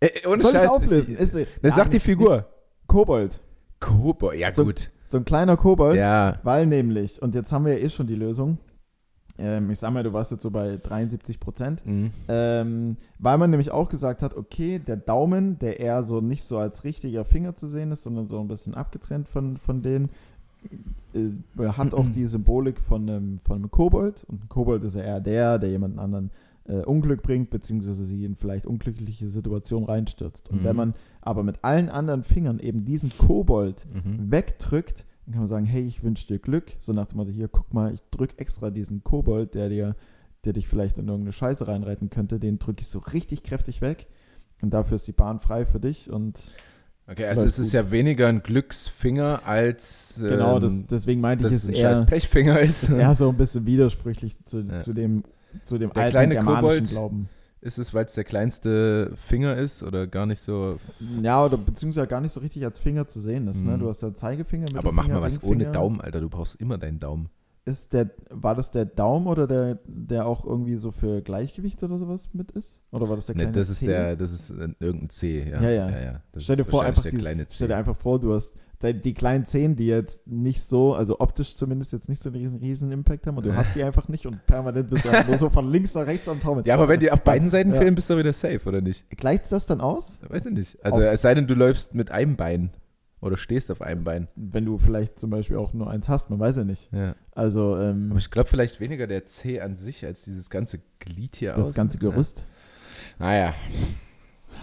Äh, 0.00 0.26
ohne 0.26 0.42
Soll 0.42 0.52
Scheiß. 0.52 0.68
auflösen? 0.68 1.14
Ist, 1.16 1.34
ne, 1.34 1.46
ja, 1.62 1.70
sag 1.70 1.90
die 1.90 2.00
Figur. 2.00 2.46
Kobold. 2.88 3.40
Kobold. 3.78 4.38
Ja, 4.38 4.50
So- 4.50 4.64
gut. 4.64 4.90
So 5.06 5.18
ein 5.18 5.24
kleiner 5.24 5.56
Kobold. 5.56 6.00
Ja. 6.00 6.38
Weil 6.42 6.66
nämlich, 6.66 7.20
und 7.22 7.34
jetzt 7.34 7.52
haben 7.52 7.64
wir 7.66 7.78
ja 7.78 7.84
eh 7.84 7.88
schon 7.90 8.06
die 8.06 8.14
Lösung. 8.14 8.58
Ähm, 9.38 9.70
ich 9.70 9.78
sag 9.78 9.92
mal, 9.92 10.02
du 10.02 10.12
warst 10.12 10.30
jetzt 10.30 10.42
so 10.42 10.50
bei 10.50 10.76
73 10.76 11.40
Prozent. 11.40 11.84
Mhm. 11.86 12.10
Ähm, 12.28 12.96
weil 13.18 13.38
man 13.38 13.50
nämlich 13.50 13.70
auch 13.70 13.88
gesagt 13.88 14.22
hat, 14.22 14.36
okay, 14.36 14.78
der 14.78 14.96
Daumen, 14.96 15.58
der 15.58 15.80
eher 15.80 16.02
so 16.02 16.20
nicht 16.20 16.44
so 16.44 16.58
als 16.58 16.84
richtiger 16.84 17.24
Finger 17.24 17.54
zu 17.54 17.66
sehen 17.66 17.90
ist, 17.92 18.02
sondern 18.04 18.26
so 18.26 18.38
ein 18.40 18.48
bisschen 18.48 18.74
abgetrennt 18.74 19.28
von, 19.28 19.56
von 19.56 19.82
denen, 19.82 20.10
äh, 21.14 21.68
hat 21.68 21.94
auch 21.94 22.08
die 22.08 22.26
Symbolik 22.26 22.78
von 22.80 23.08
einem, 23.08 23.38
von 23.38 23.56
einem 23.56 23.70
Kobold. 23.70 24.24
Und 24.28 24.44
ein 24.44 24.48
Kobold 24.48 24.84
ist 24.84 24.96
ja 24.96 25.02
eher 25.02 25.20
der, 25.20 25.58
der 25.58 25.70
jemanden 25.70 25.98
anderen 25.98 26.30
äh, 26.68 26.84
Unglück 26.84 27.22
bringt, 27.22 27.50
beziehungsweise 27.50 28.04
sie 28.04 28.24
in 28.24 28.36
vielleicht 28.36 28.66
unglückliche 28.66 29.28
Situationen 29.28 29.88
reinstürzt. 29.88 30.50
Und 30.50 30.60
Mhm. 30.60 30.64
wenn 30.64 30.76
man 30.76 30.94
aber 31.20 31.42
mit 31.42 31.64
allen 31.64 31.88
anderen 31.88 32.22
Fingern 32.22 32.60
eben 32.60 32.84
diesen 32.84 33.10
Kobold 33.18 33.86
Mhm. 33.92 34.30
wegdrückt, 34.30 35.06
dann 35.24 35.32
kann 35.32 35.40
man 35.42 35.46
sagen, 35.48 35.66
hey, 35.66 35.82
ich 35.84 36.02
wünsche 36.02 36.26
dir 36.26 36.38
Glück. 36.38 36.72
So 36.78 36.92
nach 36.92 37.06
dem 37.06 37.18
Motto, 37.18 37.30
hier, 37.30 37.48
guck 37.48 37.72
mal, 37.72 37.92
ich 37.94 38.02
drück 38.10 38.34
extra 38.38 38.70
diesen 38.70 39.04
Kobold, 39.04 39.54
der 39.54 39.68
dir, 39.68 39.94
der 40.44 40.52
dich 40.52 40.66
vielleicht 40.68 40.98
in 40.98 41.06
irgendeine 41.08 41.32
Scheiße 41.32 41.66
reinreiten 41.68 42.10
könnte, 42.10 42.38
den 42.40 42.58
drücke 42.58 42.80
ich 42.80 42.88
so 42.88 42.98
richtig 42.98 43.42
kräftig 43.42 43.80
weg. 43.80 44.08
Und 44.60 44.70
dafür 44.74 44.96
ist 44.96 45.06
die 45.06 45.12
Bahn 45.12 45.38
frei 45.40 45.64
für 45.66 45.80
dich. 45.80 46.10
Und 46.10 46.54
Okay, 47.08 47.26
also 47.26 47.44
es 47.44 47.58
ist 47.58 47.66
gut. 47.68 47.72
ja 47.74 47.90
weniger 47.90 48.28
ein 48.28 48.42
Glücksfinger 48.44 49.42
als 49.44 50.18
ähm, 50.22 50.28
genau, 50.28 50.58
das, 50.60 50.86
deswegen 50.86 51.20
meinte 51.20 51.46
ich, 51.48 51.52
es 51.52 51.68
ein 51.68 51.72
ist 51.72 51.78
eher, 51.80 51.96
scheiß 51.96 52.06
Pechfinger 52.06 52.60
ist. 52.60 52.84
ist 52.84 52.94
eher 52.94 53.14
so 53.16 53.28
ein 53.28 53.36
bisschen 53.36 53.66
widersprüchlich 53.66 54.40
zu, 54.42 54.60
Ja. 54.60 54.78
zu 54.78 54.92
dem, 54.92 55.24
zu 55.62 55.78
dem 55.78 55.92
Der 55.92 56.02
alten 56.04 56.30
germanischen 56.30 56.86
Kobold- 56.86 56.90
Glauben. 56.90 57.28
Ist 57.62 57.78
es, 57.78 57.94
weil 57.94 58.06
es 58.06 58.14
der 58.14 58.24
kleinste 58.24 59.12
Finger 59.14 59.56
ist 59.56 59.84
oder 59.84 60.08
gar 60.08 60.26
nicht 60.26 60.40
so? 60.40 60.78
Ja, 61.22 61.44
oder 61.44 61.56
beziehungsweise 61.56 62.08
gar 62.08 62.20
nicht 62.20 62.32
so 62.32 62.40
richtig 62.40 62.64
als 62.64 62.80
Finger 62.80 63.06
zu 63.06 63.20
sehen 63.20 63.46
ist. 63.46 63.64
Ne? 63.64 63.76
Mhm. 63.76 63.80
Du 63.80 63.88
hast 63.88 64.02
ja 64.02 64.12
Zeigefinger, 64.12 64.66
Aber 64.76 64.90
mach 64.90 65.06
mal 65.06 65.22
was 65.22 65.34
Ringfinger. 65.34 65.52
ohne 65.66 65.72
Daumen, 65.72 66.00
Alter. 66.00 66.20
Du 66.20 66.28
brauchst 66.28 66.56
immer 66.56 66.76
deinen 66.76 66.98
Daumen. 66.98 67.28
Ist 67.64 67.92
der, 67.92 68.10
war 68.30 68.56
das 68.56 68.72
der 68.72 68.84
Daumen 68.86 69.28
oder 69.28 69.46
der, 69.46 69.78
der 69.86 70.26
auch 70.26 70.44
irgendwie 70.44 70.76
so 70.78 70.90
für 70.90 71.22
Gleichgewicht 71.22 71.80
oder 71.84 71.96
sowas 71.96 72.30
mit 72.34 72.50
ist? 72.50 72.82
Oder 72.90 73.08
war 73.08 73.14
das 73.14 73.26
der 73.26 73.36
Ne, 73.36 73.42
kleine 73.42 73.56
das 73.56 73.68
ist 73.70 73.78
Zeh? 73.78 73.86
der, 73.86 74.16
das 74.16 74.32
ist 74.32 74.50
äh, 74.50 74.68
irgendein 74.80 75.10
C, 75.10 75.48
ja. 75.48 75.62
Ja, 75.62 75.70
ja. 76.00 76.22
Das 76.32 76.42
Stell 76.42 76.56
dir 76.56 76.62
ist 76.62 76.70
vor, 76.70 76.82
einfach 76.82 77.02
der 77.02 77.12
diese- 77.12 77.22
kleine 77.22 77.46
C. 77.46 77.54
Stell 77.54 77.68
dir 77.68 77.76
einfach 77.76 77.94
vor, 77.96 78.18
du 78.18 78.34
hast 78.34 78.54
de- 78.82 78.94
die 78.94 79.14
kleinen 79.14 79.44
Zehen, 79.44 79.76
die 79.76 79.86
jetzt 79.86 80.26
nicht 80.26 80.60
so, 80.60 80.94
also 80.94 81.20
optisch 81.20 81.54
zumindest 81.54 81.92
jetzt 81.92 82.08
nicht 82.08 82.20
so 82.20 82.30
einen 82.30 82.36
riesen, 82.40 82.58
riesen 82.58 82.90
Impact 82.90 83.28
haben 83.28 83.36
und 83.36 83.46
du 83.46 83.54
hast 83.54 83.76
die 83.76 83.84
einfach 83.84 84.08
nicht 84.08 84.26
und 84.26 84.44
permanent 84.44 84.90
bist 84.90 85.04
du 85.04 85.10
einfach 85.10 85.28
nur 85.28 85.38
so 85.38 85.48
von 85.48 85.70
links 85.70 85.94
nach 85.94 86.06
rechts 86.06 86.28
am 86.28 86.40
Taumeln. 86.40 86.64
ja, 86.66 86.74
aber 86.74 86.88
wenn 86.88 86.98
die 86.98 87.12
auf 87.12 87.22
beiden 87.22 87.48
Seiten 87.48 87.70
Ja. 87.72 87.78
fehlen, 87.78 87.94
bist 87.94 88.10
du 88.10 88.16
wieder 88.18 88.32
safe, 88.32 88.60
oder 88.68 88.80
nicht? 88.80 89.08
Gleicht 89.10 89.52
das 89.52 89.66
dann 89.66 89.80
aus? 89.80 90.20
Weiß 90.28 90.46
ich 90.46 90.52
nicht. 90.52 90.84
Also 90.84 90.96
Auf- 90.98 91.04
es 91.12 91.22
sei 91.22 91.32
denn, 91.34 91.46
du 91.46 91.54
läufst 91.54 91.94
mit 91.94 92.10
einem 92.10 92.34
Bein 92.34 92.70
oder 93.22 93.36
stehst 93.38 93.70
auf 93.70 93.80
einem 93.80 94.04
Bein. 94.04 94.28
Wenn 94.34 94.66
du 94.66 94.76
vielleicht 94.76 95.18
zum 95.18 95.30
Beispiel 95.30 95.56
auch 95.56 95.72
nur 95.72 95.88
eins 95.88 96.08
hast, 96.08 96.28
man 96.28 96.38
weiß 96.40 96.58
ja 96.58 96.64
nicht. 96.64 96.90
Ja. 96.92 97.14
Also 97.34 97.78
ähm, 97.78 98.08
Aber 98.10 98.18
ich 98.18 98.30
glaube 98.30 98.48
vielleicht 98.48 98.80
weniger 98.80 99.06
der 99.06 99.26
C 99.26 99.60
an 99.60 99.76
sich 99.76 100.04
als 100.04 100.22
dieses 100.22 100.50
ganze 100.50 100.80
Glied 100.98 101.36
hier 101.36 101.52
das 101.52 101.66
außen. 101.66 101.74
ganze 101.74 101.98
Gerüst. 101.98 102.46
Ja. 103.18 103.26
Naja. 103.26 103.54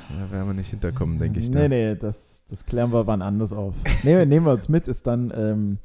Da 0.10 0.32
werden 0.32 0.48
wir 0.48 0.54
nicht 0.54 0.70
hinterkommen, 0.70 1.18
denke 1.18 1.40
ich. 1.40 1.50
Nee, 1.50 1.62
da. 1.62 1.68
nee, 1.70 1.96
das, 1.96 2.44
das 2.50 2.66
klären 2.66 2.92
wir 2.92 3.08
wann 3.08 3.22
anders 3.22 3.54
auf. 3.54 3.76
nehmen, 4.04 4.28
nehmen 4.30 4.46
wir 4.46 4.54
uns 4.54 4.70
mit, 4.70 4.88
ist 4.88 5.08
dann, 5.08 5.34
ähm, 5.36 5.78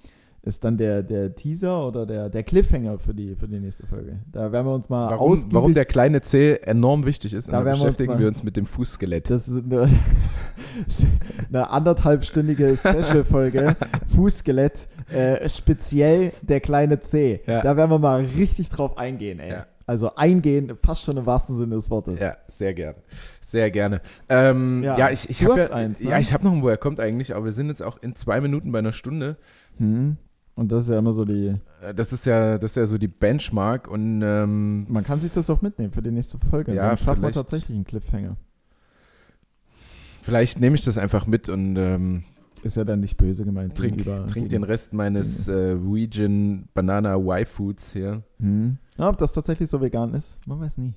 ist 0.47 0.62
dann 0.64 0.76
der, 0.76 1.03
der 1.03 1.34
Teaser 1.34 1.86
oder 1.88 2.05
der, 2.05 2.28
der 2.28 2.42
Cliffhanger 2.42 2.99
für 2.99 3.14
die, 3.14 3.34
für 3.34 3.49
die 3.49 3.59
nächste 3.59 3.86
Folge. 3.86 4.18
Da 4.30 4.53
werden 4.53 4.66
wir 4.66 4.74
uns 4.74 4.88
mal 4.90 5.11
Warum, 5.11 5.32
ausgiebig 5.32 5.55
warum 5.55 5.72
der 5.74 5.86
kleine 5.86 6.20
C 6.20 6.57
enorm 6.62 7.07
wichtig 7.07 7.32
ist, 7.32 7.49
Da 7.49 7.53
werden 7.64 7.66
wir 7.66 7.72
uns 7.72 7.82
beschäftigen 7.82 8.12
mal- 8.12 8.18
wir 8.20 8.28
uns 8.28 8.42
mit 8.42 8.57
dem 8.57 8.66
Fußskelett. 8.66 9.30
Das 9.30 9.49
ist 9.49 9.64
eine, 9.64 9.88
eine 11.49 11.70
anderthalbstündige 11.70 12.76
Special-Folge. 12.76 13.76
Fußskelett, 14.14 14.86
äh, 15.12 15.49
speziell 15.49 16.32
der 16.42 16.61
kleine 16.61 17.01
C. 17.01 17.40
Ja. 17.47 17.62
Da 17.62 17.76
werden 17.76 17.90
wir 17.90 17.99
mal 17.99 18.24
richtig 18.36 18.68
drauf 18.68 18.99
eingehen, 18.99 19.40
ey. 19.40 19.51
Ja. 19.51 19.66
Also 19.86 20.14
eingehen, 20.14 20.72
fast 20.82 21.03
schon 21.03 21.18
im 21.18 21.26
wahrsten 21.26 21.57
Sinne 21.57 21.74
des 21.74 21.90
Wortes. 21.90 22.20
Ja, 22.20 22.36
sehr 22.49 22.72
gerne. 22.72 22.97
Sehr 23.45 23.70
gerne. 23.70 24.01
Ähm, 24.30 24.82
ja, 24.82 24.97
Ja, 24.99 25.11
ich, 25.11 25.28
ich 25.28 25.45
habe 25.45 25.61
ja, 25.61 25.70
eins, 25.70 26.01
ne? 26.01 26.09
ja, 26.11 26.18
ich 26.18 26.32
habe 26.32 26.42
noch 26.45 26.53
einen, 26.53 26.62
woher 26.62 26.78
kommt 26.78 27.01
eigentlich, 27.01 27.34
aber 27.34 27.45
wir 27.45 27.53
sind 27.53 27.68
jetzt 27.68 27.82
auch 27.82 27.99
in 28.03 28.16
zwei 28.16 28.40
Minuten 28.40 28.72
bei 28.72 28.78
einer 28.78 28.92
Stunde. 28.95 29.36
Hm. 29.76 30.16
Und 30.57 30.70
das 30.70 30.84
ist 30.84 30.90
ja 30.90 30.98
immer 30.98 31.12
so 31.12 31.24
die. 31.24 31.55
Äh, 31.82 31.94
Das 31.94 32.12
ist 32.12 32.26
ja, 32.26 32.59
das 32.59 32.72
ist 32.72 32.76
ja 32.76 32.86
so 32.86 32.96
die 32.98 33.09
Benchmark 33.09 33.88
und 33.88 34.22
ähm, 34.22 34.86
Man 34.88 35.02
kann 35.05 35.18
sich 35.20 35.32
das 35.32 35.50
auch 35.50 35.62
mitnehmen 35.62 35.92
für 35.92 36.02
die 36.02 36.11
nächste 36.12 36.38
Folge. 36.38 36.72
Ja, 36.74 36.90
Dann 36.90 36.98
wir 37.07 37.14
vielleicht- 37.16 37.34
tatsächlich 37.34 37.74
einen 37.76 37.84
Cliffhanger. 37.84 38.36
vielleicht 40.22 40.61
nehme 40.61 40.76
ich 40.76 40.82
das 40.82 40.98
einfach 40.98 41.26
mit 41.26 41.48
und 41.48 41.76
ähm, 41.76 42.24
Ist 42.62 42.76
ja 42.76 42.84
dann 42.84 43.00
nicht 43.00 43.16
böse 43.16 43.44
gemeint. 43.44 43.74
trink, 43.76 43.96
gegenüber- 43.96 44.26
trink 44.26 44.48
den 44.48 44.62
Rest 44.64 44.92
meines 44.92 45.48
äh, 45.48 45.76
Vegan 45.82 46.68
Banana 46.72 47.16
Y-Foods 47.16 47.92
hier. 47.92 48.22
Hm. 48.40 48.78
Ja, 48.96 49.09
ob 49.09 49.18
das 49.18 49.32
tatsächlich 49.32 49.68
so 49.68 49.80
vegan 49.80 50.14
ist, 50.14 50.38
man 50.46 50.61
weiß 50.61 50.78
nie. 50.78 50.94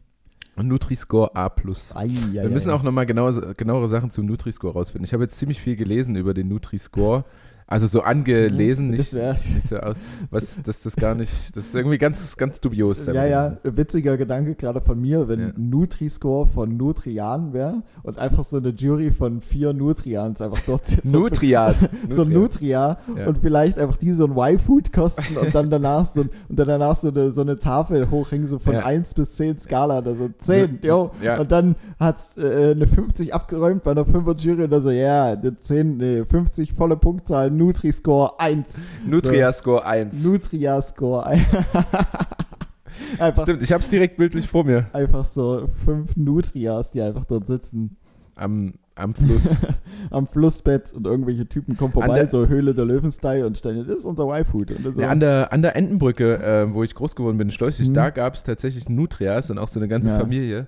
Und 0.55 0.67
Nutri-Score 0.69 1.35
A+. 1.35 1.51
Ei, 1.93 2.09
Wir 2.31 2.49
müssen 2.49 2.71
auch 2.71 2.81
nochmal 2.81 3.05
genauere, 3.05 3.53
genauere 3.53 3.87
Sachen 3.87 4.09
zum 4.09 4.25
Nutri-Score 4.25 4.73
rausfinden. 4.73 5.03
Ich 5.05 5.13
habe 5.13 5.23
jetzt 5.23 5.37
ziemlich 5.37 5.61
viel 5.61 5.75
gelesen 5.75 6.15
über 6.15 6.33
den 6.33 6.47
Nutri-Score. 6.47 7.25
Also 7.69 7.85
so 7.87 8.01
angelesen, 8.01 8.91
nicht, 8.91 9.13
Das 9.13 9.45
nicht 9.45 9.67
so 9.67 9.77
aus, 9.77 9.95
was, 10.31 10.61
dass 10.63 10.83
das 10.83 10.95
gar 10.95 11.15
nicht, 11.15 11.55
das 11.57 11.65
ist 11.65 11.75
irgendwie 11.75 11.97
ganz, 11.97 12.37
ganz 12.37 12.61
dubios. 12.61 13.05
ja, 13.07 13.25
ja, 13.25 13.57
witziger 13.63 14.15
Gedanke 14.15 14.55
gerade 14.55 14.79
von 14.79 14.99
mir, 15.01 15.27
wenn 15.27 15.39
Ja. 15.39 15.51
Nutri-Score 15.57 16.47
von 16.47 16.77
Nutrian 16.77 17.51
wäre 17.51 17.83
und 18.03 18.17
einfach 18.19 18.45
so 18.45 18.55
eine 18.57 18.69
Jury 18.69 19.11
von 19.11 19.41
vier 19.41 19.73
Nutrians 19.73 20.41
einfach 20.41 20.61
dort 20.65 20.85
sitzt. 20.85 21.05
Nutrias. 21.13 21.89
so 22.09 22.21
ein 22.21 22.29
Nutria 22.29 22.97
Ja. 23.17 23.27
und 23.27 23.39
vielleicht 23.39 23.77
einfach 23.79 23.97
die 23.97 24.13
so 24.13 24.25
ein 24.25 24.31
Y-Food 24.37 24.93
kosten 24.93 25.35
und 25.37 25.53
dann 25.53 25.69
danach 25.69 26.05
so, 26.05 26.21
und 26.21 26.31
dann 26.49 26.67
danach 26.69 26.95
so 26.95 27.09
eine, 27.09 27.31
so 27.31 27.41
eine 27.41 27.57
Tafel 27.57 28.09
hochhängen, 28.09 28.47
so 28.47 28.59
von 28.59 28.73
Ja. 28.75 28.85
1 28.85 29.13
bis 29.13 29.35
10 29.35 29.57
Skala, 29.59 29.99
also 29.99 30.29
10, 30.37 30.79
jo. 30.83 31.11
Ja. 31.21 31.37
Und 31.39 31.51
dann 31.51 31.75
hat's 31.99 32.37
äh, 32.37 32.71
eine 32.71 32.87
50 32.87 33.33
abgeräumt 33.33 33.83
bei 33.83 33.91
einer 33.91 34.05
5er 34.05 34.37
Jury 34.39 34.63
und 34.63 34.69
dann 34.71 34.81
so, 34.83 34.89
ja, 34.91 35.33
eine 35.33 35.57
10, 35.57 35.97
nee, 35.97 36.23
50 36.23 36.73
volle 36.73 36.95
Punktzahl, 36.95 37.51
Nutri-Score 37.57 38.39
1. 38.39 38.85
Nutria-Score 39.05 39.85
1. 39.85 40.23
Nutria-Score 40.23 41.25
1. 41.25 41.41
einfach, 43.19 43.43
Stimmt, 43.43 43.63
ich 43.63 43.71
habe 43.71 43.83
es 43.83 43.89
direkt 43.89 44.17
bildlich 44.17 44.47
vor 44.47 44.63
mir. 44.63 44.87
einfach 44.93 45.25
so 45.25 45.67
fünf 45.85 46.15
Nutrias, 46.15 46.91
die 46.91 47.01
einfach 47.01 47.25
dort 47.25 47.45
sitzen 47.47 47.97
Am, 48.35 48.73
am 48.95 49.15
Fluss. 49.15 49.49
am 50.11 50.27
Flussbett 50.27 50.93
und 50.93 51.07
irgendwelche 51.07 51.47
Typen 51.47 51.75
kommen 51.75 51.91
vorbei, 51.91 52.13
der- 52.19 52.27
so 52.27 52.47
Höhle 52.47 52.75
der 52.75 52.85
Löwen-Style 52.85 53.45
und 53.47 53.57
stellen, 53.57 53.85
das 53.87 53.95
ist 53.97 54.05
unser 54.05 54.25
Y-Food. 54.25 54.73
So, 54.93 55.01
Ja, 55.01 55.09
an, 55.09 55.19
der, 55.19 55.51
an 55.51 55.63
der 55.63 55.75
Entenbrücke, 55.75 56.37
äh, 56.37 56.71
wo 56.73 56.83
ich 56.83 56.93
groß 56.93 57.15
geworden 57.15 57.37
bin, 57.37 57.47
in 57.47 57.51
Schleusig, 57.51 57.89
Mhm. 57.89 57.93
da 57.95 58.09
gab 58.11 58.35
es 58.35 58.43
tatsächlich 58.43 58.89
Nutrias 58.89 59.49
und 59.49 59.57
auch 59.57 59.67
so 59.67 59.79
eine 59.79 59.87
ganze 59.87 60.09
Ja. 60.09 60.19
Familie. 60.19 60.67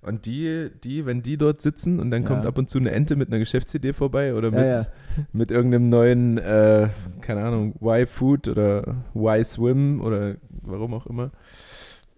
Und 0.00 0.26
die, 0.26 0.70
die, 0.84 1.06
wenn 1.06 1.22
die 1.22 1.36
dort 1.36 1.60
sitzen 1.60 1.98
und 1.98 2.10
dann 2.12 2.22
Ja. 2.22 2.28
kommt 2.28 2.46
ab 2.46 2.56
und 2.56 2.70
zu 2.70 2.78
eine 2.78 2.92
Ente 2.92 3.16
mit 3.16 3.28
einer 3.28 3.40
Geschäftsidee 3.40 3.92
vorbei 3.92 4.34
oder 4.34 4.50
mit, 4.50 4.60
ja, 4.60 4.82
ja. 4.82 4.86
mit 5.32 5.50
irgendeinem 5.50 5.88
neuen, 5.88 6.38
äh, 6.38 6.88
keine 7.20 7.42
Ahnung, 7.44 7.74
Y-Food 7.82 8.48
oder 8.48 8.96
Y-Swim 9.14 10.00
oder 10.00 10.36
warum 10.62 10.94
auch 10.94 11.06
immer. 11.06 11.30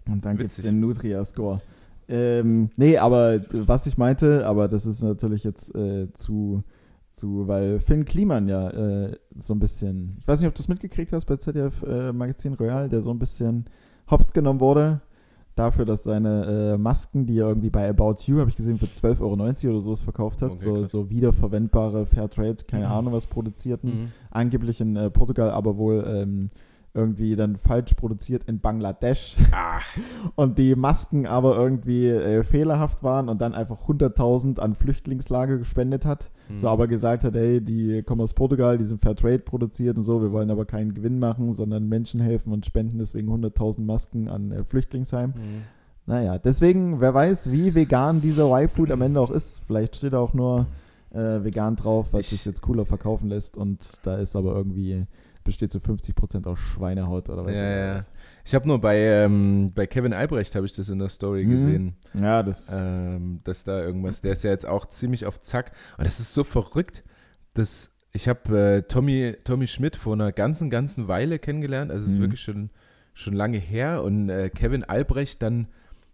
Und 0.06 0.24
dann 0.24 0.36
gibt 0.36 0.50
es 0.50 0.62
den 0.62 0.80
Nutria-Score. 0.80 1.62
Ähm, 2.08 2.70
nee, 2.76 2.98
aber 2.98 3.40
was 3.52 3.86
ich 3.86 3.96
meinte, 3.96 4.44
aber 4.46 4.68
das 4.68 4.84
ist 4.84 5.02
natürlich 5.02 5.44
jetzt 5.44 5.74
äh, 5.74 6.12
zu, 6.12 6.62
zu, 7.12 7.46
weil 7.48 7.78
Finn 7.80 8.04
Kliman 8.04 8.48
ja 8.48 8.68
äh, 8.70 9.16
so 9.36 9.54
ein 9.54 9.58
bisschen, 9.60 10.16
ich 10.20 10.26
weiß 10.28 10.40
nicht, 10.40 10.48
ob 10.48 10.54
du 10.54 10.60
es 10.60 10.68
mitgekriegt 10.68 11.12
hast 11.12 11.24
bei 11.26 11.36
ZDF 11.36 11.82
äh, 11.84 12.12
Magazin 12.12 12.54
Royal, 12.54 12.88
der 12.88 13.02
so 13.02 13.10
ein 13.10 13.18
bisschen 13.18 13.64
hops 14.10 14.32
genommen 14.32 14.60
wurde. 14.60 15.00
Dafür, 15.60 15.84
dass 15.84 16.04
seine 16.04 16.74
äh, 16.74 16.78
Masken, 16.78 17.26
die 17.26 17.38
er 17.38 17.48
irgendwie 17.48 17.68
bei 17.70 17.86
About 17.88 18.16
You, 18.24 18.38
habe 18.40 18.48
ich 18.48 18.56
gesehen, 18.56 18.78
für 18.78 18.86
12,90 18.86 19.20
Euro 19.20 19.74
oder 19.74 19.80
sowas 19.82 20.00
verkauft 20.00 20.40
hat, 20.40 20.52
Okay, 20.52 20.58
so, 20.58 20.86
so 20.86 21.10
wiederverwendbare 21.10 22.06
Fairtrade, 22.06 22.64
keine 22.66 22.86
Mhm. 22.86 22.92
Ahnung 22.92 23.12
was 23.12 23.26
produzierten, 23.26 24.10
angeblich 24.30 24.80
in 24.80 24.96
äh, 24.96 25.10
Portugal, 25.10 25.50
aber 25.50 25.76
wohl 25.76 26.02
ähm, 26.06 26.50
irgendwie 26.92 27.36
dann 27.36 27.56
falsch 27.56 27.94
produziert 27.94 28.44
in 28.44 28.58
Bangladesch 28.60 29.36
Ah, 29.52 29.78
und 30.34 30.58
die 30.58 30.74
Masken 30.74 31.26
aber 31.26 31.56
irgendwie 31.56 32.08
äh, 32.08 32.42
fehlerhaft 32.42 33.02
waren 33.04 33.28
und 33.28 33.40
dann 33.40 33.54
einfach 33.54 33.78
100.000 33.88 34.58
an 34.58 34.74
Flüchtlingslager 34.74 35.58
gespendet 35.58 36.04
hat. 36.04 36.30
hm. 36.48 36.58
So 36.58 36.68
aber 36.68 36.88
gesagt 36.88 37.22
hat, 37.24 37.34
hey, 37.34 37.60
die 37.60 38.02
kommen 38.02 38.20
aus 38.20 38.34
Portugal, 38.34 38.76
die 38.76 38.84
sind 38.84 39.00
Fairtrade 39.00 39.38
produziert 39.38 39.96
und 39.98 40.02
so, 40.02 40.20
wir 40.20 40.32
wollen 40.32 40.50
aber 40.50 40.64
keinen 40.64 40.92
Gewinn 40.94 41.18
machen, 41.20 41.52
sondern 41.52 41.88
Menschen 41.88 42.20
helfen 42.20 42.52
und 42.52 42.66
spenden 42.66 42.98
deswegen 42.98 43.28
100.000 43.30 43.82
Masken 43.82 44.28
an 44.28 44.50
äh, 44.50 44.64
Flüchtlingsheim. 44.64 45.34
Hm. 45.34 45.40
Naja, 46.06 46.38
deswegen, 46.38 47.00
wer 47.00 47.14
weiß, 47.14 47.52
wie 47.52 47.74
vegan 47.76 48.20
dieser 48.20 48.46
Y-Food 48.50 48.90
am 48.90 49.02
Ende 49.02 49.20
auch 49.20 49.30
ist. 49.30 49.62
Vielleicht 49.66 49.94
steht 49.94 50.14
auch 50.14 50.34
nur 50.34 50.66
äh, 51.12 51.44
vegan 51.44 51.76
drauf, 51.76 52.08
was 52.12 52.26
Ich- 52.26 52.32
es 52.40 52.44
jetzt 52.46 52.62
cooler 52.62 52.84
verkaufen 52.84 53.28
lässt 53.28 53.56
und 53.56 53.78
da 54.02 54.16
ist 54.16 54.34
aber 54.34 54.56
irgendwie, 54.56 55.06
besteht 55.50 55.72
zu 55.72 55.78
50% 55.78 56.46
aus 56.46 56.58
Schweinehaut 56.58 57.28
oder 57.28 57.44
was 57.44 57.58
Ja, 57.58 57.94
ja. 57.96 58.04
Ich 58.44 58.54
habe 58.54 58.66
nur 58.68 58.80
bei, 58.80 58.96
ähm, 58.98 59.72
bei 59.74 59.86
Kevin 59.86 60.12
Albrecht 60.12 60.54
habe 60.54 60.64
ich 60.66 60.72
das 60.72 60.88
in 60.88 60.98
der 61.00 61.08
Story 61.08 61.44
Mhm. 61.44 61.50
gesehen, 61.50 61.96
Ja, 62.14 62.42
das, 62.42 62.72
ähm, 62.76 63.40
dass 63.44 63.64
da 63.64 63.80
irgendwas, 63.82 64.20
der 64.20 64.32
ist 64.32 64.44
ja 64.44 64.50
jetzt 64.50 64.66
auch 64.66 64.86
ziemlich 64.86 65.26
auf 65.26 65.40
Zack. 65.40 65.72
Und 65.98 66.04
das 66.04 66.20
ist 66.20 66.34
so 66.34 66.44
verrückt, 66.44 67.02
dass 67.54 67.90
ich 68.12 68.28
habe 68.28 68.58
äh, 68.58 68.82
Tommy, 68.82 69.34
Tommy 69.44 69.66
Schmidt 69.66 69.96
vor 69.96 70.14
einer 70.14 70.32
ganzen, 70.32 70.70
ganzen 70.70 71.06
Weile 71.08 71.38
kennengelernt, 71.38 71.90
also 71.90 72.04
es 72.04 72.10
ist 72.12 72.16
Mhm. 72.18 72.22
wirklich 72.22 72.40
schon, 72.40 72.70
schon 73.12 73.34
lange 73.34 73.58
her 73.58 74.02
und 74.04 74.28
äh, 74.30 74.50
Kevin 74.50 74.84
Albrecht 74.84 75.42
dann 75.42 75.66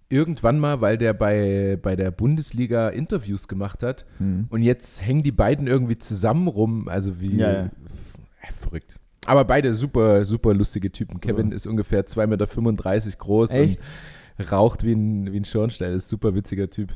irgendwann 0.08 0.58
mal, 0.58 0.80
weil 0.80 0.98
der 0.98 1.14
bei, 1.14 1.78
bei 1.82 1.94
der 1.96 2.10
Bundesliga 2.10 2.88
Interviews 2.90 3.48
gemacht 3.48 3.82
hat 3.82 4.06
hm. 4.18 4.46
und 4.50 4.62
jetzt 4.62 5.04
hängen 5.04 5.22
die 5.24 5.32
beiden 5.32 5.66
irgendwie 5.66 5.98
zusammen 5.98 6.46
rum, 6.46 6.88
also 6.88 7.18
wie 7.20 7.36
Ja, 7.38 7.52
ja. 7.52 7.62
äh, 7.64 8.52
verrückt. 8.60 8.98
Aber 9.26 9.44
beide 9.44 9.74
super, 9.74 10.24
super 10.24 10.54
lustige 10.54 10.90
Typen. 10.90 11.16
Super. 11.16 11.28
Kevin 11.28 11.52
ist 11.52 11.66
ungefähr 11.66 12.06
2,35 12.06 12.26
Meter 12.26 13.16
groß 13.18 13.50
Echt? 13.50 13.80
und 14.38 14.52
raucht 14.52 14.84
wie 14.84 14.92
ein, 14.92 15.32
wie 15.32 15.40
ein 15.40 15.44
Schornstein. 15.44 15.92
Ist 15.92 16.06
ein 16.06 16.10
super 16.10 16.34
witziger 16.34 16.68
Typ. 16.68 16.94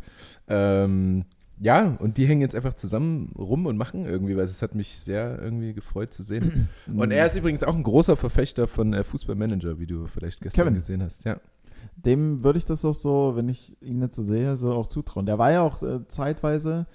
Ähm, 0.49 1.24
ja, 1.62 1.97
und 2.01 2.16
die 2.16 2.26
hängen 2.26 2.41
jetzt 2.41 2.57
einfach 2.57 2.72
zusammen 2.72 3.33
rum 3.37 3.66
und 3.66 3.76
machen 3.76 4.07
irgendwie 4.07 4.35
was. 4.37 4.51
Es 4.51 4.62
hat 4.62 4.74
mich 4.74 4.99
sehr 4.99 5.39
irgendwie 5.43 5.74
gefreut 5.74 6.12
zu 6.14 6.22
sehen. 6.22 6.70
Und 6.97 7.11
er 7.11 7.26
ist 7.26 7.37
übrigens 7.37 7.62
auch 7.62 7.74
ein 7.74 7.83
großer 7.83 8.16
Verfechter 8.16 8.66
von 8.66 8.95
äh, 8.95 9.05
Fußballmanager, 9.05 9.78
wie 9.78 9.87
du 9.87 10.07
vielleicht 10.07 10.41
gestern 10.41 10.64
Kevin. 10.64 10.74
gesehen 10.74 11.03
hast. 11.03 11.24
Ja. 11.24 11.39
Dem 11.97 12.43
würde 12.43 12.59
ich 12.59 12.64
das 12.64 12.83
auch 12.87 12.95
so, 12.95 13.33
wenn 13.37 13.51
ich 13.51 13.76
ihn 13.83 14.01
jetzt 14.01 14.16
so 14.16 14.22
sehe, 14.22 14.57
so 14.57 14.72
auch 14.72 14.87
zutrauen. 14.87 15.26
Der 15.26 15.39
war 15.39 15.53
ja 15.53 15.61
auch 15.61 15.83
äh, 15.83 16.07
zeitweise, 16.09 16.87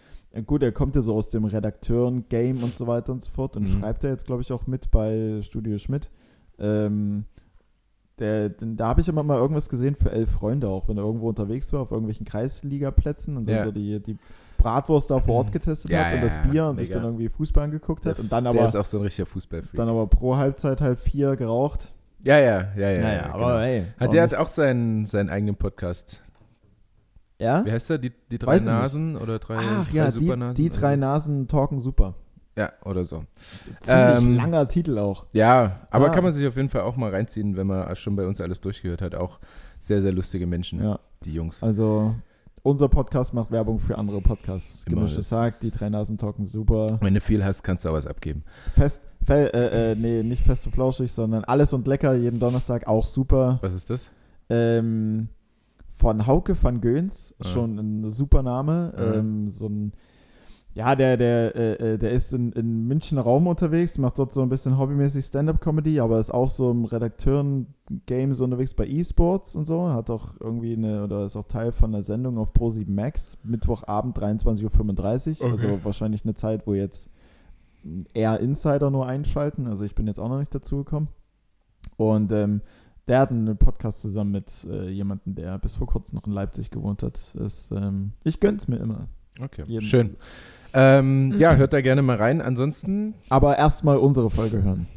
gut, 0.41 0.63
er 0.63 0.71
kommt 0.71 0.95
ja 0.95 1.01
so 1.01 1.15
aus 1.15 1.29
dem 1.29 1.45
Redakteuren-Game 1.45 2.63
und 2.63 2.75
so 2.75 2.87
weiter 2.87 3.11
und 3.13 3.21
so 3.21 3.29
fort 3.31 3.55
und 3.57 3.63
Mhm. 3.63 3.79
schreibt 3.79 4.03
ja 4.03 4.09
jetzt, 4.09 4.25
glaube 4.25 4.41
ich, 4.41 4.51
auch 4.51 4.67
mit 4.67 4.91
bei 4.91 5.39
Studio 5.41 5.77
Schmidt. 5.77 6.09
Ähm, 6.59 7.25
der, 8.19 8.49
den, 8.49 8.77
da 8.77 8.87
habe 8.89 9.01
ich 9.01 9.07
immer 9.09 9.23
mal 9.23 9.37
irgendwas 9.37 9.67
gesehen 9.67 9.93
für 9.95 10.09
elf 10.11 10.31
Freunde 10.31 10.69
auch, 10.69 10.87
wenn 10.87 10.97
er 10.97 11.03
irgendwo 11.03 11.27
unterwegs 11.27 11.71
war, 11.73 11.81
auf 11.81 11.91
irgendwelchen 11.91 12.25
Kreisliga-Plätzen 12.25 13.35
und 13.37 13.45
dann 13.47 13.55
Ja. 13.55 13.63
so 13.65 13.71
die, 13.71 13.99
die 14.01 14.17
Bratwurst 14.57 15.11
da 15.11 15.19
vor 15.19 15.35
Ort 15.35 15.51
getestet 15.51 15.91
Ja, 15.91 16.05
hat 16.05 16.13
und 16.13 16.21
das 16.21 16.35
ja, 16.37 16.41
Bier 16.43 16.65
und 16.67 16.77
sich 16.77 16.87
mega. 16.89 16.99
dann 17.01 17.09
irgendwie 17.09 17.27
Fußball 17.29 17.65
angeguckt 17.65 18.05
hat 18.05 18.19
und 18.19 18.31
dann 18.31 18.45
der 18.45 18.53
aber, 18.53 18.63
ist 18.63 18.75
auch 18.75 18.85
so 18.85 18.97
ein 18.97 19.03
richtiger 19.03 19.25
Fußballfreak. 19.25 19.75
dann 19.75 19.89
aber 19.89 20.07
pro 20.07 20.37
Halbzeit 20.37 20.79
halt 20.79 20.99
vier 21.01 21.35
geraucht. 21.35 21.91
ja, 22.23 22.39
ja, 22.39 22.69
ja, 22.77 22.89
ja. 22.91 23.01
naja, 23.01 23.13
ja, 23.27 23.33
aber 23.33 23.45
genau. 23.47 23.59
ey. 23.59 23.85
Hat, 23.99 24.13
der 24.13 24.23
hat 24.23 24.31
nicht? 24.31 24.39
auch 24.39 24.47
seinen, 24.47 25.05
seinen 25.05 25.29
eigenen 25.29 25.55
Podcast. 25.57 26.23
Ja? 27.39 27.65
Wie 27.65 27.71
heißt 27.71 27.89
der? 27.89 27.97
Die, 27.97 28.11
die 28.31 28.37
drei 28.37 28.53
Weiß. 28.53 28.65
Nasen 28.65 29.15
oder 29.17 29.39
drei, 29.39 29.55
Ach 29.59 29.89
drei 29.89 29.95
ja, 29.97 30.05
die, 30.11 30.11
Supernasen? 30.19 30.55
die 30.63 30.69
drei 30.69 30.95
Nasen 30.95 31.47
talken 31.47 31.79
super. 31.81 32.15
Ja, 32.57 32.71
oder 32.85 33.03
so. 33.03 33.25
Ziemlich 33.81 34.17
Ähm, 34.23 34.35
langer 34.37 34.67
Titel 34.69 34.97
auch. 34.97 35.25
Ja, 35.33 35.81
aber 35.89 36.05
Ah. 36.05 36.09
kann 36.09 36.23
man 36.23 36.31
sich 36.31 36.47
auf 36.47 36.55
jeden 36.55 36.69
Fall 36.69 36.81
auch 36.83 36.95
mal 36.95 37.09
reinziehen, 37.11 37.57
wenn 37.57 37.67
man 37.67 37.93
schon 37.97 38.15
bei 38.15 38.25
uns 38.25 38.39
alles 38.39 38.61
durchgehört 38.61 39.01
hat. 39.01 39.13
Auch 39.13 39.39
sehr, 39.81 40.01
sehr 40.01 40.13
lustige 40.13 40.47
Menschen, 40.47 40.81
Ja, 40.81 40.99
die 41.25 41.33
Jungs. 41.33 41.61
also 41.61 42.15
unser 42.63 42.87
Podcast 42.87 43.33
macht 43.33 43.51
Werbung 43.51 43.77
für 43.77 43.97
andere 43.97 44.21
Podcasts. 44.21 44.85
Sagt, 45.19 45.55
ist- 45.55 45.63
die 45.63 45.69
drei 45.71 45.89
Nasen 45.89 46.17
talken 46.17 46.47
super. 46.47 46.97
Wenn 47.01 47.13
du 47.13 47.19
viel 47.19 47.43
hast, 47.43 47.61
kannst 47.61 47.83
du 47.83 47.89
auch 47.89 47.93
was 47.93 48.07
abgeben. 48.07 48.43
Fest, 48.73 49.01
fe, 49.21 49.53
äh, 49.53 49.91
äh, 49.91 49.95
nee, 49.95 50.23
nicht 50.23 50.41
fest 50.43 50.65
und 50.65 50.71
flauschig, 50.71 51.11
sondern 51.11 51.43
alles 51.43 51.73
und 51.73 51.85
lecker 51.87 52.13
jeden 52.15 52.39
Donnerstag 52.39 52.87
auch 52.87 53.05
super. 53.05 53.59
Was 53.61 53.73
ist 53.73 53.89
das? 53.89 54.09
Ähm, 54.49 55.27
von 55.95 56.27
Hauke 56.27 56.61
van 56.61 56.81
Göns, 56.81 57.33
Ah. 57.39 57.45
schon 57.45 57.77
ein 57.79 58.09
super 58.09 58.43
Name. 58.43 58.93
Ah. 58.97 59.13
Ähm, 59.15 59.47
so 59.47 59.67
ein, 59.67 59.93
ja, 60.73 60.93
der, 60.97 61.15
der, 61.15 61.55
äh, 61.55 61.93
äh, 61.93 61.97
der 61.97 62.11
ist 62.11 62.33
in, 62.33 62.51
in 62.51 62.85
Münchner 62.85 63.21
Raum 63.21 63.47
unterwegs, 63.47 63.97
macht 63.97 64.19
dort 64.19 64.33
so 64.33 64.41
ein 64.41 64.49
bisschen 64.49 64.77
hobbymäßig 64.77 65.23
Stand-Up-Comedy, 65.23 66.01
aber 66.01 66.19
ist 66.19 66.33
auch 66.33 66.49
so 66.49 66.69
im 66.71 66.83
Redakteuren-Game 66.83 68.33
so 68.33 68.43
unterwegs 68.43 68.73
bei 68.73 68.85
E-Sports 68.85 69.55
und 69.55 69.63
so. 69.63 69.89
Hat 69.89 70.09
auch 70.09 70.33
irgendwie 70.41 70.73
eine, 70.73 71.05
oder 71.05 71.25
ist 71.25 71.37
auch 71.37 71.47
Teil 71.47 71.71
von 71.71 71.93
einer 71.95 72.03
Sendung 72.03 72.37
auf 72.37 72.51
Pro7 72.51 72.89
Max, 72.91 73.37
Mittwochabend 73.43 74.17
23.35 74.19 75.41
Uhr. 75.41 75.53
Okay. 75.53 75.67
Also 75.67 75.85
wahrscheinlich 75.85 76.25
eine 76.25 76.33
Zeit, 76.33 76.67
wo 76.67 76.73
jetzt 76.73 77.09
eher 78.13 78.41
Insider 78.41 78.91
nur 78.91 79.07
einschalten. 79.07 79.67
Also 79.67 79.85
ich 79.85 79.95
bin 79.95 80.07
jetzt 80.07 80.19
auch 80.19 80.27
noch 80.29 80.39
nicht 80.39 80.53
dazu 80.53 80.77
gekommen. 80.77 81.07
Und 81.97 82.31
ähm, 82.33 82.61
der 83.07 83.19
hat 83.19 83.31
einen 83.31 83.55
Podcast 83.57 84.01
zusammen 84.01 84.31
mit 84.31 84.51
äh, 84.69 84.89
jemandem, 84.89 85.35
der 85.35 85.57
bis 85.59 85.75
vor 85.75 85.87
kurzem 85.87 86.15
noch 86.17 86.25
in 86.27 86.33
Leipzig 86.33 86.69
gewohnt 86.71 87.03
hat. 87.03 87.19
Das, 87.35 87.71
ähm, 87.71 88.11
ich 88.23 88.39
gönn's 88.39 88.67
mir 88.67 88.77
immer. 88.77 89.07
Okay, 89.41 89.63
Jeden- 89.67 89.85
schön. 89.85 90.15
Ähm, 90.73 91.33
ja, 91.37 91.55
hört 91.55 91.71
da 91.73 91.81
gerne 91.81 92.01
mal 92.01 92.17
rein. 92.17 92.41
Ansonsten, 92.41 93.13
Aber 93.29 93.57
erstmal 93.57 93.97
unsere 93.97 94.29
Folge 94.29 94.61
hören. 94.63 94.87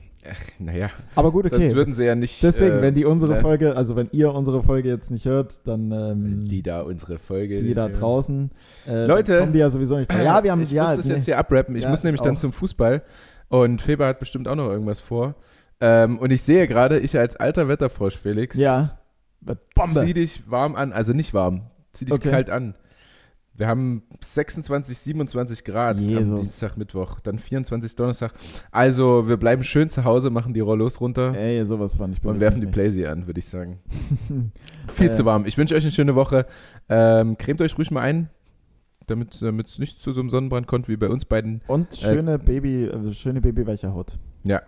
naja, 0.58 0.90
Aber 1.14 1.30
gut, 1.30 1.46
okay. 1.46 1.56
sonst 1.58 1.74
würden 1.74 1.94
sie 1.94 2.04
ja 2.04 2.14
nicht. 2.14 2.42
Deswegen, 2.42 2.76
äh, 2.78 2.82
wenn 2.82 2.94
die 2.94 3.04
unsere 3.04 3.34
ne, 3.34 3.40
Folge, 3.40 3.76
also 3.76 3.94
wenn 3.96 4.08
ihr 4.12 4.34
unsere 4.34 4.62
Folge 4.62 4.88
jetzt 4.88 5.10
nicht 5.10 5.24
hört, 5.26 5.60
dann 5.66 5.90
ähm, 5.92 6.48
Die 6.48 6.62
da 6.62 6.82
unsere 6.82 7.18
Folge. 7.18 7.62
die 7.62 7.74
da 7.74 7.82
hören. 7.82 7.92
draußen, 7.92 8.50
äh, 8.86 9.06
Leute, 9.06 9.32
dann 9.32 9.40
kommen 9.40 9.52
die 9.52 9.58
ja 9.60 9.70
sowieso 9.70 9.96
nicht 9.96 10.10
dran. 10.10 10.24
Ja, 10.24 10.42
wir 10.42 10.50
haben, 10.50 10.62
ich 10.62 10.72
ja, 10.72 10.88
muss 10.88 10.96
das 10.98 11.06
nee. 11.06 11.14
jetzt 11.14 11.24
hier 11.26 11.38
abrappen. 11.38 11.76
Ich 11.76 11.84
Ja, 11.84 11.90
muss 11.90 12.00
ich 12.00 12.04
nämlich 12.04 12.20
dann 12.22 12.34
auch. 12.34 12.40
zum 12.40 12.52
Fußball. 12.52 13.02
Und 13.48 13.80
Feber 13.80 14.06
hat 14.08 14.18
bestimmt 14.18 14.46
auch 14.48 14.56
noch 14.56 14.68
irgendwas 14.68 15.00
vor. 15.00 15.34
Ähm, 15.80 16.18
und 16.18 16.30
ich 16.30 16.42
sehe 16.42 16.66
gerade, 16.66 16.98
ich 16.98 17.16
als 17.18 17.36
alter 17.36 17.68
Wetterfrosch, 17.68 18.16
Felix, 18.16 18.56
ja, 18.56 18.98
Bombe. 19.74 20.04
zieh 20.04 20.14
dich 20.14 20.50
warm 20.50 20.74
an. 20.74 20.92
Also 20.92 21.12
nicht 21.12 21.34
warm, 21.34 21.62
zieh 21.92 22.04
dich 22.04 22.14
Okay. 22.14 22.30
kalt 22.30 22.50
an. 22.50 22.74
Wir 23.54 23.66
haben 23.66 24.04
26, 24.20 24.96
27 24.98 25.64
Grad 25.64 25.98
am 25.98 26.04
Jesus. 26.08 26.40
Dienstag, 26.40 26.76
Mittwoch, 26.76 27.18
dann 27.18 27.40
24 27.40 27.96
Donnerstag. 27.96 28.32
Also 28.70 29.26
wir 29.26 29.36
bleiben 29.36 29.64
schön 29.64 29.90
zu 29.90 30.04
Hause, 30.04 30.30
machen 30.30 30.54
die 30.54 30.60
Rollos 30.60 31.00
runter 31.00 31.34
Ey, 31.34 31.66
sowas 31.66 31.94
fand 31.96 32.16
ich 32.16 32.24
und 32.24 32.38
werfen 32.38 32.60
die. 32.60 32.68
Playsee 32.68 33.06
an, 33.08 33.26
würde 33.26 33.40
ich 33.40 33.46
sagen. 33.46 33.80
Viel 34.94 35.08
Äh, 35.08 35.12
zu 35.12 35.24
warm. 35.24 35.44
Ich 35.44 35.58
wünsche 35.58 35.74
euch 35.74 35.82
eine 35.82 35.90
schöne 35.90 36.14
Woche. 36.14 36.46
Ähm, 36.88 37.36
cremt 37.36 37.60
euch 37.60 37.76
ruhig 37.76 37.90
mal 37.90 38.02
ein, 38.02 38.30
damit 39.08 39.34
es 39.34 39.78
nicht 39.80 40.00
zu 40.00 40.12
so 40.12 40.20
einem 40.20 40.30
Sonnenbrand 40.30 40.68
kommt 40.68 40.88
wie 40.88 40.96
bei 40.96 41.08
uns 41.08 41.24
beiden. 41.24 41.60
Und 41.66 41.96
schöne 41.96 42.38
Baby, 42.38 42.84
äh, 42.84 43.12
schöne 43.12 43.40
Babyweiche 43.40 43.92
Haut. 43.92 44.18
Ja, 44.44 44.62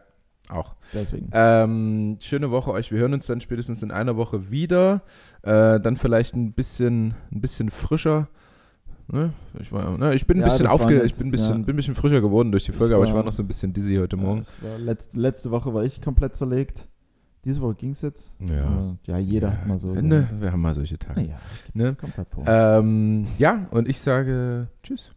auch. 0.51 0.75
Deswegen. 0.93 1.29
Ähm, 1.33 2.17
schöne 2.21 2.51
Woche 2.51 2.71
euch. 2.73 2.91
Wir 2.93 2.99
hören 3.01 3.15
uns 3.15 3.27
dann 3.27 3.41
spätestens 3.41 3.83
in 3.83 3.91
einer 3.91 4.17
Woche 4.17 4.51
wieder. 4.51 5.03
Äh, 5.43 5.81
dann 5.81 5.97
vielleicht 5.97 6.35
ein 6.37 6.53
bisschen, 6.53 7.15
ein 7.33 7.41
bisschen 7.41 7.71
frischer. 7.71 8.29
Ne? 9.13 9.33
Ich, 9.59 9.73
war, 9.73 9.99
ne? 9.99 10.15
ich 10.15 10.27
bin 10.27 10.39
ein 10.39 10.43
Ja, 10.43 10.49
bisschen 10.49 10.67
aufge, 10.69 10.95
jetzt- 11.03 11.13
ich 11.13 11.19
bin 11.19 11.29
ein 11.29 11.31
bisschen, 11.33 11.49
ja. 11.61 11.65
bin 11.65 11.75
ein 11.75 11.77
bisschen 11.77 11.95
frischer 11.97 12.21
geworden 12.21 12.53
durch 12.53 12.65
die 12.65 12.73
Folge, 12.73 12.95
aber 12.95 13.05
ich 13.05 13.11
war- 13.11 13.17
war 13.19 13.25
noch 13.25 13.33
so 13.33 13.43
ein 13.43 13.49
bisschen 13.49 13.73
dizzy 13.73 13.97
heute 13.97 14.17
Ja, 14.17 14.23
Morgen. 14.23 14.43
war 14.61 14.79
letzte, 14.79 15.19
letzte 15.19 15.51
Woche 15.51 15.75
war 15.75 15.83
ich 15.83 16.01
komplett 16.01 16.37
zerlegt. 16.37 16.87
Diese 17.45 17.61
Woche 17.63 17.75
ging 17.75 17.91
es 17.93 18.03
jetzt. 18.03 18.33
Ja. 18.39 18.95
Ja, 19.07 19.19
jeder 19.19 19.49
ja, 19.49 19.55
hat 19.55 19.67
mal 19.67 19.79
so. 19.79 19.95
Ne, 19.95 20.27
so 20.29 20.43
wir 20.43 20.53
haben 20.53 20.61
mal 20.61 20.75
solche 20.75 20.99
Tage. 20.99 21.23
naja, 21.23 21.39
Ne? 21.75 21.95
kommt 21.95 22.19
halt 22.19 22.29
vor. 22.29 22.45
Ähm, 22.47 23.27
ja, 23.39 23.67
und 23.71 23.89
ich 23.89 23.99
sage 23.99 24.69
Tschüss. 24.83 25.11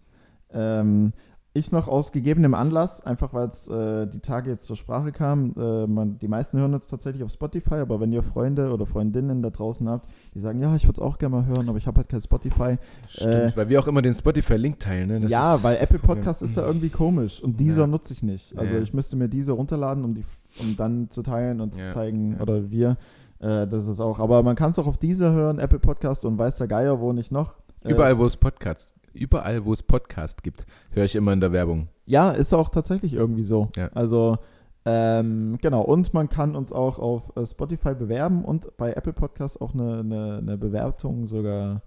Ähm, 0.52 1.14
ich 1.56 1.72
noch 1.72 1.88
aus 1.88 2.12
gegebenem 2.12 2.56
Anlass, 2.56 3.06
einfach 3.06 3.32
weil 3.34 3.48
es 3.48 3.68
äh, 3.68 4.08
die 4.08 4.20
Tage 4.22 4.50
jetzt 4.50 4.64
zur 4.64 4.76
Sprache 4.76 5.12
kam. 5.12 5.54
Äh, 5.56 5.86
man, 5.86 6.18
die 6.18 6.28
meisten 6.28 6.58
hören 6.58 6.74
uns 6.74 6.88
tatsächlich 6.88 7.24
auf 7.24 7.30
Spotify, 7.30 7.76
aber 7.76 8.00
wenn 8.00 8.12
ihr 8.12 8.24
Freunde 8.24 8.72
oder 8.74 8.88
Freundinnen 8.88 9.44
da 9.44 9.52
draußen 9.52 9.88
habt, 9.88 10.10
die 10.34 10.40
sagen, 10.40 10.60
ja, 10.62 10.76
ich 10.76 10.86
würde 10.86 10.94
es 10.94 11.00
auch 11.00 11.20
gerne 11.20 11.36
mal 11.36 11.46
hören, 11.46 11.70
aber 11.70 11.78
ich 11.78 11.86
habe 11.86 11.98
halt 11.98 12.10
kein 12.10 12.22
Spotify. 12.22 12.78
Stimmt, 13.08 13.34
Äh, 13.36 13.56
weil 13.56 13.70
wir 13.70 13.80
auch 13.80 13.88
immer 13.88 14.02
den 14.02 14.16
Spotify-Link 14.16 14.80
teilen. 14.80 15.10
Ne? 15.10 15.28
Ja, 15.28 15.56
ist 15.56 15.64
weil 15.64 15.76
Apple. 15.78 16.00
Podcast 16.00 16.42
ist 16.42 16.58
ja 16.58 16.66
irgendwie 16.66 16.90
komisch 16.90 17.42
und 17.44 17.60
dieser 17.60 17.82
Ja. 17.82 17.88
nutze 17.88 18.14
ich 18.14 18.24
nicht. 18.24 18.58
Also 18.58 18.76
Ja. 18.76 18.82
ich 18.82 18.92
müsste 18.94 19.16
mir 19.16 19.30
diese 19.30 19.52
runterladen, 19.52 20.04
um, 20.04 20.16
die, 20.16 20.24
um 20.60 20.76
dann 20.76 21.12
zu 21.12 21.22
teilen 21.22 21.62
und 21.62 21.78
Ja, 21.78 21.86
zu 21.88 21.94
zeigen, 21.94 22.42
oder 22.42 22.72
wir, 22.72 22.98
äh, 23.40 23.68
das 23.68 23.88
ist 23.88 24.00
auch. 24.00 24.18
Aber 24.20 24.42
man 24.42 24.56
kann 24.56 24.72
es 24.72 24.80
auch 24.80 24.88
auf 24.88 24.98
dieser 24.98 25.32
hören, 25.34 25.60
Apple 25.60 25.78
Podcast 25.80 26.26
und 26.26 26.36
weiß 26.40 26.58
der 26.58 26.68
Geier, 26.68 27.00
wo 27.00 27.14
nicht 27.14 27.32
noch. 27.32 27.54
Äh, 27.84 27.92
Überall, 27.92 28.18
wo 28.18 28.26
es 28.26 28.38
Podcasts, 28.38 28.92
überall, 29.14 29.66
wo 29.66 29.74
es 29.74 29.84
Podcast 29.84 30.44
gibt, 30.44 30.66
höre 30.94 31.06
ich 31.06 31.16
immer 31.16 31.34
in 31.34 31.40
der 31.40 31.52
Werbung. 31.52 31.88
Ja, 32.06 32.32
ist 32.32 32.54
auch 32.54 32.70
tatsächlich 32.70 33.14
irgendwie 33.14 33.46
so. 33.46 33.70
Ja. 33.76 33.90
Also, 33.94 34.38
ähm, 34.86 35.58
genau. 35.62 35.82
Und 35.82 36.14
man 36.14 36.30
kann 36.30 36.56
uns 36.56 36.74
auch 36.74 37.00
auf 37.00 37.36
äh, 37.36 37.46
Spotify 37.46 37.96
bewerben 37.96 38.44
und 38.44 38.76
bei 38.78 38.94
Apple 38.94 39.14
Podcasts 39.14 39.60
auch 39.60 39.74
eine, 39.74 40.00
eine, 40.00 40.38
eine 40.40 40.58
Bewertung 40.58 41.28
sogar 41.28 41.82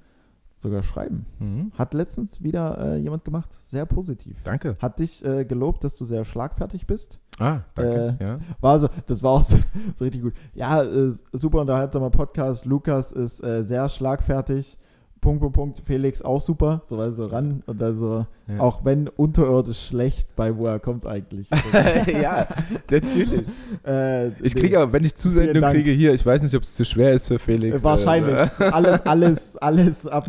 sogar 0.57 0.83
schreiben. 0.83 1.27
Mhm. 1.39 1.73
Hat 1.77 1.93
letztens 1.93 2.43
wieder 2.43 2.95
äh, 2.95 2.97
jemand 2.97 3.25
gemacht. 3.25 3.53
Sehr 3.53 3.85
positiv. 3.85 4.43
Danke. 4.43 4.77
Hat 4.81 4.99
dich 4.99 5.25
äh, 5.25 5.45
gelobt, 5.45 5.85
dass 5.85 5.97
du 5.97 6.05
sehr 6.05 6.25
schlagfertig 6.25 6.87
bist. 6.87 7.21
Ah, 7.39 7.61
danke. 7.75 8.17
Äh, 8.19 8.25
ja. 8.25 8.39
War 8.61 8.73
also, 8.73 8.89
das 9.07 9.23
war 9.23 9.33
auch 9.33 9.43
so, 9.43 9.59
so 9.95 10.05
richtig 10.05 10.23
gut. 10.23 10.33
Ja, 10.55 10.83
äh, 10.83 11.13
super 11.33 11.61
unterhaltsamer 11.61 12.11
Podcast. 12.11 12.65
Lukas 12.65 13.13
ist 13.13 13.45
äh, 13.45 13.63
sehr 13.63 13.89
schlagfertig. 13.89 14.79
Punkt, 15.21 15.41
Punkt, 15.41 15.55
Punkt. 15.57 15.79
Felix 15.81 16.23
auch 16.23 16.41
super. 16.41 16.83
So, 16.87 17.01
also 17.01 17.27
ran. 17.27 17.63
Und 17.67 17.81
dann 17.81 17.97
so, 17.97 18.27
Ja. 18.47 18.61
auch 18.61 18.85
wenn 18.85 19.09
unterirdisch 19.09 19.87
schlecht 19.89 20.29
bei 20.37 20.57
wo 20.57 20.67
er 20.67 20.79
kommt 20.79 21.05
eigentlich. 21.05 21.49
ja, 22.07 22.47
natürlich. 22.91 23.43
äh, 23.85 24.29
Ich 24.43 24.55
nee. 24.55 24.61
kriege 24.61 24.79
aber, 24.81 24.93
wenn 24.93 25.03
ich 25.05 25.17
Zusendung 25.17 25.63
kriege 25.73 25.91
hier, 25.91 26.15
ich 26.15 26.25
weiß 26.25 26.43
nicht, 26.45 26.55
ob 26.55 26.63
es 26.63 26.77
zu 26.77 26.85
schwer 26.85 27.13
ist 27.13 27.27
für 27.27 27.41
Felix. 27.41 27.83
Wahrscheinlich. 27.83 28.39
äh, 28.61 28.65
alles, 28.73 29.05
alles, 29.05 29.57
alles 29.57 30.07
ab, 30.07 30.29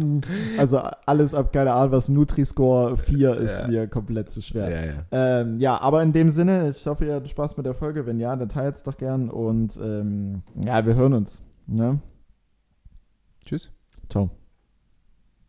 also 0.57 0.79
alles 1.05 1.35
ab, 1.35 1.53
keine 1.53 1.73
Ahnung, 1.73 1.91
was 1.91 2.09
Nutri-Score 2.09 2.97
4 2.97 3.35
ist 3.37 3.59
Ja. 3.59 3.67
mir 3.67 3.87
komplett 3.87 4.31
zu 4.31 4.41
schwer. 4.41 4.69
Ja, 4.71 4.85
ja. 4.85 4.93
Ähm, 5.41 5.59
ja, 5.59 5.79
aber 5.79 6.01
in 6.01 6.11
dem 6.11 6.29
Sinne, 6.29 6.69
ich 6.69 6.87
hoffe, 6.87 7.05
ihr 7.05 7.13
hattet 7.13 7.29
Spaß 7.29 7.55
mit 7.57 7.65
der 7.67 7.75
Folge. 7.75 8.05
Wenn 8.07 8.19
ja, 8.19 8.35
dann 8.35 8.49
teilt 8.49 8.75
es 8.75 8.83
doch 8.83 8.97
gern 8.97 9.29
und 9.29 9.77
ähm, 9.83 10.41
ja, 10.65 10.83
wir 10.85 10.95
hören 10.95 11.13
uns. 11.13 11.43
Ne? 11.67 11.99
Tschüss. 13.45 13.69
Ciao. 14.09 14.31